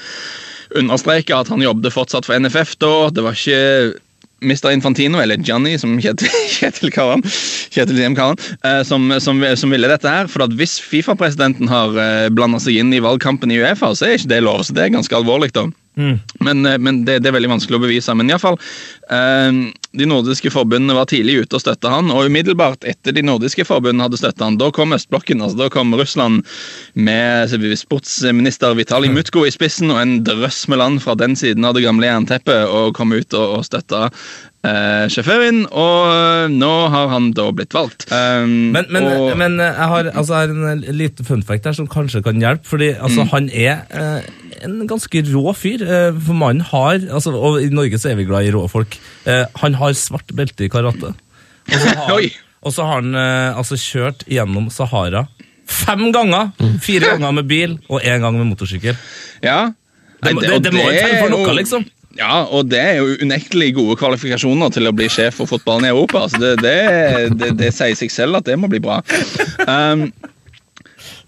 understreker 0.76 1.38
at 1.38 1.48
han 1.52 1.64
jobbet 1.64 1.96
fortsatt 1.96 2.28
for 2.28 2.36
NFF 2.40 2.76
da. 2.82 2.92
Det 3.14 3.24
var 3.24 3.38
ikke 3.38 3.96
Mr. 4.42 4.70
Infantino, 4.70 5.18
eller 5.18 5.40
Gianni, 5.42 5.78
som 5.82 5.96
Kjetil, 6.02 6.30
Kjetil 6.60 6.92
kaller 6.94 7.18
han, 7.18 7.24
Kjetil 7.74 7.98
Siem 7.98 8.18
Karan 8.18 8.38
eh, 8.62 8.84
som, 8.86 9.10
som, 9.24 9.42
som 9.58 9.74
ville 9.74 9.90
dette 9.90 10.12
her. 10.12 10.30
For 10.30 10.46
at 10.46 10.54
hvis 10.60 10.78
Fifa-presidenten 10.84 11.72
har 11.72 11.98
eh, 11.98 12.28
blanda 12.34 12.62
seg 12.62 12.78
inn 12.78 12.94
i 12.94 13.02
valgkampen 13.04 13.54
i 13.54 13.60
Uefa, 13.64 13.94
så 13.98 14.10
er 14.10 14.20
ikke 14.20 14.34
det 14.36 14.44
lov. 14.46 14.62
Så 14.68 14.78
det 14.78 14.86
er 14.86 14.94
ganske 14.94 15.18
alvorlig, 15.18 15.54
da. 15.58 15.66
Men, 15.98 16.66
eh, 16.70 16.78
men 16.78 17.02
det, 17.08 17.22
det 17.24 17.32
er 17.32 17.38
veldig 17.40 17.56
vanskelig 17.56 17.80
å 17.80 17.86
bevise. 17.88 18.14
Men 18.18 18.30
iallfall 18.30 18.60
de 19.08 20.06
nordiske 20.10 20.52
forbundene 20.52 20.96
var 20.98 21.08
tidlig 21.08 21.38
ute 21.44 21.58
og 21.58 21.64
støtta 21.64 21.92
han, 21.94 22.12
og 22.12 22.28
umiddelbart 22.28 22.84
etter 22.88 23.16
de 23.16 23.24
nordiske 23.26 23.64
forbundene 23.68 24.04
hadde 24.08 24.20
støtta 24.20 24.50
han, 24.50 24.60
da 24.60 24.68
kom 24.76 24.96
østblokken, 24.98 25.42
altså 25.44 25.62
da 25.62 25.70
kom 25.74 25.96
Russland 25.96 26.44
med 26.94 27.56
sportsminister 27.80 28.76
Vitalij 28.78 29.14
Mutko 29.14 29.46
i 29.48 29.54
spissen 29.54 29.94
og 29.94 30.02
en 30.02 30.20
drøss 30.28 30.66
med 30.68 30.82
land 30.84 31.02
fra 31.06 31.16
den 31.16 31.38
siden 31.40 31.66
av 31.66 31.78
det 31.78 31.86
gamle 31.88 32.10
jernteppet 32.10 32.68
og 32.68 32.96
kom 32.98 33.16
ut 33.16 33.34
og, 33.38 33.60
og 33.60 33.66
støtta 33.68 34.10
eh, 34.68 35.06
sjåføren, 35.14 35.62
og 35.72 36.52
nå 36.54 36.72
har 36.94 37.08
han 37.14 37.30
da 37.38 37.46
blitt 37.56 37.74
valgt. 37.76 38.06
Um, 38.12 38.74
Men, 38.76 38.90
men, 38.94 39.08
og, 39.08 39.32
men 39.40 39.56
jeg 39.64 39.88
har, 39.92 40.10
altså, 40.14 40.42
en 40.48 40.84
liten 40.98 41.26
fun 41.28 41.44
fact 41.48 41.66
her 41.70 41.76
som 41.78 41.88
kanskje 41.92 42.22
kan 42.26 42.40
hjelpe. 42.44 42.68
fordi 42.68 42.90
altså, 42.96 43.24
Mm. 43.24 43.32
han 43.34 43.50
er 43.54 43.78
eh, 43.90 44.28
en 44.68 44.88
ganske 44.90 45.24
rå 45.32 45.54
fyr. 45.56 45.82
Eh, 45.86 46.12
for 46.28 46.34
mannen 46.34 46.62
har 46.62 47.00
altså, 47.14 47.34
Og 47.38 47.62
i 47.64 47.70
Norge 47.70 48.00
så 48.00 48.12
er 48.12 48.16
vi 48.20 48.26
glad 48.30 48.46
i 48.48 48.52
rå 48.56 48.68
folk. 48.70 48.98
Eh, 49.26 49.46
han 49.64 49.74
har 49.80 49.94
svart 49.94 50.36
belte 50.36 50.66
i 50.66 50.70
karate. 50.70 51.14
Og 51.68 51.80
så 51.80 51.96
har, 51.98 52.22
og 52.66 52.74
så 52.74 52.86
har 52.88 53.02
han 53.02 53.16
eh, 53.16 53.58
altså 53.58 53.76
kjørt 53.80 54.24
gjennom 54.28 54.70
Sahara 54.74 55.28
fem 55.68 56.12
ganger. 56.16 56.54
Fire 56.82 57.10
ganger 57.18 57.32
med 57.42 57.48
bil 57.50 57.78
og 57.90 58.02
én 58.02 58.22
gang 58.24 58.38
med 58.40 58.48
motorsykkel. 58.54 58.96
ja. 59.44 59.72
Det, 60.18 60.32
det, 60.34 60.50
det, 60.50 60.64
det, 60.66 60.72
må 60.74 60.82
jo 60.82 60.94
telle 60.98 61.18
for 61.22 61.30
noe, 61.30 61.52
liksom. 61.60 61.84
Ja, 62.18 62.48
og 62.50 62.72
det 62.72 62.80
er 62.82 62.96
jo 62.98 63.18
unektelig 63.22 63.74
gode 63.78 63.98
kvalifikasjoner 64.00 64.72
til 64.74 64.90
å 64.90 64.96
bli 64.96 65.10
sjef 65.12 65.38
for 65.38 65.50
fotballen 65.50 65.86
i 65.86 65.92
Europa. 65.94 66.26
Altså 66.26 66.42
det, 66.42 66.56
det, 66.64 66.78
det, 67.38 67.52
det 67.60 67.72
sier 67.76 67.98
seg 68.00 68.14
selv 68.14 68.40
at 68.40 68.50
det 68.50 68.58
må 68.60 68.70
bli 68.72 68.82
bra. 68.84 69.00
Um, 69.68 70.08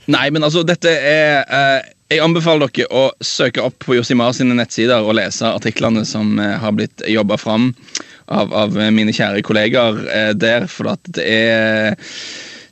nei, 0.10 0.28
men 0.34 0.46
altså, 0.46 0.66
dette 0.66 0.90
er 0.90 1.46
uh, 1.46 1.80
Jeg 2.10 2.24
anbefaler 2.26 2.72
dere 2.74 2.90
å 2.90 3.08
søke 3.22 3.62
opp 3.62 3.78
på 3.86 4.00
Josimar 4.00 4.34
sine 4.34 4.58
nettsider 4.58 5.06
og 5.06 5.18
lese 5.20 5.52
artiklene 5.54 6.06
som 6.10 6.40
uh, 6.42 6.58
har 6.62 6.74
blitt 6.78 7.06
jobba 7.06 7.38
fram 7.38 7.70
av, 8.26 8.50
av 8.54 8.78
mine 8.94 9.14
kjære 9.14 9.46
kollegaer 9.46 10.02
uh, 10.10 10.32
der, 10.34 10.66
for 10.70 10.96
at 10.96 11.14
det 11.14 11.26
er 11.30 12.00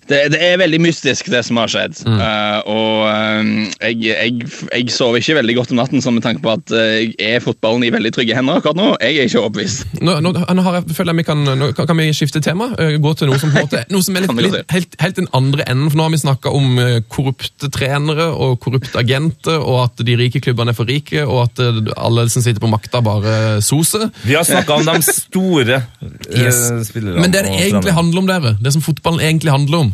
det, 0.09 0.19
det 0.33 0.39
er 0.43 0.59
veldig 0.61 0.79
mystisk, 0.83 1.29
det 1.33 1.41
som 1.47 1.57
har 1.59 1.71
skjedd. 1.71 1.97
Eh, 2.07 2.59
og 2.71 3.07
um, 3.07 3.49
jeg, 3.81 3.97
jeg, 4.07 4.49
jeg 4.71 4.93
sover 4.93 5.21
ikke 5.21 5.37
veldig 5.39 5.55
godt 5.57 5.73
om 5.73 5.81
natten 5.81 6.03
sånn 6.03 6.17
med 6.17 6.25
tanke 6.25 6.43
på 6.43 6.53
at 6.53 6.73
uh, 6.75 7.01
er 7.19 7.41
fotballen 7.43 7.83
i 7.87 7.91
veldig 7.93 8.11
trygge 8.15 8.37
hender 8.37 8.61
akkurat 8.61 8.79
nå. 8.79 8.89
Jeg 9.03 9.17
er 9.23 9.29
ikke 9.29 9.41
overbevist. 9.41 9.97
Nå, 9.99 10.17
nå, 10.23 10.33
nå 10.35 10.65
jeg, 10.77 10.83
føler 10.97 11.13
jeg 11.13 11.21
vi 11.21 11.27
kan, 11.27 11.43
nå, 11.59 11.71
kan 11.79 11.99
vi 11.99 12.07
skifte 12.15 12.41
tema? 12.45 12.69
Eh, 12.77 12.95
Gå 13.01 13.13
til 13.19 13.31
noe 13.31 13.39
som, 13.41 13.51
på 13.53 13.65
måte, 13.65 13.83
noe 13.93 14.05
som 14.05 14.17
er 14.19 14.27
litt, 14.27 14.43
litt, 14.47 14.75
helt, 14.75 14.97
helt 15.01 15.19
den 15.19 15.29
andre 15.37 15.65
enden. 15.67 15.89
For 15.91 15.99
Nå 15.99 16.07
har 16.07 16.15
vi 16.15 16.21
snakka 16.23 16.53
om 16.55 16.79
eh, 16.83 16.97
korrupte 17.11 17.71
trenere 17.73 18.29
og 18.35 18.59
korrupte 18.63 19.01
agenter, 19.01 19.57
og 19.59 19.81
at 19.87 20.05
de 20.07 20.17
rike 20.19 20.41
klubbene 20.43 20.75
er 20.75 20.77
for 20.77 20.89
rike, 20.89 21.25
og 21.25 21.47
at 21.47 21.63
alle 21.97 22.27
som 22.31 22.45
sitter 22.45 22.63
på 22.63 22.71
makta, 22.71 23.01
bare 23.05 23.35
soser. 23.65 24.07
Vi 24.23 24.35
har 24.37 24.45
snakka 24.47 24.79
om 24.81 24.87
de 24.87 24.99
store 25.07 25.81
Yes. 26.27 26.57
spillerne. 26.89 27.21
Men 27.21 27.31
det 27.33 27.43
det 27.47 27.53
egentlig 27.53 27.93
handler 27.95 28.19
om, 28.21 28.27
dere, 28.27 28.55
det 28.61 28.73
som 28.75 28.83
fotballen 28.83 29.21
egentlig 29.23 29.51
handler 29.53 29.85
om, 29.85 29.93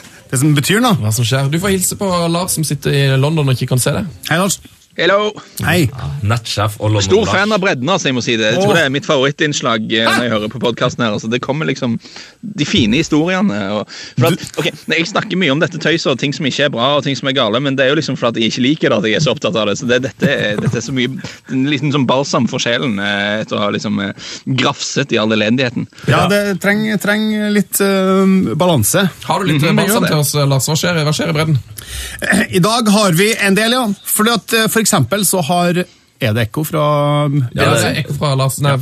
det 0.31 0.39
som 0.39 0.53
betyr 0.55 0.79
noe. 0.83 0.95
Hva 1.01 1.11
som 1.15 1.27
skjer. 1.27 1.49
Du 1.51 1.59
får 1.59 1.75
hilse 1.75 1.97
på 1.99 2.07
Lars 2.31 2.55
som 2.55 2.67
sitter 2.67 2.95
i 2.95 3.01
London 3.19 3.51
og 3.51 3.57
ikke 3.57 3.73
kan 3.73 3.83
se 3.83 3.93
deg. 3.97 4.07
Hei, 4.29 4.39
Lars. 4.39 4.61
Hello! 5.01 5.31
Hei. 5.65 5.87
Nettsjef 6.21 6.75
og 6.77 6.91
London 6.91 7.05
Stor 7.07 7.29
fan 7.31 7.49
av 7.55 7.61
bredden, 7.63 7.89
altså, 7.89 8.11
jeg 8.11 8.13
må 8.13 8.21
si 8.21 8.35
det. 8.37 8.51
Jeg 8.53 8.61
tror 8.61 8.75
det 8.77 8.83
er 8.85 8.91
mitt 8.93 9.07
favorittinnslag 9.07 9.87
eh, 9.97 10.05
når 10.05 10.25
jeg 10.27 10.33
hører 10.35 10.51
på 10.53 10.59
podkasten 10.61 11.01
her. 11.01 11.15
Altså, 11.15 11.29
det 11.31 11.39
kommer 11.41 11.65
liksom 11.65 11.95
de 12.59 12.67
fine 12.69 12.99
historiene. 12.99 13.57
Og, 13.79 13.95
for 14.19 14.27
at, 14.29 14.43
ok, 14.61 14.67
Jeg 14.93 15.07
snakker 15.09 15.41
mye 15.41 15.55
om 15.55 15.63
dette 15.63 15.81
tøyset 15.81 16.11
og 16.11 16.19
ting 16.21 16.35
som 16.37 16.45
ikke 16.45 16.67
er 16.67 16.73
bra, 16.75 16.91
og 16.99 17.07
ting 17.07 17.17
som 17.17 17.31
er 17.31 17.33
gale, 17.39 17.63
men 17.65 17.79
det 17.79 17.87
er 17.87 17.95
jo 17.95 17.97
liksom 17.97 18.19
for 18.19 18.29
at 18.29 18.37
jeg 18.37 18.53
ikke 18.53 18.65
liker 18.67 18.93
det 18.93 18.99
at 18.99 19.09
jeg 19.09 19.17
er 19.17 19.25
så 19.25 19.33
opptatt 19.33 19.57
av 19.57 19.71
det. 19.71 19.77
Så 19.81 19.89
det, 19.89 20.03
dette, 20.05 20.37
dette 20.61 20.77
er 20.77 20.85
så 20.85 20.93
mye 20.93 21.09
en 21.49 21.65
liten 21.73 21.95
sånn 21.97 22.05
balsam 22.09 22.45
for 22.51 22.61
sjelen 22.61 23.01
eh, 23.01 23.41
etter 23.41 23.57
å 23.57 23.63
ha 23.63 23.71
liksom 23.73 23.97
eh, 24.05 24.29
grafset 24.61 25.17
i 25.17 25.21
all 25.23 25.33
elendigheten. 25.33 25.89
Ja, 26.11 26.27
det 26.29 26.59
trenger 26.61 27.01
treng 27.01 27.25
litt 27.57 27.81
eh, 27.81 28.37
balanse. 28.53 29.07
Har 29.25 29.41
du 29.41 29.49
litt 29.49 29.65
mm 29.65 29.79
-hmm, 29.79 29.87
gjør 29.87 30.07
til 30.11 30.21
oss, 30.21 30.35
Lars? 30.37 30.69
Hva 30.69 30.77
skjer, 30.77 31.01
hva 31.01 31.15
skjer 31.17 31.33
i 31.33 31.37
bredden? 31.39 31.57
I 32.49 32.59
dag 32.63 32.89
har 32.93 33.17
vi 33.17 33.31
en 33.35 33.57
del, 33.57 33.75
ja. 33.77 33.85
Fordi 34.05 34.33
at 34.35 34.53
eh, 34.57 34.67
for 34.71 34.83
eksempel 34.83 35.25
så 35.27 35.41
har 35.47 35.83
Er 36.21 36.35
det 36.37 36.43
ekko 36.47 36.61
fra 36.67 36.83
Ja, 37.25 37.71
det 37.71 37.85
er 37.87 37.95
ekko 38.03 38.13
fra 38.19 38.35
Lars, 38.37 38.59
nei, 38.61 38.75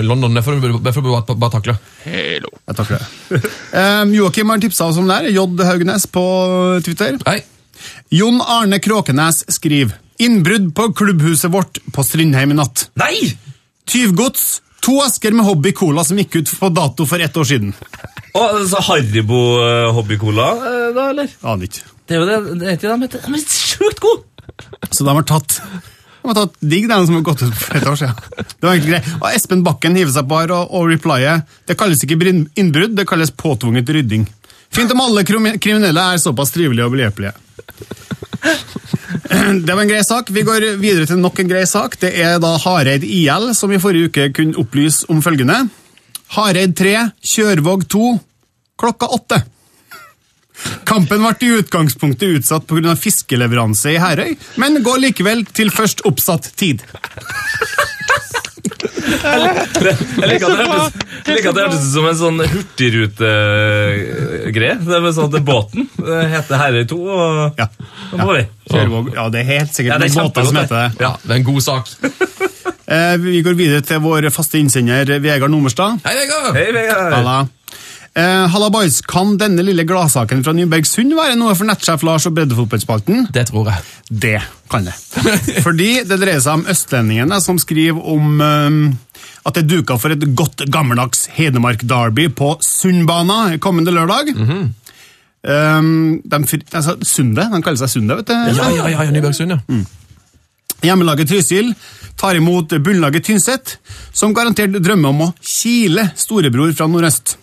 London. 0.00 0.32
Det 0.32 0.44
får 0.46 0.60
du 1.04 1.10
bare, 1.10 1.50
takle. 1.52 1.76
Hello. 2.06 2.52
Jeg 2.66 2.78
takler 2.78 3.02
det. 3.02 3.42
Um, 3.76 4.14
Joakim 4.16 4.48
har 4.48 4.62
tipsa 4.62 4.86
oss 4.88 4.96
om 4.96 5.10
det 5.10 5.18
her. 5.20 5.28
J. 5.34 5.44
Haugnes 5.68 6.06
på 6.08 6.24
Twitter. 6.86 7.18
Hei. 7.26 7.42
Jon 8.16 8.40
Arne 8.40 8.78
Kråkenes 8.80 9.44
skriver 9.52 9.98
Innbrudd 10.18 10.70
på 10.74 10.92
klubbhuset 10.96 11.52
vårt 11.52 11.78
på 11.92 12.04
Strindheim 12.04 12.54
i 12.54 12.56
natt. 12.56 12.86
Nei! 12.96 13.34
Tyvgods. 13.84 14.62
To 14.86 15.00
esker 15.04 15.34
med 15.34 15.44
Hobby 15.44 15.72
Cola 15.76 16.04
som 16.06 16.18
gikk 16.20 16.38
ut 16.40 16.52
på 16.60 16.70
dato 16.72 17.04
for 17.10 17.20
ett 17.20 17.36
år 17.36 17.44
siden. 17.44 17.74
Oh, 18.36 18.60
så 18.68 18.80
Haribo-hobby-cola, 18.86 20.48
eh, 20.52 20.88
da, 20.94 21.08
eller? 21.10 21.32
Aner 21.42 21.68
ikke. 21.68 21.82
Det 22.06 22.16
er 22.16 22.22
jo 22.22 22.26
det, 22.28 22.38
det 22.62 22.72
er 22.72 22.98
de. 23.02 23.10
De 23.12 23.34
er 23.34 23.44
sjukt 23.50 24.00
gode! 24.02 24.24
Så 24.94 25.04
de 25.04 25.12
har 25.12 25.26
tatt 25.26 25.60
de 26.26 26.32
har 26.32 26.40
tatt 26.40 26.56
digg, 26.58 26.88
den 26.90 27.04
som 27.06 27.14
har 27.14 27.22
gått 27.22 27.42
ut 27.46 27.54
for 27.54 27.78
et 27.78 27.84
år 27.86 27.98
siden. 28.00 28.16
Det 28.34 28.66
var 28.66 28.72
egentlig 28.72 28.96
greit. 28.96 29.10
Og 29.20 29.26
Espen 29.30 29.60
Bakken 29.62 29.94
hiver 29.94 30.10
seg 30.10 30.26
på 30.26 30.40
her 30.40 30.52
og, 30.56 30.72
og 30.74 30.88
replyer. 30.90 31.44
Det 31.70 31.76
kalles 31.78 32.02
ikke 32.02 32.18
innbrudd, 32.58 32.96
det 32.98 33.06
kalles 33.06 33.30
påtvunget 33.30 33.92
rydding. 33.94 34.24
Fint 34.74 34.90
om 34.90 35.04
alle 35.04 35.22
kriminelle 35.22 36.02
er 36.02 36.18
såpass 36.18 36.50
trivelige 36.50 36.88
og 36.88 36.96
behjelpelige. 36.96 37.30
Det 39.66 39.70
var 39.70 39.84
en 39.84 39.90
grei 39.92 40.02
sak. 40.02 40.34
Vi 40.34 40.42
går 40.46 40.66
videre 40.82 41.06
til 41.06 41.22
nok 41.22 41.38
en 41.38 41.50
grei 41.50 41.62
sak. 41.70 41.94
Det 42.02 42.10
er 42.18 42.40
da 42.42 42.56
Hareid 42.58 43.06
IL 43.06 43.52
som 43.54 43.70
i 43.70 43.78
forrige 43.82 44.10
uke 44.10 44.30
kunne 44.34 44.58
opplyse 44.58 45.06
om 45.12 45.22
følgende. 45.22 45.62
Hareid 46.34 46.74
3, 46.74 46.96
Kjørvåg 47.22 47.86
2, 47.92 48.10
klokka 48.82 49.14
8. 49.14 49.44
Kampen 50.88 51.20
ble 51.22 51.34
i 51.46 51.58
utgangspunktet 51.60 52.28
utsatt 52.40 52.64
pga. 52.66 52.96
fiskeleveranse 52.96 53.92
i 53.94 53.98
Herøy, 54.00 54.36
men 54.56 54.82
går 54.82 54.98
likevel 55.08 55.44
til 55.52 55.70
først 55.74 56.00
oppsatt 56.08 56.52
tid. 56.56 56.82
Jeg 59.06 60.26
liker 60.26 60.46
at 60.46 60.58
det 60.58 60.66
hørtes, 60.66 60.92
jeg 61.26 61.34
liker 61.36 61.50
at 61.50 61.56
det 61.56 61.62
hørtes 61.64 61.84
ut 61.86 61.92
som 61.92 62.06
en 62.10 62.18
sånn 62.18 62.38
hurtigrutegreie. 62.52 64.76
Det 64.82 64.94
er 64.98 65.12
sånn 65.16 65.28
at 65.30 65.36
båten 65.46 65.80
heter 66.32 66.54
Herøy 66.60 66.84
2, 66.90 66.98
og 67.06 67.14
Ja. 67.60 67.66
da 68.16 68.22
må 68.24 68.32
vi. 68.36 68.44
Kjørvåg, 68.70 69.04
ja, 69.14 69.24
det 69.30 69.38
er 69.40 69.44
helt 69.52 69.72
sikkert 69.76 69.92
Ja, 69.92 69.98
det 69.98 70.04
er 70.10 70.14
noen 70.16 70.26
båter 70.30 70.44
som 70.44 70.54
kjempegodt, 70.56 70.62
heter 70.62 70.76
det. 70.82 70.90
Ja, 71.06 71.12
det 71.22 71.30
er 71.30 71.34
en 71.36 71.44
god 71.44 71.62
sak. 71.62 71.84
Eh, 72.88 73.16
vi 73.18 73.42
går 73.42 73.54
videre 73.58 73.80
til 73.82 73.98
vår 74.02 74.30
faste 74.30 74.58
innsender 74.62 75.20
Vegard 75.20 75.50
Nomerstad. 75.50 75.98
Hei, 76.06 76.14
Vegard! 76.20 76.54
Hei, 76.54 76.72
Vegard. 76.72 77.12
Halla. 77.14 77.48
Eh, 78.16 78.48
Halla, 78.48 78.70
boys. 78.70 79.02
Kan 79.04 79.34
denne 79.36 79.60
lille 79.60 79.84
gladsaken 79.84 80.40
fra 80.44 80.54
Nybergsund 80.56 81.12
være 81.18 81.36
noe 81.36 81.52
for 81.56 81.68
nettsjef 81.68 82.04
Lars 82.06 82.24
og 82.28 82.32
breddefotballspalten? 82.38 83.26
Det 83.34 83.44
tror 83.50 83.68
jeg. 83.68 83.84
Det 84.08 84.38
kan 84.72 84.88
det. 84.88 84.94
Fordi 85.66 85.90
det 86.08 86.16
dreier 86.22 86.40
seg 86.40 86.62
om 86.62 86.64
østlendingene 86.72 87.42
som 87.44 87.60
skriver 87.60 88.00
om 88.14 88.40
eh, 88.40 88.78
at 89.46 89.58
det 89.58 89.66
er 89.66 89.68
duka 89.68 89.98
for 90.00 90.16
et 90.16 90.24
godt 90.38 90.64
gammeldags 90.72 91.26
Hedmark 91.36 91.84
Derby 91.84 92.30
på 92.32 92.54
Sundbana 92.64 93.58
kommende 93.60 93.92
lørdag. 93.92 94.32
Mm 94.32 94.48
-hmm. 94.48 94.64
um, 95.78 96.22
de, 96.24 96.60
altså, 96.72 96.96
Sunde, 97.02 97.50
de 97.52 97.62
kaller 97.62 97.76
seg 97.76 97.90
Sunde, 97.90 98.16
vet 98.16 98.26
du. 98.26 98.32
Ja, 98.32 98.70
ja, 98.70 98.88
ja, 98.88 99.02
ja 99.02 99.10
Nybergsund, 99.10 99.50
ja. 99.50 99.58
Hjemmelaget 100.82 101.28
Trysil 101.28 101.74
tar 102.16 102.34
imot 102.34 102.68
bunnlaget 102.68 103.24
Tynset, 103.24 103.78
som 104.12 104.34
garantert 104.34 104.72
drømmer 104.72 105.08
om 105.08 105.20
å 105.20 105.34
kile 105.40 106.10
storebror 106.16 106.72
fra 106.72 106.86
nordøst. 106.86 107.38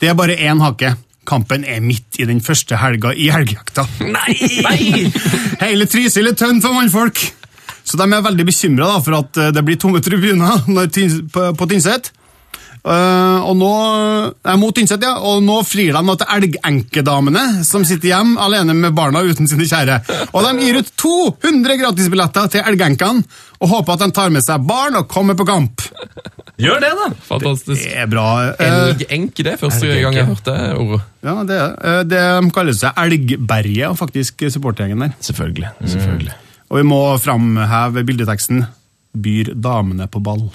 Det 0.00 0.10
er 0.10 0.16
bare 0.18 0.36
én 0.36 0.60
hake. 0.62 0.94
Kampen 1.26 1.64
er 1.66 1.80
midt 1.82 2.20
i 2.22 2.26
den 2.28 2.40
første 2.44 2.78
helga 2.78 3.10
i 3.14 3.30
helgejakta. 3.34 3.86
Nei! 4.04 4.36
Nei! 4.62 5.08
Hele 5.62 5.88
Trysil 5.90 6.30
er 6.30 6.36
tønn 6.38 6.62
for 6.62 6.76
mannfolk! 6.76 7.18
Så 7.86 7.98
de 7.98 8.06
er 8.06 8.22
veldig 8.22 8.46
bekymra 8.48 8.96
for 9.02 9.20
at 9.20 9.38
eh, 9.38 9.52
det 9.54 9.62
blir 9.66 9.78
tomme 9.78 10.02
tribuner 10.02 10.62
på, 10.66 11.42
på 11.54 11.68
Tynset. 11.70 12.10
Eh, 12.86 13.38
og 13.50 13.56
nå 13.58 13.68
er 14.46 14.58
mot 14.60 14.74
Tynset, 14.76 15.02
ja, 15.02 15.16
og 15.18 15.40
nå 15.42 15.56
frir 15.66 15.90
de 15.96 16.02
nå 16.06 16.14
til 16.20 16.28
elgenkedamene, 16.36 17.42
som 17.66 17.82
sitter 17.88 18.12
hjemme 18.12 18.38
alene 18.44 18.76
med 18.78 18.94
barna 18.94 19.24
uten 19.26 19.48
sine 19.50 19.66
kjære. 19.66 19.96
Og 20.30 20.44
de 20.46 20.52
gir 20.62 20.78
ut 20.78 20.92
200 21.02 21.80
gratisbilletter 21.80 22.46
til 22.54 22.62
elgenkene, 22.70 23.24
og 23.58 23.72
håper 23.72 23.96
at 23.96 24.04
de 24.04 24.10
tar 24.14 24.30
med 24.30 24.44
seg 24.46 24.62
barn 24.68 25.00
og 25.00 25.08
kommer 25.10 25.34
på 25.34 25.46
kamp. 25.48 25.82
Gjør 26.62 26.78
det, 26.80 26.92
da! 26.96 27.08
Fantastisk. 27.26 27.82
Det 27.82 27.90
er 28.04 28.06
bra. 28.08 28.26
Eh, 28.54 28.78
Elgenke, 28.94 29.42
det 29.44 29.56
er 29.56 29.60
første 29.60 29.82
Elgenke. 29.90 30.04
gang 30.06 30.14
jeg 30.16 30.24
har 30.24 30.34
hørt 30.34 30.46
det 30.46 30.58
ordet. 30.80 31.00
ja, 31.26 31.34
det, 31.50 31.58
er- 31.60 31.76
eh, 31.90 32.02
det 32.08 32.22
de 32.46 32.50
kaller 32.54 32.78
seg 32.78 33.02
Elgberget, 33.02 33.98
faktisk, 33.98 34.46
supportergjengen 34.54 35.02
der. 35.08 35.12
Selvfølgelig. 35.26 35.74
selvfølgelig. 35.96 36.38
Og 36.70 36.78
vi 36.80 36.86
må 36.86 37.02
framheve 37.18 38.06
bildeteksten 38.06 38.64
'Byr 39.16 39.54
damene 39.56 40.06
på 40.12 40.20
ball'. 40.20 40.50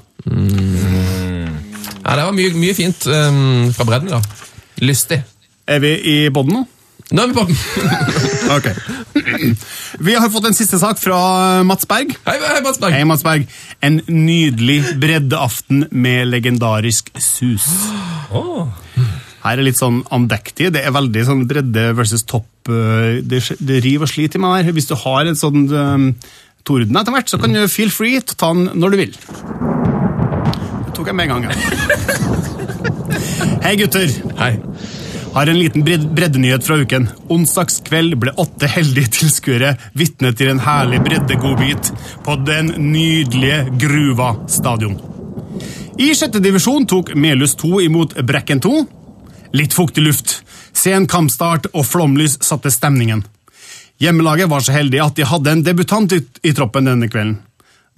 Ja, 2.02 2.16
Det 2.18 2.26
var 2.28 2.36
mye, 2.36 2.54
mye 2.58 2.76
fint 2.78 3.06
um, 3.08 3.72
fra 3.76 3.86
bredden 3.88 4.10
da. 4.16 4.22
Lystig. 4.82 5.22
Er 5.70 5.82
vi 5.84 5.92
i 6.10 6.16
bånn 6.34 6.50
nå? 6.52 6.64
Nå 7.12 7.24
er 7.26 7.32
vi 7.32 7.36
på 7.36 7.44
den! 7.50 7.58
Ok. 8.52 8.66
Vi 10.04 10.14
har 10.18 10.28
fått 10.34 10.48
en 10.50 10.56
siste 10.58 10.76
sak 10.82 10.98
fra 11.00 11.18
Mats 11.68 11.86
Berg. 11.88 12.10
Hei, 12.26 12.34
hei, 12.42 12.58
Mats 12.66 12.80
Berg. 12.82 12.96
Hei, 12.98 13.04
Mats 13.08 13.24
Berg. 13.24 13.46
En 13.86 14.02
nydelig 14.12 14.80
breddeaften 15.00 15.86
med 15.92 16.28
legendarisk 16.34 17.12
sus. 17.22 17.68
Her 19.46 19.58
er 19.58 19.64
litt 19.66 19.80
sånn 19.80 20.02
andektig. 20.14 20.68
Det 20.76 20.84
er 20.86 20.94
veldig 20.94 21.24
sånn 21.30 21.46
bredde 21.50 21.88
versus 21.98 22.26
topp. 22.30 22.50
eh, 22.70 23.22
Det, 23.26 23.40
det 23.58 23.80
river 23.86 24.06
og 24.06 24.12
sliter 24.12 24.38
i 24.38 24.44
meg 24.44 24.68
her. 24.68 24.76
Hvis 24.76 24.90
du 24.92 24.96
har 25.06 25.26
en 25.32 25.40
sånn 25.40 25.64
um, 25.72 26.10
torden 26.68 27.00
etter 27.00 27.16
hvert, 27.16 27.32
så 27.32 27.40
kan 27.42 27.56
du 27.56 27.64
feel 27.72 27.90
free 27.94 28.20
til 28.22 28.36
å 28.36 28.42
ta 28.44 28.52
den 28.54 28.68
når 28.84 28.94
du 28.94 29.00
vil. 29.06 29.16
Tok 31.02 31.08
jeg 31.10 31.18
med 31.18 31.32
en 31.32 31.32
gang. 31.32 31.46
Ja. 31.50 31.54
Hei, 33.66 33.72
gutter. 33.80 34.12
Hei. 34.38 34.52
Har 35.34 35.50
en 35.50 35.58
liten 35.58 35.82
breddenyhet 35.82 36.68
fra 36.68 36.78
uken. 36.78 37.08
Onsdagskveld 37.34 38.20
ble 38.22 38.36
åtte 38.38 38.70
heldige 38.70 39.10
tilskuere 39.16 39.72
vitne 39.98 40.30
til 40.38 40.52
en 40.52 40.62
herlig 40.62 41.00
breddegodbit 41.08 41.90
på 42.22 42.38
den 42.46 42.70
nydelige 42.92 43.64
Gruva 43.82 44.30
stadion. 44.46 45.00
I 45.98 46.12
sjette 46.14 46.38
divisjon 46.38 46.86
tok 46.86 47.16
Melhus 47.18 47.58
2 47.58 47.82
imot 47.88 48.14
Brekken 48.22 48.62
2. 48.62 48.78
Litt 49.58 49.74
fuktig 49.74 50.06
luft, 50.06 50.44
sen 50.70 51.10
kampstart 51.10 51.72
og 51.74 51.88
flomlys 51.90 52.38
satte 52.46 52.70
stemningen. 52.70 53.26
Hjemmelaget 53.98 54.54
var 54.54 54.62
så 54.62 54.78
heldig 54.78 55.02
at 55.02 55.18
de 55.18 55.26
hadde 55.26 55.58
en 55.58 55.66
debutant 55.66 56.14
i, 56.14 56.22
i 56.46 56.54
troppen 56.54 56.94
denne 56.94 57.10
kvelden. 57.10 57.40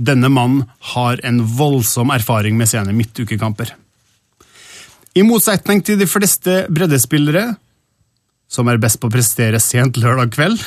Denne 0.04 0.30
mannen 0.30 0.66
har 0.94 1.22
en 1.24 1.40
voldsom 1.58 2.12
erfaring 2.12 2.58
med 2.60 2.70
sene 2.72 2.96
midtukekamper. 2.96 3.76
I 5.14 5.24
motsetning 5.24 5.84
til 5.86 6.00
de 6.00 6.08
fleste 6.10 6.64
breddespillere, 6.74 7.54
som 8.50 8.70
er 8.70 8.82
best 8.82 9.00
på 9.00 9.10
å 9.10 9.14
prestere 9.14 9.62
sent 9.62 10.00
lørdag 10.02 10.34
kveld, 10.34 10.64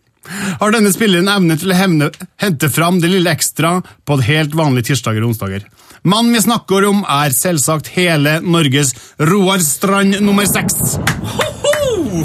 har 0.60 0.74
denne 0.74 0.92
spilleren 0.94 1.30
evne 1.30 1.58
til 1.60 1.74
å 1.74 1.76
hevne, 1.76 2.10
hente 2.40 2.70
fram 2.72 3.00
det 3.02 3.12
lille 3.12 3.32
ekstra 3.32 3.76
på 4.06 4.18
et 4.18 4.26
helt 4.30 4.56
vanlig 4.58 4.86
tirsdager 4.88 5.22
og 5.22 5.34
onsdager. 5.34 5.68
Mannen 6.02 6.34
vi 6.34 6.42
snakker 6.42 6.88
om, 6.88 7.04
er 7.06 7.34
selvsagt 7.36 7.92
hele 7.94 8.40
Norges 8.42 8.94
Roar 9.22 9.62
Strand 9.62 10.18
nummer 10.24 10.48
seks. 10.50 10.96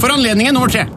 For 0.01 0.13
anledningen 0.13 0.57
nummer 0.57 0.71
tre. 0.73 0.87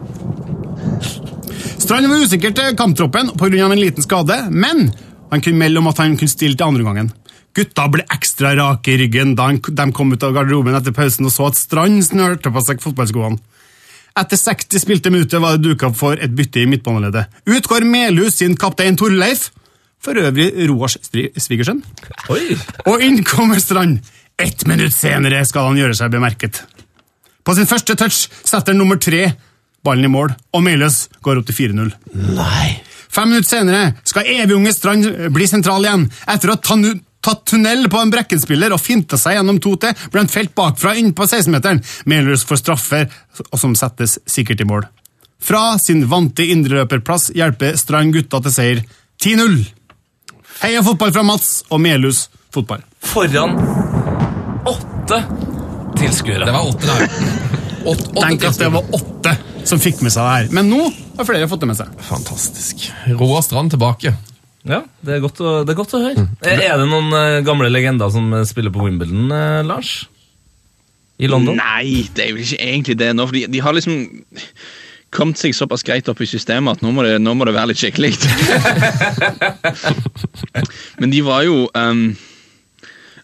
Strand 1.81 2.07
var 2.07 2.23
usikker 2.23 2.55
til 2.55 2.75
kamptroppen 2.79 3.33
pga. 3.37 3.67
en 3.67 3.79
liten 3.79 4.03
skade, 4.05 4.37
men 4.49 4.89
han 5.31 5.43
kunne 5.43 5.61
melde 5.61 5.79
om 5.81 5.89
at 5.91 6.01
han 6.03 6.17
kunne 6.19 6.31
stille 6.31 6.57
til 6.59 6.67
andre 6.67 6.85
gangen. 6.87 7.11
Gutta 7.55 7.87
ble 7.91 8.03
ekstra 8.13 8.53
rake 8.55 8.93
i 8.93 8.99
ryggen 9.01 9.33
da 9.35 9.49
de 9.51 9.87
kom 9.95 10.13
ut 10.13 10.23
av 10.23 10.35
garderoben 10.35 10.75
etter 10.77 10.95
pausen 10.95 11.27
og 11.27 11.33
så 11.33 11.49
at 11.49 11.59
Strand 11.59 12.03
snørte 12.07 12.51
på 12.51 12.63
seg 12.63 12.83
fotballskoene. 12.83 13.39
Etter 14.19 14.39
60 14.39 14.83
spilte 14.83 15.11
minutter 15.11 15.39
var 15.39 15.55
det 15.55 15.69
duka 15.69 15.87
for 15.95 16.19
et 16.19 16.33
bytte 16.35 16.63
i 16.63 16.67
midtbaneleddet. 16.67 17.31
Ut 17.47 17.67
går 17.71 17.87
Melhus 17.87 18.41
sin 18.41 18.57
kaptein 18.59 18.99
Torleif, 18.99 19.49
for 20.01 20.17
øvrig 20.17 20.49
Roars 20.67 20.97
svigersønn. 21.05 21.79
Og 22.89 23.03
inn 23.05 23.21
kommer 23.23 23.61
Strand. 23.63 24.01
Ett 24.41 24.65
minutt 24.67 24.95
senere 24.95 25.43
skal 25.47 25.69
han 25.69 25.79
gjøre 25.79 25.95
seg 25.95 26.11
bemerket. 26.11 26.63
På 27.45 27.55
sin 27.55 27.69
første 27.69 27.95
touch 27.95 28.25
setter 28.43 28.75
nummer 28.75 28.99
tre 28.99 29.29
ballen 29.85 30.05
i 30.05 30.11
mål, 30.11 30.33
og 30.53 30.63
Melhus 30.65 31.05
går 31.23 31.39
opp 31.39 31.47
til 31.49 31.71
4-0. 31.71 31.93
Nei. 32.35 32.90
Fem 33.11 33.29
minutter 33.29 33.57
senere 33.57 33.93
skal 34.07 34.29
evigunge 34.31 34.73
Strand 34.73 35.07
bli 35.35 35.47
sentral 35.47 35.85
igjen. 35.85 36.05
Etter 36.31 36.53
å 36.53 36.55
ha 36.55 36.93
tatt 37.21 37.43
tunnel 37.45 37.85
på 37.91 37.99
en 38.01 38.11
brekkenspiller 38.13 38.73
og 38.73 38.81
finta 38.81 39.19
seg 39.19 39.37
gjennom 39.37 39.59
2T, 39.61 39.91
ble 40.13 40.23
han 40.23 40.31
felt 40.31 40.55
bakfra 40.57 40.95
inn 40.97 41.11
på 41.13 41.27
16-meteren. 41.27 41.83
Melhus 42.09 42.45
får 42.47 42.63
straffer, 42.63 43.11
og 43.51 43.59
som 43.61 43.75
settes 43.77 44.17
sikkert 44.25 44.63
i 44.63 44.67
mål. 44.69 44.87
Fra 45.41 45.77
sin 45.81 46.05
vante 46.09 46.45
indreløperplass 46.53 47.31
hjelper 47.37 47.77
Strand 47.77 48.15
gutta 48.15 48.41
til 48.45 48.55
seier 48.55 48.81
10-0. 49.21 49.61
Heia 50.61 50.81
fotball 50.85 51.13
fra 51.13 51.25
Mats 51.25 51.61
og 51.69 51.81
Melhus 51.81 52.27
fotball. 52.53 52.83
Foran 53.11 53.57
åtte 54.69 55.21
tilskuere. 55.97 56.45
Det 56.45 56.53
var 56.53 56.69
åtte, 56.69 56.87
da. 56.87 57.47
Åt, 57.81 58.01
åtte 58.13 58.21
Tenk 58.21 58.43
at 58.45 58.59
det 58.61 58.67
var 58.69 58.91
åtte 58.93 59.31
som 59.65 59.79
fikk 59.81 60.03
med 60.05 60.13
seg 60.13 60.21
det 60.21 60.33
her. 60.35 60.51
Men 60.53 60.69
nå 60.69 60.83
har 61.21 61.29
flere 61.29 61.47
fått 61.49 61.63
det 61.63 61.69
med 61.71 61.79
seg. 61.79 61.95
Fantastisk. 62.09 62.89
Roar 63.15 63.43
Strand 63.45 63.73
tilbake. 63.73 64.13
Ja, 64.67 64.83
det 65.01 65.15
er 65.15 65.23
godt 65.23 65.39
å, 65.41 65.61
det 65.65 65.73
er 65.73 65.79
godt 65.79 65.95
å 65.97 66.01
høre. 66.03 66.27
Er 66.45 66.77
det 66.77 66.85
noen 66.89 67.09
eh, 67.17 67.39
gamle 67.45 67.69
legender 67.71 68.11
som 68.13 68.27
eh, 68.37 68.45
spiller 68.45 68.73
på 68.73 68.83
Wimbledon, 68.85 69.31
eh, 69.33 69.61
Lars? 69.65 69.95
I 71.21 71.29
London? 71.29 71.57
Nei, 71.57 72.05
det 72.13 72.27
er 72.27 72.35
vel 72.35 72.45
ikke 72.45 72.61
egentlig 72.65 72.97
det 73.01 73.11
nå. 73.17 73.25
For 73.29 73.37
de, 73.37 73.47
de 73.53 73.61
har 73.61 73.77
liksom 73.77 73.97
kommet 75.11 75.41
seg 75.41 75.55
såpass 75.57 75.83
greit 75.85 76.07
opp 76.09 76.21
i 76.23 76.29
systemet 76.29 76.77
at 76.77 76.85
nå 76.85 76.93
må 76.95 77.03
det, 77.05 77.17
nå 77.21 77.33
må 77.35 77.45
det 77.47 77.55
være 77.57 77.73
litt 77.73 77.81
skikkelig. 77.81 78.13
Men 81.01 81.13
de 81.13 81.23
var 81.25 81.43
jo 81.45 81.65
ehm, 81.77 82.05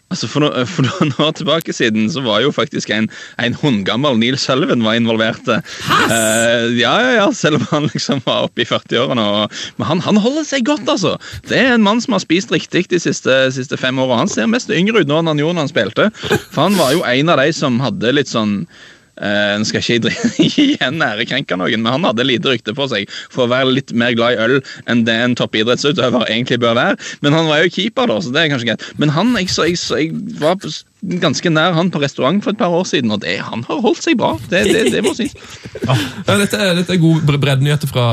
Altså 0.08 0.28
For, 0.30 0.40
no, 0.40 0.48
for 0.64 0.86
noen 0.86 1.12
år 1.20 1.34
tilbake 1.36 1.74
siden 1.76 2.06
så 2.08 2.22
var 2.24 2.40
jo 2.40 2.52
faktisk 2.54 2.88
en, 2.94 3.10
en 3.42 3.56
hundgammel 3.60 4.16
Neil 4.16 4.38
Sullivan 4.40 4.84
var 4.86 4.96
involvert. 4.96 5.44
Uh, 5.48 6.72
ja, 6.78 6.94
ja, 7.04 7.10
ja, 7.18 7.26
Selv 7.36 7.60
om 7.60 7.66
han 7.70 7.88
liksom 7.92 8.22
var 8.24 8.48
oppe 8.48 8.64
i 8.64 8.68
40-årene. 8.68 9.26
Men 9.76 9.90
han, 9.90 10.02
han 10.06 10.20
holder 10.24 10.48
seg 10.48 10.64
godt, 10.68 10.88
altså. 10.88 11.16
Det 11.48 11.60
er 11.60 11.74
en 11.74 11.84
mann 11.84 12.00
som 12.00 12.16
har 12.16 12.24
spist 12.24 12.54
riktig 12.54 12.86
de 12.88 13.02
siste, 13.02 13.36
siste 13.52 13.76
fem 13.80 14.00
åra. 14.00 14.22
Han 14.22 14.32
ser 14.32 14.48
mest 14.48 14.72
yngre 14.72 15.02
ut 15.02 15.10
nå 15.10 15.20
enn 15.20 15.32
han 15.34 15.42
gjorde 15.42 15.58
når 15.58 15.66
han 15.66 15.74
spilte. 15.74 16.10
For 16.54 16.64
han 16.64 16.78
var 16.80 16.96
jo 16.96 17.04
en 17.04 17.34
av 17.34 17.42
de 17.42 17.52
som 17.56 17.76
hadde 17.84 18.16
litt 18.16 18.32
sånn 18.32 18.62
Nå 19.18 19.66
skal 19.66 19.82
ikke 19.82 20.10
jeg 20.38 20.50
igjen 20.78 21.02
ærekrenke 21.02 21.56
noen, 21.58 21.82
men 21.82 21.92
han 21.96 22.04
hadde 22.06 22.26
lite 22.28 22.52
rykte 22.52 22.74
på 22.76 22.86
seg 22.90 23.08
for 23.32 23.46
å 23.46 23.50
være 23.50 23.72
litt 23.74 23.90
mer 23.98 24.12
glad 24.18 24.36
i 24.36 24.42
øl 24.44 24.58
enn 24.86 25.02
det 25.08 25.16
en 25.24 25.34
toppidrettsutøver 25.38 26.28
egentlig 26.30 26.60
bør 26.62 26.76
være. 26.78 26.98
Men 27.26 27.34
han 27.34 27.48
var 27.50 27.64
jo 27.64 27.72
keeper, 27.74 28.06
da, 28.12 28.20
så 28.22 28.30
det 28.34 28.44
er 28.44 28.52
kanskje 28.52 28.68
greit. 28.70 28.86
Men 29.02 29.10
han, 29.16 29.34
jeg, 29.40 29.50
så, 29.50 29.66
jeg, 29.68 29.78
så, 29.80 29.98
jeg 29.98 30.14
var 30.38 30.60
ganske 31.22 31.50
nær 31.54 31.74
han 31.76 31.90
på 31.94 32.02
restaurant 32.02 32.42
for 32.44 32.54
et 32.54 32.60
par 32.62 32.74
år 32.74 32.86
siden, 32.90 33.10
og 33.14 33.20
det, 33.26 33.38
han 33.42 33.66
har 33.68 33.82
holdt 33.84 34.02
seg 34.06 34.16
bra. 34.20 34.34
Det, 34.50 34.64
det, 34.70 34.86
det 34.94 35.02
må 35.06 35.14
sies. 35.18 35.34
Ja, 35.88 35.96
dette, 36.36 36.58
er, 36.60 36.74
dette 36.78 36.94
er 36.96 37.02
god 37.02 37.22
breddenyheter 37.28 37.88
fra, 37.90 38.06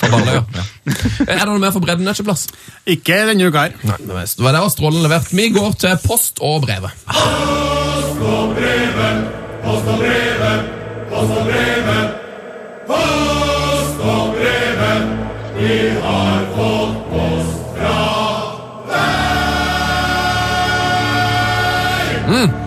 Baller, 0.00 0.40
ja. 0.40 0.64
Er 1.30 1.44
det 1.44 1.48
noe 1.52 1.60
mer 1.62 1.70
for 1.74 1.84
bredden? 1.84 2.08
Ikke 2.10 2.26
plass? 2.26 2.48
Ikke 2.90 3.20
denne 3.30 3.46
uka 3.46 3.68
her. 3.68 3.76
Nei, 3.86 4.00
det 4.02 4.10
var- 4.16 4.26
det 4.26 4.64
var 4.66 4.72
strålende 4.74 5.06
levert. 5.06 5.30
Vi 5.30 5.48
går 5.54 5.78
til 5.84 5.96
post 6.04 6.42
og 6.42 6.64
brevet. 6.66 6.90
post 7.06 8.20
og 8.26 8.54
brevet. 8.58 9.43
Post 9.64 9.86
og 9.88 9.98
brevet, 9.98 10.64
post 11.10 11.30
og 11.38 11.44
brevet, 11.46 12.08
post 12.86 14.00
og 14.00 14.34
brevet. 14.34 15.02
Vi 15.56 15.78
har 16.02 16.40
fått 16.56 16.83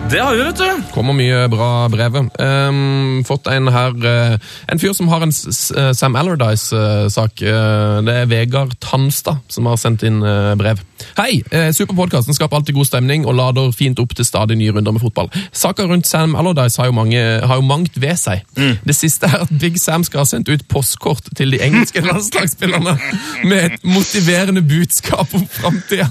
Det 0.08 0.20
har 0.20 0.32
vi, 0.34 0.42
vet 0.42 0.56
du. 0.56 0.84
Kommer 0.94 1.12
mye 1.12 1.42
bra 1.52 1.88
brev. 1.92 2.14
Um, 2.40 3.20
fått 3.28 3.50
en 3.52 3.68
her 3.68 3.92
uh, 4.00 4.36
En 4.72 4.80
fyr 4.80 4.94
som 4.96 5.10
har 5.12 5.26
en 5.26 5.32
eh, 5.32 5.90
Sam 5.92 6.16
Allardyce-sak. 6.16 7.42
Uh, 7.44 7.98
det 8.06 8.14
er 8.22 8.30
Vegard 8.30 8.72
Tanstad 8.80 9.42
som 9.52 9.68
har 9.68 9.76
sendt 9.76 10.06
inn 10.08 10.22
uh, 10.24 10.54
brev. 10.56 10.80
Hei! 11.18 11.42
Uh, 11.52 11.68
Superpodkasten 11.76 12.36
skaper 12.36 12.56
alltid 12.56 12.78
god 12.78 12.88
stemning 12.88 13.26
og 13.28 13.36
lader 13.36 13.68
fint 13.76 14.00
opp 14.00 14.14
til 14.16 14.24
stadig 14.24 14.56
nye 14.56 14.72
runder 14.72 14.96
med 14.96 15.04
fotball. 15.04 15.28
Saka 15.52 15.84
rundt 15.90 16.08
Sam 16.08 16.38
Allardyce 16.38 16.80
har 16.80 16.88
jo, 16.88 16.96
mange, 16.96 17.20
har 17.20 17.60
jo 17.60 17.66
mangt 17.68 18.00
ved 18.00 18.16
seg. 18.16 18.46
Det 18.56 18.96
siste 18.96 19.28
er 19.28 19.44
at 19.44 19.52
Big 19.60 19.76
Sam 19.82 20.06
skal 20.08 20.24
ha 20.24 20.30
sendt 20.30 20.48
ut 20.48 20.64
postkort 20.72 21.28
til 21.36 21.52
de 21.52 21.60
engelske 21.68 22.00
landslagsspillerne 22.08 22.96
med 23.44 23.60
et 23.66 23.84
motiverende 23.84 24.64
budskap 24.64 25.36
om 25.36 25.44
framtida. 25.60 26.08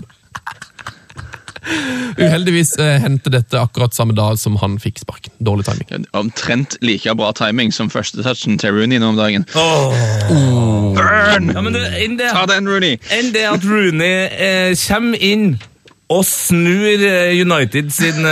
Uheldigvis 2.17 2.73
eh, 2.81 2.97
hendte 3.03 3.31
dette 3.33 3.59
akkurat 3.61 3.93
samme 3.95 4.15
dag 4.17 4.39
som 4.41 4.57
han 4.61 4.77
fikk 4.81 5.01
sparken. 5.03 5.33
Dårlig 5.43 5.67
timing. 5.67 6.05
Omtrent 6.17 6.77
like 6.81 7.13
bra 7.19 7.31
timing 7.37 7.73
som 7.75 7.91
første 7.93 8.23
touchen 8.25 8.57
til 8.61 8.73
Rooney 8.77 9.01
nå 9.01 9.11
om 9.13 9.19
dagen. 9.19 9.45
Ja, 10.97 11.61
men 11.61 11.73
det, 11.75 11.83
enn 12.01 12.17
det, 12.19 12.31
Ta 12.33 12.45
den, 12.49 12.67
Rooney! 12.69 12.97
enn 13.13 13.33
det 13.35 13.45
at 13.49 13.65
Rooney 13.67 14.27
eh, 14.33 14.71
kommer 14.87 15.21
inn 15.23 15.57
og 16.07 16.23
snur 16.23 17.01
eh, 17.03 17.35
United 17.41 17.89
sin, 17.91 18.23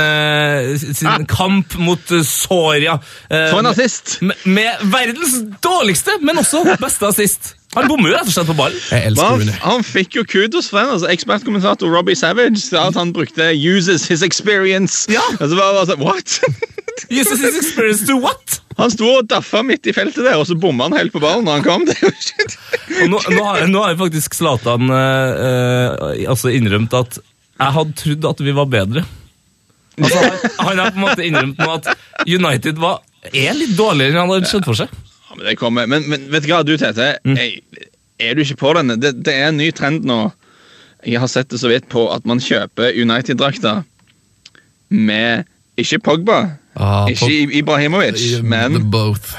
sin 0.80 1.10
ah. 1.12 1.20
kamp 1.28 1.76
mot 1.84 2.12
eh, 2.16 2.24
Soria. 2.24 2.96
eh, 3.28 3.50
For 3.52 3.60
en 3.60 3.72
assist! 3.74 4.18
Med, 4.24 4.40
med 4.48 4.86
verdens 4.94 5.42
dårligste, 5.64 6.16
men 6.24 6.40
også 6.40 6.64
beste 6.80 7.10
assist. 7.10 7.56
Han 7.76 7.90
bommer 7.92 8.14
jo 8.14 8.16
rett 8.16 8.30
og 8.30 8.32
slett 8.32 8.48
på 8.48 8.56
ballen. 8.56 9.18
Han, 9.20 9.50
han 9.66 9.84
fikk 9.84 10.16
jo 10.16 10.24
kudos 10.24 10.70
for 10.72 10.80
den. 10.80 10.94
altså 10.96 11.10
Ekspertkommentator 11.12 11.92
Robbie 11.92 12.16
Savage 12.16 12.62
sa 12.64 12.86
at 12.88 12.96
han 12.96 13.12
brukte 13.12 13.52
'uses 13.52 14.08
his 14.08 14.24
experience'. 14.24 15.12
Ja. 15.12 15.26
Og 15.42 15.50
så 15.50 15.60
var 15.60 15.74
det 15.74 15.82
bare 15.82 15.90
sånn, 15.92 16.06
what? 16.06 16.40
Uses 17.12 17.44
his 17.44 17.60
experience 17.60 18.08
to 18.08 18.16
what? 18.24 18.62
Han 18.80 18.92
sto 18.92 19.10
og 19.20 19.28
daffa 19.28 19.60
midt 19.68 19.88
i 19.88 19.94
feltet 19.96 20.24
der, 20.24 20.40
og 20.40 20.48
så 20.48 20.56
bomma 20.56 20.88
han 20.88 20.96
helt 20.96 21.12
på 21.12 21.20
ballen 21.20 21.44
når 21.48 21.60
han 21.60 21.68
kom. 21.68 21.86
Det 21.90 22.00
er. 22.00 22.56
Og 23.04 23.12
nå, 23.12 23.20
nå, 23.36 23.44
har, 23.44 23.68
nå 23.68 23.84
har 23.84 24.00
faktisk 24.00 24.40
Zlatan 24.40 24.88
eh, 24.88 25.46
eh, 25.50 26.30
altså 26.32 26.56
innrømt 26.56 26.96
at 26.96 27.20
jeg 27.60 27.76
hadde 27.78 27.96
trodd 28.02 28.28
at 28.32 28.44
vi 28.44 28.54
var 28.56 28.70
bedre. 28.72 29.06
Altså, 29.96 30.22
han, 30.60 30.80
har 30.82 30.92
på 30.92 31.00
en 31.00 31.06
måte 31.06 31.26
innrømt 31.26 31.60
nå 31.62 31.68
at 31.78 31.92
United 32.28 32.80
var, 32.84 33.00
er 33.32 33.56
litt 33.56 33.78
dårligere 33.78 34.12
enn 34.12 34.24
han 34.26 34.34
hadde 34.34 34.50
sett 34.52 34.68
for 34.68 34.76
seg. 34.76 34.92
Ja, 34.92 35.38
men, 35.38 35.46
det 35.48 35.56
kommer. 35.60 35.88
Men, 35.88 36.08
men 36.12 36.26
vet 36.34 36.44
du 36.44 36.52
hva, 36.52 36.64
du 36.68 36.74
Tete, 36.80 37.14
jeg, 37.24 37.62
er 38.20 38.36
du 38.36 38.44
ikke 38.44 38.60
på 38.60 38.74
denne? 38.76 38.98
Det, 39.00 39.14
det 39.24 39.38
er 39.38 39.54
en 39.54 39.60
ny 39.62 39.70
trend 39.76 40.04
nå. 40.08 40.20
Jeg 41.06 41.22
har 41.22 41.32
sett 41.32 41.52
det 41.54 41.62
så 41.62 41.72
vidt 41.72 41.88
på 41.92 42.08
at 42.12 42.26
man 42.28 42.42
kjøper 42.44 42.96
United-drakter 42.98 43.84
med 44.90 45.48
ikke 45.80 46.00
Pogba, 46.04 46.40
Ah, 46.76 47.08
ikke 47.08 47.20
Pog 47.24 47.54
Ibrahimovic, 47.56 48.20
The 48.20 48.44
men 48.44 48.90
both. 48.92 49.32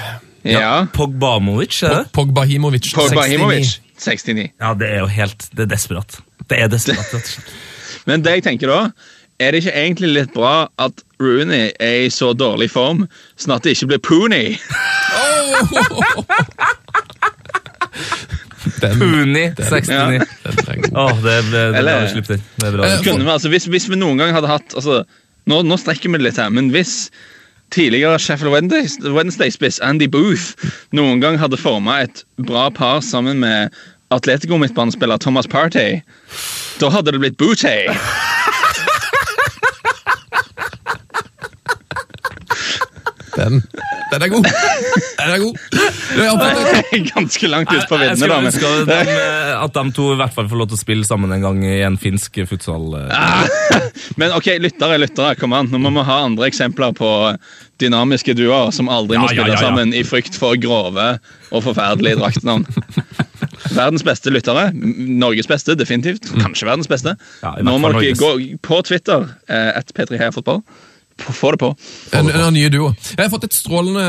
ja, 0.44 0.86
Pogbamovic, 0.92 1.82
er 1.84 1.98
det? 1.98 2.12
Pogbahimovic. 2.16 2.94
Pogbahimovic. 2.96 3.80
69. 4.00 4.22
69. 4.24 4.50
Ja, 4.60 4.72
det 4.74 4.88
er 4.88 4.98
jo 5.04 5.06
helt 5.08 5.48
Det 5.52 5.66
er 5.66 5.70
desperat. 5.72 6.18
Det 6.48 6.58
er 6.62 6.68
desperat, 6.72 7.12
rett 7.12 7.14
og 7.18 7.28
slett. 7.28 7.52
Men 8.06 8.22
det 8.24 8.36
jeg 8.38 8.44
tenker 8.46 8.70
da, 8.70 8.80
er 9.42 9.52
det 9.52 9.60
ikke 9.64 9.76
egentlig 9.76 10.10
litt 10.14 10.32
bra 10.34 10.68
at 10.80 11.02
Rooney 11.20 11.70
er 11.82 12.06
i 12.06 12.10
så 12.12 12.30
dårlig 12.36 12.70
form, 12.72 13.04
sånn 13.36 13.56
at 13.56 13.62
det 13.66 13.74
ikke 13.76 13.90
blir 13.94 14.02
Pooney? 14.06 14.56
Den, 18.82 18.98
Puni 18.98 19.44
69. 19.54 19.86
den 19.86 20.58
er 20.68 20.80
god. 20.82 20.96
Åh, 20.98 21.20
det 21.22 21.36
ble 21.46 21.52
det 21.52 21.60
er 21.62 21.76
Eller- 21.78 22.00
bra 22.02 22.08
slipp. 22.10 22.26
Det 22.26 22.66
er 22.66 22.72
bra. 22.74 22.84
Eh, 22.88 23.02
Kunne 23.04 23.24
vi, 23.24 23.30
altså, 23.30 23.48
hvis, 23.52 23.64
hvis 23.70 23.86
vi 23.88 23.96
noen 24.00 24.18
gang 24.20 24.32
hadde 24.34 24.50
hatt 24.50 24.74
altså, 24.76 25.04
nå, 25.48 25.60
nå 25.64 25.78
strekker 25.80 26.10
vi 26.12 26.18
det 26.18 26.26
litt 26.26 26.40
her, 26.42 26.50
men 26.52 26.68
hvis 26.74 27.10
tidligere 27.74 28.18
Sheffield 28.22 28.52
Wednesday- 28.52 29.12
Wednesday-spiss 29.14 29.78
Andy 29.86 30.08
Booth 30.10 30.58
noen 30.94 31.22
gang 31.22 31.38
hadde 31.40 31.56
forma 31.58 32.00
et 32.04 32.24
bra 32.42 32.66
par 32.74 33.00
sammen 33.06 33.38
med 33.42 33.70
Atletico-midtbanespiller 34.08 35.18
Thomas 35.18 35.48
Partey, 35.48 36.02
da 36.80 36.90
hadde 36.92 37.12
det 37.12 37.18
blitt 37.18 37.36
Bootay. 37.36 37.88
Den, 43.36 43.62
den 44.12 44.22
er 44.22 44.30
god! 44.30 44.46
Den 45.18 45.30
er 45.34 45.40
god! 45.42 45.56
Jeg 46.16 47.02
Ganske 47.10 47.48
langt 47.50 47.72
ut 47.72 47.88
på 47.90 47.98
Jeg, 47.98 48.12
jeg 48.12 48.18
viddene, 48.20 48.46
da. 48.46 48.52
skulle 48.54 48.70
ønske 48.70 48.70
at 48.70 48.90
Men, 48.90 49.10
de, 49.10 49.16
eh, 49.18 49.64
at 49.64 49.76
de 49.76 49.94
to 49.96 50.08
i 50.14 50.18
hvert 50.20 50.34
fall 50.36 50.48
får 50.50 50.60
lov 50.62 50.70
til 50.70 50.78
å 50.78 50.80
spille 50.80 51.08
sammen 51.08 51.34
en 51.34 51.44
gang 51.44 51.62
i 51.66 51.76
en 51.86 51.98
finsk 52.00 52.40
futsal. 52.48 52.86
eh. 53.02 53.76
men 54.20 54.34
ok, 54.36 54.52
lyttere, 54.62 55.00
lyttere, 55.02 55.34
kom 55.40 55.56
an. 55.56 55.70
Nå 55.72 55.80
må 55.82 55.92
vi 55.98 56.06
ha 56.08 56.20
andre 56.26 56.48
eksempler 56.50 56.94
på 56.96 57.10
dynamiske 57.82 58.36
duoer 58.38 58.70
som 58.72 58.88
aldri 58.92 59.18
må 59.20 59.28
spille 59.28 59.52
ja, 59.52 59.58
ja. 59.58 59.64
sammen 59.68 59.92
i 59.96 60.02
frykt 60.06 60.38
for 60.38 60.56
grove 60.60 61.08
og 61.50 61.64
forferdelige 61.66 62.20
draktnavn. 62.22 62.64
Verdens 63.74 64.04
beste 64.06 64.32
lyttere. 64.32 64.70
Norges 64.72 65.48
beste, 65.50 65.76
definitivt. 65.78 66.30
Kanskje 66.38 66.68
verdens 66.70 66.90
beste. 66.90 67.16
Ja, 67.42 67.56
Nå 67.66 67.76
må 67.82 67.92
dere 67.96 68.16
gå 68.16 68.32
på 68.64 68.80
Twitter, 68.86 69.28
eh, 69.50 69.72
at 69.76 69.92
P3 69.96 70.20
Få 71.16 71.50
det 71.54 71.58
på. 71.58 71.70
En, 72.12 72.28
en 72.28 72.52
ny 72.52 72.66
duo. 72.68 72.90
Jeg 73.16 73.24
har 73.24 73.30
fått 73.32 73.46
et 73.48 73.56
strålende 73.56 74.02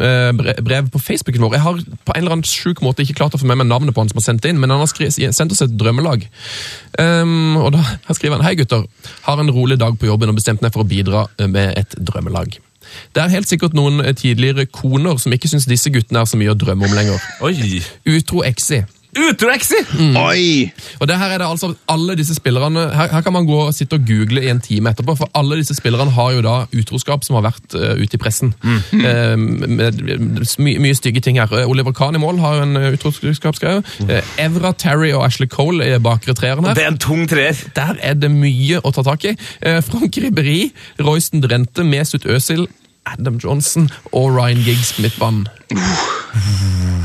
eh, 0.00 0.62
brev 0.64 0.88
på 0.92 1.00
Facebooken 1.02 1.44
vår. 1.44 1.56
Jeg 1.58 1.64
har 1.66 1.80
på 2.08 2.14
en 2.14 2.22
eller 2.22 2.36
annen 2.38 2.48
sjuk 2.48 2.80
måte 2.84 3.04
ikke 3.04 3.18
klart 3.20 3.36
å 3.36 3.40
få 3.40 3.48
med 3.48 3.60
meg 3.60 3.68
navnet 3.68 3.94
på 3.94 4.00
han 4.00 4.08
som 4.10 4.22
har 4.22 4.24
sendt 4.24 4.44
det 4.46 4.54
inn, 4.54 4.60
men 4.62 4.72
han 4.72 4.80
har 4.80 4.90
skri 4.90 5.10
sendt 5.12 5.52
oss 5.52 5.62
et 5.66 5.76
drømmelag. 5.76 6.24
Um, 6.96 7.58
og 7.60 7.74
da 7.76 7.84
her 8.08 8.16
skriver 8.16 8.38
han 8.38 8.46
Hei 8.46 8.56
gutter, 8.56 8.86
har 9.28 9.42
en 9.42 9.52
rolig 9.52 9.76
dag 9.82 9.98
på 10.00 10.08
jobben 10.08 10.32
og 10.32 10.40
bestemt 10.40 10.64
meg 10.64 10.72
for 10.74 10.86
å 10.86 10.88
bidra 10.88 11.26
eh, 11.36 11.50
med 11.52 11.76
et 11.76 11.98
drømmelag. 12.00 12.56
Det 13.12 13.22
er 13.22 13.32
helt 13.32 13.50
sikkert 13.50 13.76
noen 13.76 14.00
eh, 14.00 14.14
tidligere 14.16 14.66
koner 14.72 15.20
som 15.20 15.34
ikke 15.36 15.50
syns 15.52 15.68
disse 15.68 15.92
guttene 15.92 16.24
er 16.24 16.30
så 16.30 16.40
mye 16.40 16.54
å 16.54 16.58
drømme 16.58 16.88
om 16.88 16.96
lenger. 16.96 17.28
Oi! 17.44 17.82
Utro 18.16 18.40
exi. 18.46 18.82
Utroexi! 19.16 19.80
Oi! 20.20 20.70
Og 21.00 21.08
det 21.08 21.16
her 21.18 21.32
er 21.34 21.40
det 21.42 21.48
altså 21.48 21.72
alle 21.90 22.16
disse 22.18 22.36
spillerne 22.36 22.86
her, 22.94 23.10
her 23.12 23.24
kan 23.24 23.34
man 23.34 23.46
gå 23.48 23.58
og 23.66 23.74
sitte 23.74 23.98
og 23.98 24.06
google 24.08 24.42
i 24.44 24.50
en 24.52 24.60
time 24.60 24.92
etterpå, 24.92 25.16
for 25.18 25.30
alle 25.38 25.58
disse 25.60 25.76
spillerne 25.78 26.12
har 26.16 26.34
jo 26.36 26.44
da 26.44 26.56
utroskap 26.76 27.24
som 27.26 27.38
har 27.38 27.46
vært 27.48 27.76
uh, 27.76 27.94
ute 27.98 28.18
i 28.18 28.20
pressen. 28.20 28.52
Eh, 28.66 29.36
med, 29.36 30.00
med 30.02 30.46
my, 30.58 30.76
mye 30.82 30.96
stygge 30.96 31.22
ting 31.24 31.40
her. 31.40 31.52
Eh, 31.52 31.68
Oliver 31.68 31.94
Kahn 31.96 32.18
i 32.18 32.22
mål 32.22 32.40
har 32.42 32.58
jo 32.58 32.66
en 32.66 32.80
uh, 32.80 32.88
utroskapsgreie. 32.96 33.82
Uh, 34.06 34.20
Evra, 34.42 34.72
Terry 34.76 35.12
og 35.16 35.26
Ashley 35.26 35.50
Cole 35.52 35.86
er 35.86 36.02
bakre 36.02 36.36
treeren 36.36 36.66
her. 36.68 36.76
Det 36.76 36.86
er 36.86 36.94
en 36.94 37.02
tung 37.02 37.26
treer. 37.30 37.56
Der 37.76 37.96
er 38.02 38.18
det 38.18 38.32
mye 38.32 38.82
å 38.82 38.92
ta 38.94 39.04
tak 39.06 39.28
i. 39.28 39.36
Uh, 39.64 39.80
Frank 39.86 40.18
Ribberi, 40.22 40.70
Royston 41.00 41.44
Drente, 41.44 41.86
Mesut 41.86 42.28
Özil, 42.28 42.66
Adam 43.06 43.38
Johnson 43.42 43.88
og 44.12 44.32
Ryan 44.36 44.62
Giggs 44.66 44.92
på 44.96 45.04
midtbanen. 45.06 45.46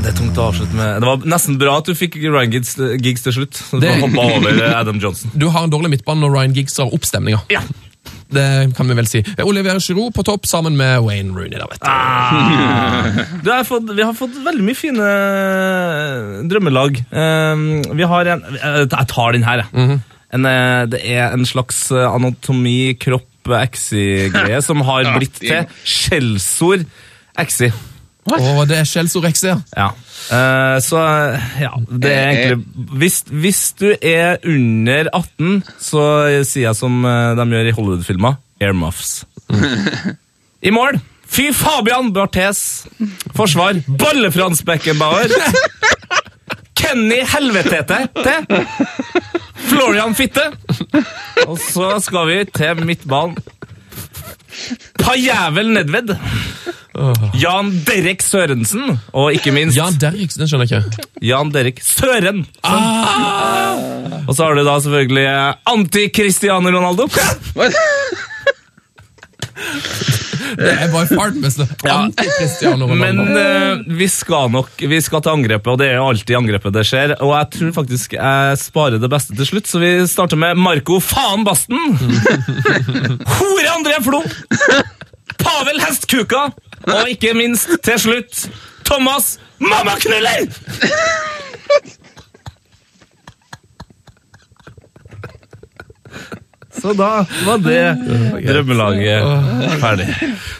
Det 0.01 0.09
er 0.09 0.15
tungt 0.17 0.39
å 0.41 0.47
avslutte 0.49 0.73
med. 0.75 1.01
Det 1.01 1.07
var 1.07 1.27
nesten 1.29 1.59
bra 1.61 1.77
at 1.77 1.85
du 1.85 1.93
fikk 1.97 2.17
Ryan 2.23 2.51
Giggs, 2.55 2.73
Giggs 3.03 3.21
til 3.27 3.35
slutt. 3.37 3.61
Du 3.71 3.79
Det- 3.79 4.01
over 4.03 4.63
Adam 4.75 4.97
Johnson. 4.99 5.31
Du 5.37 5.47
har 5.49 5.63
en 5.63 5.69
dårlig 5.71 5.89
midtbane 5.93 6.19
når 6.21 6.33
Ryan 6.35 6.53
Giggs 6.57 6.77
har 6.77 6.89
oppstemninga. 6.91 7.41
Ja. 7.49 7.61
Det 8.31 8.73
kan 8.77 8.87
vi 8.87 8.95
vel 8.95 9.05
si. 9.05 9.19
Olivier 9.43 9.75
Oliver 9.75 9.79
Giroud 9.83 10.13
på 10.15 10.23
topp 10.25 10.45
sammen 10.47 10.75
med 10.77 11.03
Wayne 11.03 11.35
Rooney. 11.35 11.59
da, 11.59 11.67
vet 11.69 11.81
du. 11.81 11.87
Ah. 11.87 13.57
Har 13.57 13.63
fått, 13.67 13.91
vi 13.95 14.01
har 14.07 14.13
fått 14.15 14.37
veldig 14.45 14.63
mye 14.63 14.75
fine 14.79 15.09
drømmelag. 16.49 17.01
Um, 17.11 17.83
vi 17.97 18.03
har 18.07 18.25
en 18.33 18.41
Jeg 18.63 19.07
tar 19.11 19.31
den 19.33 19.43
her, 19.43 19.65
jeg. 19.73 19.99
en, 20.33 20.45
eh, 20.45 20.85
det 20.87 21.01
er 21.05 21.33
en 21.33 21.45
slags 21.45 21.91
eh, 21.91 22.07
anatomi, 22.07 22.95
kropp, 22.97 23.27
exi-greie 23.45 24.61
som 24.65 24.83
har 24.87 25.09
blitt 25.17 25.39
til 25.41 25.65
skjellsord 25.83 26.85
exi. 27.39 27.71
Og 28.29 28.67
det 28.69 28.77
er 28.77 28.85
Chelsea 28.85 29.33
ja. 29.47 29.55
Ja. 29.77 29.87
Uh, 30.29 30.77
så 30.83 30.99
ja, 31.57 31.71
det 31.89 32.11
er 32.13 32.27
egentlig 32.29 32.97
hvis, 33.01 33.23
hvis 33.31 33.61
du 33.79 33.87
er 33.97 34.37
under 34.45 35.09
18, 35.09 35.63
så 35.81 36.03
sier 36.45 36.67
jeg 36.67 36.77
som 36.77 37.01
eh, 37.05 37.31
de 37.39 37.47
gjør 37.49 37.69
i 37.71 37.73
Hollywood-filmer, 37.73 38.37
earmuffs. 38.61 39.23
I 40.67 40.69
mål, 40.69 40.99
fy 41.25 41.49
Fabian 41.55 42.13
Barthes. 42.13 42.85
Forsvar, 43.35 43.81
Balle-Frans 43.89 44.61
Beckenbauer. 44.67 45.33
Kenny 46.81 47.21
Helvetete 47.33 48.01
til. 48.17 48.65
Florian 49.69 50.15
Fitte. 50.17 50.47
Og 51.47 51.57
så 51.61 51.93
skal 52.03 52.27
vi 52.29 52.39
til 52.51 52.85
midtbanen. 52.85 53.37
Pajævel 54.99 55.71
Nedved. 55.77 56.15
Jan 57.39 57.69
Derek 57.87 58.21
Sørensen, 58.21 58.97
og 59.15 59.31
ikke 59.33 59.53
minst 59.55 59.77
Jan 59.77 59.95
Derek, 60.01 60.33
den 60.35 60.49
skjønner 60.49 60.67
jeg 60.67 60.83
ikke. 60.89 61.05
Jan 61.23 61.53
Derek 61.53 61.79
Søren. 61.85 62.43
Ah! 62.67 64.27
Og 64.27 64.35
så 64.35 64.43
har 64.43 64.59
du 64.59 64.65
da 64.67 64.75
selvfølgelig 64.83 65.55
anti-Cristiano 65.71 66.73
Ronaldo. 66.75 67.07
Det 70.57 70.71
er 70.71 70.91
bare 70.93 71.07
far 71.09 71.33
den. 71.35 71.45
Anti-Cristiano 71.45 72.87
Men 72.87 73.21
eh, 73.37 73.83
vi 73.99 74.07
skal 74.11 74.51
nok 74.53 74.81
vi 74.91 75.01
skal 75.03 75.23
til 75.23 75.35
angrepet, 75.35 75.69
og 75.73 75.79
det 75.81 75.91
er 75.91 75.99
jo 75.99 76.07
alltid 76.11 76.37
angrepet 76.39 76.75
det 76.75 76.85
skjer. 76.87 77.15
Og 77.19 77.33
jeg 77.35 77.49
tror 77.57 77.75
faktisk 77.81 78.17
jeg 78.17 78.59
sparer 78.61 79.01
det 79.01 79.11
beste 79.11 79.37
til 79.37 79.49
slutt, 79.53 79.69
så 79.69 79.81
vi 79.81 79.91
starter 80.09 80.39
med 80.39 80.59
Marco 80.59 80.99
Faen 81.03 81.45
Basten. 81.47 81.79
Hore 83.37 83.71
André 83.75 83.97
Flo. 84.05 84.23
Pavel 85.41 85.81
Hestkuka. 85.83 86.49
Og 86.91 87.09
ikke 87.13 87.33
minst, 87.37 87.69
til 87.85 87.99
slutt, 88.01 88.47
Thomas 88.85 89.35
Mammaknuller! 89.61 90.49
Så 96.81 96.93
da 96.97 97.09
var 97.45 97.61
det 97.61 97.81
drømmelaget 98.47 99.77
ferdig. 99.81 100.07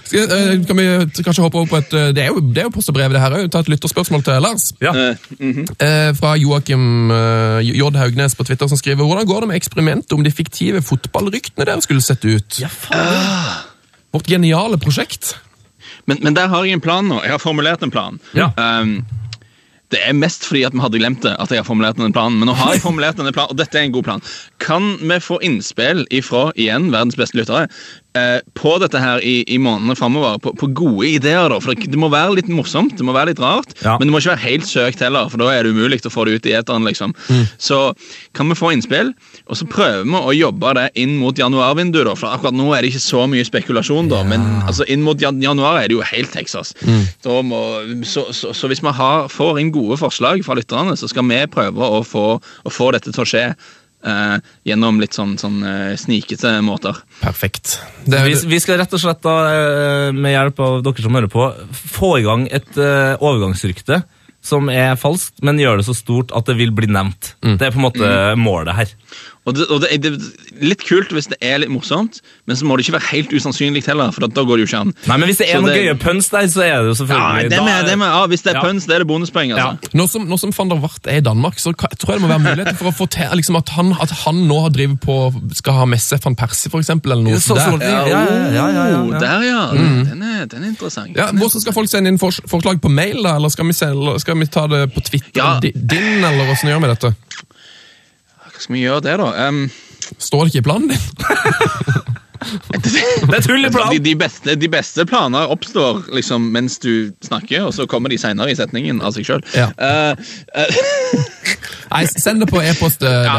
Skal, 0.05 0.31
eh, 0.35 0.53
kan 0.67 0.77
vi 0.77 0.85
kanskje 1.23 1.43
hoppe 1.43 1.57
over 1.61 1.69
på 1.71 1.79
et 1.79 1.93
eh, 1.97 2.09
Det 2.15 2.23
er 2.23 2.31
jo, 2.33 2.41
det 2.41 2.63
er 2.63 2.67
jo 2.67 2.73
postebrev, 2.75 3.09
brev, 3.09 3.15
det 3.15 3.21
her 3.23 3.37
òg. 3.39 3.49
Ta 3.51 3.61
et 3.63 3.71
lytterspørsmål 3.71 4.25
til 4.27 4.41
Lars. 4.43 4.71
Ja. 4.83 4.93
Eh, 4.93 6.09
fra 6.17 6.35
Joakim 6.37 7.11
eh, 7.11 7.71
J. 7.71 7.89
Haugnes 7.97 8.35
på 8.35 8.45
Twitter, 8.47 8.67
som 8.67 8.77
skriver 8.77 9.07
Hvordan 9.07 9.25
går 9.29 9.45
det 9.45 9.51
med 9.53 9.61
eksperimentet 9.61 10.13
om 10.13 10.23
de 10.23 10.31
fiktive 10.31 10.83
fotballryktene 10.85 11.65
dere 11.65 11.81
skulle 11.81 12.05
sette 12.05 12.35
ut? 12.37 12.61
Vårt 14.11 14.27
geniale 14.27 14.77
prosjekt. 14.81 15.35
Men, 16.05 16.19
men 16.21 16.35
der 16.35 16.51
har 16.51 16.65
jeg 16.65 16.77
en 16.77 16.83
plan 16.83 17.07
nå. 17.07 17.21
Jeg 17.23 17.31
har 17.31 17.41
formulert 17.41 17.83
en 17.83 17.93
plan. 17.93 18.19
Ja. 18.35 18.51
Um, 18.57 19.01
Det 19.91 19.99
er 20.07 20.15
mest 20.15 20.45
fordi 20.47 20.63
at 20.67 20.75
vi 20.75 20.83
hadde 20.83 21.01
glemt 21.01 21.23
det, 21.25 21.33
at 21.35 21.51
jeg 21.51 21.61
har 21.61 21.67
formulert 21.67 21.97
denne 21.99 22.15
planen. 22.15 22.39
Men 22.39 22.47
nå 22.51 22.55
har 22.55 22.75
jeg 22.75 22.83
formulert 22.85 23.19
denne 23.19 23.33
planen, 23.35 23.51
og 23.51 23.59
dette 23.59 23.79
er 23.79 23.87
en 23.87 23.95
god 23.95 24.07
plan. 24.07 24.23
Kan 24.63 24.93
vi 25.01 25.19
få 25.23 25.39
innspill 25.43 26.05
ifra 26.15 26.49
igjen 26.55 26.89
verdens 26.93 27.19
beste 27.19 27.39
lyttere 27.39 27.67
på 28.57 28.73
dette 28.83 28.99
her 28.99 29.21
i, 29.23 29.37
i 29.47 29.57
månedene 29.61 29.95
framover? 29.95 30.35
På, 30.43 30.51
på 30.59 30.67
gode 30.75 31.07
ideer, 31.07 31.47
da. 31.53 31.59
For 31.63 31.71
det, 31.71 31.87
det 31.93 31.99
må 32.01 32.09
være 32.11 32.35
litt 32.41 32.49
morsomt, 32.51 32.97
det 32.99 33.05
må 33.07 33.13
være 33.15 33.31
litt 33.31 33.39
rart, 33.39 33.71
Ja. 33.85 33.93
men 33.97 34.07
det 34.09 34.11
må 34.13 34.19
ikke 34.19 34.33
være 34.33 34.43
helt 34.43 34.67
søkt 34.67 34.99
heller, 34.99 35.29
for 35.31 35.39
da 35.39 35.47
er 35.55 35.63
det 35.63 35.71
umulig 35.71 36.01
å 36.03 36.11
få 36.11 36.25
det 36.27 36.33
ut 36.41 36.49
i 36.51 36.55
eteren. 36.59 36.83
liksom. 36.87 37.13
Så 37.61 37.79
kan 38.35 38.49
vi 38.51 38.57
få 38.59 38.73
innspill, 38.75 39.13
og 39.47 39.55
så 39.59 39.67
prøver 39.71 40.03
vi 40.03 40.19
å 40.19 40.35
jobbe 40.35 40.73
det 40.75 40.87
inn 40.99 41.15
mot 41.21 41.37
januarvinduet. 41.39 42.05
da, 42.09 42.15
For 42.19 42.27
akkurat 42.35 42.53
nå 42.57 42.67
er 42.75 42.81
det 42.83 42.91
ikke 42.91 43.03
så 43.07 43.23
mye 43.31 43.47
spekulasjon, 43.47 44.09
da, 44.11 44.23
men 44.27 44.43
altså, 44.67 44.83
inn 44.91 45.01
mot 45.07 45.19
jan 45.21 45.39
januar 45.41 45.79
er 45.81 45.87
det 45.87 45.95
jo 45.99 46.03
helt 46.11 46.31
Texas. 46.35 46.73
Da 47.23 47.41
må, 47.41 47.61
så, 48.03 48.27
så, 48.35 48.51
så 48.57 48.67
hvis 48.71 48.83
vi 48.83 48.91
har, 48.97 49.27
får 49.31 49.59
inn 49.63 49.71
gode 49.71 49.97
forslag 50.01 50.43
fra 50.43 50.55
lytterne, 50.59 50.97
så 50.99 51.07
skal 51.07 51.23
vi 51.31 51.39
prøve 51.47 51.79
å 51.79 52.03
få, 52.03 52.25
å 52.67 52.69
få 52.73 52.91
dette 52.91 53.11
til 53.15 53.23
å 53.23 53.29
skje. 53.31 53.45
Eh, 54.05 54.37
gjennom 54.67 55.01
litt 55.01 55.17
sånn, 55.17 55.35
sånn 55.41 55.59
eh, 55.67 55.91
snikete 55.99 56.57
måter. 56.65 57.01
Perfekt. 57.21 57.79
Det 58.05 58.19
er, 58.19 58.29
Vi, 58.29 58.37
vi 58.53 58.61
skal 58.63 58.81
rett 58.81 58.95
og 58.97 59.03
slett, 59.03 59.21
da, 59.25 59.35
eh, 59.51 60.07
med 60.15 60.35
hjelp 60.35 60.63
av 60.63 60.79
dere 60.85 61.05
som 61.05 61.19
hører 61.19 61.31
på, 61.31 61.51
få 61.97 62.15
i 62.19 62.25
gang 62.25 62.47
et 62.51 62.77
eh, 62.77 63.13
overgangsrykte 63.19 64.03
som 64.41 64.71
er 64.73 64.95
falskt, 64.97 65.37
men 65.45 65.59
gjør 65.61 65.77
det 65.77 65.85
så 65.85 65.93
stort 65.93 66.31
at 66.33 66.47
det 66.49 66.55
vil 66.57 66.71
bli 66.73 66.87
nevnt. 66.89 67.35
Det 67.45 67.61
er 67.61 67.75
på 67.75 67.77
en 67.77 67.85
måte 67.85 68.07
målet 68.41 68.73
her. 68.73 68.93
Og, 69.49 69.55
det, 69.57 69.65
og 69.73 69.79
det, 69.81 69.89
det 70.03 70.09
er 70.13 70.65
litt 70.69 70.83
kult 70.85 71.09
hvis 71.15 71.25
det 71.31 71.37
er 71.41 71.57
litt 71.63 71.71
morsomt, 71.73 72.19
men 72.45 72.55
så 72.59 72.61
må 72.69 72.75
det 72.77 72.83
ikke 72.85 72.93
være 72.99 73.07
helt 73.09 73.31
usannsynlig 73.33 73.81
heller, 73.87 74.11
for 74.13 74.21
da, 74.29 74.43
går 74.45 74.59
det 74.59 74.67
jo 74.67 74.69
ikke 74.69 74.81
an. 74.83 74.91
Nei, 75.09 75.15
men 75.17 75.25
Hvis 75.31 75.39
det 75.41 75.47
er 75.49 75.55
Så 75.57 75.61
noen 75.63 75.73
det- 75.73 75.85
gøye 75.87 75.95
pønsk 76.03 76.29
der, 76.35 76.45
så 76.53 76.61
er 76.61 76.75
det 76.77 76.85
jo 76.85 76.93
Ja, 76.93 76.97
selvfølgelig 76.99 77.49
det 77.49 77.61
med, 77.65 77.85
det 77.89 77.95
med, 77.97 78.07
ja, 78.13 78.19
Hvis 78.29 78.43
det 78.45 78.51
er 78.53 78.59
Ja. 78.59 78.61
pønsk, 78.67 78.85
det 78.87 78.93
er 78.95 78.99
det 79.01 79.07
bonuspoeng. 79.09 79.53
altså. 79.55 79.89
nå, 79.97 80.05
som, 80.07 80.27
nå 80.29 80.37
som 80.37 80.53
van 80.57 80.69
der 80.69 80.75
Wart 80.83 81.07
er 81.09 81.17
i 81.17 81.25
Danmark, 81.25 81.57
så 81.57 81.73
jeg 81.73 81.97
tror 81.97 82.13
jeg 82.13 82.21
det 82.21 82.21
må 82.21 82.29
være 82.35 82.45
muligheter 82.45 82.77
for 82.77 82.91
å 82.91 82.93
få 82.93 83.09
til 83.09 83.33
liksom, 83.41 83.57
at, 83.57 83.69
han, 83.69 83.89
at 83.99 84.11
han 84.25 84.35
nå 84.47 84.61
har 84.61 84.69
drivet 84.77 84.99
på 85.01 85.17
skal 85.57 85.73
ha 85.73 85.85
messe 85.89 86.19
van 86.23 86.35
Persie, 86.35 86.69
for 86.69 86.77
eksempel, 86.79 87.11
eller 87.17 87.23
noe 87.31 87.39
sånt. 87.41 87.59
sånn, 87.65 87.79
der. 87.79 87.89
ja, 87.89 88.05
ja, 88.05 88.21
ja, 88.29 88.67
ja, 88.69 88.85
ja, 88.93 89.01
Oh, 89.01 89.09
ja. 89.09 89.19
Der, 89.25 89.41
ja. 89.49 89.61
Den, 89.73 90.21
er, 90.21 90.45
den 90.45 90.63
er 90.63 90.67
interessant. 90.69 91.15
Ja, 91.17 91.31
Hvordan 91.31 91.61
skal 91.65 91.73
folk 91.73 91.89
sende 91.89 92.13
inn 92.13 92.19
fors- 92.21 92.41
forslag 92.45 92.77
på 92.79 92.89
mail, 92.93 93.23
da? 93.23 93.35
Eller 93.41 93.49
skal 93.49 93.65
vi, 93.65 93.73
se, 93.73 93.89
skal 94.21 94.37
vi 94.37 94.45
ta 94.45 94.67
det 94.67 94.93
på 94.93 95.01
Twitter 95.01 95.31
Ja. 95.41 95.59
din, 95.59 96.21
eller 96.23 96.45
hvordan 96.45 96.69
gjør 96.69 96.81
vi 96.85 96.93
dette? 96.93 97.15
Skal 98.61 98.77
vi 98.77 98.85
gjøre 98.85 99.01
det, 99.07 99.17
da? 99.21 99.29
Um, 99.49 99.65
Står 100.21 100.45
det 100.45 100.53
ikke 100.53 100.63
i 100.63 100.67
planen 100.69 100.93
din? 100.93 101.01
Det 102.41 103.35
er 103.37 103.43
tull 103.45 103.61
i 103.61 103.67
de, 103.67 103.71
planen! 103.73 104.01
de, 104.03 104.13
beste, 104.17 104.55
de 104.57 104.67
beste 104.71 105.03
planer 105.05 105.51
oppstår 105.53 106.07
liksom 106.15 106.47
mens 106.53 106.79
du 106.81 107.11
snakker, 107.23 107.67
og 107.67 107.73
så 107.75 107.85
kommer 107.89 108.09
de 108.11 108.17
senere 108.21 108.51
i 108.51 108.55
setningen 108.57 109.01
av 109.05 109.13
seg 109.15 109.27
sjøl. 109.27 109.43
Ja. 109.53 109.67
Nei, 111.91 112.01
send 112.09 112.41
det 112.41 112.47
på 112.49 112.61
e-post, 112.63 113.03
Ja. 113.05 113.37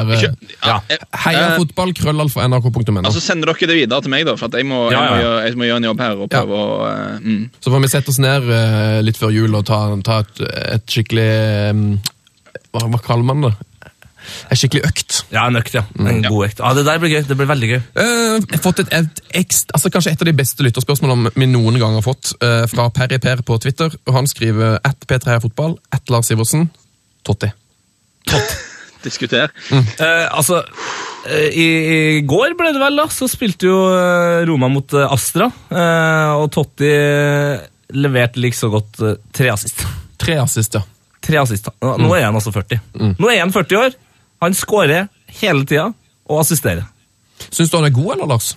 Ja. 0.62 0.76
Heia 1.24 1.48
fotball, 1.58 1.94
Altså 3.02 3.20
Sender 3.24 3.50
dere 3.50 3.68
det 3.72 3.78
videre 3.80 4.02
til 4.04 4.12
meg, 4.14 4.26
da? 4.28 4.36
For 4.38 4.46
at 4.52 4.56
jeg 4.60 4.68
må, 4.70 4.84
jeg, 4.90 4.98
Ja, 4.98 5.02
må 5.10 5.16
gjøre, 5.22 5.40
jeg 5.48 5.58
må 5.58 5.64
gjøre 5.68 5.80
en 5.82 5.88
jobb 5.90 6.00
her. 6.04 6.14
og 6.22 6.28
Ja. 6.28 6.32
prøve 6.38 6.62
å... 6.62 6.64
Uh, 6.86 7.26
mm. 7.26 7.44
Så 7.64 7.74
får 7.74 7.80
vi 7.82 7.92
sette 7.96 8.08
oss 8.12 8.22
ned 8.22 8.42
eh, 8.54 8.98
litt 9.02 9.18
før 9.18 9.30
jul 9.34 9.58
og 9.58 9.66
ta, 9.66 9.78
ta 10.06 10.22
et, 10.22 10.36
et 10.76 10.86
skikkelig 10.86 11.30
um, 11.72 11.84
hva, 12.72 12.86
hva 12.86 13.00
kaller 13.02 13.26
man 13.26 13.48
det? 13.48 13.54
En 14.50 14.58
skikkelig 14.60 14.82
økt. 14.88 15.18
Ja, 15.32 15.46
en 15.48 15.56
økt, 15.60 15.74
ja. 15.76 15.84
En 15.98 16.22
god 16.26 16.46
økt. 16.48 16.60
Ja, 16.62 16.72
Det 16.78 16.84
der 16.88 16.98
blir 17.02 17.14
gøy. 17.16 17.22
Det 17.28 17.36
blir 17.38 17.50
veldig 17.50 17.70
gøy. 17.72 17.80
Uh, 17.96 18.04
jeg 18.38 18.56
har 18.56 18.64
fått 18.64 18.82
et, 18.84 18.92
et 18.98 19.22
ekst, 19.42 19.72
altså 19.74 19.90
Kanskje 19.92 20.12
et 20.14 20.22
av 20.24 20.30
de 20.30 20.36
beste 20.42 20.64
lytterspørsmålene 20.66 21.32
vi 21.36 21.48
noen 21.50 21.78
gang 21.80 21.96
har 21.98 22.04
fått, 22.06 22.34
uh, 22.42 22.64
fra 22.70 22.88
Perry 22.94 23.18
Per 23.22 23.42
på 23.46 23.58
Twitter. 23.62 23.92
og 24.06 24.14
Han 24.18 24.28
skriver 24.30 24.78
at 24.84 25.08
P3 25.08 25.36
er 25.38 25.42
fotball, 25.44 25.78
at 25.92 26.08
Lars 26.12 26.30
Iversen, 26.34 26.68
Totti. 27.26 27.50
Diskuter. 29.02 29.50
Eh, 29.72 30.28
altså, 30.30 30.60
eh, 31.26 31.48
i, 31.58 31.66
I 31.66 32.20
går 32.28 32.54
ble 32.58 32.70
det 32.70 32.78
vel, 32.82 33.00
da, 33.00 33.08
så 33.10 33.26
spilte 33.26 33.66
jo 33.66 33.78
Roma 34.46 34.68
mot 34.70 34.94
Astra. 35.08 35.48
eh, 35.74 36.30
og 36.38 36.46
Totti 36.54 36.92
leverte 37.98 38.40
like 38.40 38.56
så 38.56 38.70
godt 38.72 39.02
tre 39.34 39.50
assist. 39.52 39.82
Tre 40.22 40.38
assist, 40.40 40.78
ja. 40.78 40.84
Tre 41.22 41.40
assist. 41.42 41.66
Nå, 41.82 41.96
nå 42.02 42.14
er 42.16 42.28
han 42.28 42.38
altså 42.38 42.54
40. 42.54 42.78
Nå 43.18 43.28
er 43.30 43.42
han 43.42 43.52
40 43.54 43.78
år. 43.82 43.98
Han 44.42 44.56
skårer 44.58 45.06
hele 45.40 45.64
tida 45.68 45.92
og 46.26 46.42
assisterer. 46.42 46.84
Syns 47.48 47.70
du 47.70 47.78
han 47.78 47.86
er 47.86 47.94
god, 47.94 48.16
eller, 48.16 48.34
Lars? 48.34 48.52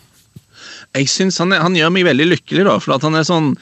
Jeg 0.95 1.09
synes 1.11 1.37
han, 1.41 1.53
er, 1.53 1.61
han 1.65 1.75
gjør 1.77 1.91
meg 1.93 2.07
veldig 2.07 2.27
lykkelig, 2.31 2.65
da, 2.67 2.77
for 2.81 2.95
at 2.95 3.05
han 3.05 3.17
er 3.19 3.27
sånn 3.27 3.53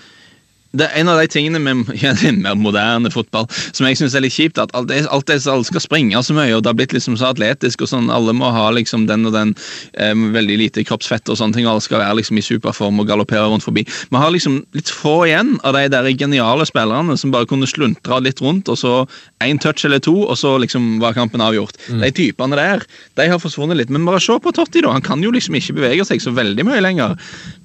det 0.73 0.87
er 0.87 1.01
En 1.01 1.09
av 1.11 1.19
de 1.21 1.27
tingene 1.29 1.59
med 1.61 1.89
ja, 2.03 2.13
er 2.13 2.37
mer 2.37 2.57
moderne 2.57 3.11
fotball 3.13 3.45
som 3.73 3.85
jeg 3.87 3.97
synes 3.99 4.15
er 4.17 4.23
litt 4.25 4.35
kjipt, 4.35 4.59
at 4.61 4.71
alt 4.77 4.89
det, 4.89 5.03
alt 5.13 5.27
det 5.29 5.39
alle 5.49 5.65
skal 5.67 5.81
springe 5.83 6.19
så 6.25 6.35
mye, 6.35 6.53
og 6.55 6.63
det 6.63 6.71
har 6.71 6.77
blitt 6.77 6.93
liksom 6.95 7.15
så 7.19 7.31
atletisk, 7.31 7.83
og 7.83 7.89
sånn, 7.89 8.09
alle 8.13 8.33
må 8.37 8.49
ha 8.53 8.67
liksom 8.73 9.05
den 9.09 9.27
og 9.29 9.33
den 9.35 9.53
eh, 9.93 10.13
veldig 10.13 10.57
lite 10.61 10.83
kroppsfett 10.87 11.29
og 11.29 11.39
sånne 11.39 11.57
ting, 11.57 11.67
og 11.67 11.75
alle 11.75 11.85
skal 11.85 12.01
være 12.01 12.17
liksom 12.19 12.39
i 12.39 12.45
superform 12.45 13.01
og 13.01 13.09
galoppere 13.09 13.45
rundt 13.49 13.65
forbi. 13.65 13.85
Vi 13.85 14.21
har 14.21 14.33
liksom 14.33 14.61
litt 14.77 14.91
få 14.93 15.15
igjen 15.27 15.55
av 15.65 15.77
de 15.77 15.85
der 15.93 16.09
geniale 16.17 16.65
spillerne 16.69 17.17
som 17.19 17.33
bare 17.33 17.49
kunne 17.49 17.69
sluntre 17.69 18.21
litt 18.23 18.41
rundt, 18.43 18.71
og 18.71 18.79
så 18.79 18.95
én 19.43 19.61
touch 19.61 19.85
eller 19.85 20.01
to, 20.03 20.15
og 20.23 20.37
så 20.39 20.55
liksom 20.61 20.97
var 21.03 21.17
kampen 21.17 21.43
avgjort. 21.43 21.77
De 21.89 22.11
typene 22.15 22.57
der 22.57 22.85
de 23.19 23.27
har 23.29 23.41
forsvunnet 23.41 23.77
litt. 23.79 23.91
Men 23.93 24.05
bare 24.07 24.21
se 24.23 24.35
på 24.41 24.53
Totti, 24.55 24.81
da. 24.83 24.93
Han 24.95 25.05
kan 25.05 25.23
jo 25.23 25.31
liksom 25.33 25.57
ikke 25.57 25.75
bevege 25.77 26.05
seg 26.07 26.21
så 26.23 26.33
veldig 26.35 26.65
mye 26.67 26.81
lenger. 26.83 27.17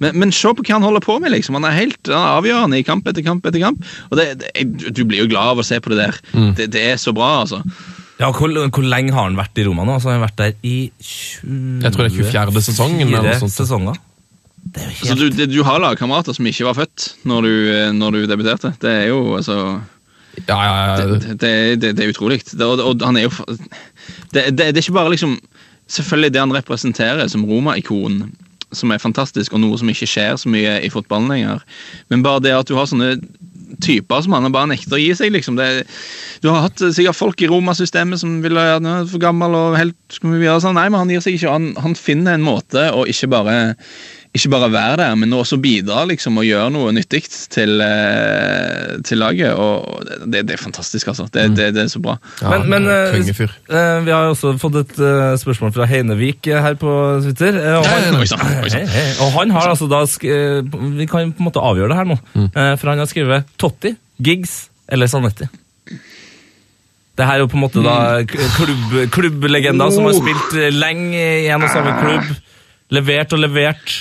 Men, 0.03 0.17
men 0.21 0.33
se 0.35 0.51
på 0.53 0.65
hva 0.65 0.77
han 0.77 0.85
holder 0.85 1.05
på 1.05 1.17
med. 1.23 1.33
liksom. 1.33 1.57
Han 1.59 1.67
er 1.69 1.77
helt 1.77 2.11
han 2.11 2.19
er 2.19 2.39
avgjørende 2.39 2.79
i 2.79 2.85
kamp 2.99 3.07
etter 3.11 3.25
kamp 3.25 3.47
etter 3.49 3.63
kamp. 3.63 3.87
Og 4.11 4.19
det, 4.19 4.27
det, 4.43 4.91
Du 4.95 5.05
blir 5.07 5.23
jo 5.23 5.29
glad 5.31 5.55
av 5.55 5.63
å 5.63 5.65
se 5.65 5.79
på 5.79 5.93
det 5.93 6.01
der. 6.03 6.19
Det, 6.57 6.67
det 6.75 6.83
er 6.91 6.99
så 6.99 7.13
bra, 7.15 7.39
altså. 7.45 7.63
Ja, 8.19 8.33
hvor, 8.35 8.51
hvor 8.51 8.83
lenge 8.83 9.13
har 9.15 9.29
han 9.29 9.37
vært 9.39 9.59
i 9.61 9.63
Roma 9.63 9.85
nå? 9.87 9.95
Altså, 9.95 10.11
han 10.11 10.19
har 10.19 10.25
vært 10.27 10.39
der 10.41 10.55
i 10.67 10.91
20 10.99 11.85
Jeg 11.85 11.93
tror 11.95 12.03
det 12.03 12.09
er 12.11 12.31
24. 12.33 12.63
sesongen, 12.67 13.05
eller 13.07 13.29
noe 13.29 13.37
sånt. 13.39 13.55
sesonger. 13.55 14.01
Det 14.59 14.83
er 14.83 14.89
jo 14.91 14.97
Altså, 14.99 15.15
du, 15.21 15.29
det, 15.37 15.47
du 15.53 15.61
har 15.63 15.79
lagkamerater 15.79 16.35
som 16.35 16.49
ikke 16.51 16.67
var 16.67 16.75
født 16.81 17.05
når 17.31 17.47
du, 17.47 17.53
når 17.95 18.17
du 18.17 18.19
debuterte. 18.27 18.73
Det 18.83 18.91
er 18.91 19.07
jo 19.13 19.21
altså 19.39 19.55
Ja, 20.49 20.57
ja, 20.59 20.75
ja. 20.75 21.07
Det, 21.07 21.37
det, 21.39 21.53
det, 21.81 21.93
det 21.97 22.05
er 22.05 22.11
utrolig. 22.11 22.41
Det, 22.51 22.59
og, 22.67 22.83
og 22.83 23.07
han 23.07 23.17
er 23.17 23.29
jo 23.29 23.31
det, 24.35 24.43
det, 24.51 24.57
det 24.59 24.77
er 24.77 24.83
ikke 24.83 24.99
bare 24.99 25.15
liksom 25.15 25.39
Selvfølgelig 25.89 26.33
det 26.35 26.41
han 26.43 26.51
representerer 26.53 27.31
som 27.31 27.47
Roma-ikon, 27.49 28.19
som 28.75 28.91
er 28.93 29.01
fantastisk, 29.01 29.53
og 29.53 29.63
noe 29.63 29.77
som 29.79 29.89
ikke 29.89 30.07
skjer 30.09 30.35
så 30.39 30.49
mye 30.51 30.77
i 30.85 30.91
fotballen 30.93 31.31
lenger. 31.31 31.63
Men 32.11 32.25
bare 32.25 32.43
det 32.45 32.55
at 32.57 32.69
du 32.69 32.75
har 32.77 32.89
sånne 32.89 33.15
typer 33.83 34.23
som 34.25 34.35
han 34.35 34.51
bare 34.53 34.71
nekter 34.71 34.97
å 34.97 35.01
gi 35.01 35.09
seg, 35.17 35.33
liksom. 35.33 35.57
Det, 35.59 35.85
du 36.43 36.49
har 36.51 36.67
hatt 36.67 36.81
sikkert 36.81 37.17
folk 37.17 37.41
i 37.41 37.49
Roma-systemet 37.49 38.21
som 38.21 38.39
vil 38.43 38.59
ha 38.59 38.65
ja, 38.75 38.79
for 39.09 39.21
gammel 39.21 39.55
og 39.57 39.77
helt 39.79 39.97
skal 40.13 40.35
vi 40.35 40.45
gjøre 40.47 40.63
sånn. 40.65 40.77
Nei, 40.79 40.87
men 40.91 41.03
han 41.03 41.13
gir 41.13 41.23
seg 41.25 41.37
ikke. 41.37 41.53
Han, 41.53 41.71
han 41.79 41.97
finner 41.97 42.37
en 42.37 42.45
måte 42.45 42.89
å 42.95 43.05
ikke 43.09 43.31
bare 43.31 43.57
ikke 44.37 44.49
bare 44.53 44.67
være 44.71 44.97
der, 44.99 45.15
men 45.17 45.31
også 45.33 45.57
bidra 45.57 46.03
liksom, 46.05 46.35
og 46.37 46.45
gjøre 46.45 46.67
noe 46.71 46.91
nyttig 46.93 47.23
til, 47.49 47.79
eh, 47.81 48.99
til 49.07 49.17
laget. 49.17 49.55
og 49.57 50.03
det, 50.29 50.43
det 50.47 50.53
er 50.53 50.61
fantastisk, 50.61 51.07
altså. 51.09 51.25
Det, 51.33 51.47
det, 51.57 51.69
det 51.73 51.81
er 51.83 51.89
så 51.89 51.99
bra. 52.03 52.13
ja 52.41 52.51
Men, 52.53 52.67
men 52.69 52.85
eh, 52.93 53.15
eh, 53.17 54.03
vi 54.05 54.11
har 54.13 54.29
også 54.29 54.53
fått 54.61 54.77
et 54.83 54.93
spørsmål 55.41 55.73
fra 55.73 55.87
Heinevik 55.89 56.45
her 56.45 56.77
på 56.79 56.93
Twitter. 57.25 57.57
og 57.79 57.87
han, 57.89 58.19
nei. 58.19 58.27
Hei, 58.69 58.83
hei. 58.93 59.07
Og 59.25 59.33
han 59.39 59.55
har 59.57 59.71
altså 59.73 59.89
da 59.89 60.03
sk 60.05 60.27
Vi 60.29 61.09
kan 61.09 61.33
på 61.33 61.41
en 61.41 61.49
måte 61.49 61.63
avgjøre 61.65 61.89
det 61.89 61.97
her 61.97 62.09
nå. 62.13 62.19
mm. 62.35 62.51
For 62.79 62.93
han 62.93 63.01
har 63.01 63.09
skrevet 63.09 63.49
Totti, 63.57 63.95
Giggs 64.21 64.67
eller 64.89 65.09
Sanetti. 65.09 65.49
Det 67.19 67.25
her 67.27 67.33
er 67.35 67.43
jo 67.43 67.49
på 67.51 67.57
en 67.57 67.63
måte 67.65 67.81
da 67.83 68.21
k- 68.23 68.37
klubb, 68.55 68.93
klubblegender 69.11 69.91
som 69.91 70.05
har 70.07 70.15
spilt 70.15 70.53
eh, 70.55 70.69
lenge 70.71 71.17
i 71.43 71.49
en 71.51 71.65
og 71.65 71.73
samme 71.73 71.97
klubb. 71.99 72.29
Levert 72.95 73.33
og 73.35 73.41
levert. 73.43 73.97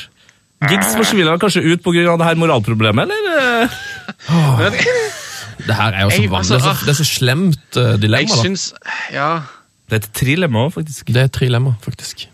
Giggs 0.67 0.97
forsvinner 0.99 1.39
kanskje 1.39 1.63
ut 1.63 1.83
pga. 1.85 2.17
det 2.19 2.27
her 2.27 2.39
moralproblemet, 2.41 3.07
eller? 3.07 3.69
eh? 4.67 4.89
Det 5.69 5.75
her 5.75 5.95
er 5.95 6.07
jo 6.07 6.11
så 6.11 6.33
vanlig. 6.33 6.49
Det 6.51 6.59
er 6.59 6.65
så, 6.65 6.75
det 6.87 6.93
er 6.95 6.99
så 6.99 7.07
slemt 7.07 7.79
uh, 7.79 7.95
dilemma. 8.01 8.35
da. 8.35 8.43
Synes, 8.43 8.73
Ja. 9.15 9.31
Det 9.89 9.97
er 9.97 10.05
et 10.05 10.11
trilemma 10.13 10.67
òg, 10.67 10.75
faktisk. 10.75 11.07
Det 11.09 11.17
er 11.23 11.31
et 11.31 11.33
trilemma, 11.33 11.73
faktisk. 11.81 12.27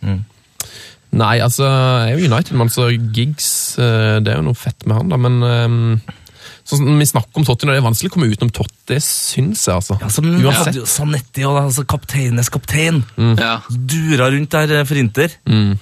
Nei, 1.14 1.36
altså, 1.38 1.68
jeg 1.68 2.16
er 2.16 2.18
jo 2.18 2.30
United-mann, 2.32 2.70
så 2.74 2.88
Giggs 3.14 3.78
eh, 3.78 4.16
Det 4.18 4.32
er 4.32 4.40
jo 4.40 4.48
noe 4.48 4.59
fett 4.59 4.82
med 4.82 4.96
han, 4.98 5.12
da, 5.12 5.18
men 5.20 5.36
eh, 5.46 6.14
Sånn 6.66 6.96
Vi 6.98 7.06
snakker 7.06 7.38
om 7.38 7.46
Totti, 7.46 7.68
når 7.68 7.76
det 7.76 7.82
er 7.82 7.86
vanskelig 7.86 8.10
å 8.10 8.14
komme 8.16 8.30
utenom 8.32 8.51
Totti, 8.56 8.96
syns 9.05 9.66
jeg. 9.68 9.76
altså. 9.76 9.98
Ja, 10.01 10.09
så, 10.10 10.24
Uansett. 10.24 10.78
Ja, 10.80 10.86
Sanetti 10.88 11.44
og 11.46 11.60
altså, 11.60 11.84
kapteinenes 11.88 12.48
kaptein. 12.52 13.02
ja. 13.38 13.59
Dura 13.68 14.30
rundt 14.32 14.56
der 14.56 14.80
eh, 14.80 14.86
for 14.88 14.98
Inter. 14.98 15.36
Mm. 15.44 15.76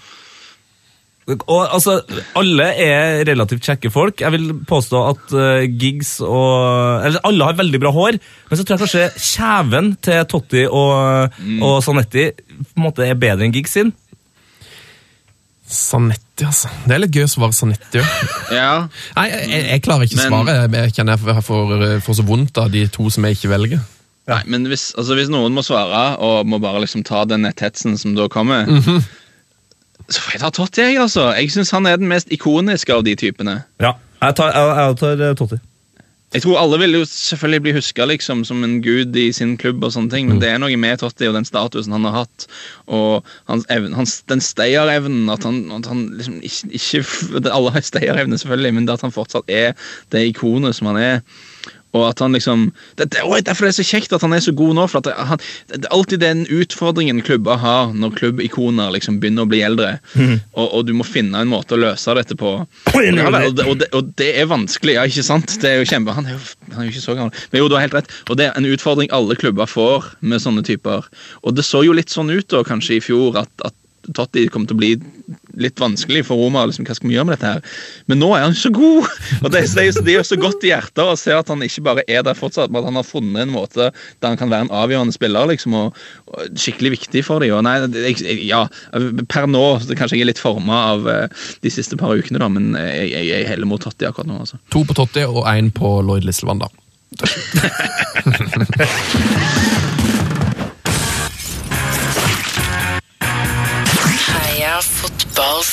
Og 1.30 1.60
altså, 1.62 2.00
Alle 2.38 2.66
er 2.82 3.22
relativt 3.28 3.62
kjekke 3.66 3.90
folk. 3.94 4.20
Jeg 4.24 4.34
vil 4.34 4.48
påstå 4.66 5.02
at 5.12 5.34
uh, 5.36 5.62
Giggs 5.70 6.16
og 6.24 7.06
Eller 7.06 7.22
alle 7.28 7.46
har 7.46 7.58
veldig 7.60 7.80
bra 7.82 7.92
hår, 7.94 8.18
men 8.50 8.58
så 8.58 8.64
tror 8.64 8.76
jeg 8.76 8.82
kanskje 8.82 9.26
kjeven 9.30 9.92
til 10.02 10.24
Totti 10.30 10.64
og, 10.66 11.38
og 11.62 11.76
Sanetti 11.84 12.30
på 12.34 12.80
en 12.80 12.86
måte 12.88 13.06
er 13.06 13.18
bedre 13.18 13.46
enn 13.46 13.54
Giggs 13.54 13.76
sin. 13.78 13.94
Sanetti, 15.72 16.44
altså. 16.44 16.68
Det 16.84 16.94
er 16.94 17.00
litt 17.04 17.16
gøy 17.16 17.24
å 17.24 17.30
svare 17.30 17.56
Sanetti 17.56 18.02
òg. 18.02 18.18
ja. 18.58 18.74
Nei, 19.16 19.26
jeg, 19.30 19.62
jeg, 19.70 19.82
klarer 19.86 20.08
ikke 20.08 20.20
å 20.20 20.26
svare. 20.26 20.58
Jeg 20.74 20.94
kjenner 20.98 21.16
jeg 21.16 21.46
får, 21.46 21.88
får, 22.04 22.18
så 22.18 22.26
vondt 22.28 22.60
av 22.60 22.70
de 22.74 22.84
to 22.92 23.08
som 23.14 23.26
jeg 23.28 23.38
ikke 23.38 23.54
velger. 23.54 23.82
Nei, 24.30 24.42
men 24.54 24.68
hvis, 24.70 24.90
altså, 24.98 25.16
hvis 25.18 25.30
noen 25.32 25.54
må 25.54 25.64
svare, 25.66 26.02
og 26.22 26.46
må 26.46 26.60
bare 26.62 26.84
liksom 26.84 27.02
ta 27.06 27.24
den 27.26 27.46
netthetsen 27.46 27.96
som 27.98 28.14
da 28.18 28.28
kommer, 28.30 28.68
mm 28.68 28.82
får 28.82 29.00
jeg 30.08 30.40
ta 30.40 30.50
Totti, 30.50 30.80
jeg, 30.80 31.00
altså. 31.02 31.28
Jeg 31.36 31.52
syns 31.54 31.70
han 31.74 31.86
er 31.86 32.00
den 32.00 32.10
mest 32.10 32.32
ikoniske 32.32 32.94
av 32.94 33.04
de 33.06 33.14
typene. 33.18 33.62
Ja, 33.82 33.96
jeg 34.22 34.38
tar, 34.38 34.54
jeg, 34.56 34.72
jeg 34.78 34.98
tar 35.02 35.28
eh, 35.28 35.36
Totti. 35.38 35.60
Jeg 36.32 36.46
tror 36.46 36.56
alle 36.56 36.78
vil 36.80 36.94
jo 36.96 37.04
selvfølgelig 37.04 37.62
bli 37.62 37.72
huska 37.76 38.04
liksom, 38.08 38.44
som 38.48 38.62
en 38.64 38.78
gud 38.82 39.16
i 39.20 39.26
sin 39.36 39.58
klubb, 39.60 39.82
og 39.84 39.92
sånne 39.92 40.08
ting, 40.14 40.30
men 40.30 40.40
det 40.40 40.48
er 40.48 40.60
noe 40.62 40.78
med 40.80 41.02
Totti 41.02 41.28
og 41.28 41.36
den 41.36 41.44
statusen 41.44 41.92
han 41.92 42.06
har 42.08 42.22
hatt, 42.22 42.46
og 42.88 43.28
hans 43.50 43.66
evne, 43.72 43.92
hans, 43.98 44.14
den 44.32 44.40
stayerevnen 44.40 45.28
at 45.32 45.44
han, 45.44 45.66
at 45.76 45.90
han 45.90 46.06
liksom 46.16 46.38
ikke, 46.40 46.70
ikke 46.78 47.52
Alle 47.52 47.74
har 47.74 47.84
stayerevne, 47.84 48.38
selvfølgelig, 48.40 48.74
men 48.78 48.88
det 48.88 48.96
at 48.96 49.04
han 49.04 49.12
fortsatt 49.12 49.52
er 49.52 49.76
det 50.14 50.24
ikonet 50.30 50.78
som 50.78 50.88
han 50.92 51.02
er. 51.02 51.20
Og 51.92 52.06
at 52.08 52.22
han 52.24 52.32
liksom 52.36 52.70
det, 52.96 53.10
det, 53.12 53.22
og 53.24 53.42
Derfor 53.44 53.66
er 53.66 53.72
det 53.72 53.78
så 53.80 53.86
kjekt 53.86 54.14
at 54.16 54.24
han 54.24 54.32
er 54.32 54.42
så 54.44 54.54
god 54.56 54.76
nå. 54.78 54.86
for 54.88 55.02
at 55.02 55.12
han, 55.28 55.40
det 55.68 55.84
er 55.84 55.94
alltid 55.94 56.22
den 56.22 56.44
utfordringen 56.52 57.20
klubber 57.24 57.60
har 57.60 57.92
når 57.92 58.14
klubbikoner 58.18 58.92
liksom 58.94 59.18
begynner 59.20 59.46
å 59.46 59.50
bli 59.50 59.62
eldre. 59.66 59.96
Og, 60.54 60.66
og 60.66 60.86
du 60.88 60.94
må 60.96 61.06
finne 61.06 61.42
en 61.42 61.52
måte 61.52 61.76
å 61.76 61.80
løse 61.82 62.16
dette 62.18 62.36
på. 62.38 62.54
Og 63.52 63.58
det, 63.58 63.66
og, 63.66 63.78
det, 63.80 63.90
og 63.96 64.12
det 64.20 64.30
er 64.40 64.48
vanskelig, 64.50 64.96
ja, 64.96 65.06
ikke 65.08 65.26
sant? 65.26 65.58
Det 65.62 65.70
er 65.70 65.82
jo 65.82 65.90
kjempe, 65.90 66.14
Han 66.16 66.28
er 66.28 66.36
jo, 66.36 66.40
han 66.72 66.80
er 66.80 66.88
jo 66.88 66.94
ikke 66.94 67.04
så 67.04 67.18
gammel. 67.18 67.44
Men 67.52 67.62
jo, 67.62 67.68
du 67.68 67.76
har 67.76 67.86
helt 67.86 67.98
rett. 67.98 68.16
Og 68.28 68.40
det 68.40 68.48
er 68.48 68.58
en 68.58 68.68
utfordring 68.68 69.12
alle 69.12 69.36
klubber 69.38 69.68
får 69.70 70.12
med 70.20 70.42
sånne 70.44 70.64
typer. 70.66 71.08
Og 71.42 71.56
det 71.56 71.66
så 71.68 71.84
jo 71.86 71.96
litt 71.96 72.12
sånn 72.12 72.32
ut 72.32 72.48
da, 72.52 72.64
kanskje 72.66 72.98
i 72.98 73.04
fjor, 73.04 73.36
at, 73.42 73.52
at 73.66 73.76
Totti 74.10 74.48
kommer 74.50 74.66
til 74.70 74.76
å 74.76 74.80
bli 74.80 74.88
litt 75.62 75.78
vanskelig 75.80 76.24
for 76.26 76.36
Roma. 76.40 76.64
liksom, 76.66 76.84
Hva 76.88 76.94
skal 76.96 77.08
vi 77.08 77.14
gjøre 77.14 77.26
med 77.28 77.36
dette 77.38 77.50
her? 77.52 77.60
Men 78.10 78.18
nå 78.22 78.28
er 78.34 78.42
han 78.48 78.56
så 78.58 78.70
god! 78.74 79.06
Og 79.44 79.48
Det, 79.54 79.60
det, 79.76 79.84
det 80.04 80.14
gjør 80.16 80.26
så 80.26 80.38
godt 80.42 80.64
i 80.66 80.72
hjertet 80.72 81.02
å 81.04 81.14
se 81.20 81.32
at 81.36 81.48
han 81.52 81.62
ikke 81.62 81.84
bare 81.86 82.02
er 82.10 82.22
der 82.26 82.34
fortsatt, 82.38 82.70
men 82.72 82.80
at 82.82 82.88
han 82.90 82.98
har 82.98 83.06
funnet 83.06 83.44
en 83.44 83.52
måte 83.54 83.84
der 83.92 84.28
han 84.32 84.38
kan 84.40 84.50
være 84.52 84.66
en 84.66 84.74
avgjørende 84.82 85.14
spiller. 85.14 85.46
liksom, 85.52 85.70
og, 85.78 85.88
og 86.32 86.38
Skikkelig 86.58 86.90
viktig 86.98 87.22
for 87.26 87.36
dem. 87.44 87.54
Og 87.56 87.62
nei, 87.66 87.76
jeg, 88.10 88.14
ja, 88.48 88.64
per 89.30 89.46
nå 89.50 89.62
så 89.84 89.94
Kanskje 89.98 90.16
jeg 90.18 90.24
er 90.26 90.32
litt 90.32 90.42
forma 90.42 90.76
av 90.92 91.00
eh, 91.10 91.26
de 91.62 91.70
siste 91.72 91.96
par 92.00 92.16
ukene, 92.18 92.38
da, 92.42 92.48
men 92.52 92.64
jeg, 92.78 93.06
jeg, 93.12 93.24
jeg 93.30 93.50
heller 93.52 93.68
mot 93.70 93.82
Totti 93.82 94.04
akkurat 94.08 94.28
nå. 94.30 94.36
altså. 94.42 94.56
To 94.74 94.80
på 94.88 94.94
Totti 94.98 95.22
og 95.28 95.42
én 95.46 95.70
på 95.74 95.88
Lloyd 96.02 96.24
Lisselvann, 96.26 96.62
Heia 104.72 104.80
fotballs 104.80 105.70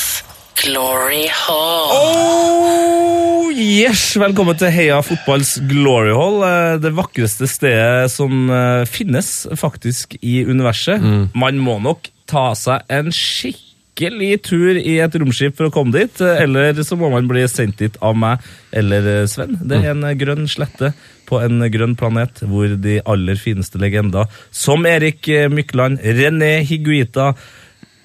glory 0.59 1.29
hall. 1.31 1.91
Oh, 1.95 3.45
yes! 3.55 4.01
Velkommen 4.19 4.57
til 4.59 4.73
Heia 4.75 4.97
fotballs 5.07 5.53
glory 5.69 6.11
hall. 6.11 6.41
eh, 6.43 6.73
Det 6.83 6.91
vakreste 6.97 7.47
stedet 7.47 8.11
som 8.11 8.49
eh, 8.51 8.83
finnes 8.91 9.29
faktisk 9.55 10.17
i 10.19 10.41
universet. 10.43 10.99
Man 11.31 11.61
må 11.63 11.77
nok 11.79 12.09
ta 12.27 12.49
seg 12.59 12.83
en 12.91 13.07
skikkelig 13.15 14.33
tur 14.49 14.75
i 14.75 14.97
et 14.99 15.15
romskip 15.15 15.55
for 15.55 15.69
å 15.69 15.71
komme 15.77 15.95
dit, 15.95 16.19
eh, 16.19 16.43
eller 16.43 16.75
så 16.83 16.99
må 16.99 17.07
man 17.13 17.31
bli 17.31 17.45
sendt 17.47 17.79
dit 17.79 17.95
av 18.03 18.19
meg 18.19 18.43
eller 18.75 19.23
Sven. 19.31 19.55
Det 19.63 19.79
er 19.79 19.93
en 19.93 20.03
eh, 20.03 20.17
grønn 20.19 20.43
slette 20.51 20.91
på 21.29 21.39
en 21.39 21.63
grønn 21.71 21.95
planet 21.95 22.43
hvor 22.43 22.75
de 22.75 22.99
aller 23.07 23.39
fineste 23.39 23.79
legender, 23.79 24.27
som 24.51 24.83
Erik 24.83 25.23
Mykland, 25.55 26.03
René 26.03 26.57
Higuita, 26.67 27.31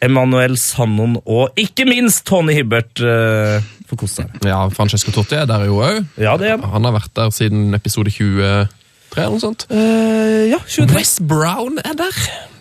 Emanuel 0.04 0.56
Sannon 0.60 1.18
og 1.24 1.56
ikke 1.60 1.86
minst 1.88 2.24
Tony 2.28 2.54
Hibbert 2.56 3.00
uh, 3.02 3.58
får 3.88 4.00
kose 4.04 4.22
seg. 4.22 4.38
Ja, 4.46 4.62
Francesco 4.74 5.14
Totti 5.14 5.38
er 5.40 5.48
der 5.50 5.66
jo 5.68 5.80
òg. 5.84 6.02
Ja, 6.20 6.36
det 6.40 6.50
er 6.50 6.56
han. 6.58 6.66
Han 6.76 6.88
har 6.88 6.96
vært 7.00 7.12
der 7.16 7.32
siden 7.34 7.74
episode 7.76 8.12
23 8.12 8.66
eller 9.14 9.30
noe 9.36 9.42
sånt. 9.42 9.66
Uh, 9.70 10.48
ja, 10.50 10.58
23. 10.66 10.88
Wes 10.96 11.12
Brown 11.22 11.78
er 11.86 11.94
der. 12.00 12.16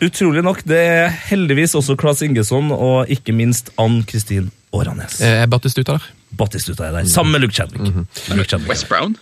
Utrolig 0.06 0.44
nok. 0.46 0.60
Det 0.70 0.78
er 0.78 1.08
heldigvis 1.32 1.74
også 1.80 1.96
Claes 1.98 2.22
Ingesson 2.26 2.70
og 2.76 3.10
ikke 3.14 3.34
minst 3.34 3.72
Ann-Kristin 3.82 4.52
Åranes. 4.74 5.20
Eh, 5.22 5.42
Er 5.42 5.50
Battistuta 5.50 5.98
der? 5.98 6.06
Batistuta 6.38 6.88
er 6.88 7.00
der, 7.00 7.10
sammen 7.10 7.32
med 7.36 7.42
Luke 7.46 7.54
Chadwick. 7.58 7.90
Luke 8.34 8.50
Chadwick. 8.50 8.70
West 8.70 8.88
Brown? 8.90 9.16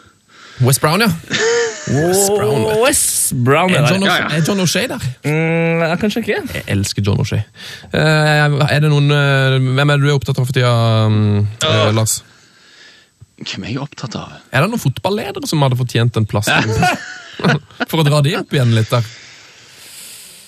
Wes 0.61 0.79
Brown, 0.79 1.01
ja. 1.01 1.09
Wes 1.91 2.27
Brown, 2.29 2.63
vet 2.65 2.75
du. 2.75 2.81
Wes 2.85 3.03
Brown 3.33 3.73
er 3.73 3.81
Er 3.83 3.89
John, 3.89 4.01
der. 4.01 4.07
Ja, 4.07 4.17
ja. 4.29 4.37
er 4.37 4.43
John 4.47 4.59
O'Shea 4.59 4.87
der? 4.87 5.05
Mm, 5.23 5.81
jeg 5.81 5.99
kan 5.99 6.13
sjekke. 6.13 6.41
Jeg 6.53 6.63
elsker 6.67 7.05
John 7.05 7.21
O'Shea. 7.23 7.41
Eh, 7.91 8.57
er 8.69 8.83
det 8.83 8.91
noen 8.91 9.09
eh, 9.15 9.57
Hvem 9.57 9.89
er 9.89 9.97
det 9.97 10.05
du 10.05 10.11
er 10.11 10.19
opptatt 10.19 10.37
av 10.37 10.45
for 10.45 10.55
tida, 10.55 10.73
um, 11.07 11.47
eh, 11.65 11.89
Lars? 11.97 12.19
Hvem 13.41 13.65
er 13.65 13.73
jeg 13.73 13.81
opptatt 13.81 14.15
av? 14.19 14.37
Er 14.51 14.63
det 14.63 14.69
noen 14.73 14.83
fotballedere 14.83 15.49
som 15.49 15.65
hadde 15.65 15.79
fortjent 15.79 16.21
en 16.21 16.29
plass? 16.29 16.51
for 17.89 18.03
å 18.03 18.05
dra 18.05 18.21
de 18.21 18.37
opp 18.37 18.53
igjen 18.53 18.75
litt 18.77 18.91
der. 18.93 19.07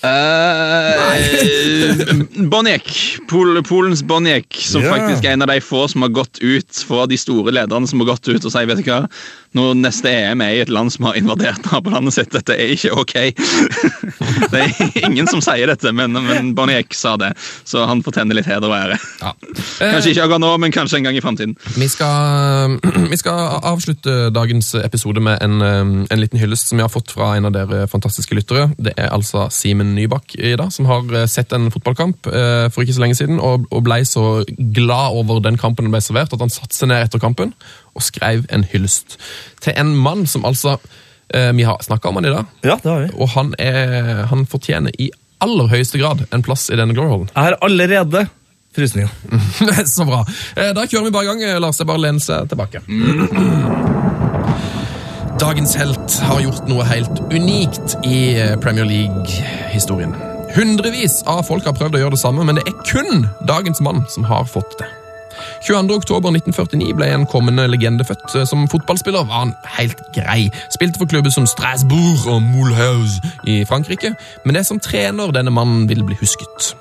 Uh, 0.04 0.10
Boniek. 2.52 3.20
Pol, 3.28 3.64
Polens 3.64 4.04
Boniek, 4.04 4.58
som 4.60 4.84
yeah. 4.84 4.92
faktisk 4.96 5.24
er 5.24 5.38
en 5.38 5.46
av 5.46 5.48
de 5.48 5.62
få 5.64 5.88
som 5.88 6.02
har 6.04 6.12
gått 6.12 6.42
ut 6.42 6.84
fra 6.88 7.06
de 7.08 7.18
store 7.18 7.54
lederne 7.56 7.88
som 7.88 8.00
har 8.04 8.12
gått 8.12 8.28
ut 8.28 8.44
og 8.44 8.52
sier 8.52 8.68
vet 8.68 8.82
du 8.84 8.90
hva, 8.90 9.08
når 9.56 9.78
neste 9.80 10.10
EM 10.12 10.42
er 10.44 10.58
i 10.58 10.62
et 10.64 10.72
land 10.74 10.92
som 10.92 11.06
har 11.08 11.16
invadert 11.20 11.64
nabolandet 11.70 12.16
sitt, 12.18 12.32
dette 12.34 12.56
er 12.58 12.74
ikke 12.74 12.92
ok. 13.00 13.16
det 14.54 14.64
er 14.66 15.06
ingen 15.06 15.30
som 15.30 15.44
sier 15.46 15.72
dette, 15.72 15.94
men, 15.96 16.18
men 16.26 16.52
Boniek 16.58 16.92
sa 16.98 17.16
det, 17.22 17.32
så 17.64 17.86
han 17.88 18.04
fortjener 18.04 18.36
litt 18.36 18.50
heder 18.50 18.68
og 18.68 18.76
ære. 18.76 19.00
Ja. 19.22 19.32
Kanskje 19.80 20.12
ikke 20.12 20.26
akkurat 20.26 20.44
nå, 20.44 20.52
men 20.66 20.76
kanskje 20.76 21.00
en 21.00 21.08
gang 21.08 21.16
i 21.20 21.24
framtiden. 21.24 21.56
Vi 21.78 21.88
vi 23.14 23.18
skal 23.22 23.60
avslutte 23.64 24.30
dagens 24.34 24.74
episode 24.82 25.22
med 25.24 25.40
en, 25.46 25.62
um, 25.62 25.96
en 26.10 26.20
liten 26.20 26.42
hyllest 26.42 26.68
som 26.68 26.82
vi 26.82 26.84
har 26.84 26.92
fått 26.92 27.14
fra 27.14 27.36
en 27.38 27.48
av 27.48 27.56
dere 27.56 27.86
fantastiske 27.92 28.36
lyttere. 28.36 28.68
Det 28.82 28.98
er 28.98 29.14
altså 29.14 29.48
Simen 29.54 29.93
Nybakk 29.96 30.36
i 30.40 30.56
dag, 30.60 30.72
som 30.74 30.86
har 30.90 31.06
eh, 31.16 31.26
sett 31.32 31.54
en 31.56 31.70
fotballkamp 31.74 32.28
eh, 32.28 32.68
for 32.74 32.84
ikke 32.84 32.96
så 32.98 33.04
lenge 33.06 33.16
siden, 33.20 33.40
og, 33.44 33.66
og 33.72 33.84
ble 33.86 34.02
så 34.10 34.44
glad 34.76 35.18
over 35.20 35.40
den 35.46 35.58
kampen 35.62 35.86
han 35.88 35.94
ble 35.96 36.02
servert, 36.04 36.34
at 36.34 36.44
han 36.44 36.52
satte 36.54 36.76
seg 36.78 36.90
ned 36.92 37.06
etter 37.08 37.22
kampen 37.24 37.54
og 37.94 38.04
skrev 38.06 38.46
en 38.54 38.66
hyllest 38.74 39.18
til 39.64 39.74
en 39.80 39.92
mann 39.96 40.26
som 40.30 40.46
altså 40.50 40.76
eh, 41.34 41.52
Vi 41.56 41.64
har 41.68 41.82
snakka 41.86 42.10
om 42.10 42.20
han 42.22 42.26
i 42.30 42.34
dag, 42.34 42.46
Ja, 42.66 42.78
det 42.84 42.90
har 42.92 43.04
vi. 43.06 43.12
og 43.18 43.30
han, 43.38 43.54
er, 43.62 44.24
han 44.32 44.46
fortjener 44.50 44.96
i 45.00 45.12
aller 45.44 45.68
høyeste 45.74 46.00
grad 46.00 46.26
en 46.32 46.42
plass 46.46 46.70
i 46.72 46.78
denne 46.80 46.96
glory. 46.96 47.26
Jeg 47.34 47.44
har 47.50 47.58
allerede 47.62 48.26
frysninger. 48.74 49.10
Så 49.96 50.06
bra. 50.08 50.24
Eh, 50.58 50.72
Da 50.74 50.86
kjører 50.90 51.10
vi 51.10 51.12
bare 51.14 51.28
i 51.28 51.32
gang. 51.34 51.60
Lars, 51.62 51.82
er 51.84 51.86
bare 51.90 52.02
lener 52.08 52.24
seg 52.24 52.48
tilbake. 52.50 52.82
Dagens 55.44 55.74
helt 55.76 56.14
har 56.24 56.38
gjort 56.40 56.70
noe 56.72 56.86
helt 56.88 57.18
unikt 57.34 57.98
i 58.08 58.38
eh, 58.40 58.54
Premier 58.64 58.88
League-historien. 58.88 60.14
Hundrevis 60.56 61.18
av 61.28 61.42
folk 61.44 61.66
har 61.68 61.76
prøvd 61.76 61.98
å 61.98 62.00
gjøre 62.00 62.16
det 62.16 62.22
samme, 62.22 62.46
men 62.48 62.56
det 62.56 62.64
er 62.70 62.78
kun 62.88 63.26
dagens 63.50 63.82
mann 63.84 64.06
som 64.14 64.24
har 64.30 64.48
fått 64.48 64.78
det. 64.80 64.88
22. 65.68 65.98
oktober 65.98 66.32
1949 66.32 66.96
ble 66.96 67.10
en 67.12 67.28
kommende 67.28 67.66
legende 67.68 68.08
født. 68.08 68.38
Som 68.48 68.70
fotballspiller 68.72 69.28
var 69.28 69.42
han 69.42 69.54
helt 69.76 70.00
grei. 70.16 70.48
Spilte 70.72 71.02
for 71.02 71.12
klubber 71.12 71.34
som 71.34 71.50
Strasbourg 71.50 72.24
og 72.32 72.40
Moulhouse 72.46 73.20
i 73.44 73.66
Frankrike, 73.68 74.14
men 74.46 74.56
det 74.56 74.64
er 74.64 74.70
som 74.72 74.80
trener 74.80 75.36
denne 75.36 75.52
mannen 75.52 75.90
vil 75.92 76.06
bli 76.08 76.16
husket. 76.24 76.72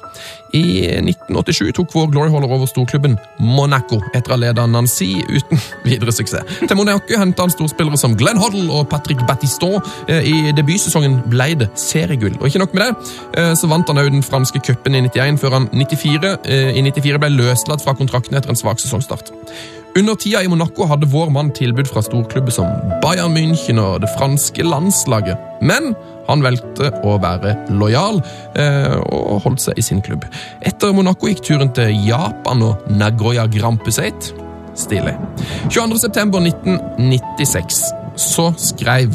I 0.53 0.65
1987 1.01 1.73
tok 1.77 1.95
vår 1.95 2.11
gloryholder 2.13 2.51
over 2.53 2.69
storklubben 2.69 3.17
Monaco 3.41 4.03
etter 4.13 4.33
å 4.33 4.37
ha 4.37 4.41
ledet 4.43 4.69
Nancy 4.73 5.11
uten 5.25 5.61
videre 5.89 6.13
suksess. 6.15 6.61
Til 6.61 6.79
Monaco 6.79 7.19
henta 7.19 7.47
han 7.47 7.53
storspillere 7.55 8.01
som 8.01 8.17
Glenn 8.19 8.41
Hoddle 8.41 8.69
og 8.73 8.89
Patrick 8.93 9.25
Battiston. 9.29 9.81
Eh, 10.13 10.29
I 10.29 10.55
debutsesongen 10.57 11.21
ble 11.33 11.53
det 11.65 11.71
seriegull. 11.81 12.37
Og 12.41 12.49
ikke 12.51 12.65
nok 12.65 12.77
med 12.77 12.85
det, 12.85 13.13
eh, 13.41 13.53
så 13.59 13.71
vant 13.71 13.89
han 13.89 14.01
òg 14.03 14.13
den 14.13 14.27
franske 14.27 14.61
cupen 14.65 14.99
i 14.99 15.05
91, 15.09 15.41
før 15.41 15.59
han 15.59 15.71
94, 15.73 16.37
eh, 16.45 16.73
i 16.77 16.85
94 16.85 17.23
ble 17.23 17.33
løslatt 17.37 17.85
fra 17.85 17.97
kontrakten 17.97 18.37
etter 18.37 18.53
en 18.53 18.61
svak 18.61 18.83
sesongstart. 18.83 19.33
Under 19.93 20.17
tida 20.17 20.41
i 20.41 20.49
Monaco 20.49 20.87
hadde 20.89 21.09
vår 21.13 21.29
mann 21.35 21.51
tilbud 21.53 21.89
fra 21.91 22.01
storklubber 22.01 22.55
som 22.55 22.69
Bayern 23.03 23.35
München 23.37 23.81
og 23.83 24.01
det 24.01 24.09
franske 24.15 24.65
landslaget. 24.65 25.37
Men 25.61 25.93
han 26.29 26.45
valgte 26.45 26.91
å 27.07 27.19
være 27.23 27.51
lojal 27.75 28.17
eh, 28.59 28.97
og 29.01 29.43
holdt 29.47 29.61
seg 29.67 29.75
i 29.79 29.83
sin 29.85 30.03
klubb. 30.05 30.25
Etter 30.63 30.93
Monaco 30.97 31.27
gikk 31.31 31.43
turen 31.49 31.71
til 31.77 31.91
Japan 32.07 32.59
og 32.69 32.75
Nagoya 32.93 33.45
Grampuseit. 33.51 34.21
Stilig. 34.79 35.15
22.9.1996 35.69 37.83
så 38.17 38.53
skrev 38.61 39.09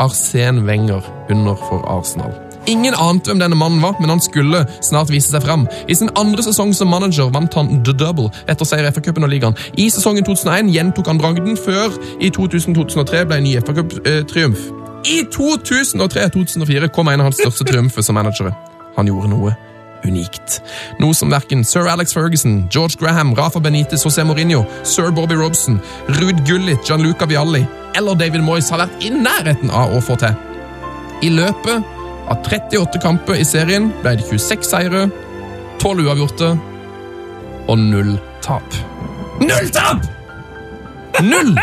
Arsen 0.00 0.66
Wenger 0.68 1.02
under 1.30 1.54
for 1.68 1.80
Arsenal. 1.98 2.32
Ingen 2.66 2.94
ante 2.94 3.30
hvem 3.30 3.40
denne 3.40 3.56
mannen 3.56 3.82
var, 3.82 3.94
men 4.00 4.10
han 4.12 4.20
skulle 4.20 4.66
snart 4.84 5.10
vise 5.10 5.32
seg 5.32 5.44
fram. 5.44 5.64
I 5.88 5.96
sin 5.96 6.12
andre 6.20 6.44
sesong 6.44 6.74
som 6.76 6.90
manager 6.92 7.30
vant 7.32 7.54
han 7.56 7.80
The 7.86 7.94
Double 7.96 8.28
etter 8.52 8.68
seier 8.68 8.88
i 8.88 8.92
FA-cupen 8.92 9.24
og 9.24 9.32
ligaen. 9.32 9.56
I 9.80 9.88
sesongen 9.92 10.26
2001 10.28 10.68
gjentok 10.74 11.08
han 11.08 11.20
bragden, 11.20 11.56
før 11.56 11.96
i 12.20 12.30
2000-2003 12.36 13.24
ble 13.30 13.40
en 13.40 13.48
ny 13.48 13.56
FA-cup-triumf. 13.64 14.68
I 15.04 15.22
2003-2004 15.32 16.88
kom 16.92 17.08
en 17.08 17.22
av 17.22 17.30
hans 17.30 17.40
største 17.40 17.64
triumfer 17.68 18.04
som 18.04 18.18
manager. 18.18 18.52
Han 18.96 19.08
gjorde 19.08 19.30
noe 19.32 19.56
unikt. 20.04 20.60
Noe 21.00 21.16
som 21.16 21.32
verken 21.32 21.64
sir 21.66 21.88
Alex 21.90 22.14
Ferguson, 22.16 22.62
George 22.72 22.96
Graham, 23.00 23.34
Rafa 23.36 23.60
Benitez, 23.60 24.04
José 24.04 24.24
Mourinho, 24.24 24.64
sir 24.84 25.10
Bobby 25.10 25.36
Robson, 25.36 25.80
Ruud 26.20 26.44
Gullit, 26.48 26.84
Gianluca 26.88 27.28
Vialli 27.28 27.66
eller 27.96 28.14
David 28.14 28.44
Moyes 28.46 28.70
har 28.70 28.84
vært 28.84 29.02
i 29.04 29.10
nærheten 29.12 29.72
av 29.74 29.96
å 29.96 30.02
få 30.04 30.16
til. 30.20 30.36
I 31.26 31.32
løpet 31.34 31.96
av 32.30 32.44
38 32.46 33.02
kamper 33.02 33.40
i 33.40 33.46
serien 33.46 33.90
ble 34.04 34.14
det 34.20 34.28
26 34.30 34.70
seire, 34.70 35.08
12 35.82 36.06
uavgjorte 36.06 36.54
og 37.66 37.76
null 37.82 38.16
tap. 38.44 38.80
Null 39.42 39.74
tap! 39.74 40.19
Null 41.24 41.56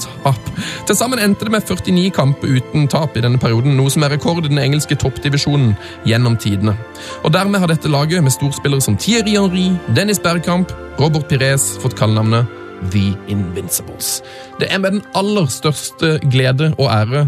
tap! 0.00 0.50
Til 0.88 0.96
sammen 0.96 1.20
endte 1.22 1.46
det 1.46 1.52
med 1.54 1.66
49 1.66 2.10
kamper 2.14 2.56
uten 2.58 2.88
tap 2.90 3.16
i 3.16 3.22
denne 3.24 3.40
perioden, 3.40 3.76
noe 3.78 3.90
som 3.92 4.04
er 4.06 4.14
rekord 4.14 4.44
i 4.44 4.50
den 4.50 4.60
engelske 4.62 4.96
toppdivisjonen 5.00 5.74
gjennom 6.08 6.38
tidene. 6.40 6.76
Og 7.24 7.32
Dermed 7.34 7.60
har 7.62 7.70
dette 7.70 7.90
laget, 7.90 8.24
med 8.24 8.34
storspillere 8.34 8.84
som 8.84 8.96
Thierry 9.00 9.36
Henry, 9.36 9.68
Dennis 9.96 10.22
Bergkamp, 10.22 10.72
Robert 11.00 11.28
Pires, 11.28 11.72
fått 11.82 11.98
kallenavnet 11.98 12.48
The 12.92 13.12
Invincibles. 13.28 14.22
Det 14.60 14.70
er 14.72 14.80
med 14.80 14.98
den 14.98 15.04
aller 15.14 15.46
største 15.52 16.18
glede 16.30 16.72
og 16.78 16.88
ære 16.88 17.26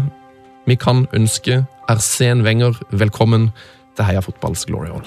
vi 0.65 0.75
kan 0.79 1.07
ønske 1.13 1.65
Arsen 1.91 2.43
Wenger 2.45 2.79
velkommen 2.91 3.51
til 3.95 4.05
Heia 4.05 4.19
Fotballs 4.23 4.65
Glory 4.65 4.87
Hall. 4.87 5.03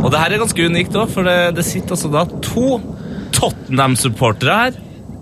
Og 0.00 0.08
det 0.12 0.20
her 0.22 0.32
er 0.32 0.40
ganske 0.40 0.64
unikt 0.70 0.94
òg, 0.96 1.10
for 1.12 1.26
det, 1.28 1.36
det 1.58 1.64
sitter 1.66 1.92
altså 1.96 2.08
da 2.12 2.22
to 2.44 2.78
Tottenham-supportere 3.36 4.56
her. 4.64 4.78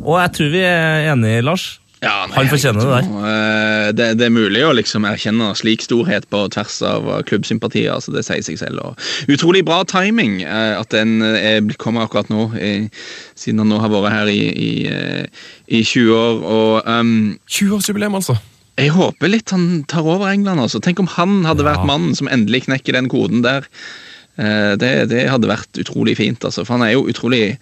Og 0.07 0.17
jeg 0.23 0.33
tror 0.37 0.51
vi 0.55 0.63
er 0.65 1.09
enige, 1.13 1.43
Lars. 1.45 1.67
Ja, 1.99 2.29
nei, 2.31 2.37
Han 2.37 2.47
fortjener 2.53 2.85
det 2.85 2.91
der. 2.93 3.07
Eh, 3.29 3.89
Det, 3.99 4.07
det 4.21 4.27
er 4.29 4.31
mulig 4.31 4.61
å 4.63 4.71
liksom 4.77 5.03
erkjenne 5.09 5.49
slik 5.59 5.83
storhet 5.83 6.29
på 6.31 6.45
tvers 6.55 6.77
av 6.87 7.09
eh, 7.11 7.23
klubbsympatier. 7.27 7.91
altså 7.97 8.13
Det 8.15 8.23
sier 8.27 8.45
seg 8.47 8.61
selv. 8.61 8.85
Og 8.93 9.35
utrolig 9.35 9.65
bra 9.67 9.81
timing 9.89 10.39
eh, 10.45 10.77
at 10.79 10.95
den 10.95 11.17
er, 11.27 11.59
blitt- 11.67 11.81
kommer 11.83 12.07
akkurat 12.07 12.31
nå, 12.31 12.53
eh, 12.61 12.87
siden 13.35 13.65
han 13.65 13.73
nå 13.75 13.81
har 13.83 13.91
vært 13.91 14.15
her 14.15 14.31
i, 14.31 14.39
i, 14.47 14.71
eh, 14.87 15.27
i 15.67 15.83
20 15.83 16.15
år. 16.15 16.39
og... 16.47 16.87
Um, 16.87 17.17
20-årsjubileum, 17.51 18.15
altså. 18.21 18.39
jeg 18.79 18.95
håper 18.95 19.35
litt 19.35 19.51
han 19.51 19.83
tar 19.91 20.07
over 20.07 20.31
England. 20.31 20.63
altså. 20.69 20.79
Tenk 20.85 21.03
om 21.03 21.11
han 21.19 21.41
hadde 21.51 21.67
vært 21.67 21.83
mannen 21.89 22.15
som 22.15 22.31
endelig 22.31 22.69
knekker 22.71 22.95
den 22.95 23.11
koden 23.11 23.43
der. 23.43 23.67
Eh, 24.39 24.77
Det, 24.79 25.09
det 25.11 25.29
hadde 25.29 25.51
vært 25.51 25.83
utrolig 25.83 26.17
fint, 26.17 26.41
altså. 26.45 26.65
For 26.65 26.79
han 26.79 26.87
er 26.89 26.93
jo 26.97 27.07
utrolig 27.11 27.57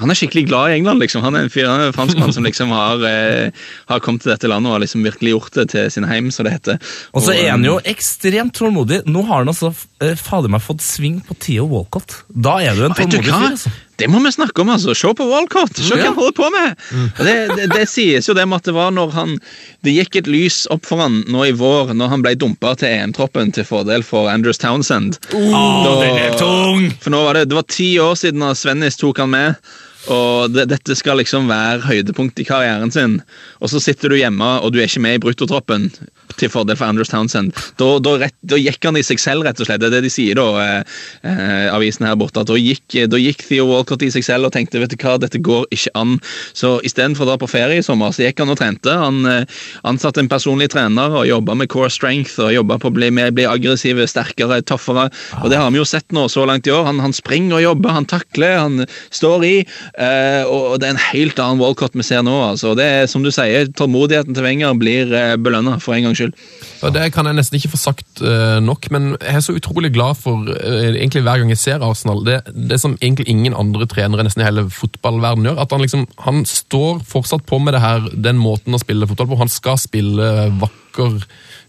han 0.00 0.08
er 0.08 0.16
skikkelig 0.16 0.46
glad 0.48 0.70
i 0.70 0.76
England. 0.78 0.96
liksom. 1.02 1.20
Han 1.20 1.34
er 1.36 1.42
en 1.44 1.50
fyr- 1.52 1.66
han 1.68 1.80
er 1.82 1.90
en 1.90 1.92
franskmann 1.92 2.32
som 2.32 2.42
liksom 2.46 2.70
har, 2.72 3.02
eh, 3.04 3.50
har 3.90 4.00
kommet 4.00 4.22
til 4.22 4.32
dette 4.32 4.48
landet 4.48 4.70
og 4.70 4.78
har 4.78 4.80
liksom 4.80 5.02
virkelig 5.04 5.34
gjort 5.34 5.52
det 5.58 5.66
til 5.74 5.90
sin 5.90 6.04
heim, 6.08 6.30
som 6.32 6.46
det 6.46 6.54
heter. 6.54 6.78
Og 7.12 7.20
så 7.26 7.34
er 7.36 7.50
han 7.50 7.62
jo 7.66 7.74
um, 7.76 7.82
ekstremt 7.84 8.54
tålmodig. 8.56 9.02
Nå 9.04 9.26
har 9.28 9.42
han 9.44 9.48
altså 9.52 9.74
eh, 10.00 10.14
fader 10.16 10.48
meg 10.48 10.62
fått 10.64 10.80
sving 10.80 11.20
på 11.20 11.36
Theo 11.38 11.66
Walcott. 11.68 12.22
Da 12.32 12.56
er 12.64 12.74
du 12.80 12.86
en 12.86 12.94
tålmodig 12.96 13.26
fyr, 13.28 13.50
altså. 13.50 13.74
Det 14.00 14.08
må 14.10 14.20
vi 14.24 14.32
snakke 14.32 14.62
om, 14.64 14.70
altså. 14.72 14.94
Se 14.96 15.10
på 15.16 15.26
Walcott! 15.28 15.76
Se 15.76 15.92
hva 15.94 16.08
han 16.08 16.16
holder 16.16 16.36
på 16.36 16.48
med! 16.54 16.86
Og 17.10 17.20
Det, 17.26 17.34
det, 17.56 17.66
det 17.74 17.84
sies 17.90 18.28
jo 18.28 18.36
det 18.36 18.46
med 18.48 18.60
at 18.60 18.70
det 18.70 18.74
var 18.76 18.94
når 18.96 19.12
han 19.16 19.34
Det 19.84 19.94
gikk 19.94 20.20
et 20.22 20.30
lys 20.30 20.62
opp 20.72 20.88
for 20.88 21.02
han 21.04 21.20
nå 21.30 21.44
i 21.48 21.52
vår, 21.56 21.92
når 21.96 22.14
han 22.14 22.24
ble 22.24 22.34
dumpa 22.40 22.74
til 22.80 22.90
EM-troppen 22.90 23.52
til 23.56 23.66
fordel 23.68 24.04
for 24.06 24.30
Andrews 24.32 24.60
Townsend. 24.62 25.20
Å, 25.36 25.62
den 26.02 26.18
er 26.24 26.34
tung! 26.40 26.90
For 27.00 27.12
nå 27.14 27.22
var 27.26 27.38
det, 27.38 27.48
det 27.52 27.60
var 27.60 27.68
ti 27.70 27.92
år 28.02 28.16
siden 28.20 28.44
Svennis 28.58 29.00
tok 29.00 29.22
han 29.22 29.32
med. 29.36 29.70
Og 30.08 30.54
det, 30.54 30.66
dette 30.72 30.96
skal 30.96 31.20
liksom 31.20 31.50
være 31.50 31.84
høydepunkt 31.84 32.40
i 32.40 32.46
karrieren 32.48 32.92
sin. 32.94 33.18
Og 33.60 33.72
så 33.72 33.82
sitter 33.84 34.12
du 34.12 34.16
hjemme, 34.16 34.56
og 34.64 34.72
du 34.72 34.80
er 34.80 34.88
ikke 34.88 35.04
med 35.04 35.18
i 35.18 35.22
bruttotroppen 35.22 35.90
til 36.38 36.50
fordel 36.52 36.78
for 36.78 36.90
Andrews 36.90 37.10
Townsend. 37.12 37.54
Da, 37.80 37.88
da, 38.02 38.16
rett, 38.24 38.36
da 38.46 38.58
gikk 38.60 38.84
han 38.86 38.98
i 38.98 39.04
seg 39.06 39.20
selv, 39.22 39.46
rett 39.46 39.60
og 39.60 39.68
slett. 39.68 39.80
Det 39.82 39.90
er 39.90 39.96
det 39.98 40.04
de 40.06 40.12
sier, 40.12 40.38
da, 40.38 40.46
eh, 40.62 40.98
eh, 41.30 41.66
avisen 41.72 42.06
her 42.08 42.18
borte. 42.20 42.44
Da 42.46 42.58
gikk, 42.58 42.86
da 43.10 43.20
gikk 43.20 43.44
Theo 43.48 43.66
Walcott 43.70 44.04
i 44.06 44.10
seg 44.12 44.26
selv 44.26 44.48
og 44.48 44.54
tenkte 44.56 44.82
vet 44.82 44.94
du 44.94 44.98
hva, 45.00 45.16
dette 45.20 45.40
går 45.42 45.66
ikke 45.74 45.94
an. 45.98 46.18
Så 46.56 46.76
istedenfor 46.86 47.26
å 47.26 47.32
dra 47.32 47.38
på 47.40 47.50
ferie 47.50 47.80
i 47.80 47.86
sommer, 47.86 48.14
så 48.14 48.26
gikk 48.26 48.42
han 48.44 48.52
og 48.52 48.60
trente. 48.60 48.94
Han 48.94 49.24
eh, 49.28 49.60
ansatte 49.88 50.22
en 50.22 50.30
personlig 50.30 50.70
trener 50.74 51.16
og 51.22 51.28
jobba 51.28 51.56
med 51.58 51.70
core 51.72 51.90
strength 51.92 52.38
og 52.42 52.54
jobba 52.54 52.78
på 52.82 52.90
å 52.90 52.96
bli, 52.96 53.10
med, 53.14 53.34
bli 53.36 53.48
aggressive, 53.48 54.06
sterkere, 54.10 54.60
tøffere. 54.66 55.08
Og 55.42 55.50
det 55.52 55.60
har 55.60 55.70
vi 55.72 55.80
jo 55.80 55.88
sett 55.88 56.08
nå 56.16 56.26
så 56.32 56.46
langt 56.48 56.68
i 56.68 56.74
år. 56.74 56.86
Han, 56.88 57.02
han 57.02 57.16
springer 57.16 57.58
og 57.58 57.64
jobber, 57.64 57.94
han 57.96 58.08
takler, 58.10 58.58
han 58.60 58.84
står 59.10 59.46
i. 59.46 59.54
eh, 59.98 60.42
og 60.46 60.78
det 60.80 60.88
er 60.88 60.94
en 60.94 61.04
helt 61.10 61.40
annen 61.42 61.60
Walcott 61.60 61.96
vi 61.96 62.06
ser 62.06 62.22
nå. 62.26 62.36
altså. 62.50 62.74
Det 62.78 62.86
er 62.86 63.08
som 63.10 63.24
du 63.24 63.30
sier, 63.34 63.68
Tålmodigheten 63.76 64.36
til 64.36 64.46
Wenger 64.46 64.76
blir 64.78 65.12
eh, 65.16 65.36
belønna, 65.40 65.78
for 65.82 65.96
en 65.96 66.08
gangs 66.08 66.19
skyld. 66.20 66.36
Det 66.94 67.06
kan 67.14 67.28
jeg 67.28 67.38
nesten 67.40 67.58
ikke 67.58 67.72
få 67.74 67.80
sagt 67.80 68.22
eh, 68.24 68.58
nok, 68.64 68.88
men 68.94 69.10
jeg 69.18 69.40
er 69.40 69.44
så 69.44 69.56
utrolig 69.56 69.90
glad 69.96 70.18
for 70.20 70.48
eh, 70.54 70.90
egentlig 70.92 71.24
hver 71.26 71.42
gang 71.42 71.52
jeg 71.52 71.60
ser 71.62 71.84
Arsenal. 71.84 72.22
Det, 72.26 72.38
det 72.54 72.78
som 72.82 72.96
egentlig 73.00 73.28
ingen 73.32 73.56
andre 73.56 73.88
trenere 73.90 74.24
nesten 74.26 74.44
i 74.44 74.48
hele 74.48 74.66
fotballverdenen 74.72 75.50
gjør. 75.50 75.60
At 75.64 75.74
han 75.74 75.84
liksom, 75.84 76.06
han 76.26 76.42
står 76.48 77.02
fortsatt 77.08 77.46
på 77.48 77.60
med 77.62 77.76
det 77.76 77.84
her, 77.84 78.10
den 78.14 78.40
måten 78.40 78.76
å 78.76 78.82
spille 78.82 79.08
fotball 79.10 79.32
på. 79.32 79.40
Han 79.42 79.52
skal 79.52 79.78
spille 79.80 80.28
vakker, 80.62 81.20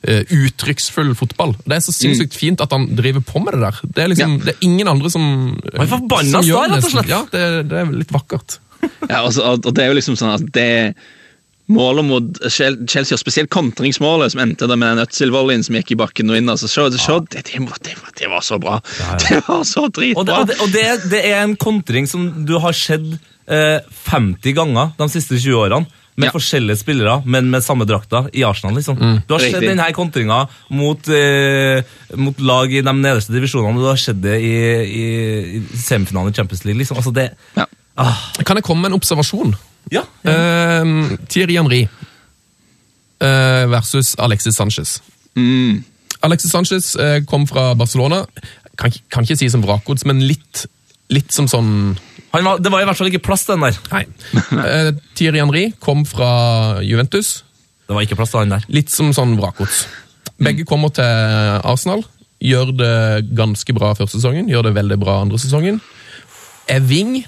eh, 0.08 0.24
uttrykksfull 0.32 1.14
fotball. 1.20 1.56
Det 1.66 1.78
er 1.78 1.86
så 1.86 1.96
sinnssykt 1.96 2.36
fint 2.38 2.64
at 2.64 2.74
han 2.76 2.90
driver 2.98 3.24
på 3.26 3.44
med 3.44 3.58
det 3.58 3.64
der. 3.68 3.80
Det 3.96 4.04
er 4.06 4.12
liksom, 4.14 4.38
det 4.46 4.56
er 4.56 4.68
ingen 4.68 4.92
andre 4.92 5.12
som, 5.14 5.24
Han 5.72 5.86
er 5.86 5.92
forbanna 5.96 6.40
som 6.40 6.50
gjør 6.52 6.68
sta, 6.68 6.76
rett 6.76 6.76
og 6.76 6.78
nesten. 6.82 6.98
slett. 7.00 7.16
Ja, 7.16 7.24
det, 7.32 7.48
det 7.72 7.82
er 7.82 7.96
litt 8.04 8.14
vakkert. 8.16 8.60
Ja, 8.82 9.20
altså, 9.28 9.44
og 9.46 9.66
og 9.70 9.76
det 9.78 9.84
er 9.84 9.92
jo 9.92 9.98
liksom 10.00 10.16
sånn 10.18 10.32
at 10.34 10.46
det 10.56 10.70
Målet 11.72 12.06
mot 12.06 12.42
Chelsea, 12.52 13.16
og 13.16 13.22
spesielt 13.22 13.50
kontringsmålet 13.54 14.32
som 14.34 14.42
endte 14.44 14.68
med 14.76 14.98
den 14.98 15.04
Øtzil-volleyen 15.06 15.64
som 15.64 15.76
gikk 15.80 15.92
i 15.96 16.00
bakken 16.04 16.30
og 16.34 16.38
inn. 16.38 16.50
altså, 16.52 16.68
så, 16.68 16.90
så, 16.98 17.20
det, 17.32 17.46
det, 17.52 17.60
var- 17.64 17.82
det, 17.84 17.96
det 18.20 18.30
var 18.30 18.42
så 18.46 18.60
bra! 18.62 18.80
Det 19.30 19.42
var 19.48 19.64
så 19.64 19.86
Og, 19.88 19.92
det, 19.94 19.98
dritbra! 20.02 20.42
og, 20.42 20.48
det, 20.52 20.60
og 20.62 20.70
det, 20.76 20.86
det 21.12 21.24
er 21.32 21.42
en 21.46 21.56
kontring 21.56 22.08
som 22.08 22.46
du 22.46 22.58
har 22.60 22.74
sett 22.78 23.08
eh, 23.48 23.80
50 24.12 24.54
ganger 24.58 24.94
de 25.00 25.10
siste 25.14 25.40
20 25.40 25.58
årene. 25.66 25.88
Med 26.20 26.28
Ja. 26.28 26.34
forskjellige 26.36 26.76
spillere, 26.82 27.14
men 27.26 27.48
med 27.50 27.64
samme 27.64 27.86
drakta 27.88 28.26
i 28.36 28.42
Arsenal. 28.44 28.76
liksom. 28.76 28.98
Du 29.26 29.32
har 29.34 29.40
sett 29.40 29.64
denne 29.64 29.86
kontringa 29.96 30.42
mot, 30.76 31.08
eh, 31.08 31.82
mot 32.20 32.38
lag 32.44 32.74
i 32.76 32.82
de 32.84 32.94
nederste 32.94 33.32
divisjonene, 33.32 33.80
og 33.80 33.86
du 33.86 33.88
har 33.88 34.02
sett 34.04 34.20
det 34.22 34.36
i, 34.44 34.52
i, 34.84 35.06
i 35.56 35.62
semifinalen 35.80 36.34
i 36.34 36.36
Champions 36.36 36.66
League. 36.68 36.78
liksom. 36.84 36.98
Altså 37.00 37.14
det, 37.16 37.30
Ja. 37.56 37.66
ah, 37.98 38.20
Kan 38.44 38.60
jeg 38.60 38.64
komme 38.68 38.82
med 38.84 38.92
en 38.92 39.00
observasjon? 39.00 39.56
Ja. 39.92 40.06
Uh, 40.26 41.18
Thierry 41.28 41.58
Henry 41.60 41.82
uh, 43.22 43.66
versus 43.72 44.16
Alexis 44.20 44.56
Sanchez. 44.56 45.02
Mm. 45.36 45.84
Alexis 46.22 46.52
Sanchez 46.52 46.96
uh, 46.96 47.20
kom 47.28 47.48
fra 47.48 47.74
Barcelona. 47.76 48.24
Kan, 48.78 48.94
kan 49.12 49.28
ikke 49.28 49.38
si 49.38 49.50
som 49.52 49.64
vrakgods, 49.66 50.06
men 50.08 50.24
litt, 50.26 50.66
litt 51.14 51.34
som 51.36 51.50
sånn 51.52 51.98
Han 52.32 52.46
var, 52.48 52.62
det 52.64 52.72
var 52.72 52.82
i 52.82 52.86
hvert 52.88 52.98
fall 52.98 53.10
ikke 53.12 53.26
plass 53.26 53.44
til 53.44 53.58
den 53.58 53.68
der. 53.68 53.80
Nei. 53.92 54.06
uh, 54.56 54.92
Thierry 55.20 55.42
Henry 55.44 55.66
kom 55.84 56.06
fra 56.08 56.80
Juventus. 56.86 57.42
Det 57.84 57.98
var 57.98 58.08
ikke 58.08 58.16
plass 58.16 58.32
til 58.32 58.46
han 58.46 58.56
der. 58.56 58.66
Litt 58.72 58.94
som 58.94 59.12
sånn 59.16 59.36
vrakgods. 59.40 59.84
Begge 60.42 60.64
kommer 60.66 60.94
til 60.96 61.04
Arsenal. 61.68 62.06
Gjør 62.42 62.72
det 62.74 62.96
ganske 63.38 63.76
bra 63.78 63.92
første 63.94 64.18
sesongen, 64.18 64.48
gjør 64.50 64.70
det 64.70 64.78
veldig 64.80 64.98
bra 65.04 65.20
andre 65.22 65.38
sesongen. 65.38 65.78
Er 66.72 66.82
wing, 66.88 67.20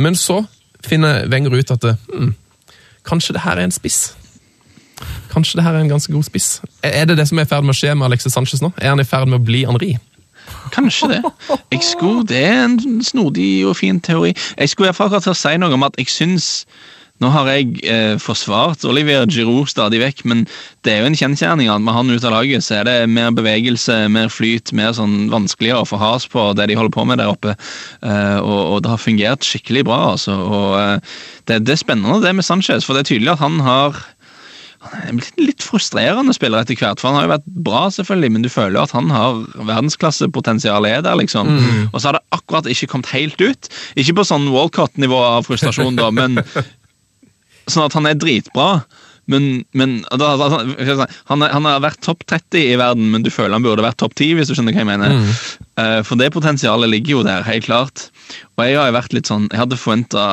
men 0.00 0.16
så 0.16 0.38
finner 0.86 1.26
Wenger 1.30 1.56
ut 1.58 1.70
at 1.70 1.84
hmm, 2.12 2.34
kanskje 3.06 3.36
det 3.36 3.44
her 3.44 3.58
er 3.58 3.68
en 3.68 3.74
spiss. 3.74 4.14
Kanskje 5.32 5.56
det 5.56 5.64
her 5.64 5.74
er 5.74 5.80
en 5.80 5.88
ganske 5.88 6.12
god 6.12 6.22
spiss. 6.22 6.60
Er 6.82 7.04
det 7.04 7.18
det 7.18 7.28
som 7.28 7.38
er 7.38 7.46
i 7.46 7.50
ferd 7.50 7.64
med 7.64 7.74
å 7.74 7.78
skje 7.78 7.94
med 7.94 8.10
Alexis 8.10 8.34
Sanchez 8.34 8.62
nå? 8.62 8.72
Er 8.78 8.92
han 8.92 9.00
i 9.00 9.08
ferd 9.08 9.28
med 9.30 9.40
å 9.40 9.44
bli 9.44 9.64
Henri? 9.64 9.94
Kanskje 10.74 11.08
det. 11.08 11.20
Jeg 11.72 11.82
skulle, 11.82 12.26
Det 12.26 12.44
er 12.44 12.64
en 12.64 13.04
snodig 13.04 13.66
og 13.66 13.76
fin 13.76 14.00
teori. 14.00 14.34
Jeg 14.58 14.68
skulle 14.68 14.86
i 14.86 14.88
hvert 14.88 14.96
fall 14.96 15.06
akkurat 15.06 15.22
til 15.22 15.34
å 15.36 15.38
si 15.38 15.56
noe 15.58 15.74
om 15.74 15.86
at 15.86 15.98
jeg 15.98 16.10
syns 16.10 16.66
Nå 17.20 17.28
har 17.34 17.50
jeg 17.52 17.82
eh, 17.84 18.14
forsvart 18.20 18.84
Olivier 18.88 19.26
Giroud 19.28 19.68
stadig 19.68 20.00
vekk, 20.00 20.22
men 20.30 20.46
det 20.86 20.94
er 20.94 21.02
jo 21.02 21.10
en 21.10 21.18
kjensgjerning 21.20 21.68
at 21.68 21.82
med 21.84 21.96
han 21.96 22.12
ut 22.12 22.24
av 22.24 22.32
laget, 22.32 22.64
så 22.64 22.78
er 22.78 22.88
det 22.88 22.94
mer 23.12 23.34
bevegelse, 23.36 23.96
mer 24.12 24.30
flyt, 24.32 24.72
mer 24.76 24.94
sånn 24.96 25.28
vanskeligere 25.32 25.84
å 25.84 25.88
få 25.88 26.00
has 26.00 26.24
på 26.30 26.50
det 26.56 26.70
de 26.70 26.78
holder 26.80 26.96
på 26.96 27.04
med 27.10 27.20
der 27.20 27.32
oppe. 27.32 27.56
Eh, 28.00 28.38
og, 28.40 28.62
og 28.76 28.78
det 28.84 28.94
har 28.94 29.02
fungert 29.02 29.44
skikkelig 29.44 29.84
bra, 29.90 30.00
altså. 30.14 30.38
Og 30.40 30.78
eh, 30.80 31.18
det, 31.50 31.60
det 31.68 31.76
er 31.76 31.84
spennende 31.84 32.22
det 32.24 32.32
med 32.38 32.46
Sanchez, 32.46 32.88
for 32.88 32.96
det 32.96 33.04
er 33.04 33.12
tydelig 33.12 33.34
at 33.36 33.44
han 33.44 33.60
har 33.68 34.00
han 34.80 35.02
er 35.04 35.16
blitt 35.18 35.36
en 35.36 35.44
litt 35.44 35.60
frustrerende 35.60 36.32
spiller 36.32 36.64
etter 36.64 36.78
hvert, 36.80 37.02
for 37.02 37.10
han 37.10 37.18
har 37.18 37.26
jo 37.26 37.32
vært 37.34 37.48
bra, 37.68 37.82
selvfølgelig, 37.92 38.32
men 38.32 38.44
du 38.46 38.48
føler 38.48 38.78
jo 38.78 38.84
at 38.86 38.94
han 38.96 39.10
har 39.12 39.42
verdensklassepotensial 39.58 40.88
er 40.88 41.02
der, 41.04 41.18
liksom. 41.20 41.50
Og 41.90 41.98
så 41.98 42.08
har 42.08 42.16
det 42.16 42.22
akkurat 42.32 42.70
ikke 42.72 42.88
kommet 42.94 43.12
helt 43.12 43.44
ut. 43.44 43.68
Ikke 44.00 44.16
på 44.16 44.24
sånn 44.24 44.48
Walcott-nivå 44.54 45.20
av 45.20 45.50
frustrasjon, 45.50 46.00
da, 46.00 46.08
men 46.16 46.40
sånn 47.72 47.86
at 47.86 47.96
han 47.96 48.08
er 48.10 48.18
dritbra. 48.18 48.82
Men, 49.30 49.62
men 49.78 50.00
han, 50.10 51.42
han 51.44 51.66
har 51.68 51.82
vært 51.84 52.00
topp 52.02 52.24
30 52.26 52.64
i 52.72 52.78
verden, 52.80 53.10
men 53.12 53.22
du 53.22 53.30
føler 53.30 53.54
han 53.54 53.66
burde 53.66 53.84
vært 53.84 54.00
topp 54.02 54.16
10, 54.18 54.32
hvis 54.38 54.50
du 54.50 54.56
skjønner 54.56 54.74
hva 54.74 54.82
jeg 54.82 54.90
mener. 54.90 55.14
Eh, 55.78 56.00
for 56.06 56.18
det 56.18 56.32
potensialet 56.34 56.90
ligger 56.90 57.18
jo 57.20 57.26
der, 57.28 57.46
helt 57.46 57.68
klart. 57.68 58.08
Og 58.56 58.64
jeg 58.66 58.80
har 58.80 58.90
jo 58.90 58.96
vært 58.98 59.14
litt 59.16 59.30
sånn 59.30 59.46
Jeg 59.50 59.62
hadde 59.62 59.78
forventa 59.80 60.24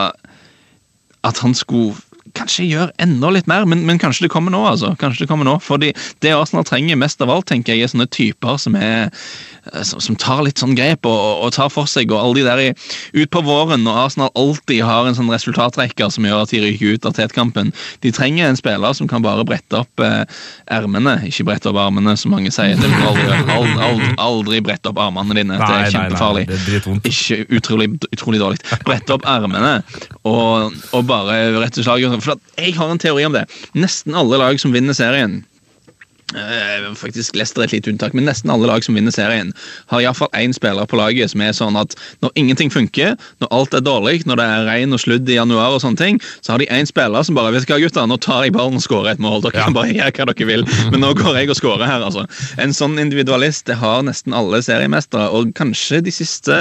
at 1.28 1.40
han 1.44 1.54
skulle 1.58 1.98
kanskje 2.38 2.68
gjør 2.68 2.94
enda 3.04 3.32
litt 3.34 3.50
mer, 3.50 3.66
men, 3.70 3.84
men 3.88 4.00
kanskje 4.02 4.28
det 4.28 4.32
kommer 4.34 4.54
nå, 4.54 4.64
altså. 4.70 4.94
Kanskje 5.02 5.26
det 5.26 5.32
kommer 5.32 5.48
nå. 5.48 5.58
Fordi 5.64 5.94
det 6.24 6.34
Arsenal 6.36 6.66
trenger 6.68 7.00
mest 7.00 7.22
av 7.24 7.32
alt, 7.34 7.48
tenker 7.50 7.76
jeg, 7.76 7.86
er 7.86 7.94
sånne 7.94 8.10
typer 8.14 8.60
som 8.62 8.78
er 8.80 9.10
eh, 9.10 9.84
som, 9.88 10.02
som 10.04 10.18
tar 10.20 10.44
litt 10.46 10.62
sånn 10.62 10.76
grep 10.78 11.08
og, 11.10 11.44
og, 11.44 11.52
tar 11.56 11.72
for 11.74 11.90
seg, 11.90 12.12
og 12.14 12.22
alle 12.22 12.40
de 12.40 12.46
der 12.48 12.64
i, 12.64 12.70
ut 13.18 13.32
på 13.34 13.44
våren, 13.46 13.84
når 13.86 14.02
Arsenal 14.06 14.32
alltid 14.38 14.84
har 14.86 15.10
en 15.10 15.18
sånn 15.18 15.32
resultatrekker 15.34 16.12
som 16.14 16.28
gjør 16.28 16.46
at 16.46 16.54
de 16.54 16.62
ryker 16.64 16.98
ut 16.98 17.10
av 17.10 17.18
tetkampen. 17.18 17.74
De 18.06 18.14
trenger 18.16 18.50
en 18.50 18.60
spiller 18.60 18.98
som 18.98 19.10
kan 19.10 19.26
bare 19.26 19.46
brette 19.48 19.82
opp 19.84 20.04
eh, 20.06 20.24
ikke 21.28 21.48
brette 21.48 21.70
opp 21.72 21.80
armene, 21.82 22.16
som 22.20 22.32
mange 22.34 22.52
sier. 22.54 22.78
Det 22.78 22.88
vil 22.88 23.08
aldri, 23.08 23.28
aldri, 23.58 23.76
aldri, 23.88 24.12
aldri 24.28 24.62
brette 24.66 24.92
opp 24.92 25.02
armene 25.02 25.38
dine. 25.38 25.58
Nei, 25.58 25.60
det 25.62 25.74
er 25.74 25.84
nei, 25.84 25.92
kjempefarlig. 25.96 26.46
det 26.48 26.80
er. 26.80 27.02
Ikke 27.12 27.58
utrolig, 27.58 27.90
utrolig 28.14 28.42
dårlig. 28.42 28.62
Brette 28.88 29.16
opp 29.18 29.28
ermene 29.28 29.74
og, 30.28 30.76
og 30.96 31.08
bare 31.08 31.38
rett 31.58 31.80
og 31.80 31.88
slett 31.88 32.04
For 32.28 32.40
jeg 32.60 32.76
har 32.78 32.92
en 32.92 33.02
teori 33.02 33.26
om 33.28 33.36
det. 33.38 33.46
Nesten 33.78 34.18
alle 34.18 34.40
lag 34.42 34.60
som 34.62 34.76
vinner 34.76 34.98
serien 34.98 35.42
faktisk 37.00 37.38
Leicester 37.40 37.62
er 37.64 37.70
et 37.70 37.78
lite 37.78 37.92
unntak, 37.92 38.14
men 38.14 38.26
nesten 38.28 38.52
alle 38.52 38.68
lag 38.68 38.84
som 38.84 38.96
vinner 38.98 39.14
serien, 39.16 39.54
har 39.88 40.02
iallfall 40.04 40.28
én 40.36 40.52
spiller 40.52 40.86
på 40.86 40.98
laget 41.00 41.32
som 41.32 41.42
er 41.42 41.54
sånn 41.56 41.78
at 41.80 41.96
når 42.22 42.32
ingenting 42.36 42.70
funker, 42.70 43.16
når 43.40 43.52
alt 43.56 43.74
er 43.74 43.84
dårlig, 43.86 44.26
når 44.28 44.42
det 44.42 44.48
er 44.48 44.68
regn 44.68 44.96
og 44.96 45.00
sludd 45.00 45.30
i 45.30 45.38
januar, 45.38 45.72
og 45.72 45.82
sånne 45.82 45.98
ting, 45.98 46.20
så 46.42 46.54
har 46.54 46.60
de 46.60 46.68
én 46.68 46.88
spiller 46.90 47.24
som 47.24 47.38
bare 47.38 47.54
vet 47.56 47.68
hva 47.70 47.80
gutter, 47.80 48.08
nå 48.08 48.18
tar 48.20 48.44
jeg 48.44 48.56
ballen 48.58 48.76
og 48.76 48.84
skårer 48.84 49.14
et 49.14 49.24
mål. 49.24 49.40
Dere 49.46 49.56
kan 49.56 49.76
bare 49.76 49.94
gjøre 49.94 50.12
hva 50.18 50.28
dere 50.34 50.50
vil, 50.52 50.66
men 50.92 51.04
nå 51.04 51.14
går 51.16 51.40
jeg 51.40 51.54
og 51.54 51.60
skårer 51.62 51.88
her. 51.88 52.04
altså. 52.04 52.28
En 52.60 52.76
sånn 52.76 53.00
individualist 53.00 53.68
det 53.72 53.80
har 53.80 54.04
nesten 54.04 54.36
alle 54.36 54.60
seriemestere, 54.66 55.30
og 55.32 55.56
kanskje 55.58 56.02
de 56.04 56.12
siste, 56.12 56.60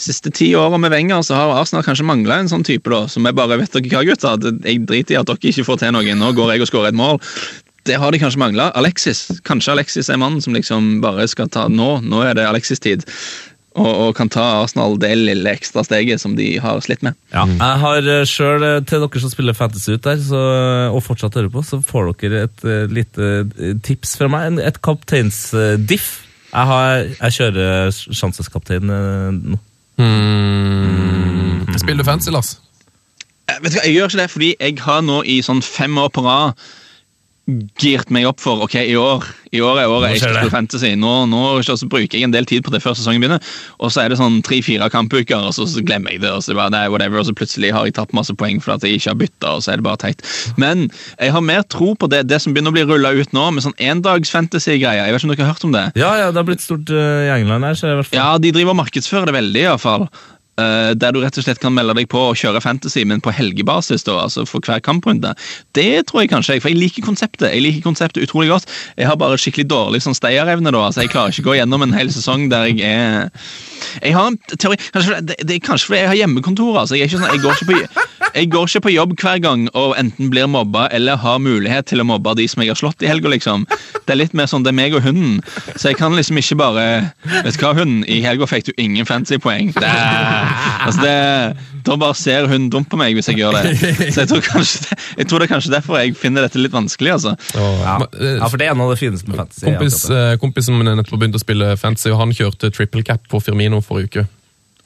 siste 0.00 0.34
ti 0.34 0.50
åra 0.58 0.80
med 0.82 0.90
Wenger 0.90 1.22
så 1.26 1.38
har 1.38 1.54
Arsenal 1.60 1.86
kanskje 1.86 2.08
mangla 2.10 2.40
en 2.42 2.50
sånn 2.50 2.66
type, 2.66 2.90
da, 2.90 3.04
som 3.10 3.26
er 3.28 3.38
bare 3.38 3.60
vet 3.60 3.70
dere 3.76 3.94
hva 3.94 4.04
gutter, 4.08 4.50
jeg 4.66 4.82
driter 4.90 5.14
i 5.14 5.20
at 5.22 5.30
dere 5.30 5.54
ikke 5.54 5.66
får 5.68 5.82
til 5.84 5.94
noe, 5.94 6.18
nå 6.18 6.34
går 6.34 6.54
jeg 6.56 6.66
og 6.66 6.72
skårer 6.72 6.90
et 6.90 6.98
mål. 6.98 7.22
Det 7.88 7.96
har 7.96 8.12
de 8.12 8.18
kanskje 8.20 8.38
mangla. 8.42 8.70
Alexis. 8.76 9.26
Kanskje 9.46 9.72
Alexis 9.72 10.10
er 10.12 10.18
mannen 10.20 10.42
som 10.44 10.52
liksom 10.56 10.98
bare 11.04 11.24
skal 11.30 11.48
ta 11.48 11.68
Nå, 11.72 12.00
nå 12.04 12.20
er 12.26 12.34
det 12.36 12.44
Alexis-tid. 12.48 13.06
Og, 13.78 13.86
og 13.86 14.10
kan 14.18 14.28
ta 14.28 14.42
Arsenal 14.64 14.96
det 14.98 15.12
lille 15.14 15.52
ekstra 15.54 15.84
steget 15.86 16.18
som 16.20 16.32
de 16.36 16.48
har 16.60 16.80
slitt 16.82 17.04
med. 17.06 17.14
Ja, 17.32 17.44
jeg 17.46 17.76
har 17.84 18.08
sjøl, 18.26 18.64
til 18.90 19.04
dere 19.04 19.22
som 19.22 19.30
spiller 19.30 19.54
fantasy 19.54 19.94
ut 19.94 20.02
der, 20.04 20.18
så, 20.26 20.40
og 20.90 20.98
fortsatt 21.06 21.38
hører 21.38 21.52
på, 21.54 21.62
så 21.64 21.78
får 21.86 22.10
dere 22.18 22.42
et 22.48 22.64
uh, 22.66 22.90
lite 22.90 23.28
eh, 23.46 23.76
tips 23.86 24.16
fra 24.18 24.26
meg. 24.32 24.58
Et 24.66 24.80
kapteinsdiff. 24.82 26.08
Jeg, 26.50 26.66
har- 26.72 27.06
jeg 27.14 27.36
kjører 27.38 27.94
sjanseskaptein 27.94 28.90
uh, 28.90 29.30
nå. 29.54 29.60
Hmm. 30.00 31.78
Spiller 31.78 32.02
du 32.02 32.08
fancy, 32.10 32.30
Lars? 32.34 32.56
Jeg, 33.48 33.62
Vet 33.62 33.72
du 33.72 33.78
hva, 33.78 33.84
Jeg 33.86 33.94
gjør 33.96 34.10
ikke 34.10 34.20
det, 34.22 34.28
fordi 34.34 34.50
jeg 34.60 34.78
har 34.84 35.02
nå 35.06 35.22
i 35.30 35.38
sånn 35.46 35.62
fem 35.64 35.98
år 36.02 36.10
på 36.14 36.24
rad 36.26 36.58
girt 37.80 38.10
meg 38.14 38.28
opp 38.28 38.40
for 38.42 38.62
ok, 38.66 38.76
i 38.84 38.96
år 38.98 39.24
i 39.50 39.58
år 39.64 39.80
er 39.82 39.90
året 39.90 40.12
jeg 40.12 40.20
skal 40.20 40.36
spille 40.36 40.52
fantasy. 40.52 40.90
Nå, 40.98 41.12
nå 41.26 41.40
så 41.66 41.74
bruker 41.90 42.14
jeg 42.14 42.28
en 42.28 42.34
del 42.34 42.46
tid 42.46 42.62
på 42.62 42.70
det 42.70 42.82
før 42.84 42.94
sesongen 42.94 43.22
begynner. 43.22 43.42
Og 43.82 43.90
så 43.90 44.04
er 44.04 44.12
det 44.12 44.20
sånn 44.20 44.38
tre-fire 44.46 44.86
kampuker, 44.92 45.42
og 45.48 45.56
så, 45.56 45.66
så 45.66 45.82
glemmer 45.82 46.14
jeg 46.14 46.22
det. 46.22 46.30
Og 46.30 46.44
så, 46.46 46.54
bare, 46.54 46.70
nei, 46.74 46.84
whatever, 46.92 47.18
og 47.18 47.26
så 47.26 47.34
plutselig 47.34 47.72
har 47.74 47.88
jeg 47.88 47.96
tatt 47.98 48.14
masse 48.16 48.34
poeng 48.38 48.62
for 48.62 48.76
at 48.76 48.86
jeg 48.86 49.00
ikke 49.00 49.10
har 49.10 49.20
bytta, 49.24 49.56
og 49.56 49.64
så 49.66 49.74
er 49.74 49.82
det 49.82 49.88
bare 49.88 50.02
teit. 50.04 50.22
Men 50.60 50.86
jeg 51.16 51.34
har 51.34 51.46
mer 51.46 51.66
tro 51.66 51.92
på 51.98 52.10
det, 52.12 52.24
det 52.30 52.38
som 52.44 52.54
begynner 52.54 52.70
å 52.70 52.78
bli 52.78 52.86
rulla 52.86 53.14
ut 53.18 53.34
nå, 53.34 53.48
med 53.56 53.66
sånn 53.66 53.78
endags-fantasy-greier. 53.90 55.08
Jeg 55.08 55.16
vet 55.16 55.24
ikke 55.24 55.32
om 55.32 55.34
dere 55.34 55.48
har 55.48 55.54
hørt 55.56 55.66
om 55.66 55.74
det? 55.74 55.86
Ja, 55.98 56.12
ja, 56.22 56.30
det 56.30 56.42
har 56.44 56.50
blitt 56.52 56.62
stort 56.62 56.94
uh, 56.94 57.26
i 57.26 57.32
England 57.34 57.66
her, 57.66 57.78
så 57.78 57.90
i 57.90 57.96
hvert 57.98 58.12
fall. 58.12 58.20
Ja, 58.20 58.30
de 58.38 58.54
driver 58.54 58.76
og 58.76 58.84
markedsfører 58.84 59.32
det 59.32 59.40
veldig, 59.40 59.66
i 59.66 59.72
Eh, 60.60 60.92
der 61.00 61.14
du 61.14 61.20
rett 61.22 61.38
og 61.40 61.44
slett 61.46 61.60
kan 61.62 61.72
melde 61.76 61.94
deg 61.96 62.08
på 62.12 62.20
og 62.30 62.36
kjøre 62.38 62.60
fantasy, 62.64 63.04
men 63.08 63.22
på 63.24 63.32
helgebasis, 63.34 64.04
da, 64.06 64.18
altså 64.26 64.44
for 64.48 64.60
hver 64.66 64.82
kamprunde. 64.84 65.32
Det 65.76 66.06
tror 66.10 66.24
jeg 66.24 66.30
kanskje, 66.32 66.58
for 66.60 66.72
jeg 66.72 66.78
liker 66.80 67.04
konseptet 67.06 67.48
Jeg 67.54 67.62
liker 67.64 67.84
konseptet 67.86 68.24
utrolig 68.26 68.50
godt. 68.52 68.68
Jeg 68.98 69.08
har 69.08 69.16
bare 69.20 69.38
skikkelig 69.40 69.68
dårlig 69.70 70.02
sånn 70.04 70.16
stayerevne, 70.18 70.72
da. 70.74 70.84
altså 70.90 71.04
Jeg 71.04 71.12
klarer 71.14 71.32
ikke 71.32 71.46
å 71.46 71.50
gå 71.50 71.58
gjennom 71.60 71.84
en 71.86 71.94
hel 71.96 72.10
sesong 72.12 72.48
der 72.52 72.68
jeg 72.70 72.82
er 72.84 73.30
Jeg 74.02 74.12
har 74.14 74.26
en 74.30 74.38
teori 74.56 74.76
kanskje, 74.92 75.20
det, 75.30 75.36
det 75.48 75.56
er 75.56 75.62
kanskje 75.64 75.90
fordi 75.90 76.00
jeg 76.02 76.10
har 76.12 76.18
hjemmekontor. 76.20 76.78
altså 76.82 76.98
Jeg, 77.00 77.10
sånn, 77.14 77.24
jeg, 77.30 77.40
går 77.44 77.56
ikke 77.56 77.68
på, 77.70 78.04
jeg 78.34 78.50
går 78.52 78.68
ikke 78.68 78.84
på 78.88 78.94
jobb 78.94 79.14
hver 79.22 79.40
gang 79.46 79.66
og 79.74 79.94
enten 80.00 80.30
blir 80.32 80.50
mobba 80.50 80.88
eller 80.94 81.16
har 81.22 81.40
mulighet 81.42 81.88
til 81.90 82.02
å 82.04 82.08
mobbe 82.08 82.34
de 82.38 82.46
som 82.50 82.62
jeg 82.62 82.72
har 82.74 82.78
slått 82.80 83.02
i 83.06 83.08
helga, 83.10 83.30
liksom. 83.32 83.64
Det 84.04 84.12
er 84.14 84.20
litt 84.20 84.36
mer 84.36 84.50
sånn 84.50 84.64
det 84.66 84.74
er 84.74 84.78
meg 84.80 84.94
og 84.98 85.04
hunden. 85.06 85.40
Så 85.76 85.90
jeg 85.92 85.98
kan 86.00 86.14
liksom 86.18 86.38
ikke 86.42 86.58
bare 86.60 86.86
Vet 87.40 87.56
du 87.56 87.64
hva, 87.64 87.72
hunden, 87.78 88.02
i 88.10 88.20
helga 88.24 88.46
fikk 88.50 88.68
du 88.68 88.72
ingen 88.76 89.06
fancy-poeng. 89.08 89.72
Det 89.76 89.86
er- 89.86 90.49
Altså 90.80 91.04
det, 91.04 91.14
Da 91.86 91.96
bare 92.00 92.16
ser 92.18 92.48
hun 92.50 92.68
dumt 92.72 92.90
på 92.92 92.98
meg 93.00 93.16
hvis 93.16 93.30
jeg 93.30 93.40
gjør 93.40 93.56
det. 93.56 93.72
Så 94.12 94.24
jeg 94.24 94.30
tror, 94.30 94.42
kanskje, 94.44 94.98
jeg 95.16 95.30
tror 95.30 95.40
det 95.40 95.48
er 95.48 95.52
kanskje 95.54 95.72
derfor 95.72 96.00
jeg 96.00 96.16
finner 96.18 96.44
dette 96.46 96.60
litt 96.60 96.74
vanskelig. 96.74 97.14
altså. 97.16 97.34
Ja. 97.56 97.96
Eh, 98.12 98.36
ja, 98.36 98.50
for 98.50 98.60
det 98.60 98.68
er 98.68 98.74
en 98.74 98.84
av 98.84 98.92
det 98.92 99.00
fineste 99.00 99.30
med 99.30 99.40
fantasy. 99.40 99.64
Kompis, 99.70 100.02
kompisen 100.04 100.18
eh, 100.18 100.36
kompis 100.42 100.68
som 100.68 100.82
nettopp 100.84 101.16
begynte 101.16 101.30
begynt 101.30 101.40
å 101.40 101.44
spille 101.44 101.72
fantasy, 101.80 102.10
og 102.12 102.20
han 102.20 102.36
kjørte 102.36 102.70
triple 102.74 103.06
cap 103.06 103.24
på 103.30 103.40
Firmino 103.44 103.80
forrige 103.84 104.10
uke. 104.10 104.28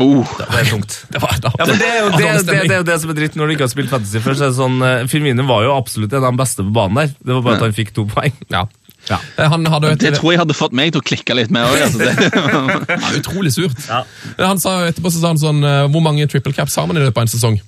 Oh, 0.03 0.27
Det 0.39 0.59
er 0.59 0.71
tungt. 0.73 0.95
Det 1.15 1.21
var, 1.23 1.37
det, 1.39 1.51
Ja, 1.59 1.67
men 1.69 1.79
det 1.79 1.87
er, 1.87 1.99
jo, 2.01 2.09
det, 2.19 2.57
det, 2.69 2.79
det, 2.89 2.97
som 3.01 3.13
er 3.13 3.19
dritt 3.19 3.37
når 3.39 3.47
du 3.47 3.55
ikke 3.55 3.69
har 3.69 3.71
spilt 3.71 3.93
fantasy 3.93 4.23
før. 4.23 4.35
så 4.35 4.49
er 4.49 4.55
det 4.55 4.59
sånn, 4.59 4.81
eh, 4.83 5.05
Firmino 5.11 5.47
var 5.47 5.67
jo 5.67 5.75
absolutt 5.77 6.15
en 6.17 6.25
av 6.25 6.35
de 6.35 6.43
beste 6.43 6.67
på 6.67 6.75
banen 6.75 6.99
der. 6.99 7.13
Det 7.21 7.37
var 7.37 7.45
bare 7.47 7.61
at 7.61 7.69
han 7.69 7.77
fikk 7.77 7.95
to 7.95 8.07
poeng. 8.11 8.35
Ja. 8.51 8.65
Ja. 9.11 9.19
Eh, 9.37 9.51
Han 9.53 9.67
hadde 9.69 9.93
et, 9.95 10.01
det 10.01 10.15
tror 10.19 10.33
jeg 10.33 10.41
hadde 10.41 10.57
fått 10.57 10.75
meg 10.77 10.95
til 10.95 11.03
å 11.03 11.05
klikke 11.05 11.37
litt 11.37 11.53
mer 11.55 11.69
òg. 11.69 11.83
Altså, 11.87 12.09
ja, 12.95 13.13
utrolig 13.19 13.53
surt. 13.57 13.77
Ja. 13.89 14.03
Han 14.41 14.63
sa 14.63 14.79
etterpå 14.89 15.13
så 15.13 15.21
sa 15.21 15.35
han 15.35 15.41
sånn 15.43 15.61
eh, 15.65 15.85
Hvor 15.93 16.05
mange 16.05 16.27
triple 16.31 16.55
caps 16.57 16.77
har 16.81 16.89
man 16.91 17.01
i 17.01 17.05
løpet 17.05 17.21
av 17.21 17.27
en 17.27 17.35
sesong? 17.35 17.61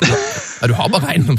Ja, 0.00 0.68
du 0.68 0.74
har 0.74 0.88
bare 0.92 1.14
én. 1.14 1.38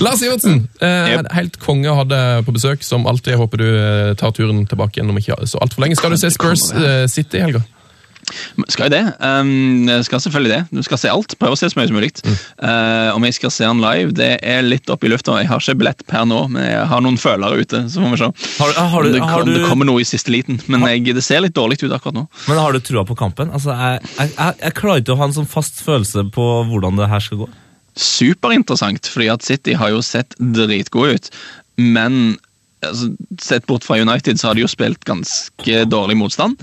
Lars 0.00 0.22
Ivertsen, 0.22 0.68
eh, 0.80 1.22
helt 1.36 1.56
konge 1.62 1.88
å 1.92 1.96
ha 2.00 2.04
deg 2.08 2.46
på 2.46 2.54
besøk. 2.56 2.84
Som 2.84 3.06
alltid. 3.08 3.34
Jeg 3.34 3.40
håper 3.40 3.62
du 3.62 3.68
eh, 3.70 4.12
tar 4.18 4.34
turen 4.36 4.64
tilbake 4.68 5.00
igjen 5.00 5.12
om 5.12 5.20
ikke 5.20 5.38
så 5.48 5.60
altfor 5.62 5.84
lenge. 5.84 5.96
Skal 6.00 6.12
du 6.12 6.20
se 6.20 6.32
Spurs 6.34 6.68
eh, 6.76 7.06
City 7.12 7.40
i 7.40 7.46
helga? 7.46 7.62
Skal 8.72 8.88
jo 8.88 8.92
det? 8.96 9.02
Um, 9.20 9.86
skal 10.04 10.22
selvfølgelig 10.24 10.52
det. 10.52 10.60
Du 10.74 10.82
skal 10.86 11.00
se 11.00 11.10
alt. 11.12 11.36
Prøve 11.40 11.56
å 11.56 11.58
se 11.58 11.68
så 11.70 11.78
mye 11.78 11.88
som 11.90 11.98
mulig. 11.98 12.10
Uh, 12.58 13.14
om 13.14 13.26
jeg 13.26 13.36
skal 13.38 13.52
se 13.54 13.68
han 13.68 13.82
live, 13.82 14.14
det 14.16 14.32
er 14.42 14.64
litt 14.66 14.90
opp 14.92 15.04
i 15.06 15.10
lufta. 15.12 15.36
Jeg 15.40 15.50
har 15.50 15.62
ikke 15.62 15.78
billett 15.82 16.02
per 16.10 16.26
nå, 16.28 16.42
men 16.52 16.66
jeg 16.66 16.88
har 16.90 17.04
noen 17.04 17.18
følere 17.20 17.62
ute. 17.62 17.84
så 17.92 18.02
får 18.02 18.14
vi 18.14 18.22
se. 18.22 18.30
Har, 18.60 18.74
har, 18.94 19.06
du, 19.06 19.12
det, 19.14 19.22
har, 19.22 19.44
kom, 19.44 19.52
det 19.54 19.66
kommer 19.68 19.88
noe 19.88 20.02
i 20.02 20.08
siste 20.08 20.34
liten, 20.34 20.58
men 20.72 20.86
jeg, 20.90 21.04
det 21.16 21.24
ser 21.24 21.44
litt 21.44 21.56
dårlig 21.56 21.78
ut 21.84 21.92
akkurat 21.92 22.16
nå. 22.16 22.24
men 22.48 22.62
har 22.62 22.74
du 22.74 22.80
trua 22.82 23.04
på 23.06 23.18
kampen? 23.18 23.52
Altså, 23.54 23.74
jeg, 23.76 24.02
jeg, 24.16 24.32
jeg, 24.34 24.58
jeg 24.64 24.76
klarer 24.80 25.04
ikke 25.04 25.14
å 25.14 25.20
ha 25.20 25.30
en 25.30 25.36
sånn 25.36 25.50
fast 25.50 25.84
følelse 25.86 26.26
på 26.34 26.48
hvordan 26.70 26.98
det 26.98 27.10
her 27.12 27.22
skal 27.22 27.44
gå. 27.44 27.50
Superinteressant, 27.96 29.08
fordi 29.12 29.30
at 29.32 29.46
City 29.46 29.76
har 29.78 29.94
jo 29.94 30.02
sett 30.04 30.36
dritgode 30.36 31.16
ut. 31.16 31.30
Men 31.80 32.36
altså, 32.84 33.12
sett 33.42 33.66
bort 33.66 33.86
fra 33.86 33.98
United, 34.00 34.40
så 34.40 34.50
har 34.50 34.58
de 34.58 34.64
jo 34.64 34.70
spilt 34.70 35.04
ganske 35.08 35.84
dårlig 35.88 36.18
motstand. 36.20 36.60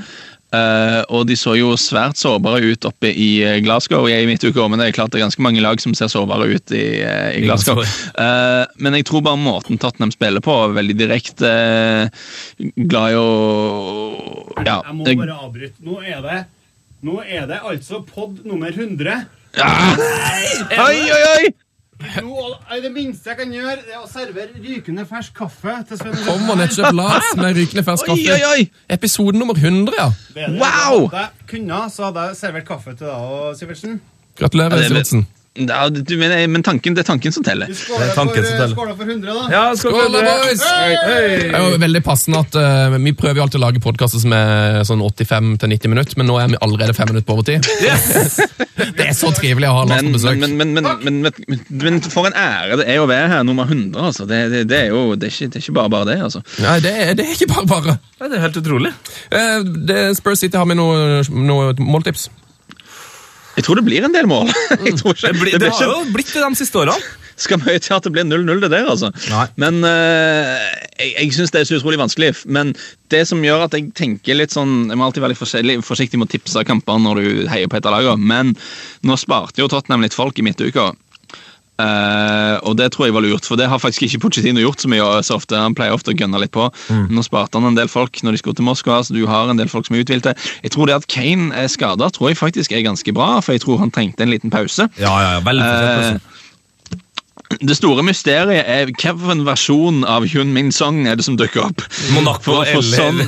Eh, 0.54 1.00
og 1.10 1.26
de 1.26 1.34
så 1.40 1.56
jo 1.58 1.72
svært 1.82 2.20
sårbare 2.22 2.60
ut 2.62 2.86
oppe 2.86 3.10
i 3.10 3.30
eh, 3.42 3.58
Glasgow 3.66 4.06
i 4.10 4.20
midtuka, 4.30 4.68
men 4.70 4.78
det 4.82 4.92
er 4.92 4.98
klart 5.00 5.14
det 5.14 5.18
er 5.18 5.26
ganske 5.26 5.42
mange 5.42 5.64
lag 5.66 5.82
som 5.82 5.96
ser 5.98 6.12
sårbare 6.14 6.46
ut 6.52 6.74
i, 6.78 6.84
eh, 7.02 7.40
i 7.40 7.44
Glasgow. 7.48 7.82
Eh, 7.82 8.64
men 8.78 9.00
jeg 9.00 9.08
tror 9.10 9.24
bare 9.26 9.42
måten 9.42 9.82
Tottenham 9.82 10.14
spiller 10.14 10.44
på, 10.46 10.54
er 10.68 10.76
veldig 10.78 10.98
direkte, 11.00 11.54
glad 12.86 13.16
i 13.16 13.18
å 13.18 13.30
Ja. 14.64 14.82
Jeg 14.86 14.96
må 15.00 15.08
bare 15.10 15.40
avbryte. 15.42 15.80
Nå 15.84 16.02
er 16.06 16.22
det 16.22 16.44
Nå 17.04 17.18
er 17.26 17.50
det 17.50 17.58
altså 17.68 18.00
pod 18.08 18.46
nummer 18.48 18.72
100. 18.72 19.26
Oi, 19.60 21.02
oi, 21.12 21.24
oi! 21.34 21.50
Er 22.04 22.82
det 22.84 22.92
minste 22.94 23.30
jeg 23.32 23.38
kan 23.40 23.52
gjøre, 23.54 23.78
er 23.94 24.00
å 24.02 24.08
servere 24.12 24.60
rykende 24.60 25.06
fersk 25.08 25.36
kaffe 25.38 25.76
til 25.90 26.00
Sven. 26.02 26.16
Kom 26.26 26.50
og 26.52 26.58
nettopp 26.60 26.96
Lars 26.98 27.30
med 27.40 27.56
rykende 27.58 27.84
fersk 27.88 28.10
kaffe. 28.12 28.34
oi, 28.36 28.42
oi! 28.50 28.66
Episode 28.92 29.40
nummer 29.40 29.56
100, 29.60 29.94
ja. 29.98 30.10
Det 30.34 30.48
det. 30.50 30.60
Wow! 30.60 31.08
Hadde 31.14 31.24
jeg 31.24 31.48
kunnet, 31.54 31.94
så 31.96 32.10
hadde 32.10 32.26
jeg 32.30 32.40
servert 32.42 32.68
kaffe 32.68 32.96
til 32.98 33.08
deg 33.08 33.16
og 33.38 33.56
Sivertsen. 33.60 34.02
Gratulerer, 34.40 34.82
Ja, 34.84 34.90
Sivertsen. 34.92 35.26
Ja, 35.54 35.84
du, 35.90 36.16
men, 36.18 36.32
men 36.52 36.64
tanken, 36.66 36.96
det 36.98 37.04
er 37.04 37.08
tanken 37.12 37.34
som 37.36 37.44
teller. 37.46 37.70
Skåla 37.70 38.08
Det 38.08 38.08
skåler 38.10 38.16
tanken 38.18 38.40
for, 38.42 38.48
som 38.50 38.58
teller. 38.58 38.74
skåler 38.74 38.96
for 38.98 39.12
100, 39.12 39.34
da. 39.38 39.44
Ja, 39.54 39.64
skål, 39.78 39.92
Skål, 39.94 40.16
da, 40.16 40.22
Hey! 40.24 40.40
boys! 40.48 40.64
Det 40.64 41.60
er 41.60 41.68
jo 41.68 41.82
veldig 41.84 42.02
passende 42.08 42.40
at 42.42 42.58
uh, 42.58 42.96
Vi 43.04 43.14
prøver 43.20 43.38
jo 43.38 43.44
alltid 43.46 43.60
å 43.60 43.64
lage 43.68 43.84
podkaster 43.84 44.24
som 44.24 44.34
er 44.34 44.80
sånn 44.90 45.04
85-90 45.06 45.94
minutter, 45.94 46.18
men 46.18 46.30
nå 46.32 46.40
er 46.42 46.50
vi 46.56 46.60
allerede 46.66 46.96
fem 46.98 47.12
minutter 47.12 47.28
på 47.30 47.38
overtid. 47.38 47.70
Det 48.98 49.06
er 49.06 49.14
så 49.16 49.30
trivelig 49.38 49.70
å 49.70 49.76
ha 49.78 49.84
Lars 49.88 50.02
på 50.02 50.16
besøk. 50.16 50.40
men, 50.42 50.56
men, 50.58 50.74
men, 50.74 50.88
men, 51.06 51.20
men, 51.22 51.62
men 51.84 52.00
for 52.02 52.26
en 52.28 52.34
ære 52.34 52.80
det 52.82 52.88
er 52.90 53.04
å 53.04 53.06
være 53.08 53.30
her 53.30 53.44
nummer 53.46 53.70
100. 53.70 53.94
altså. 54.10 54.26
Det, 54.30 54.40
det, 54.52 54.64
det 54.72 54.80
er 54.88 54.90
jo 54.90 55.14
det 55.14 55.30
er 55.30 55.36
ikke, 55.36 55.52
det 55.54 55.60
er 55.62 55.66
ikke 55.68 55.76
bare 55.78 55.92
bare 55.94 56.10
det. 56.10 56.18
altså. 56.26 56.42
Nei, 56.66 56.80
det 56.84 56.94
er, 57.06 57.14
det 57.20 57.28
er 57.28 57.36
ikke 57.38 57.52
bare 57.54 57.70
bare. 57.70 57.96
Nei, 58.20 58.32
Det 58.34 58.40
er 58.40 58.46
helt 58.48 58.58
utrolig. 58.64 58.92
Uh, 59.30 59.60
det, 59.92 60.00
Spurs 60.18 60.42
City 60.42 60.58
har 60.58 60.66
vi 60.70 60.80
noe, 60.82 61.22
noe 61.30 61.76
måltips. 61.78 62.32
Jeg 63.58 63.66
tror 63.68 63.78
det 63.78 63.86
blir 63.86 64.06
en 64.06 64.14
del 64.16 64.30
mål. 64.30 64.50
Tror 65.00 65.14
ikke, 65.14 65.30
Det, 65.30 65.40
blir, 65.40 65.52
det 65.54 65.62
det 65.62 65.70
har 65.74 65.84
ikke, 65.84 65.92
jo 65.92 66.16
blitt 66.16 66.32
det 66.34 66.42
de 66.42 66.58
siste 66.58 66.80
årene. 66.82 67.12
skal 67.44 67.60
mye 67.62 67.82
til 67.82 67.96
at 67.96 68.06
det 68.06 68.12
blir 68.14 68.26
0-0, 68.26 68.62
det 68.64 68.70
der, 68.74 68.88
altså. 68.90 69.10
Nei. 69.30 69.46
Men 69.62 69.80
uh, 69.86 70.58
jeg, 70.98 71.12
jeg 71.12 71.34
syns 71.38 71.54
det 71.54 71.62
er 71.62 71.70
så 71.70 71.78
utrolig 71.80 72.02
vanskelig. 72.02 72.32
Men 72.46 72.74
det 73.14 73.24
som 73.30 73.42
gjør 73.46 73.68
at 73.68 73.78
jeg 73.78 73.92
tenker 73.98 74.38
litt 74.38 74.54
sånn 74.54 74.90
Jeg 74.90 74.98
må 74.98 75.06
alltid 75.06 75.26
være 75.26 75.64
litt 75.66 75.86
forsiktig 75.86 76.18
med 76.18 76.30
å 76.30 76.34
tipse 76.34 76.66
kamper 76.66 77.02
når 77.02 77.22
du 77.22 77.30
heier 77.52 77.70
på 77.70 77.78
et 77.78 77.90
av 77.90 77.98
lagene, 77.98 78.26
men 78.26 78.56
nå 79.06 79.18
sparte 79.22 79.62
jo 79.62 79.70
Tottenham 79.70 80.06
litt 80.06 80.18
folk 80.18 80.40
i 80.42 80.46
midtuka. 80.46 80.92
Eh, 81.84 82.55
og 82.64 82.77
det 82.80 82.89
tror 82.93 83.07
jeg 83.07 83.15
var 83.15 83.26
lurt, 83.26 83.47
for 83.49 83.60
det 83.60 83.68
har 83.72 83.81
faktisk 83.81 84.07
ikke 84.07 84.23
Pochettino 84.26 84.64
gjort 84.64 84.84
så 84.84 84.91
mye 84.91 85.07
så 85.26 85.38
ofte. 85.39 85.60
Han 85.60 85.76
pleier 85.77 85.95
ofte 85.95 86.14
å 86.14 86.18
gønne 86.18 86.41
litt 86.41 86.53
på. 86.55 86.69
Nå 87.10 87.26
sparte 87.26 87.60
han 87.60 87.72
en 87.72 87.80
del 87.80 87.91
folk 87.91 88.22
når 88.23 88.38
de 88.38 88.43
skulle 88.43 88.60
til 88.60 88.68
Moskva, 88.68 89.01
så 89.03 89.15
du 89.15 89.23
har 89.30 89.51
en 89.51 89.60
del 89.60 89.72
folk 89.72 89.89
som 89.89 89.97
er 89.97 90.05
uthvilte. 90.05 90.35
Jeg 90.64 90.76
tror 90.76 90.89
det 90.89 90.99
at 91.01 91.10
Kane 91.11 91.51
er 91.57 91.72
skada, 91.72 92.10
tror 92.14 92.31
jeg 92.31 92.39
faktisk 92.39 92.76
er 92.76 92.85
ganske 92.85 93.15
bra, 93.15 93.35
for 93.43 93.55
jeg 93.55 93.65
tror 93.65 93.81
han 93.84 93.93
trengte 93.93 94.26
en 94.26 94.34
liten 94.34 94.53
pause. 94.53 94.89
Ja, 95.01 95.14
ja, 95.14 95.35
ja, 95.38 95.43
veldig 95.45 95.68
altså. 95.68 96.43
Det 97.70 97.76
store 97.78 98.04
mysteriet 98.06 98.64
er 98.68 98.86
hvilken 98.90 99.44
versjon 99.48 100.04
av 100.10 100.26
Hyun 100.30 100.52
Min 100.56 100.72
Song 100.76 101.04
er 101.08 101.16
det 101.20 101.26
som 101.28 101.38
dukker 101.40 101.66
opp. 101.70 101.84
Monaco 102.16 102.42
for, 102.60 102.66
for 102.70 102.86
sånn, 102.86 103.22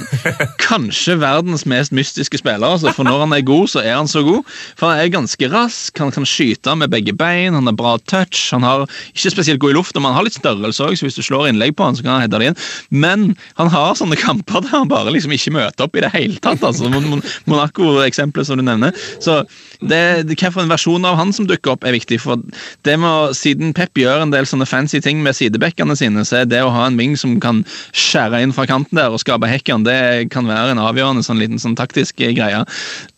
Kanskje 0.61 1.15
verdens 1.21 1.65
mest 1.69 1.93
mystiske 1.95 2.39
spiller. 2.41 2.65
Altså, 2.75 2.91
for 2.95 3.07
når 3.07 3.23
han 3.25 3.35
er 3.37 3.43
god, 3.47 3.69
så 3.71 3.83
er 3.83 3.95
han 3.97 4.09
så 4.11 4.23
god. 4.25 4.43
For 4.79 4.89
han 4.91 5.01
er 5.03 5.11
ganske 5.13 5.49
rask, 5.51 5.97
han 6.01 6.13
kan 6.15 6.25
skyte 6.27 6.73
med 6.79 6.91
begge 6.93 7.13
bein, 7.17 7.53
han 7.57 7.69
har 7.69 7.77
bra 7.77 7.95
touch. 8.09 8.47
Han 8.55 8.65
har 8.65 8.85
ikke 9.13 9.33
spesielt 9.35 9.61
god 9.63 9.75
i 9.75 9.77
lufta, 9.77 10.01
men 10.01 10.11
han 10.11 10.19
har 10.21 10.27
litt 10.27 10.39
størrelse 10.39 10.85
òg, 10.87 10.95
så 10.99 11.07
hvis 11.07 11.19
du 11.19 11.23
slår 11.25 11.49
innlegg 11.51 11.75
på 11.77 11.85
han, 11.87 11.97
så 11.97 12.05
kan 12.05 12.15
han 12.17 12.25
heade 12.25 12.41
det 12.41 12.51
inn. 12.53 12.59
Men 13.05 13.27
han 13.59 13.71
har 13.73 13.95
sånne 13.99 14.17
kamper 14.19 14.63
der 14.65 14.73
han 14.79 14.91
bare 14.91 15.13
liksom 15.15 15.33
ikke 15.35 15.53
møter 15.55 15.87
opp 15.87 15.95
i 15.99 16.03
det 16.05 16.11
hele 16.15 16.39
tatt. 16.43 16.63
altså. 16.65 16.89
Mon- 16.91 17.09
Mon- 17.15 17.25
Monaco-eksempelet 17.49 18.47
som 18.47 18.59
du 18.59 18.65
nevner. 18.65 18.95
Så 19.23 19.41
det, 19.81 20.25
det, 20.25 20.31
hvilken 20.31 20.69
versjon 20.71 21.05
av 21.07 21.17
han 21.19 21.33
som 21.35 21.47
dukker 21.49 21.75
opp, 21.75 21.83
er 21.85 21.95
viktig. 21.95 22.19
for 22.23 22.39
det 22.85 22.95
med 23.01 23.09
å, 23.09 23.33
Siden 23.35 23.73
Pep 23.75 23.97
gjør 23.99 24.14
en 24.23 24.33
del 24.33 24.47
sånne 24.49 24.67
fancy 24.69 25.01
ting 25.03 25.21
med 25.25 25.35
sidebekkene 25.37 25.95
sine, 25.99 26.23
så 26.27 26.43
det 26.47 26.63
å 26.63 26.73
ha 26.73 26.87
en 26.87 26.99
wing 26.99 27.15
som 27.19 27.37
kan 27.43 27.63
skjære 27.91 28.43
inn 28.45 28.55
fra 28.55 28.67
kanten 28.69 28.99
der 28.99 29.13
og 29.13 29.21
skape 29.23 29.49
hekken, 29.51 29.85
det 29.87 30.29
kan 30.33 30.47
være 30.49 30.75
en 30.75 30.83
avgjørende 30.83 31.25
sånn 31.25 31.41
liten 31.41 31.61
sånn 31.61 31.77
taktisk 31.79 32.21
eh, 32.21 32.35
greie. 32.37 32.63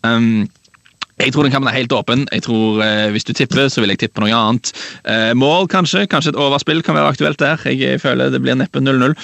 Um, 0.07 0.47
jeg 1.17 1.33
tror 1.33 1.47
den 1.47 1.53
kampen 1.53 1.71
er 1.71 1.79
helt 1.79 1.93
åpen. 1.97 2.27
Jeg 2.29 2.43
tror 2.45 2.81
eh, 2.85 3.07
Hvis 3.09 3.25
du 3.25 3.33
tipper, 3.33 3.71
så 3.73 3.81
vil 3.81 3.89
jeg 3.89 4.03
tippe 4.03 4.21
noe 4.21 4.33
annet. 4.37 4.69
Eh, 5.01 5.31
mål, 5.33 5.65
kanskje. 5.71 6.05
Kanskje 6.09 6.35
et 6.35 6.41
overspill 6.41 6.83
kan 6.85 6.97
være 6.97 7.15
aktuelt 7.15 7.41
der. 7.41 7.57
Jeg, 7.65 7.79
jeg 7.81 8.01
føler 8.03 8.29
det 8.29 8.41
blir 8.43 8.57
neppe 8.59 8.83
0-0. 8.83 9.17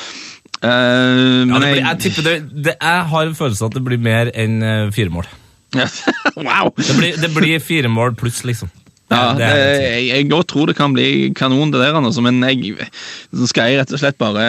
Eh, 0.64 1.46
Ja, 1.54 1.60
jeg, 1.62 2.42
jeg 2.66 3.06
har 3.14 3.28
en 3.28 3.38
følelse 3.38 3.62
av 3.66 3.70
at 3.70 3.78
det 3.78 3.86
blir 3.86 4.02
mer 4.02 4.34
enn 4.34 4.62
eh, 4.66 4.88
fire 4.96 5.14
mål. 5.14 5.30
wow! 6.48 6.74
Det 6.78 6.98
blir, 6.98 7.18
det 7.22 7.30
blir 7.34 7.62
fire 7.62 7.90
mål 7.94 8.18
pluss, 8.18 8.42
liksom. 8.48 8.74
Ja, 9.12 9.34
det 9.38 9.52
jeg, 9.52 10.10
jeg 10.10 10.32
godt 10.32 10.50
tror 10.54 10.70
det 10.70 10.78
kan 10.78 10.94
bli 10.96 11.32
kanon, 11.38 11.72
det 11.74 11.84
der, 11.84 11.98
altså, 12.00 12.24
men 12.24 12.40
jeg, 12.48 12.88
så 13.34 13.50
skal 13.50 13.70
jeg 13.70 13.82
rett 13.84 13.94
og 13.94 14.02
slett 14.02 14.20
bare 14.22 14.46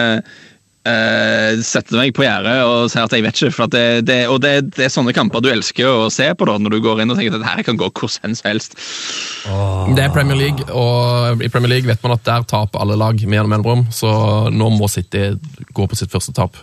uh, 0.85 1.61
sette 1.65 1.97
meg 1.97 2.13
på 2.15 2.25
gjerdet 2.25 2.55
og 2.65 2.89
si 2.91 2.99
at 3.01 3.13
jeg 3.15 3.25
vet 3.25 3.39
ikke. 3.39 3.53
For 3.55 3.67
at 3.67 3.75
det, 3.75 3.85
det, 4.09 4.19
og 4.31 4.39
det, 4.45 4.53
det 4.77 4.87
er 4.87 4.93
sånne 4.93 5.15
kamper 5.15 5.43
du 5.43 5.49
elsker 5.51 5.89
å 5.89 6.09
se 6.13 6.29
på 6.37 6.47
da, 6.49 6.57
når 6.61 6.77
du 6.77 6.79
går 6.85 7.03
inn 7.03 7.13
og 7.13 7.19
tenker 7.19 7.35
at 7.35 7.41
dette 7.41 7.55
her 7.57 7.67
kan 7.67 7.79
gå 7.81 7.89
hvor 7.91 8.11
som 8.11 8.35
helst. 8.45 8.77
Det 9.45 10.05
er 10.05 10.13
Premier 10.13 10.39
League, 10.39 10.69
og 10.71 11.43
i 11.43 11.51
Premier 11.51 11.75
League 11.75 11.89
vet 11.89 12.01
man 12.05 12.15
at 12.17 12.25
der 12.27 12.47
taper 12.49 12.81
alle 12.81 12.97
lag 12.99 13.19
med 13.21 13.37
gjennom 13.39 13.55
mellomrom, 13.57 13.85
så 13.93 14.11
nå 14.53 14.71
må 14.77 14.89
City 14.91 15.33
gå 15.75 15.89
på 15.89 15.99
sitt 15.99 16.13
første 16.13 16.35
tap. 16.35 16.57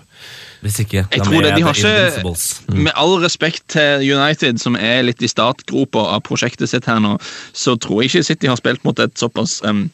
Hvis 0.63 0.79
ikke, 0.79 1.03
Jeg 1.11 1.25
tror 1.27 1.43
det, 1.43 1.57
de 1.57 1.65
har 1.67 1.75
ikke, 1.75 2.23
mm. 2.71 2.83
Med 2.87 2.93
all 2.95 3.17
respekt 3.25 3.65
til 3.75 4.05
United, 4.15 4.61
som 4.63 4.77
er 4.79 5.03
litt 5.03 5.23
i 5.23 5.31
startgropa 5.31 6.05
av 6.15 6.23
prosjektet 6.23 6.71
sitt 6.71 6.87
her 6.87 7.01
nå, 7.03 7.17
så 7.53 7.75
tror 7.75 8.03
jeg 8.03 8.13
ikke 8.13 8.29
City 8.31 8.51
har 8.51 8.61
spilt 8.61 8.85
mot 8.87 8.99
et 9.03 9.17
såpass 9.19 9.59
um, 9.67 9.89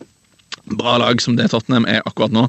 bra 0.76 0.98
lag 1.00 1.22
som 1.24 1.38
det 1.38 1.48
Tottenham 1.54 1.88
er 1.88 2.04
akkurat 2.04 2.34
nå. 2.36 2.44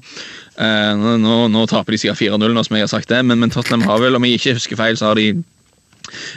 Uh, 0.60 0.92
nå, 1.00 1.16
nå, 1.24 1.38
nå 1.54 1.64
taper 1.72 1.96
de 1.96 2.02
sikkert 2.02 2.20
4-0, 2.20 2.52
nå 2.52 2.66
som 2.68 2.76
jeg 2.76 2.88
har 2.90 2.92
sagt 2.92 3.14
det, 3.14 3.24
men, 3.24 3.40
men 3.40 3.56
Tottenham 3.56 3.88
har 3.88 4.04
vel, 4.04 4.20
om 4.20 4.28
jeg 4.28 4.42
ikke 4.42 4.58
husker 4.60 4.82
feil, 4.82 5.00
så 5.00 5.14
har 5.14 5.22
de 5.22 5.32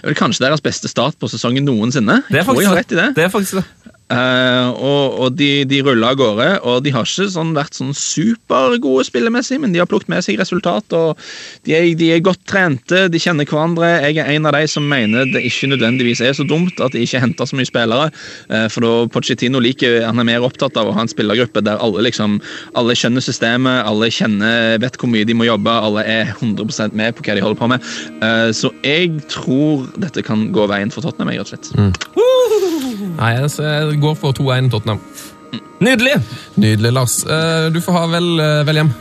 vel 0.05 0.17
kanskje 0.19 0.45
deres 0.45 0.63
beste 0.63 0.91
start 0.91 1.19
på 1.19 1.31
sesongen 1.33 1.67
noensinne. 1.67 2.21
Det 2.29 2.39
er 2.39 2.45
Jeg 2.45 2.51
tror 2.51 2.63
jeg 2.63 2.87
i 2.93 2.95
det. 2.95 3.09
det, 3.17 3.27
er 3.27 3.33
faktisk 3.33 3.59
det. 3.59 3.92
Eh, 4.13 4.69
og 4.77 5.21
og 5.23 5.37
de, 5.39 5.63
de 5.69 5.81
ruller 5.85 6.13
av 6.13 6.19
gårde, 6.19 6.49
og 6.67 6.83
de 6.85 6.93
har 6.95 7.07
ikke 7.07 7.29
sånn 7.31 7.53
vært 7.57 7.77
sånn 7.79 7.93
supergode 7.97 9.05
spillemessig, 9.07 9.61
men 9.63 9.75
de 9.75 9.81
har 9.83 9.89
plukket 9.91 10.11
med 10.13 10.25
seg 10.25 10.41
resultat, 10.41 10.95
og 10.97 11.21
de 11.67 11.77
er, 11.77 11.89
de 11.99 12.11
er 12.15 12.25
godt 12.25 12.43
trente, 12.49 13.07
de 13.13 13.21
kjenner 13.23 13.49
hverandre. 13.49 13.89
Jeg 14.09 14.19
er 14.23 14.33
en 14.35 14.49
av 14.49 14.57
de 14.57 14.65
som 14.71 14.87
mener 14.89 15.29
det 15.31 15.45
ikke 15.47 15.71
nødvendigvis 15.73 16.25
er 16.25 16.35
så 16.37 16.47
dumt 16.49 16.81
at 16.83 16.97
de 16.97 17.05
ikke 17.05 17.23
henter 17.23 17.49
så 17.49 17.59
mye 17.59 17.69
spillere, 17.69 18.11
Uh, 18.53 18.67
for 18.73 18.85
da 18.85 18.91
Pochettino 19.13 19.61
liker, 19.63 20.03
han 20.07 20.21
er 20.21 20.27
mer 20.29 20.45
opptatt 20.45 20.77
av 20.81 20.89
å 20.89 20.95
ha 20.97 21.05
en 21.05 21.11
spillergruppe 21.11 21.63
der 21.65 21.81
alle 21.83 22.05
liksom, 22.05 22.39
alle 22.79 22.97
skjønner 22.99 23.25
systemet, 23.25 23.83
alle 23.89 24.11
kjenner, 24.13 24.79
vet 24.83 24.99
hvor 25.01 25.11
mye 25.13 25.27
de 25.29 25.37
må 25.37 25.47
jobbe, 25.47 25.73
alle 25.73 26.05
er 26.09 26.33
100% 26.35 26.97
med 26.99 27.17
på 27.17 27.27
hva 27.27 27.37
de 27.39 27.45
holder 27.45 27.61
på 27.61 27.71
med. 27.73 27.91
Uh, 28.23 28.51
så 28.57 28.73
jeg 28.85 29.15
tror 29.33 29.87
dette 30.03 30.25
kan 30.27 30.49
gå 30.55 30.67
veien 30.71 30.93
for 30.93 31.05
Tottenham, 31.05 31.33
jeg, 31.33 31.45
rett 31.45 31.55
og 31.55 31.73
slett. 31.73 32.09
Nei, 33.13 33.33
jeg 33.37 33.51
så 33.53 33.67
jeg 33.67 34.02
går 34.03 34.19
for 34.19 34.37
2-1 34.37 34.71
Tottenham. 34.73 35.01
Nydelig! 35.83 36.15
Nydelig, 36.57 36.93
Lars. 36.95 37.17
Eh, 37.27 37.71
Du 37.75 37.81
får 37.85 37.93
ha 37.99 38.05
vel, 38.17 38.29
eh, 38.41 38.63
vel 38.69 38.81
hjem. 38.83 38.93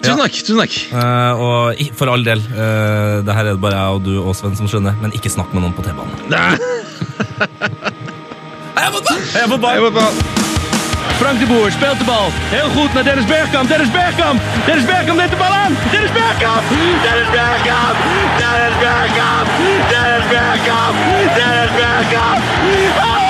Tusen 0.00 0.16
takk. 0.22 0.32
tusen 0.32 0.60
takk. 0.62 0.76
Uh, 0.96 1.32
og 1.44 1.80
for 1.98 2.08
all 2.08 2.22
del, 2.24 2.40
uh, 2.56 3.20
det 3.26 3.34
her 3.36 3.44
er 3.50 3.52
det 3.52 3.60
bare 3.60 3.76
jeg 3.76 3.98
og 3.98 4.04
du 4.06 4.14
og 4.22 4.32
Sven 4.38 4.56
som 4.56 4.68
skjønner, 4.70 4.96
men 5.02 5.12
ikke 5.12 5.28
snakk 5.28 5.52
med 5.52 5.60
noen 5.66 5.74
på 5.76 5.84
T-banen. 5.84 6.16
Heia 8.78 8.90
fotball! 8.96 9.20
Heia 9.34 9.46
fotball! 9.52 10.22
Frank 11.20 11.36
de 11.42 11.46
Boer 11.50 11.68
speelt 11.70 11.98
de 12.00 12.06
bal. 12.08 12.32
Heel 12.48 12.70
goed 12.72 12.94
naar 12.96 13.04
Dennis 13.04 13.26
Bergkamp. 13.28 13.68
Dennis 13.68 13.90
Bergkamp. 13.92 14.40
Dennis 14.66 14.86
Bergkamp 14.88 15.18
neemt 15.20 15.30
de 15.30 15.36
bal 15.36 15.52
aan. 15.52 15.76
Dennis 15.92 16.12
Bergkamp. 16.16 16.64
Dennis 17.04 17.30
Bergkamp. 17.36 17.96
Dennis 18.40 18.76
Bergkamp. 18.84 19.48
Dennis 19.92 20.26
Bergkamp. 20.32 20.94
Dennis 21.36 21.72
Bergkamp. 21.76 22.40
Oh! 23.04 23.29